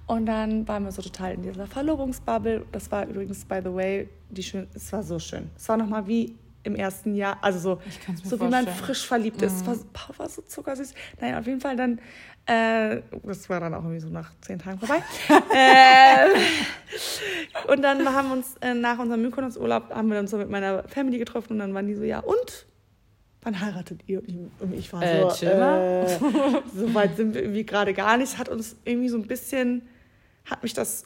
und 0.07 0.27
dann 0.27 0.67
waren 0.69 0.85
wir 0.85 0.93
so 0.93 1.03
total 1.03 1.35
in 1.35 1.43
dieser 1.43 1.67
Verlobungsbubble. 1.67 2.65
Das 2.73 2.91
war 2.91 3.07
übrigens, 3.07 3.45
by 3.45 3.61
the 3.63 3.73
way, 3.73 4.09
die 4.31 4.43
schön, 4.43 4.67
es 4.75 4.93
war 4.93 5.03
so 5.03 5.19
schön. 5.19 5.51
Es 5.57 5.69
war 5.69 5.77
nochmal 5.77 6.07
wie 6.07 6.35
im 6.67 6.75
ersten 6.77 7.15
Jahr, 7.15 7.39
also 7.43 7.59
so, 7.59 7.81
so 8.23 8.39
wie 8.39 8.45
man 8.45 8.65
vorstellen. 8.65 8.77
frisch 8.85 9.07
verliebt 9.07 9.43
ist. 9.43 9.61
Es 9.61 9.67
war, 9.67 9.75
so- 9.77 9.85
Paul 9.93 10.19
war 10.19 10.29
so 10.29 10.43
zuckersüß. 10.43 10.95
Naja, 11.21 11.39
auf 11.39 11.47
jeden 11.47 11.61
Fall 11.61 11.77
dann, 11.77 12.01
äh, 12.47 13.03
das 13.25 13.49
war 13.49 13.61
dann 13.61 13.75
auch 13.75 13.83
irgendwie 13.83 14.01
so 14.01 14.09
nach 14.09 14.33
zehn 14.41 14.59
Tagen 14.59 14.79
vorbei. 14.79 15.03
äh, 15.55 16.27
und 17.73 17.83
dann 17.83 18.07
haben 18.13 18.29
wir 18.29 18.35
uns 18.35 18.57
äh, 18.61 18.75
nach 18.75 18.99
unserem 18.99 19.23
Mykonos-Urlaub 19.23 19.91
haben 19.95 20.11
wir 20.11 20.19
uns 20.19 20.31
so 20.31 20.39
mit 20.39 20.51
meiner 20.51 20.85
Family 20.89 21.19
getroffen 21.19 21.55
und 21.55 21.59
dann 21.61 21.75
waren 21.75 21.87
die 21.87 21.95
so, 21.95 22.03
ja, 22.05 22.21
und? 22.21 22.67
Wann 23.43 23.61
heiratet 23.61 24.01
ihr? 24.09 24.23
Und 24.59 24.75
ich, 24.75 24.93
war 24.93 25.03
Äh, 25.03 25.31
so, 25.31 25.47
äh, 25.47 26.07
so 26.75 26.95
weit 26.95 27.17
sind 27.17 27.35
wir 27.35 27.43
irgendwie 27.43 27.65
gerade 27.65 27.95
gar 27.95 28.17
nicht. 28.17 28.39
Hat 28.39 28.49
uns 28.49 28.75
irgendwie 28.85 29.09
so 29.09 29.17
ein 29.17 29.27
bisschen, 29.29 29.83
hat 30.45 30.65
mich 30.65 30.75
das, 30.75 31.05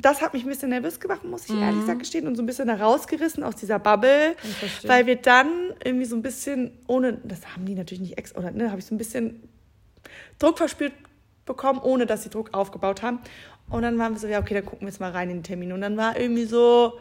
das 0.00 0.22
hat 0.22 0.32
mich 0.32 0.44
ein 0.44 0.48
bisschen 0.48 0.70
nervös 0.70 1.00
gemacht, 1.00 1.24
muss 1.24 1.48
ich 1.48 1.60
ehrlich 1.60 1.80
gesagt 1.80 1.98
gestehen, 1.98 2.26
und 2.26 2.36
so 2.36 2.42
ein 2.42 2.46
bisschen 2.46 2.68
da 2.68 2.74
rausgerissen 2.76 3.42
aus 3.42 3.56
dieser 3.56 3.78
Bubble, 3.78 4.36
weil 4.84 5.06
wir 5.06 5.16
dann 5.16 5.48
irgendwie 5.84 6.06
so 6.06 6.14
ein 6.16 6.22
bisschen, 6.22 6.70
ohne, 6.86 7.14
das 7.24 7.40
haben 7.54 7.66
die 7.66 7.74
natürlich 7.74 8.00
nicht 8.00 8.16
ex, 8.18 8.34
oder 8.36 8.50
ne, 8.52 8.70
habe 8.70 8.78
ich 8.78 8.86
so 8.86 8.94
ein 8.94 8.98
bisschen 8.98 9.42
Druck 10.38 10.58
verspürt 10.58 10.92
bekommen, 11.46 11.80
ohne 11.82 12.06
dass 12.06 12.22
sie 12.22 12.30
Druck 12.30 12.54
aufgebaut 12.54 13.02
haben. 13.02 13.18
Und 13.70 13.82
dann 13.82 13.98
waren 13.98 14.12
wir 14.14 14.20
so, 14.20 14.28
ja, 14.28 14.38
okay, 14.40 14.54
dann 14.54 14.64
gucken 14.64 14.82
wir 14.82 14.88
jetzt 14.88 15.00
mal 15.00 15.10
rein 15.10 15.30
in 15.30 15.38
den 15.38 15.42
Termin. 15.42 15.72
Und 15.72 15.80
dann 15.80 15.96
war 15.96 16.18
irgendwie 16.18 16.44
so, 16.44 16.94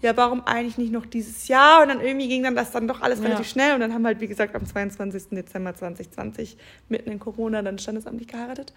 ja, 0.00 0.16
warum 0.16 0.46
eigentlich 0.46 0.78
nicht 0.78 0.92
noch 0.92 1.06
dieses 1.06 1.48
Jahr? 1.48 1.82
Und 1.82 1.88
dann 1.88 2.00
irgendwie 2.00 2.28
ging 2.28 2.42
dann 2.44 2.54
das 2.54 2.70
dann 2.70 2.86
doch 2.86 3.00
alles 3.00 3.18
Ja. 3.18 3.24
relativ 3.26 3.48
schnell. 3.48 3.74
Und 3.74 3.80
dann 3.80 3.92
haben 3.92 4.02
wir 4.02 4.08
halt, 4.08 4.20
wie 4.20 4.28
gesagt, 4.28 4.54
am 4.54 4.64
22. 4.64 5.30
Dezember 5.30 5.74
2020 5.74 6.56
mitten 6.88 7.10
in 7.10 7.18
Corona 7.18 7.62
dann 7.62 7.78
standesamtlich 7.78 8.28
geheiratet. 8.28 8.72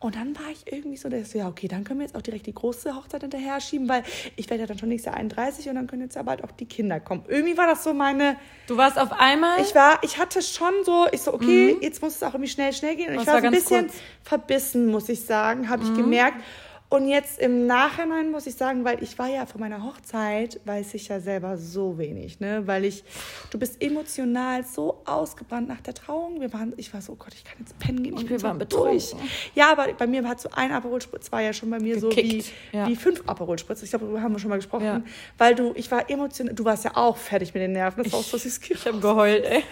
Und 0.00 0.16
dann 0.16 0.34
war 0.34 0.50
ich 0.50 0.72
irgendwie 0.72 0.96
so, 0.96 1.10
dass, 1.10 1.34
ja, 1.34 1.46
okay, 1.46 1.68
dann 1.68 1.84
können 1.84 2.00
wir 2.00 2.06
jetzt 2.06 2.16
auch 2.16 2.22
direkt 2.22 2.46
die 2.46 2.54
große 2.54 2.96
Hochzeit 2.96 3.20
hinterher 3.20 3.60
schieben, 3.60 3.86
weil 3.86 4.02
ich 4.34 4.48
werde 4.48 4.62
ja 4.62 4.66
dann 4.66 4.78
schon 4.78 4.88
nächstes 4.88 5.12
Jahr 5.12 5.16
31 5.20 5.68
und 5.68 5.74
dann 5.74 5.86
können 5.86 6.00
jetzt 6.00 6.16
ja 6.16 6.22
bald 6.22 6.42
auch 6.42 6.52
die 6.52 6.64
Kinder 6.64 7.00
kommen. 7.00 7.22
Irgendwie 7.28 7.56
war 7.58 7.66
das 7.66 7.84
so 7.84 7.92
meine, 7.92 8.36
Du 8.66 8.78
warst 8.78 8.98
auf 8.98 9.12
einmal. 9.12 9.60
ich 9.60 9.74
war, 9.74 9.98
ich 10.02 10.16
hatte 10.16 10.40
schon 10.40 10.72
so, 10.84 11.06
ich 11.12 11.20
so, 11.20 11.34
okay, 11.34 11.76
jetzt 11.82 12.00
muss 12.00 12.14
es 12.16 12.22
auch 12.22 12.32
irgendwie 12.32 12.48
schnell, 12.50 12.72
schnell 12.72 12.96
gehen. 12.96 13.08
Und 13.10 13.16
Das 13.16 13.22
ich 13.24 13.26
war, 13.28 13.34
war 13.34 13.40
so 13.42 13.46
ein 13.48 13.52
bisschen 13.52 13.86
kurz. 13.88 13.98
verbissen, 14.22 14.86
muss 14.86 15.08
ich 15.10 15.24
sagen, 15.26 15.68
habe 15.68 15.82
ich 15.84 15.94
gemerkt. 15.94 16.42
Und 16.90 17.06
jetzt 17.06 17.38
im 17.38 17.68
Nachhinein 17.68 18.32
muss 18.32 18.48
ich 18.48 18.56
sagen, 18.56 18.84
weil 18.84 19.00
ich 19.00 19.16
war 19.16 19.28
ja 19.28 19.46
von 19.46 19.60
meiner 19.60 19.84
Hochzeit, 19.84 20.58
weiß 20.64 20.94
ich 20.94 21.06
ja 21.06 21.20
selber 21.20 21.56
so 21.56 21.98
wenig, 21.98 22.40
ne? 22.40 22.66
Weil 22.66 22.84
ich, 22.84 23.04
du 23.50 23.60
bist 23.60 23.80
emotional 23.80 24.64
so 24.64 25.00
ausgebrannt 25.04 25.68
nach 25.68 25.80
der 25.80 25.94
Trauung. 25.94 26.40
Wir 26.40 26.52
waren, 26.52 26.72
ich 26.76 26.92
war 26.92 27.00
so, 27.00 27.12
oh 27.12 27.16
Gott, 27.16 27.32
ich 27.32 27.44
kann 27.44 27.54
jetzt 27.60 27.78
pennen 27.78 28.02
gehen. 28.02 28.14
Ich 28.14 28.22
Und 28.22 28.30
wir 28.30 28.42
waren 28.42 28.58
betrunken. 28.58 29.20
Ja, 29.54 29.70
aber 29.70 29.92
bei 29.92 30.08
mir 30.08 30.26
hat 30.28 30.40
so 30.40 30.50
ein 30.52 30.72
Aperol 30.72 31.00
Spritz 31.00 31.30
war 31.30 31.40
ja 31.40 31.52
schon 31.52 31.70
bei 31.70 31.78
mir 31.78 32.00
so 32.00 32.10
wie, 32.10 32.16
Gekickt, 32.16 32.52
ja. 32.72 32.88
wie 32.88 32.96
fünf 32.96 33.22
Aperol 33.24 33.56
Spritz. 33.56 33.84
Ich 33.84 33.90
glaube, 33.90 34.06
darüber 34.06 34.22
haben 34.22 34.32
wir 34.32 34.40
schon 34.40 34.50
mal 34.50 34.56
gesprochen. 34.56 34.84
Ja. 34.84 35.02
Weil 35.38 35.54
du, 35.54 35.72
ich 35.76 35.88
war 35.92 36.10
emotional, 36.10 36.56
du 36.56 36.64
warst 36.64 36.84
ja 36.84 36.96
auch 36.96 37.16
fertig 37.16 37.54
mit 37.54 37.62
den 37.62 37.70
Nerven. 37.70 38.02
Das 38.02 38.12
war 38.12 38.18
auch 38.18 38.24
so 38.24 38.36
süß. 38.36 38.60
Ich 38.70 38.86
habe 38.86 38.98
geheult, 38.98 39.44
ey. 39.44 39.62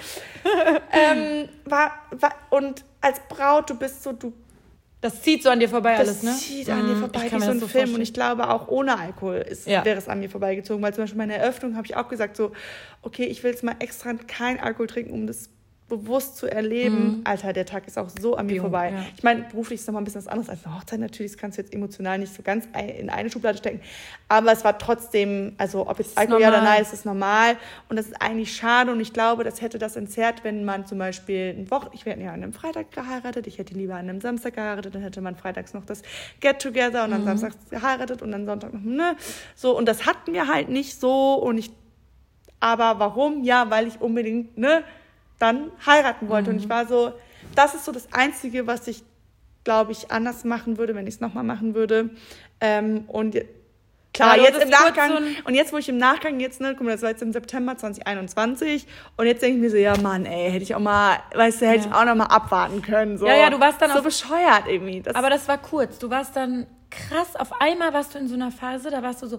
ähm, 0.92 1.48
war, 1.64 1.90
war, 2.12 2.32
und 2.50 2.84
als 3.00 3.20
Braut, 3.28 3.70
du 3.70 3.74
bist 3.74 4.04
so, 4.04 4.12
du 4.12 4.32
Das 5.00 5.22
zieht 5.22 5.44
so 5.44 5.50
an 5.50 5.60
dir 5.60 5.68
vorbei 5.68 5.92
das 5.96 6.08
alles, 6.08 6.22
ne? 6.24 6.32
zieht 6.32 6.68
an 6.70 6.86
dir 6.86 6.94
Mm, 6.96 6.98
vorbei 7.00 7.26
ich 7.26 7.32
wie 7.32 7.40
so 7.40 7.50
ein 7.50 7.60
das 7.60 7.70
Film. 7.70 7.82
Und 7.84 7.88
vorstellen. 7.90 8.02
ich 8.02 8.12
glaube, 8.14 8.50
auch 8.50 8.66
ohne 8.68 8.98
Alkohol 8.98 9.36
ist, 9.36 9.66
Ja. 9.68 9.84
wäre 9.84 9.96
es 9.96 10.08
an 10.08 10.18
mir 10.18 10.28
vorbeigezogen. 10.28 10.82
Weil 10.82 10.92
zum 10.92 11.04
Beispiel 11.04 11.18
meine 11.18 11.36
Eröffnung 11.36 11.76
habe 11.76 11.86
ich 11.86 11.94
auch 11.94 12.08
gesagt, 12.08 12.36
so, 12.36 12.50
okay, 13.02 13.24
ich 13.24 13.42
will 13.44 13.52
jetzt 13.52 13.62
mal 13.62 13.76
extra 13.78 14.12
kein 14.14 14.58
Alkohol 14.58 14.88
trinken, 14.88 15.12
um 15.12 15.26
das 15.28 15.50
bewusst 15.88 16.36
zu 16.36 16.46
erleben. 16.46 17.22
Alter, 17.24 17.52
der 17.52 17.64
Tag 17.64 17.86
ist 17.86 17.98
auch 17.98 18.08
so 18.20 18.36
an 18.36 18.46
mir 18.46 18.56
Jo, 18.56 18.62
vorbei. 18.62 18.90
Mhm. 18.90 18.96
ja. 18.96 19.04
Ich 19.16 19.22
meine, 19.22 19.42
beruflich 19.44 19.80
ist 19.80 19.86
nochmal 19.86 20.02
ein 20.02 20.04
bisschen 20.04 20.20
was 20.20 20.28
anderes 20.28 20.50
als 20.50 20.64
eine 20.64 20.76
Hochzeit. 20.76 21.00
Natürlich, 21.00 21.32
das 21.32 21.40
kannst 21.40 21.56
du 21.58 21.62
jetzt 21.62 21.72
emotional 21.72 22.18
nicht 22.18 22.34
so 22.34 22.42
ganz 22.42 22.68
in 22.98 23.08
eine 23.10 23.30
Schublade 23.30 23.58
stecken. 23.58 23.80
Aber 24.28 24.52
es 24.52 24.64
war 24.64 24.78
trotzdem, 24.78 25.54
also 25.56 25.88
ob 25.88 25.98
jetzt 25.98 26.18
Alkohol 26.18 26.42
ja 26.42 26.48
oder 26.48 26.62
nein, 26.62 26.82
ist 26.82 26.92
es 26.92 27.04
normal. 27.04 27.56
Und 27.88 27.96
das 27.96 28.06
ist 28.06 28.20
eigentlich 28.20 28.54
schade. 28.54 28.92
Und 28.92 29.00
ich 29.00 29.12
glaube, 29.12 29.44
das 29.44 29.62
hätte 29.62 29.78
das 29.78 29.96
entzerrt, 29.96 30.44
wenn 30.44 30.64
man 30.64 30.86
zum 30.86 30.98
Beispiel 30.98 31.54
ein 31.56 31.70
Woche, 31.70 31.90
ich 31.92 32.04
werde 32.04 32.22
ja 32.22 32.28
an 32.28 32.42
einem 32.42 32.52
Freitag 32.52 32.92
geheiratet, 32.92 33.46
ich 33.46 33.58
hätte 33.58 33.74
lieber 33.74 33.94
an 33.94 34.08
einem 34.08 34.20
Samstag 34.20 34.54
geheiratet, 34.54 34.94
dann 34.94 35.02
hätte 35.02 35.20
man 35.20 35.36
freitags 35.36 35.72
noch 35.72 35.86
das 35.86 36.02
Get-Together 36.40 37.04
und 37.04 37.12
dann 37.12 37.24
samstags 37.24 37.56
geheiratet 37.70 38.20
und 38.22 38.32
dann 38.32 38.44
Sonntag 38.44 38.74
noch, 38.74 38.82
ne? 38.82 39.16
So, 39.54 39.76
und 39.76 39.86
das 39.86 40.06
hatten 40.06 40.32
wir 40.32 40.48
halt 40.48 40.68
nicht 40.68 41.00
so. 41.00 41.34
Und 41.34 41.58
ich, 41.58 41.70
aber 42.60 42.98
warum? 42.98 43.44
Ja, 43.44 43.70
weil 43.70 43.86
ich 43.86 44.00
unbedingt, 44.00 44.58
ne, 44.58 44.84
dann 45.38 45.70
heiraten 45.86 46.28
wollte. 46.28 46.50
Und 46.50 46.56
ich 46.58 46.68
war 46.68 46.86
so, 46.86 47.12
das 47.54 47.74
ist 47.74 47.84
so 47.84 47.92
das 47.92 48.12
Einzige, 48.12 48.66
was 48.66 48.86
ich, 48.88 49.02
glaube 49.64 49.92
ich, 49.92 50.10
anders 50.10 50.44
machen 50.44 50.78
würde, 50.78 50.94
wenn 50.94 51.06
ich 51.06 51.14
es 51.14 51.20
nochmal 51.20 51.44
machen 51.44 51.74
würde. 51.74 52.10
Ähm, 52.60 53.04
und 53.06 53.36
klar, 54.14 54.36
Ja, 54.36 54.44
jetzt 54.44 54.62
im 54.62 54.68
Nachgang, 54.70 55.10
so 55.12 55.18
und 55.44 55.54
jetzt, 55.54 55.72
wo 55.72 55.76
ich 55.76 55.88
im 55.88 55.98
Nachgang 55.98 56.40
jetzt, 56.40 56.60
ne, 56.60 56.74
guck 56.76 56.86
mal, 56.86 56.92
das 56.92 57.02
war 57.02 57.10
jetzt 57.10 57.22
im 57.22 57.32
September 57.32 57.76
2021, 57.76 58.86
und 59.16 59.26
jetzt 59.26 59.42
denke 59.42 59.56
ich 59.56 59.62
mir 59.62 59.70
so, 59.70 59.76
ja, 59.76 59.96
Mann, 59.98 60.26
ey, 60.26 60.50
hätte 60.50 60.62
ich 60.64 60.74
auch 60.74 60.80
mal, 60.80 61.18
weißt 61.34 61.60
du, 61.62 61.66
hätte 61.66 61.80
ich 61.80 61.86
Ja. 61.92 62.00
auch 62.00 62.04
noch 62.04 62.14
mal 62.16 62.24
abwarten 62.26 62.82
können. 62.82 63.18
So. 63.18 63.26
Ja, 63.26 63.36
ja, 63.36 63.50
du 63.50 63.60
warst 63.60 63.80
dann 63.80 63.90
so 63.92 63.98
auf- 63.98 64.04
bescheuert 64.04 64.64
irgendwie. 64.66 65.02
Das, 65.02 65.14
Aber 65.14 65.30
das 65.30 65.46
war 65.46 65.58
kurz. 65.58 65.98
Du 65.98 66.10
warst 66.10 66.34
dann 66.36 66.66
krass. 66.90 67.36
Auf 67.36 67.60
einmal 67.60 67.92
warst 67.92 68.14
du 68.14 68.18
in 68.18 68.28
so 68.28 68.34
einer 68.34 68.50
Phase, 68.50 68.90
da 68.90 69.02
warst 69.02 69.22
du 69.22 69.26
so, 69.26 69.38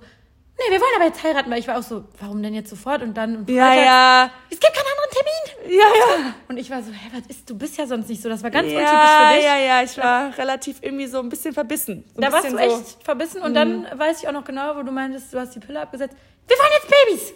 nee, 0.59 0.71
wir 0.73 0.79
wollen 0.81 0.91
aber 0.95 1.05
jetzt 1.05 1.23
heiraten, 1.23 1.49
weil 1.51 1.59
ich 1.59 1.67
war 1.67 1.77
auch 1.77 1.83
so, 1.83 2.03
warum 2.19 2.41
denn 2.43 2.53
jetzt 2.53 2.69
sofort? 2.69 3.01
Und 3.01 3.15
dann, 3.15 3.37
und 3.37 3.49
ja, 3.49 3.73
ja, 3.73 4.31
es 4.49 4.59
gibt 4.59 4.73
keinen 4.73 4.85
anderen 4.87 5.11
Termin. 5.11 5.79
ja, 5.79 5.85
ja. 5.85 6.33
Und 6.47 6.57
ich 6.57 6.69
war 6.69 6.81
so, 6.83 6.91
hä, 6.91 7.09
was 7.13 7.27
ist, 7.27 7.49
du 7.49 7.57
bist 7.57 7.77
ja 7.77 7.87
sonst 7.87 8.09
nicht 8.09 8.21
so. 8.21 8.29
Das 8.29 8.43
war 8.43 8.49
ganz 8.51 8.71
ja, 8.71 8.79
untypisch 8.79 9.09
für 9.29 9.35
dich. 9.35 9.45
Ja, 9.45 9.57
ja, 9.57 9.83
ich 9.83 9.97
war 9.97 10.37
relativ 10.37 10.77
irgendwie 10.81 11.07
so 11.07 11.19
ein 11.19 11.29
bisschen 11.29 11.53
verbissen. 11.53 12.03
So 12.15 12.21
ein 12.21 12.25
Da 12.25 12.31
warst 12.31 12.47
du 12.49 12.55
bisschen 12.55 12.69
so, 12.71 12.77
echt 12.81 13.03
verbissen 13.03 13.41
und 13.41 13.53
dann 13.53 13.87
weiß 13.97 14.21
ich 14.21 14.27
auch 14.27 14.33
noch 14.33 14.43
genau, 14.45 14.75
wo 14.75 14.83
du 14.83 14.91
meintest, 14.91 15.33
du 15.33 15.39
hast 15.39 15.55
die 15.55 15.59
Pille 15.59 15.79
abgesetzt. 15.81 16.15
Wir 16.47 16.57
wollen 16.57 16.71
jetzt 16.81 16.87
Babys! 16.89 17.33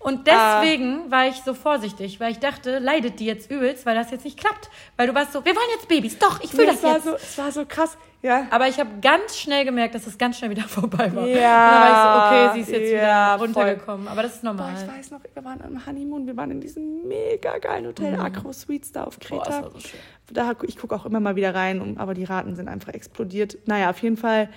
Und 0.00 0.28
Ah. 0.28 0.60
deswegen 0.60 1.10
war 1.12 1.28
ich 1.28 1.36
so 1.44 1.54
vorsichtig, 1.54 2.18
weil 2.18 2.32
ich 2.32 2.40
dachte, 2.40 2.78
leidet 2.80 3.20
die 3.20 3.26
jetzt 3.26 3.48
übelst, 3.50 3.86
weil 3.86 3.94
das 3.94 4.10
jetzt 4.10 4.24
nicht 4.24 4.36
klappt. 4.38 4.68
Weil 4.96 5.06
du 5.06 5.14
warst 5.14 5.32
so, 5.32 5.44
wir 5.44 5.54
wollen 5.54 5.68
jetzt 5.76 5.86
Babys. 5.86 6.18
Doch, 6.18 6.40
ich 6.42 6.52
will 6.56 6.64
Nee, 6.66 6.72
das 6.72 6.78
es 6.78 6.82
war 6.82 6.94
jetzt. 6.94 7.04
so, 7.04 7.14
es 7.14 7.38
war 7.38 7.52
so 7.52 7.64
krass. 7.66 7.96
Ja. 8.22 8.46
Aber 8.50 8.68
ich 8.68 8.78
habe 8.78 8.88
ganz 9.00 9.36
schnell 9.36 9.64
gemerkt, 9.64 9.96
dass 9.96 10.06
es 10.06 10.16
ganz 10.16 10.38
schnell 10.38 10.50
wieder 10.50 10.62
vorbei 10.68 11.12
war. 11.14 11.26
Ja, 11.26 11.34
Und 11.66 11.72
dann 11.72 11.82
war 11.82 11.90
ich 11.90 11.96
so, 12.02 12.36
okay, 12.36 12.54
sie 12.54 12.60
ist 12.72 12.80
jetzt 12.80 12.92
ja, 12.92 13.34
wieder 13.34 13.36
runtergekommen. 13.44 14.06
Aber 14.08 14.22
das 14.22 14.34
ist 14.36 14.42
Boah, 14.42 14.52
normal. 14.54 14.74
ich 14.80 14.88
weiß 14.98 15.10
noch, 15.10 15.20
wir 15.34 15.44
waren 15.44 15.60
am 15.62 15.84
Honeymoon, 15.86 16.26
wir 16.26 16.36
waren 16.36 16.50
in 16.52 16.60
diesem 16.60 17.08
mega 17.08 17.58
geilen 17.58 17.86
Hotel 17.86 18.14
Acro 18.20 18.52
Suites 18.52 18.92
da 18.92 19.04
auf 19.04 19.18
Mhm. 19.18 19.28
Boah, 19.28 19.42
Kreta. 19.42 19.50
das 19.50 19.62
war 19.62 19.70
so 19.72 19.80
schön. 19.80 20.00
da, 20.30 20.54
ich 20.62 20.76
gucke 20.78 20.94
auch 20.94 21.04
immer 21.04 21.18
mal 21.20 21.34
wieder 21.36 21.52
rein, 21.54 21.96
aber 21.98 22.14
die 22.14 22.24
Raten 22.24 22.54
sind 22.54 22.68
einfach 22.68 22.92
explodiert. 22.94 23.58
Naja, 23.66 23.90
auf 23.90 23.98
jeden 24.02 24.16
Fall, 24.16 24.48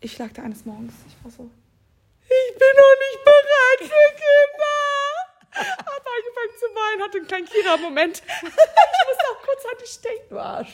ich 0.00 0.18
lag 0.18 0.30
da 0.34 0.42
eines 0.42 0.66
Morgens, 0.66 0.92
ich 1.08 1.16
war 1.24 1.30
so, 1.30 1.48
ich 2.24 2.58
bin 2.58 2.68
noch 2.76 2.96
nicht 3.00 3.24
bereit 3.24 3.90
für 3.90 4.14
Kinder. 4.16 5.13
Hab 5.54 6.04
angefangen 6.16 6.54
zu 6.58 6.66
weinen, 6.74 7.02
hatte 7.02 7.18
einen 7.18 7.26
kleinen 7.26 7.46
Kira-Moment. 7.46 8.22
Ich 8.26 8.42
musste 8.42 9.24
auch 9.32 9.42
kurz 9.42 9.64
an 9.70 9.78
dich 9.82 10.00
denken, 10.00 10.24
du 10.30 10.38
Arsch. 10.38 10.68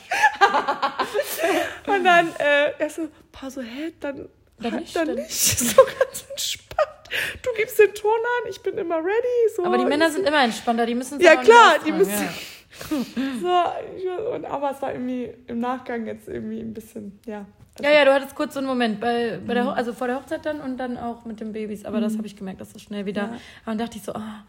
Und 1.87 2.03
dann, 2.03 2.29
äh, 2.39 2.71
er 2.79 2.89
so, 2.89 3.07
paar 3.31 3.51
so, 3.51 3.61
hä, 3.61 3.93
dann, 3.99 4.29
Dann 4.59 4.71
halt 4.71 4.81
nicht, 4.81 4.95
dann 4.95 5.13
nicht. 5.15 5.31
So 5.59 5.83
ganz 5.83 6.25
entspannt. 6.29 6.89
Du 7.43 7.49
gibst 7.57 7.77
den 7.77 7.93
Ton 7.93 8.11
an, 8.19 8.49
ich 8.49 8.61
bin 8.61 8.77
immer 8.77 8.97
ready. 8.97 9.53
So. 9.55 9.65
Aber 9.65 9.77
die 9.77 9.85
Männer 9.85 10.09
sind 10.09 10.25
immer 10.27 10.43
entspannter, 10.43 10.85
die 10.85 10.95
müssen 10.95 11.19
Ja, 11.19 11.35
klar, 11.35 11.75
die 11.85 11.91
müssen- 11.91 12.11
ja. 12.11 12.29
So, 13.41 14.31
und, 14.33 14.45
aber 14.45 14.71
es 14.71 14.81
war 14.81 14.91
irgendwie 14.93 15.31
im 15.47 15.59
Nachgang 15.59 16.07
jetzt 16.07 16.27
irgendwie 16.27 16.59
ein 16.61 16.73
bisschen, 16.73 17.19
ja. 17.27 17.45
Ja, 17.79 17.89
ja, 17.91 18.05
du 18.05 18.13
hattest 18.13 18.33
kurz 18.35 18.53
so 18.53 18.59
einen 18.59 18.67
Moment, 18.67 18.99
bei, 18.99 19.39
bei 19.45 19.53
Mhm. 19.53 19.65
der, 19.65 19.67
also 19.75 19.93
vor 19.93 20.07
der 20.07 20.17
Hochzeit 20.17 20.45
dann 20.45 20.59
und 20.61 20.77
dann 20.77 20.97
auch 20.97 21.23
mit 21.25 21.39
den 21.39 21.53
Babys. 21.53 21.85
Aber 21.85 22.01
das 22.01 22.17
habe 22.17 22.27
ich 22.27 22.35
gemerkt, 22.35 22.59
dass 22.59 22.73
das 22.73 22.81
schnell 22.81 23.05
wieder. 23.05 23.21
Ja. 23.23 23.37
Dann 23.65 23.77
dachte 23.77 23.97
ich 23.97 24.03
so, 24.03 24.13
ah. 24.13 24.43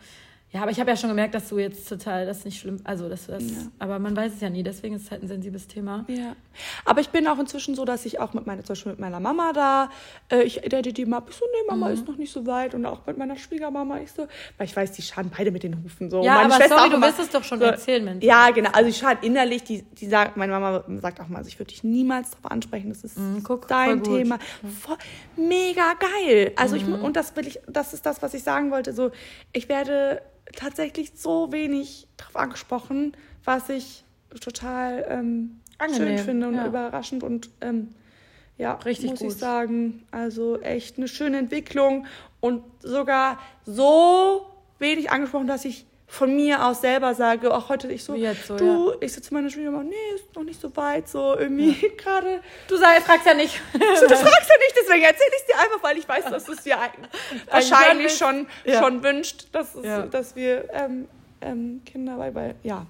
Ja, 0.52 0.60
aber 0.62 0.70
ich 0.70 0.78
habe 0.78 0.90
ja 0.90 0.96
schon 0.96 1.08
gemerkt, 1.08 1.34
dass 1.34 1.48
du 1.48 1.58
jetzt 1.58 1.88
total, 1.88 2.26
das 2.26 2.44
nicht 2.44 2.60
schlimm, 2.60 2.80
also 2.84 3.08
dass 3.08 3.26
du 3.26 3.32
das, 3.32 3.42
Ja. 3.42 3.56
aber 3.78 3.98
man 3.98 4.14
weiß 4.14 4.34
es 4.34 4.40
ja 4.42 4.50
nie, 4.50 4.62
deswegen 4.62 4.94
ist 4.96 5.04
es 5.04 5.10
halt 5.10 5.22
ein 5.22 5.28
sensibles 5.28 5.66
Thema. 5.66 6.04
Ja. 6.08 6.36
Aber 6.84 7.00
ich 7.00 7.08
bin 7.08 7.26
auch 7.26 7.38
inzwischen 7.38 7.74
so, 7.74 7.84
dass 7.86 8.04
ich 8.04 8.20
auch 8.20 8.34
mit 8.34 8.46
meiner, 8.46 8.62
zum 8.62 8.74
Beispiel 8.74 8.92
mit 8.92 9.00
meiner 9.00 9.18
Mama 9.18 9.52
da, 9.54 9.88
äh, 10.30 10.42
ich 10.42 10.56
date 10.60 10.94
die 10.96 11.06
mal 11.06 11.16
ab, 11.18 11.28
ich 11.30 11.36
so, 11.36 11.44
nee, 11.50 11.66
Mama 11.70 11.88
Mhm. 11.88 11.94
ist 11.94 12.06
noch 12.06 12.16
nicht 12.18 12.30
so 12.32 12.44
weit. 12.46 12.74
Und 12.74 12.84
auch 12.84 13.06
mit 13.06 13.16
meiner 13.16 13.36
Schwiegermama, 13.36 13.98
ich 14.00 14.12
so, 14.12 14.26
weil 14.58 14.66
ich 14.66 14.76
weiß, 14.76 14.92
die 14.92 15.00
schaden 15.02 15.30
beide 15.34 15.50
mit 15.50 15.62
den 15.62 15.82
Hufen. 15.82 16.10
So. 16.10 16.22
Ja, 16.22 16.34
Meine 16.34 16.44
aber 16.46 16.54
Schwester 16.56 16.68
sorry, 16.76 16.80
auch 16.86 16.90
du 16.90 16.96
immer 16.96 17.06
wirst 17.08 17.18
es 17.20 17.30
doch 17.30 17.44
schon 17.44 17.58
so, 17.58 17.64
erzählen, 17.64 18.04
Mensch. 18.04 18.22
Ja, 18.24 18.50
genau. 18.50 18.70
Also 18.74 18.90
ich 18.90 18.98
schade 18.98 19.24
innerlich, 19.26 19.64
die, 19.64 19.82
die 19.82 20.06
sagt, 20.06 20.36
meine 20.36 20.52
Mama 20.52 20.84
sagt 21.00 21.20
auch 21.20 21.28
mal, 21.28 21.38
also 21.38 21.48
ich 21.48 21.58
würde 21.58 21.70
dich 21.70 21.82
niemals 21.82 22.30
darauf 22.32 22.50
ansprechen, 22.50 22.90
das 22.90 23.04
ist 23.04 23.18
Mhm, 23.18 23.42
guck, 23.42 23.68
dein. 23.68 24.02
Thema. 24.02 24.38
Voll, 24.80 24.96
mega 25.36 25.94
geil. 25.98 26.52
Also 26.56 26.76
ich, 26.76 26.84
Mhm. 26.84 26.90
mu- 26.92 27.04
und 27.06 27.16
das 27.16 27.34
will 27.36 27.46
ich, 27.46 27.58
das 27.68 27.94
ist 27.94 28.04
das, 28.04 28.20
was 28.22 28.34
ich 28.34 28.42
sagen 28.42 28.70
wollte. 28.70 28.92
So, 28.92 29.10
ich 29.52 29.68
werde 29.68 30.20
tatsächlich 30.52 31.12
so 31.14 31.52
wenig 31.52 32.06
darauf 32.16 32.36
angesprochen, 32.36 33.12
was 33.44 33.68
ich 33.68 34.04
total 34.40 35.04
ähm, 35.08 35.60
schön 35.94 36.18
finde 36.18 36.48
und 36.48 36.54
ja. 36.54 36.66
überraschend 36.66 37.22
und 37.22 37.50
ähm, 37.60 37.94
ja, 38.58 38.74
Richtig 38.74 39.10
muss 39.10 39.20
gut. 39.20 39.32
ich 39.32 39.36
sagen. 39.36 40.06
Also 40.10 40.60
echt 40.60 40.96
eine 40.96 41.08
schöne 41.08 41.38
Entwicklung 41.38 42.06
und 42.40 42.62
sogar 42.80 43.38
so 43.64 44.46
wenig 44.78 45.10
angesprochen, 45.10 45.46
dass 45.46 45.64
ich 45.64 45.86
von 46.12 46.36
mir 46.36 46.62
aus 46.66 46.82
selber 46.82 47.14
sage, 47.14 47.54
auch 47.54 47.70
heute 47.70 47.90
ich 47.90 48.04
so, 48.04 48.14
so, 48.46 48.56
du, 48.58 48.92
ich 49.00 49.14
so 49.14 49.22
zu 49.22 49.32
meiner 49.32 49.48
Schwiegermama, 49.48 49.84
nee, 49.84 49.94
ist 50.14 50.36
noch 50.36 50.42
nicht 50.44 50.60
so 50.60 50.76
weit, 50.76 51.08
so 51.08 51.34
irgendwie 51.38 51.72
gerade. 51.96 52.42
Du 52.68 52.76
sag, 52.76 53.00
fragst 53.00 53.24
ja 53.26 53.32
nicht. 53.32 53.58
So, 53.72 53.78
du 54.06 54.14
fragst 54.16 54.50
ja 54.50 54.56
nicht, 54.58 54.74
deswegen 54.78 55.04
erzähle 55.04 55.30
ich 55.30 55.40
es 55.40 55.46
dir 55.46 55.58
einfach, 55.58 55.82
weil 55.82 55.96
ich 55.96 56.06
weiß, 56.06 56.26
dass 56.26 56.44
du 56.44 56.52
es 56.52 56.62
dir 56.64 56.78
ein- 56.78 56.90
wahrscheinlich 57.50 58.14
schon, 58.16 58.46
Ja. 58.64 58.82
schon 58.82 59.02
wünscht, 59.02 59.46
dass, 59.52 59.74
es, 59.74 59.86
Ja. 59.86 60.02
dass 60.02 60.36
wir 60.36 60.68
ähm, 60.74 61.08
ähm, 61.40 61.80
Kinder, 61.86 62.18
weil, 62.18 62.34
weil, 62.34 62.54
ja. 62.62 62.84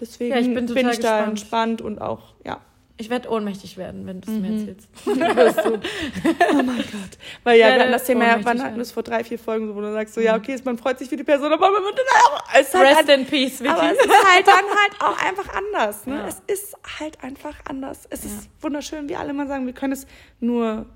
Deswegen 0.00 0.34
Ja, 0.34 0.40
bin 0.54 0.66
total 0.66 0.92
ich 0.92 0.98
da 1.00 1.10
gespannt. 1.26 1.28
entspannt 1.28 1.80
und 1.82 2.00
auch, 2.00 2.34
ja. 2.44 2.60
Ich 3.00 3.10
werde 3.10 3.30
ohnmächtig 3.30 3.76
werden, 3.76 4.06
wenn 4.06 4.20
du 4.20 4.28
es 4.30 4.34
Mhm. 4.36 4.42
mir 4.42 4.58
erzählst. 4.60 4.88
Oh 5.06 6.62
mein 6.62 6.76
Gott. 6.78 7.18
Weil 7.44 7.58
ja, 7.58 7.68
wir 7.74 7.80
hatten 7.80 7.92
das 7.92 8.04
Thema, 8.04 8.24
ohnmächtig 8.24 8.44
wann 8.46 8.62
hatten 8.62 8.74
wir 8.76 8.82
es 8.82 8.90
vor 8.92 9.02
drei, 9.04 9.22
vier 9.22 9.38
Folgen, 9.38 9.74
wo 9.74 9.80
du 9.80 9.92
sagst, 9.92 10.14
so, 10.14 10.20
ja, 10.20 10.36
okay, 10.36 10.56
man 10.64 10.78
freut 10.78 10.98
sich 10.98 11.08
für 11.08 11.16
die 11.16 11.22
Person, 11.24 11.52
aber 11.52 11.70
man 11.70 11.82
wird 11.82 11.96
dann 11.98 12.06
auch, 12.32 12.42
es 12.58 12.74
halt 12.74 12.96
Rest 12.98 13.08
in 13.08 13.24
peace, 13.26 13.60
Vicky. 13.60 13.70
Aber 13.70 13.92
es 13.92 13.98
ist 13.98 14.08
halt 14.34 14.46
dann 14.46 14.54
halt 14.56 15.00
auch 15.00 15.22
einfach 15.24 15.54
anders. 15.54 16.06
Ne? 16.06 16.16
Ja. 16.16 16.26
Es 16.26 16.42
ist 16.46 16.74
halt 16.98 17.22
einfach 17.22 17.54
anders. 17.68 18.06
Es 18.10 18.24
ist 18.24 18.48
wunderschön, 18.60 19.08
wie 19.08 19.14
alle 19.16 19.30
immer 19.30 19.46
sagen, 19.46 19.66
wir 19.66 19.74
können 19.74 19.92
es 19.92 20.06
nur, 20.40 20.86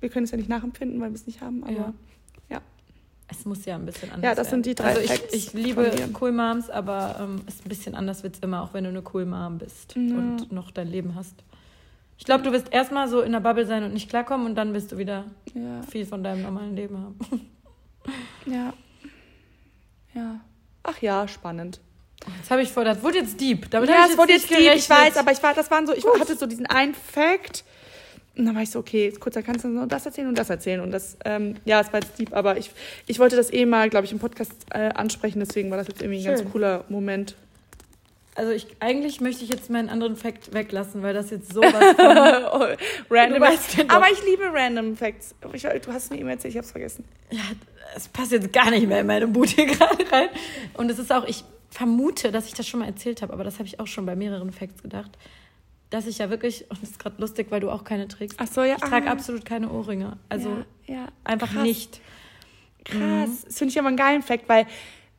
wir 0.00 0.08
können 0.10 0.24
es 0.24 0.30
ja 0.32 0.36
nicht 0.36 0.50
nachempfinden, 0.50 1.00
weil 1.00 1.10
wir 1.10 1.14
es 1.16 1.26
nicht 1.26 1.40
haben, 1.40 1.62
aber 1.64 1.72
Ja. 1.72 1.94
Es 3.28 3.44
muss 3.44 3.64
ja 3.64 3.74
ein 3.74 3.84
bisschen 3.84 4.10
anders 4.12 4.24
Ja, 4.24 4.34
das 4.36 4.50
sind 4.50 4.66
die 4.66 4.74
drei 4.74 4.88
Also 4.90 5.00
ich, 5.00 5.10
Facts 5.10 5.34
ich 5.34 5.52
liebe. 5.52 5.90
Cool 6.20 6.30
Moms, 6.32 6.70
aber 6.70 7.16
ähm, 7.20 7.40
ist 7.48 7.64
ein 7.64 7.68
bisschen 7.68 7.94
anders 7.96 8.22
wird's 8.22 8.38
immer, 8.40 8.62
auch 8.62 8.72
wenn 8.72 8.84
du 8.84 8.90
eine 8.90 9.02
Cool 9.12 9.26
Mom 9.26 9.58
bist 9.58 9.94
Ja. 9.96 10.00
und 10.00 10.52
noch 10.52 10.70
dein 10.70 10.88
Leben 10.88 11.14
hast. 11.16 11.34
Ich 12.18 12.24
glaube, 12.24 12.44
du 12.44 12.52
wirst 12.52 12.72
erstmal 12.72 13.08
so 13.08 13.20
in 13.22 13.32
der 13.32 13.40
Bubble 13.40 13.66
sein 13.66 13.82
und 13.84 13.92
nicht 13.92 14.08
klarkommen 14.08 14.46
und 14.46 14.54
dann 14.54 14.72
wirst 14.74 14.92
du 14.92 14.98
wieder 14.98 15.24
Ja, 15.54 15.82
viel 15.90 16.06
von 16.06 16.22
deinem 16.22 16.42
normalen 16.42 16.74
Leben 16.76 16.98
haben. 16.98 17.18
ja. 18.46 18.72
Ja. 20.14 20.40
Ach 20.84 20.98
ja, 21.02 21.26
spannend. 21.28 21.80
Jetzt 22.38 22.50
habe 22.50 22.62
ich 22.62 22.72
vor, 22.72 22.84
das 22.84 23.02
wurde 23.02 23.18
jetzt 23.18 23.40
deep. 23.40 23.70
Damit 23.70 23.90
ja, 23.90 24.04
es 24.06 24.12
ich 24.12 24.18
wurde 24.18 24.32
jetzt 24.32 24.48
deep, 24.48 24.58
ich 24.58 24.64
gerechnet. 24.64 24.90
weiß, 24.90 25.16
aber 25.18 25.32
ich 25.32 25.42
war, 25.42 25.52
das 25.52 25.70
waren 25.70 25.86
so, 25.86 25.92
ich 25.92 26.04
hatte 26.18 26.36
so 26.36 26.46
diesen 26.46 26.66
einen 26.66 26.94
Fact. 26.94 27.64
Und 28.36 28.44
dann 28.44 28.54
war 28.54 28.62
ich 28.62 28.70
so, 28.70 28.78
okay, 28.78 29.06
jetzt 29.06 29.20
kurz, 29.20 29.34
da 29.34 29.42
kannst 29.42 29.64
du 29.64 29.68
nur 29.68 29.86
das 29.86 30.04
erzählen 30.04 30.28
und 30.28 30.36
das 30.38 30.50
erzählen. 30.50 30.80
Und 30.80 30.90
das, 30.90 31.16
ähm, 31.24 31.56
ja, 31.64 31.80
es 31.80 31.92
war 31.92 32.00
jetzt 32.00 32.18
deep, 32.18 32.34
aber 32.34 32.58
ich, 32.58 32.70
ich 33.06 33.18
wollte 33.18 33.34
das 33.36 33.52
eh 33.52 33.64
mal, 33.64 33.88
glaube 33.88 34.04
ich, 34.04 34.12
im 34.12 34.18
Podcast 34.18 34.52
äh, 34.70 34.90
ansprechen, 34.90 35.40
deswegen 35.40 35.70
war 35.70 35.78
das 35.78 35.88
jetzt 35.88 36.02
irgendwie 36.02 36.18
ein 36.18 36.24
Schön. 36.24 36.44
ganz 36.44 36.52
cooler 36.52 36.84
Moment. 36.88 37.34
also 38.34 38.52
ich, 38.52 38.66
eigentlich 38.80 39.20
möchte 39.22 39.42
ich 39.42 39.50
jetzt 39.50 39.70
meinen 39.70 39.88
anderen 39.88 40.16
Fact 40.16 40.52
weglassen, 40.52 41.02
weil 41.02 41.14
das 41.14 41.30
jetzt 41.30 41.52
sowas 41.52 41.72
von 41.72 42.76
Random. 43.10 43.40
Doch. 43.40 43.88
Aber 43.88 44.10
ich 44.12 44.22
liebe 44.24 44.44
Random 44.52 44.96
Facts. 44.96 45.34
Ich, 45.54 45.62
du 45.62 45.92
hast 45.92 46.10
mir 46.10 46.18
E-Mail 46.18 46.34
erzählt, 46.34 46.52
ich 46.54 46.58
hab's 46.58 46.72
vergessen. 46.72 47.04
Ja, 47.30 47.40
es 47.96 48.08
passt 48.08 48.32
jetzt 48.32 48.52
gar 48.52 48.70
nicht 48.70 48.86
mehr 48.86 49.00
in 49.00 49.06
meine 49.06 49.26
Boot 49.26 49.48
hier 49.48 49.66
gerade 49.66 50.12
rein. 50.12 50.28
Und 50.74 50.90
es 50.90 50.98
ist 50.98 51.10
auch, 51.10 51.24
ich 51.26 51.44
vermute, 51.70 52.32
dass 52.32 52.46
ich 52.46 52.54
das 52.54 52.68
schon 52.68 52.80
mal 52.80 52.86
erzählt 52.86 53.22
habe, 53.22 53.32
aber 53.32 53.44
das 53.44 53.54
habe 53.54 53.66
ich 53.66 53.80
auch 53.80 53.86
schon 53.86 54.04
bei 54.06 54.16
mehreren 54.16 54.52
Facts 54.52 54.82
gedacht, 54.82 55.10
dass 55.90 56.06
ich 56.06 56.18
ja 56.18 56.30
wirklich, 56.30 56.68
und 56.70 56.82
das 56.82 56.90
ist 56.90 56.98
gerade 56.98 57.20
lustig, 57.20 57.46
weil 57.50 57.60
du 57.60 57.70
auch 57.70 57.84
keine 57.84 58.08
trägst. 58.08 58.38
Ach 58.40 58.46
so, 58.46 58.62
ja. 58.62 58.74
Ich 58.74 58.82
trage 58.82 59.08
ah. 59.08 59.12
absolut 59.12 59.44
keine 59.44 59.70
Ohrringe. 59.70 60.16
Also 60.28 60.64
ja, 60.86 60.94
ja. 60.94 61.06
einfach 61.24 61.52
Krass. 61.52 61.62
nicht. 61.62 62.00
Krass. 62.84 63.44
Das 63.44 63.58
finde 63.58 63.72
ich 63.72 63.78
aber 63.78 63.88
einen 63.88 63.96
geilen 63.96 64.22
Fact, 64.22 64.48
weil, 64.48 64.66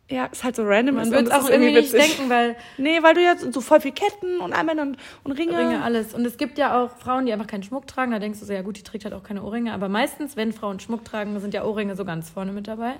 ja, 0.10 0.26
ist 0.26 0.44
halt 0.44 0.56
so 0.56 0.64
random. 0.64 0.96
Man 0.96 1.14
und 1.14 1.28
es 1.28 1.32
auch 1.32 1.50
irgendwie 1.50 1.74
nicht 1.74 1.94
witzig. 1.94 2.18
denken, 2.18 2.30
weil 2.30 2.56
Nee, 2.78 3.02
weil 3.02 3.14
du 3.14 3.22
jetzt 3.22 3.54
so 3.54 3.62
voll 3.62 3.82
viel 3.82 3.92
Ketten 3.92 4.40
und 4.40 4.54
Armbänder 4.54 4.84
und, 4.84 4.98
und 5.24 5.32
Ringe. 5.34 5.58
Ringe, 5.58 5.84
alles. 5.84 6.14
Und 6.14 6.26
es 6.26 6.38
gibt 6.38 6.58
ja 6.58 6.82
auch 6.82 6.98
Frauen, 6.98 7.26
die 7.26 7.34
einfach 7.34 7.48
keinen 7.48 7.64
Schmuck 7.64 7.88
tragen. 7.88 8.12
Da 8.12 8.20
denkst 8.20 8.40
du 8.40 8.46
so, 8.46 8.54
ja 8.54 8.62
gut, 8.62 8.78
die 8.78 8.84
trägt 8.84 9.06
halt 9.06 9.14
auch 9.14 9.24
keine 9.24 9.44
Ohrringe. 9.44 9.74
Aber 9.74 9.90
meistens, 9.90 10.36
wenn 10.36 10.54
Frauen 10.54 10.80
Schmuck 10.80 11.06
tragen, 11.06 11.38
sind 11.40 11.54
ja 11.54 11.64
Ohrringe 11.64 11.96
so 11.96 12.06
ganz 12.06 12.30
vorne 12.30 12.52
mit 12.52 12.68
dabei. 12.68 12.96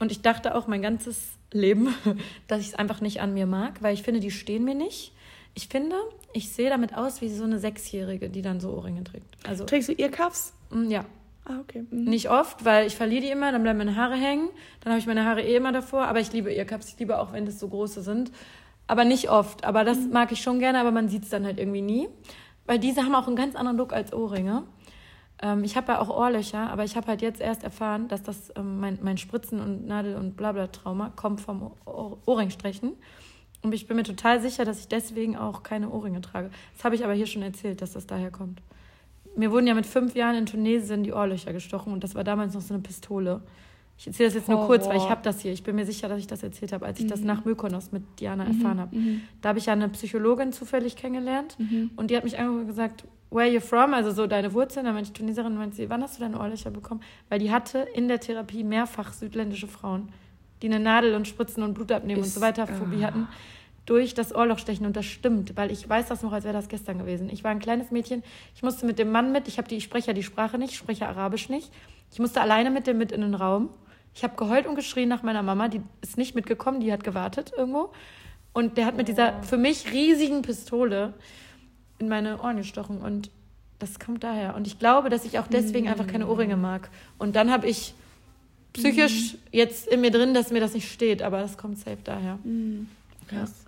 Und 0.00 0.12
ich 0.12 0.22
dachte 0.22 0.54
auch 0.54 0.66
mein 0.66 0.82
ganzes 0.82 1.28
Leben, 1.52 1.94
dass 2.48 2.60
ich 2.60 2.68
es 2.68 2.74
einfach 2.74 3.00
nicht 3.00 3.20
an 3.20 3.34
mir 3.34 3.46
mag, 3.46 3.82
weil 3.82 3.94
ich 3.94 4.02
finde, 4.02 4.20
die 4.20 4.30
stehen 4.30 4.64
mir 4.64 4.74
nicht. 4.74 5.12
Ich 5.58 5.66
finde, 5.66 5.96
ich 6.34 6.52
sehe 6.52 6.70
damit 6.70 6.96
aus 6.96 7.20
wie 7.20 7.28
so 7.28 7.42
eine 7.42 7.58
Sechsjährige, 7.58 8.30
die 8.30 8.42
dann 8.42 8.60
so 8.60 8.70
Ohrringe 8.74 9.02
trägt. 9.02 9.26
Also, 9.44 9.64
Trägst 9.64 9.88
du 9.88 9.92
Earcuffs? 9.92 10.52
mm, 10.70 10.88
ja. 10.88 11.04
Ah, 11.46 11.58
okay. 11.58 11.84
Mhm. 11.90 12.04
Nicht 12.04 12.30
oft, 12.30 12.64
weil 12.64 12.86
ich 12.86 12.94
verliere 12.94 13.22
die 13.22 13.30
immer, 13.30 13.50
dann 13.50 13.64
bleiben 13.64 13.78
meine 13.78 13.96
Haare 13.96 14.14
hängen. 14.14 14.50
Dann 14.82 14.92
habe 14.92 15.00
ich 15.00 15.08
meine 15.08 15.24
Haare 15.24 15.42
eh 15.42 15.56
immer 15.56 15.72
davor. 15.72 16.04
Aber 16.04 16.20
ich 16.20 16.32
liebe 16.32 16.54
Earcups. 16.54 16.90
Ich 16.90 16.98
liebe 17.00 17.18
auch, 17.18 17.32
wenn 17.32 17.44
das 17.44 17.58
so 17.58 17.66
große 17.66 18.02
sind. 18.02 18.30
Aber 18.86 19.04
nicht 19.04 19.30
oft. 19.30 19.64
Aber 19.64 19.82
das 19.82 19.98
mag 19.98 20.30
ich 20.30 20.42
schon 20.42 20.60
gerne, 20.60 20.78
aber 20.78 20.92
man 20.92 21.08
sieht 21.08 21.24
es 21.24 21.30
dann 21.30 21.44
halt 21.44 21.58
irgendwie 21.58 21.82
nie. 21.82 22.08
Weil 22.66 22.78
diese 22.78 23.02
haben 23.02 23.16
auch 23.16 23.26
einen 23.26 23.34
ganz 23.34 23.56
anderen 23.56 23.78
Look 23.78 23.92
als 23.92 24.12
Ohrringe. 24.12 24.62
Ähm, 25.42 25.64
ich 25.64 25.76
habe 25.76 25.90
ja 25.90 26.00
auch 26.00 26.08
Ohrlöcher, 26.08 26.70
aber 26.70 26.84
ich 26.84 26.94
habe 26.94 27.08
halt 27.08 27.20
jetzt 27.20 27.40
erst 27.40 27.64
erfahren, 27.64 28.06
dass 28.06 28.22
das 28.22 28.52
ähm, 28.54 28.78
mein, 28.78 29.00
mein 29.02 29.18
Spritzen- 29.18 29.58
und 29.60 29.88
Nadel- 29.88 30.14
und 30.14 30.36
Blabla-Trauma 30.36 31.10
kommt 31.16 31.40
vom 31.40 31.72
Ohr 31.84 32.16
Ohr. 32.26 32.46
Und 33.62 33.74
ich 33.74 33.86
bin 33.88 33.96
mir 33.96 34.04
total 34.04 34.40
sicher, 34.40 34.64
dass 34.64 34.78
ich 34.80 34.88
deswegen 34.88 35.36
auch 35.36 35.62
keine 35.62 35.90
Ohrringe 35.90 36.20
trage. 36.20 36.50
Das 36.76 36.84
habe 36.84 36.94
ich 36.94 37.04
aber 37.04 37.12
hier 37.14 37.26
schon 37.26 37.42
erzählt, 37.42 37.82
dass 37.82 37.92
das 37.92 38.06
daher 38.06 38.30
kommt. 38.30 38.62
Mir 39.36 39.50
wurden 39.50 39.66
ja 39.66 39.74
mit 39.74 39.86
fünf 39.86 40.14
Jahren 40.14 40.36
in 40.36 40.46
Tunesien 40.46 41.02
die 41.02 41.12
Ohrlöcher 41.12 41.52
gestochen 41.52 41.92
und 41.92 42.02
das 42.04 42.14
war 42.14 42.24
damals 42.24 42.54
noch 42.54 42.60
so 42.60 42.74
eine 42.74 42.82
Pistole. 42.82 43.40
Ich 44.00 44.06
erzähle 44.06 44.28
das 44.28 44.34
jetzt 44.36 44.48
nur 44.48 44.64
kurz, 44.66 44.86
weil 44.86 44.96
ich 44.96 45.08
habe 45.10 45.22
das 45.24 45.40
hier. 45.40 45.52
Ich 45.52 45.64
bin 45.64 45.74
mir 45.74 45.84
sicher, 45.84 46.08
dass 46.08 46.20
ich 46.20 46.28
das 46.28 46.44
erzählt 46.44 46.72
habe, 46.72 46.86
als 46.86 47.00
ich 47.00 47.08
das 47.08 47.20
nach 47.22 47.44
Mykonos 47.44 47.90
mit 47.90 48.04
Diana 48.20 48.44
Mhm. 48.44 48.50
erfahren 48.50 48.78
habe. 48.80 48.96
Da 49.42 49.48
habe 49.48 49.58
ich 49.58 49.66
ja 49.66 49.72
eine 49.72 49.88
Psychologin 49.88 50.52
zufällig 50.52 50.94
kennengelernt 50.94 51.56
und 51.96 52.10
die 52.10 52.16
hat 52.16 52.22
mich 52.22 52.38
angeguckt 52.38 52.60
und 52.62 52.66
gesagt, 52.68 53.04
where 53.30 53.48
you 53.48 53.58
from? 53.60 53.94
Also 53.94 54.12
so 54.12 54.28
deine 54.28 54.54
Wurzeln. 54.54 54.86
Dann 54.86 54.94
meinte 54.94 55.10
ich 55.10 55.14
Tuneserin, 55.18 55.56
meinte 55.56 55.74
sie, 55.76 55.90
wann 55.90 56.00
hast 56.02 56.16
du 56.16 56.20
deine 56.22 56.38
Ohrlöcher 56.38 56.70
bekommen? 56.70 57.00
Weil 57.28 57.40
die 57.40 57.50
hatte 57.50 57.80
in 57.94 58.06
der 58.06 58.20
Therapie 58.20 58.62
mehrfach 58.62 59.12
südländische 59.12 59.66
Frauen, 59.66 60.10
die 60.62 60.66
eine 60.66 60.80
Nadel 60.80 61.14
und 61.14 61.28
Spritzen 61.28 61.62
und 61.62 61.74
Blut 61.74 61.92
abnehmen 61.92 62.20
und 62.20 62.26
Ist- 62.26 62.34
so 62.34 62.40
weiter 62.40 62.66
Phobie 62.66 63.04
hatten 63.04 63.28
durch 63.86 64.12
das 64.12 64.34
Ohrlochstechen 64.34 64.84
und 64.84 64.96
das 64.96 65.06
stimmt, 65.06 65.56
weil 65.56 65.70
ich 65.72 65.88
weiß 65.88 66.08
das 66.08 66.22
noch, 66.22 66.32
als 66.32 66.44
wäre 66.44 66.52
das 66.52 66.68
gestern 66.68 66.98
gewesen. 66.98 67.30
Ich 67.30 67.42
war 67.42 67.50
ein 67.50 67.58
kleines 67.58 67.90
Mädchen, 67.90 68.22
ich 68.54 68.62
musste 68.62 68.84
mit 68.84 68.98
dem 68.98 69.10
Mann 69.10 69.32
mit, 69.32 69.48
ich 69.48 69.56
habe 69.56 69.66
die, 69.66 69.76
ich 69.76 69.84
spreche 69.84 70.08
ja 70.08 70.12
die 70.12 70.22
Sprache 70.22 70.58
nicht, 70.58 70.72
ich 70.72 70.76
spreche 70.78 71.08
Arabisch 71.08 71.48
nicht. 71.48 71.72
Ich 72.12 72.18
musste 72.18 72.40
alleine 72.42 72.70
mit 72.70 72.86
dem 72.86 72.98
mit 72.98 73.12
in 73.12 73.22
den 73.22 73.34
Raum. 73.34 73.70
Ich 74.14 74.24
habe 74.24 74.36
geheult 74.36 74.66
und 74.66 74.74
geschrien 74.74 75.08
nach 75.08 75.22
meiner 75.22 75.42
Mama, 75.42 75.68
die 75.68 75.80
ist 76.02 76.18
nicht 76.18 76.34
mitgekommen, 76.34 76.80
die 76.80 76.92
hat 76.92 77.02
gewartet 77.02 77.52
irgendwo. 77.56 77.90
Und 78.52 78.76
der 78.76 78.84
hat 78.86 78.96
mit 78.96 79.08
dieser 79.08 79.42
für 79.42 79.56
mich 79.56 79.90
riesigen 79.92 80.42
Pistole 80.42 81.14
in 81.98 82.08
meine 82.08 82.42
Ohren 82.42 82.56
gestochen 82.58 82.98
und 83.00 83.30
das 83.78 83.98
kommt 83.98 84.22
daher. 84.24 84.54
Und 84.54 84.66
ich 84.66 84.78
glaube, 84.78 85.08
dass 85.08 85.24
ich 85.24 85.38
auch 85.38 85.46
deswegen 85.46 85.88
einfach 85.88 86.06
keine 86.06 86.26
Ohrringe 86.26 86.56
mag. 86.56 86.90
Und 87.16 87.36
dann 87.36 87.50
habe 87.50 87.66
ich 87.68 87.94
psychisch 88.78 89.36
jetzt 89.52 89.88
in 89.88 90.00
mir 90.00 90.10
drin, 90.10 90.34
dass 90.34 90.50
mir 90.50 90.60
das 90.60 90.74
nicht 90.74 90.90
steht, 90.90 91.22
aber 91.22 91.40
das 91.40 91.56
kommt 91.58 91.78
safe 91.78 91.98
daher. 92.02 92.38
Ja. 92.44 92.78
Krass. 93.28 93.64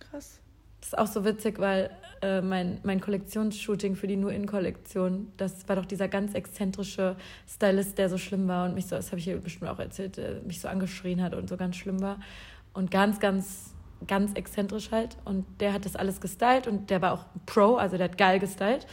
Krass. 0.00 0.40
Das 0.80 0.88
ist 0.88 0.98
auch 0.98 1.06
so 1.06 1.24
witzig, 1.24 1.58
weil 1.58 1.90
äh, 2.22 2.40
mein, 2.40 2.78
mein 2.82 3.00
Kollektionsshooting 3.00 3.96
für 3.96 4.06
die 4.06 4.16
Nur 4.16 4.32
In-Kollektion, 4.32 5.32
das 5.36 5.68
war 5.68 5.76
doch 5.76 5.84
dieser 5.84 6.08
ganz 6.08 6.34
exzentrische 6.34 7.16
Stylist, 7.48 7.98
der 7.98 8.08
so 8.08 8.18
schlimm 8.18 8.48
war 8.48 8.66
und 8.66 8.74
mich 8.74 8.86
so, 8.86 8.96
das 8.96 9.08
habe 9.08 9.18
ich 9.18 9.24
hier 9.24 9.36
bestimmt 9.38 9.70
auch 9.70 9.78
erzählt, 9.78 10.18
mich 10.46 10.60
so 10.60 10.68
angeschrien 10.68 11.22
hat 11.22 11.34
und 11.34 11.48
so 11.48 11.56
ganz 11.56 11.76
schlimm 11.76 12.00
war. 12.00 12.20
Und 12.72 12.90
ganz, 12.90 13.20
ganz, 13.20 13.74
ganz 14.06 14.32
exzentrisch 14.34 14.90
halt. 14.90 15.16
Und 15.24 15.44
der 15.60 15.72
hat 15.72 15.84
das 15.84 15.96
alles 15.96 16.20
gestylt 16.20 16.66
und 16.66 16.90
der 16.90 17.02
war 17.02 17.12
auch 17.12 17.24
Pro, 17.46 17.76
also 17.76 17.96
der 17.96 18.08
hat 18.08 18.18
geil 18.18 18.38
gestylt. 18.38 18.86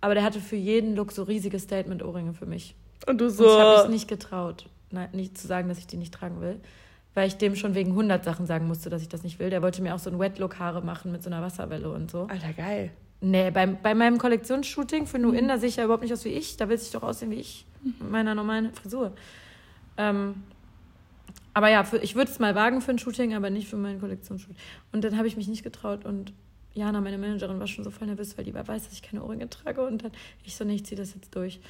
Aber 0.00 0.14
der 0.14 0.24
hatte 0.24 0.40
für 0.40 0.56
jeden 0.56 0.96
Look 0.96 1.12
so 1.12 1.22
riesige 1.22 1.58
Statement-Ohrringe 1.58 2.32
für 2.32 2.46
mich. 2.46 2.74
Und 3.06 3.20
du 3.20 3.26
Und 3.26 3.32
ich 3.32 3.40
habe 3.40 3.76
so. 3.76 3.82
mich 3.84 3.92
nicht 3.92 4.08
getraut, 4.08 4.66
nicht 5.12 5.38
zu 5.38 5.46
sagen, 5.46 5.68
dass 5.68 5.78
ich 5.78 5.86
die 5.86 5.96
nicht 5.96 6.14
tragen 6.14 6.40
will. 6.40 6.60
Weil 7.14 7.26
ich 7.26 7.36
dem 7.36 7.56
schon 7.56 7.74
wegen 7.74 7.90
100 7.90 8.24
Sachen 8.24 8.46
sagen 8.46 8.68
musste, 8.68 8.88
dass 8.88 9.02
ich 9.02 9.08
das 9.08 9.24
nicht 9.24 9.40
will. 9.40 9.50
Der 9.50 9.62
wollte 9.62 9.82
mir 9.82 9.94
auch 9.94 9.98
so 9.98 10.10
ein 10.10 10.18
Wet-Look-Haare 10.18 10.80
machen 10.82 11.10
mit 11.10 11.22
so 11.22 11.30
einer 11.30 11.42
Wasserwelle 11.42 11.90
und 11.90 12.10
so. 12.10 12.28
Alter, 12.30 12.52
geil. 12.52 12.92
Nee, 13.20 13.50
bei, 13.50 13.66
bei 13.66 13.94
meinem 13.94 14.18
Kollektionsshooting 14.18 15.06
für 15.06 15.18
Nu 15.18 15.32
In, 15.32 15.48
da 15.48 15.58
sehe 15.58 15.68
ich 15.68 15.76
ja 15.76 15.84
überhaupt 15.84 16.04
nicht 16.04 16.12
aus 16.12 16.24
wie 16.24 16.30
ich. 16.30 16.56
Da 16.56 16.68
will 16.68 16.76
ich 16.76 16.90
doch 16.92 17.02
aussehen 17.02 17.30
wie 17.30 17.36
ich. 17.36 17.66
Mit 17.82 18.10
meiner 18.10 18.34
normalen 18.34 18.72
Frisur. 18.72 19.12
Ähm, 19.96 20.42
aber 21.52 21.68
ja, 21.68 21.82
für, 21.84 21.98
ich 21.98 22.14
würde 22.14 22.30
es 22.30 22.38
mal 22.38 22.54
wagen 22.54 22.80
für 22.80 22.92
ein 22.92 22.98
Shooting, 22.98 23.34
aber 23.34 23.50
nicht 23.50 23.68
für 23.68 23.76
mein 23.76 24.00
Kollektionsshooting. 24.00 24.56
Und 24.92 25.02
dann 25.02 25.18
habe 25.18 25.26
ich 25.26 25.36
mich 25.36 25.48
nicht 25.48 25.64
getraut 25.64 26.04
und 26.04 26.32
Jana, 26.72 27.00
meine 27.00 27.18
Managerin, 27.18 27.58
war 27.58 27.66
schon 27.66 27.82
so 27.82 27.90
voll 27.90 28.06
nervös, 28.06 28.38
weil 28.38 28.44
die 28.44 28.54
weiß, 28.54 28.66
dass 28.66 28.92
ich 28.92 29.02
keine 29.02 29.24
Ohrringe 29.24 29.50
trage. 29.50 29.84
Und 29.84 30.04
dann 30.04 30.12
ich 30.44 30.54
so, 30.54 30.64
nee, 30.64 30.76
ich 30.76 30.86
ziehe 30.86 30.98
das 30.98 31.14
jetzt 31.14 31.34
durch. 31.34 31.60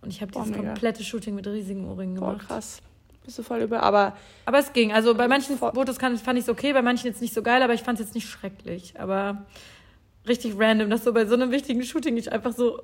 Und 0.00 0.10
ich 0.10 0.20
habe 0.20 0.30
Boah, 0.32 0.42
dieses 0.44 0.56
mega. 0.56 0.70
komplette 0.70 1.02
Shooting 1.04 1.34
mit 1.34 1.46
riesigen 1.46 1.88
Ohrringen 1.88 2.14
Boah, 2.18 2.32
gemacht. 2.32 2.46
krass. 2.48 2.80
Bist 3.24 3.38
du 3.38 3.42
voll 3.42 3.60
über. 3.60 3.82
Aber 3.82 4.16
Aber 4.46 4.58
es 4.58 4.72
ging. 4.72 4.92
Also 4.92 5.14
bei 5.14 5.28
manchen 5.28 5.58
Voll. 5.58 5.72
Fotos 5.74 5.98
kann, 5.98 6.16
fand 6.16 6.38
ich 6.38 6.44
es 6.44 6.48
okay, 6.48 6.72
bei 6.72 6.82
manchen 6.82 7.06
jetzt 7.08 7.20
nicht 7.20 7.34
so 7.34 7.42
geil, 7.42 7.62
aber 7.62 7.74
ich 7.74 7.82
fand 7.82 7.98
es 8.00 8.06
jetzt 8.06 8.14
nicht 8.14 8.28
schrecklich. 8.28 8.98
Aber 8.98 9.44
richtig 10.26 10.54
random, 10.58 10.88
dass 10.90 11.04
so 11.04 11.12
bei 11.12 11.26
so 11.26 11.34
einem 11.34 11.50
wichtigen 11.50 11.82
Shooting 11.82 12.16
ich 12.16 12.32
einfach 12.32 12.52
so 12.52 12.80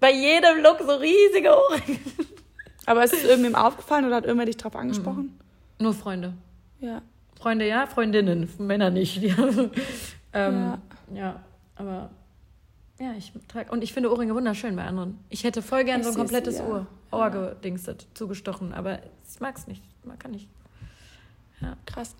bei 0.00 0.12
jedem 0.12 0.62
Look 0.62 0.78
so 0.86 0.94
riesige 0.94 1.50
Ohrringe. 1.50 1.98
Aber 2.86 3.04
ist 3.04 3.12
es 3.12 3.24
irgendwem 3.24 3.54
aufgefallen 3.54 4.04
oder 4.06 4.16
hat 4.16 4.24
irgendwer 4.24 4.46
dich 4.46 4.56
drauf 4.56 4.74
angesprochen? 4.76 5.38
Nur 5.78 5.92
Freunde. 5.92 6.32
Ja. 6.80 7.02
Freunde 7.38 7.66
ja, 7.68 7.86
Freundinnen, 7.86 8.48
Männer 8.58 8.90
nicht. 8.90 9.20
Ähm, 10.34 10.54
Ja. 10.54 10.78
ja 11.14 11.40
aber 11.76 12.10
ja, 12.98 13.12
ich 13.16 13.32
trage. 13.48 13.70
Und 13.70 13.82
ich 13.82 13.92
finde 13.92 14.10
Ohrringe 14.10 14.34
wunderschön 14.34 14.76
bei 14.76 14.84
anderen. 14.84 15.18
Ich 15.28 15.44
hätte 15.44 15.62
voll 15.62 15.84
gern 15.84 16.00
Ich 16.00 16.06
so 16.06 16.12
ein 16.12 16.18
komplettes 16.18 16.58
ja. 16.58 16.66
Ohr, 16.66 16.86
Ohr 17.10 17.30
gedingstet, 17.30 18.06
zugestochen, 18.14 18.72
aber 18.72 18.98
ich 19.28 19.40
mag 19.40 19.56
es 19.56 19.66
nicht. 19.66 19.82
Man 20.04 20.18
kann 20.18 20.32
nicht. 20.32 20.48
Krass. 21.86 22.14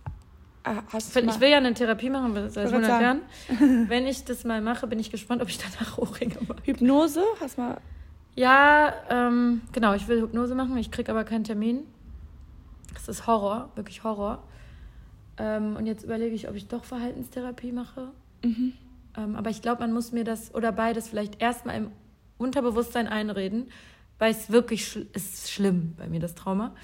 Ah, 0.65 0.83
hast 0.93 1.17
Ich 1.17 1.25
mal, 1.25 1.41
will 1.41 1.49
ja 1.49 1.59
eine 1.59 1.73
Therapie 1.73 2.11
machen 2.11 2.35
seit 2.51 2.67
Ich 2.67 2.73
wollte 2.73 2.89
100 2.89 2.91
sagen. 2.91 3.21
Jahren. 3.49 3.89
Wenn 3.89 4.07
ich 4.07 4.25
das 4.25 4.45
mal 4.45 4.61
mache, 4.61 4.87
bin 4.87 4.99
ich 4.99 5.11
gespannt, 5.11 5.41
ob 5.41 5.49
ich 5.49 5.59
danach 5.59 5.99
Ohrringe 5.99 6.37
mache. 6.47 6.61
Hypnose? 6.65 7.23
Hast 7.41 7.57
du 7.57 7.63
mal. 7.63 7.81
Ja, 8.35 8.93
ähm, 9.09 9.63
genau, 9.73 9.95
ich 9.95 10.07
will 10.09 10.21
Hypnose 10.21 10.55
machen, 10.55 10.77
ich 10.77 10.91
kriege 10.91 11.11
aber 11.11 11.25
keinen 11.25 11.45
Termin. 11.45 11.81
Das 12.95 13.09
ist 13.09 13.27
Horror, 13.27 13.71
wirklich 13.75 14.05
Horror. 14.05 14.43
Ähm, 15.39 15.77
und 15.77 15.87
jetzt 15.87 16.05
überlege 16.05 16.35
ich, 16.35 16.49
ob 16.49 16.55
ich 16.55 16.69
doch 16.69 16.85
Verhaltenstherapie 16.85 17.73
mache. 17.73 18.09
Mhm. 18.45 18.75
Ähm, 19.19 19.37
aber 19.37 19.51
ich 19.51 19.61
glaube, 19.63 19.81
man 19.81 19.93
muss 19.93 20.13
mir 20.13 20.25
das 20.25 20.55
oder 20.55 20.73
beides 20.73 21.09
vielleicht 21.09 21.43
erstmal 21.43 21.77
im 21.77 21.91
Unterbewusstsein 22.39 23.09
einreden, 23.09 23.71
weil 24.19 24.31
es 24.31 24.51
wirklich 24.51 24.87
schl 24.87 25.07
ist 25.13 25.51
schlimm 25.51 25.95
bei 25.97 26.07
mir, 26.07 26.21
das 26.21 26.35
Trauma. 26.35 26.75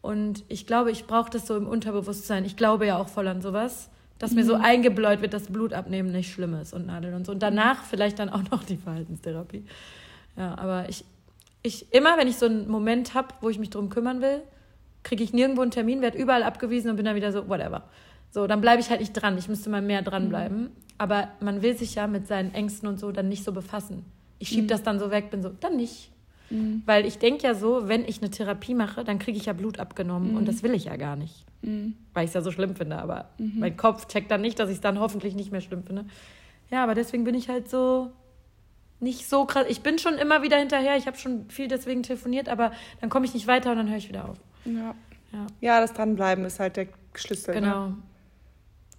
Und 0.00 0.44
ich 0.48 0.66
glaube, 0.66 0.90
ich 0.90 1.06
brauche 1.06 1.30
das 1.30 1.46
so 1.46 1.56
im 1.56 1.66
Unterbewusstsein. 1.66 2.44
Ich 2.44 2.56
glaube 2.56 2.86
ja 2.86 2.98
auch 2.98 3.08
voll 3.08 3.26
an 3.26 3.40
sowas, 3.40 3.90
dass 4.18 4.32
mir 4.32 4.44
so 4.44 4.54
eingebläut 4.54 5.22
wird, 5.22 5.32
dass 5.32 5.48
Blut 5.48 5.72
abnehmen 5.72 6.12
nicht 6.12 6.32
schlimm 6.32 6.54
ist 6.54 6.72
und 6.72 6.86
Nadeln 6.86 7.14
und 7.14 7.26
so. 7.26 7.32
Und 7.32 7.42
danach 7.42 7.84
vielleicht 7.84 8.18
dann 8.18 8.28
auch 8.28 8.42
noch 8.50 8.64
die 8.64 8.76
Verhaltenstherapie. 8.76 9.64
Ja, 10.36 10.56
aber 10.58 10.88
ich, 10.88 11.04
ich 11.62 11.92
immer, 11.92 12.16
wenn 12.16 12.28
ich 12.28 12.36
so 12.36 12.46
einen 12.46 12.68
Moment 12.68 13.14
habe, 13.14 13.28
wo 13.40 13.48
ich 13.48 13.58
mich 13.58 13.70
drum 13.70 13.88
kümmern 13.88 14.20
will, 14.20 14.42
kriege 15.02 15.22
ich 15.24 15.32
nirgendwo 15.32 15.62
einen 15.62 15.70
Termin, 15.70 16.00
werde 16.00 16.18
überall 16.18 16.42
abgewiesen 16.42 16.90
und 16.90 16.96
bin 16.96 17.04
dann 17.04 17.16
wieder 17.16 17.32
so, 17.32 17.48
whatever. 17.48 17.84
So, 18.38 18.46
dann 18.46 18.60
bleibe 18.60 18.80
ich 18.80 18.88
halt 18.88 19.00
nicht 19.00 19.14
dran. 19.14 19.36
Ich 19.36 19.48
müsste 19.48 19.68
mal 19.68 19.82
mehr 19.82 20.00
dranbleiben. 20.00 20.70
Aber 20.96 21.26
man 21.40 21.60
will 21.60 21.76
sich 21.76 21.96
ja 21.96 22.06
mit 22.06 22.28
seinen 22.28 22.54
Ängsten 22.54 22.88
und 22.88 23.00
so 23.00 23.10
dann 23.10 23.28
nicht 23.28 23.42
so 23.42 23.50
befassen. 23.50 24.04
Ich 24.38 24.50
schiebe 24.50 24.68
das 24.68 24.84
dann 24.84 25.00
so 25.00 25.10
weg, 25.10 25.32
bin 25.32 25.42
so, 25.42 25.48
dann 25.48 25.76
nicht. 25.76 26.12
Weil 26.86 27.04
ich 27.04 27.18
denke 27.18 27.42
ja 27.42 27.54
so, 27.54 27.88
wenn 27.88 28.04
ich 28.04 28.22
eine 28.22 28.30
Therapie 28.30 28.74
mache, 28.74 29.02
dann 29.02 29.18
kriege 29.18 29.36
ich 29.36 29.46
ja 29.46 29.54
Blut 29.54 29.80
abgenommen 29.80 30.36
und 30.36 30.46
das 30.46 30.62
will 30.62 30.72
ich 30.72 30.84
ja 30.84 30.94
gar 30.94 31.16
nicht. 31.16 31.46
Weil 31.62 32.24
ich 32.24 32.30
es 32.30 32.34
ja 32.34 32.40
so 32.40 32.52
schlimm 32.52 32.76
finde. 32.76 32.98
Aber 32.98 33.28
mein 33.38 33.76
Kopf 33.76 34.06
checkt 34.06 34.30
dann 34.30 34.40
nicht, 34.40 34.60
dass 34.60 34.68
ich 34.68 34.76
es 34.76 34.80
dann 34.80 35.00
hoffentlich 35.00 35.34
nicht 35.34 35.50
mehr 35.50 35.60
schlimm 35.60 35.82
finde. 35.82 36.04
Ja, 36.70 36.84
aber 36.84 36.94
deswegen 36.94 37.24
bin 37.24 37.34
ich 37.34 37.48
halt 37.48 37.68
so 37.68 38.12
nicht 39.00 39.28
so 39.28 39.46
krass. 39.46 39.66
Ich 39.68 39.80
bin 39.80 39.98
schon 39.98 40.14
immer 40.14 40.44
wieder 40.44 40.58
hinterher. 40.58 40.96
Ich 40.96 41.08
habe 41.08 41.16
schon 41.16 41.50
viel 41.50 41.66
deswegen 41.66 42.04
telefoniert, 42.04 42.48
aber 42.48 42.70
dann 43.00 43.10
komme 43.10 43.26
ich 43.26 43.34
nicht 43.34 43.48
weiter 43.48 43.72
und 43.72 43.78
dann 43.78 43.88
höre 43.88 43.96
ich 43.96 44.08
wieder 44.08 44.28
auf. 44.28 44.36
Ja. 44.64 44.94
Ja. 45.32 45.46
Ja, 45.60 45.80
das 45.80 45.92
Dranbleiben 45.92 46.44
ist 46.44 46.60
halt 46.60 46.76
der 46.76 46.86
Schlüssel. 47.14 47.60
Ne? 47.60 47.96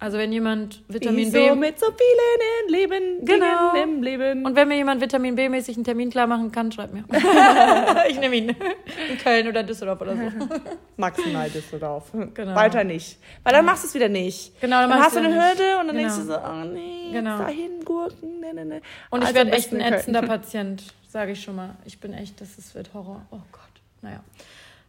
Genau. 0.00 0.06
Also 0.06 0.16
wenn 0.16 0.32
jemand 0.32 0.82
Vitamin 0.88 1.26
Wie 1.28 1.30
B 1.30 1.54
mit 1.54 1.78
so 1.78 1.86
vielen 1.86 2.66
im 2.66 2.72
Leben, 2.72 3.24
Genau. 3.26 3.74
Im 3.74 4.02
Leben. 4.02 4.46
und 4.46 4.56
wenn 4.56 4.66
mir 4.68 4.76
jemand 4.76 5.00
Vitamin 5.02 5.34
B 5.34 5.48
mäßig 5.50 5.76
einen 5.76 5.84
Termin 5.84 6.08
klar 6.10 6.26
machen 6.26 6.50
kann, 6.50 6.72
schreibt 6.72 6.94
mir. 6.94 7.04
ich 8.08 8.18
nehme 8.18 8.34
ihn 8.36 8.48
in 8.48 9.18
Köln 9.22 9.46
oder 9.46 9.62
Düsseldorf 9.62 10.00
oder 10.00 10.16
so. 10.16 10.22
maximal 10.96 11.50
Düsseldorf. 11.50 12.10
Genau. 12.34 12.54
Weiter 12.54 12.82
nicht. 12.82 13.18
Weil 13.44 13.52
dann 13.52 13.64
machst 13.66 13.84
du 13.84 13.88
es 13.88 13.94
wieder 13.94 14.08
nicht. 14.08 14.58
Genau, 14.60 14.80
dann 14.80 14.90
dann, 14.90 15.00
hast 15.02 15.16
du 15.16 15.20
eine 15.20 15.28
nicht. 15.28 15.38
Hürde 15.38 15.80
und 15.80 15.86
dann 15.88 15.96
Genau. 15.96 16.08
denkst 16.08 16.16
du 16.16 16.22
so, 16.24 16.38
oh 16.38 16.64
nee, 16.64 17.10
Genau. 17.12 17.38
dahin 17.38 17.84
Gurken, 17.84 18.40
ne, 18.40 18.54
ne, 18.54 18.64
ne. 18.64 18.80
Und 19.10 19.20
ich 19.20 19.26
Also 19.26 19.34
werde 19.36 19.50
am 19.52 19.56
echt 19.56 19.72
ein 19.72 19.80
ätzender 19.80 20.22
Patient, 20.26 20.82
sage 21.08 21.32
ich 21.32 21.42
schon 21.42 21.56
mal. 21.56 21.76
Ich 21.84 22.00
bin 22.00 22.14
echt, 22.14 22.40
das 22.40 22.56
ist, 22.56 22.74
wird 22.74 22.94
Horror. 22.94 23.26
Oh 23.30 23.36
Gott. 23.52 23.60
Naja. 24.00 24.20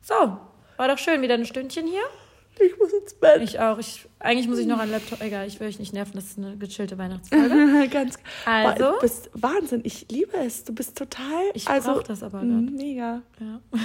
So, 0.01 0.37
war 0.77 0.87
doch 0.87 0.97
schön, 0.97 1.21
wieder 1.21 1.33
ein 1.33 1.45
Stündchen 1.45 1.85
hier. 1.85 2.01
Ich 2.65 2.77
muss 2.77 2.93
ins 2.93 3.13
Bett. 3.13 3.41
Ich 3.41 3.59
auch. 3.59 3.77
Ich, 3.79 4.07
eigentlich 4.19 4.47
muss 4.47 4.59
ich 4.59 4.67
noch 4.67 4.79
einen 4.79 4.91
Laptop. 4.91 5.21
Egal, 5.21 5.47
ich 5.47 5.59
will 5.59 5.67
euch 5.67 5.79
nicht 5.79 5.93
nerven, 5.93 6.13
das 6.15 6.25
ist 6.25 6.37
eine 6.37 6.57
gechillte 6.57 6.97
Weihnachtsfolge. 6.97 7.87
Ganz 7.91 8.17
Also? 8.45 8.93
Du 8.93 8.99
bist 8.99 9.29
Wahnsinn. 9.33 9.81
Ich 9.83 10.07
liebe 10.11 10.37
es. 10.37 10.63
Du 10.63 10.73
bist 10.73 10.97
total. 10.97 11.43
Ich 11.53 11.67
also, 11.67 11.93
brauch 11.93 12.03
das 12.03 12.23
aber 12.23 12.39
grad. 12.39 12.71
Mega. 12.71 13.21
Ja. 13.39 13.61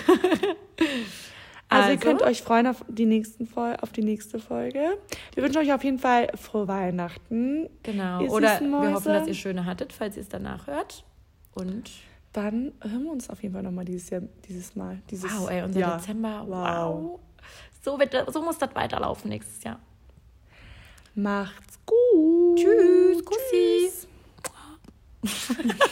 Also, 1.69 1.89
ihr 1.89 1.95
Also? 1.95 2.07
könnt 2.07 2.23
euch 2.23 2.43
freuen 2.43 2.69
auf 2.69 2.85
die, 2.89 3.07
nächsten 3.07 3.47
Fol 3.47 3.75
auf 3.81 3.91
die 3.91 4.03
nächste 4.03 4.39
Folge. 4.39 4.99
Wir 5.35 5.43
wünschen 5.43 5.59
euch 5.59 5.73
auf 5.73 5.83
jeden 5.83 5.99
Fall 5.99 6.29
frohe 6.37 6.69
Weihnachten. 6.69 7.69
Genau. 7.83 8.21
Ihr 8.23 8.31
Oder 8.31 8.61
wir 8.61 8.95
hoffen, 8.95 9.13
dass 9.13 9.27
ihr 9.27 9.35
schöne 9.35 9.65
hattet, 9.65 9.93
falls 9.93 10.17
ihr 10.17 10.23
es 10.23 10.29
danach 10.29 10.69
hört. 10.69 11.05
Und 11.55 11.91
Dann 12.33 12.73
hören 12.83 13.05
wir 13.05 13.11
uns 13.11 13.29
auf 13.31 13.43
jeden 13.43 13.55
Fall 13.55 13.63
nochmal 13.65 13.85
dieses 13.85 14.11
Jahr, 14.11 14.23
dieses 14.49 14.77
Mal. 14.77 15.01
Dieses 15.11 15.33
wow, 15.37 15.51
ey, 15.51 15.63
unser 15.63 15.81
Jahr. 15.81 15.97
Dezember. 15.99 16.45
Wow. 16.47 16.55
Wow. 17.03 17.21
So, 17.83 17.99
wird, 17.99 18.15
so 18.33 18.43
muss 18.43 18.59
das 18.59 18.75
weiterlaufen 18.75 19.31
nächstes 19.31 19.63
Jahr. 19.63 19.79
Macht's 21.15 21.79
gut. 21.87 22.59
Tschüss. 22.59 23.25
Kussi. 23.25 23.91
Tschüss. 23.91 24.07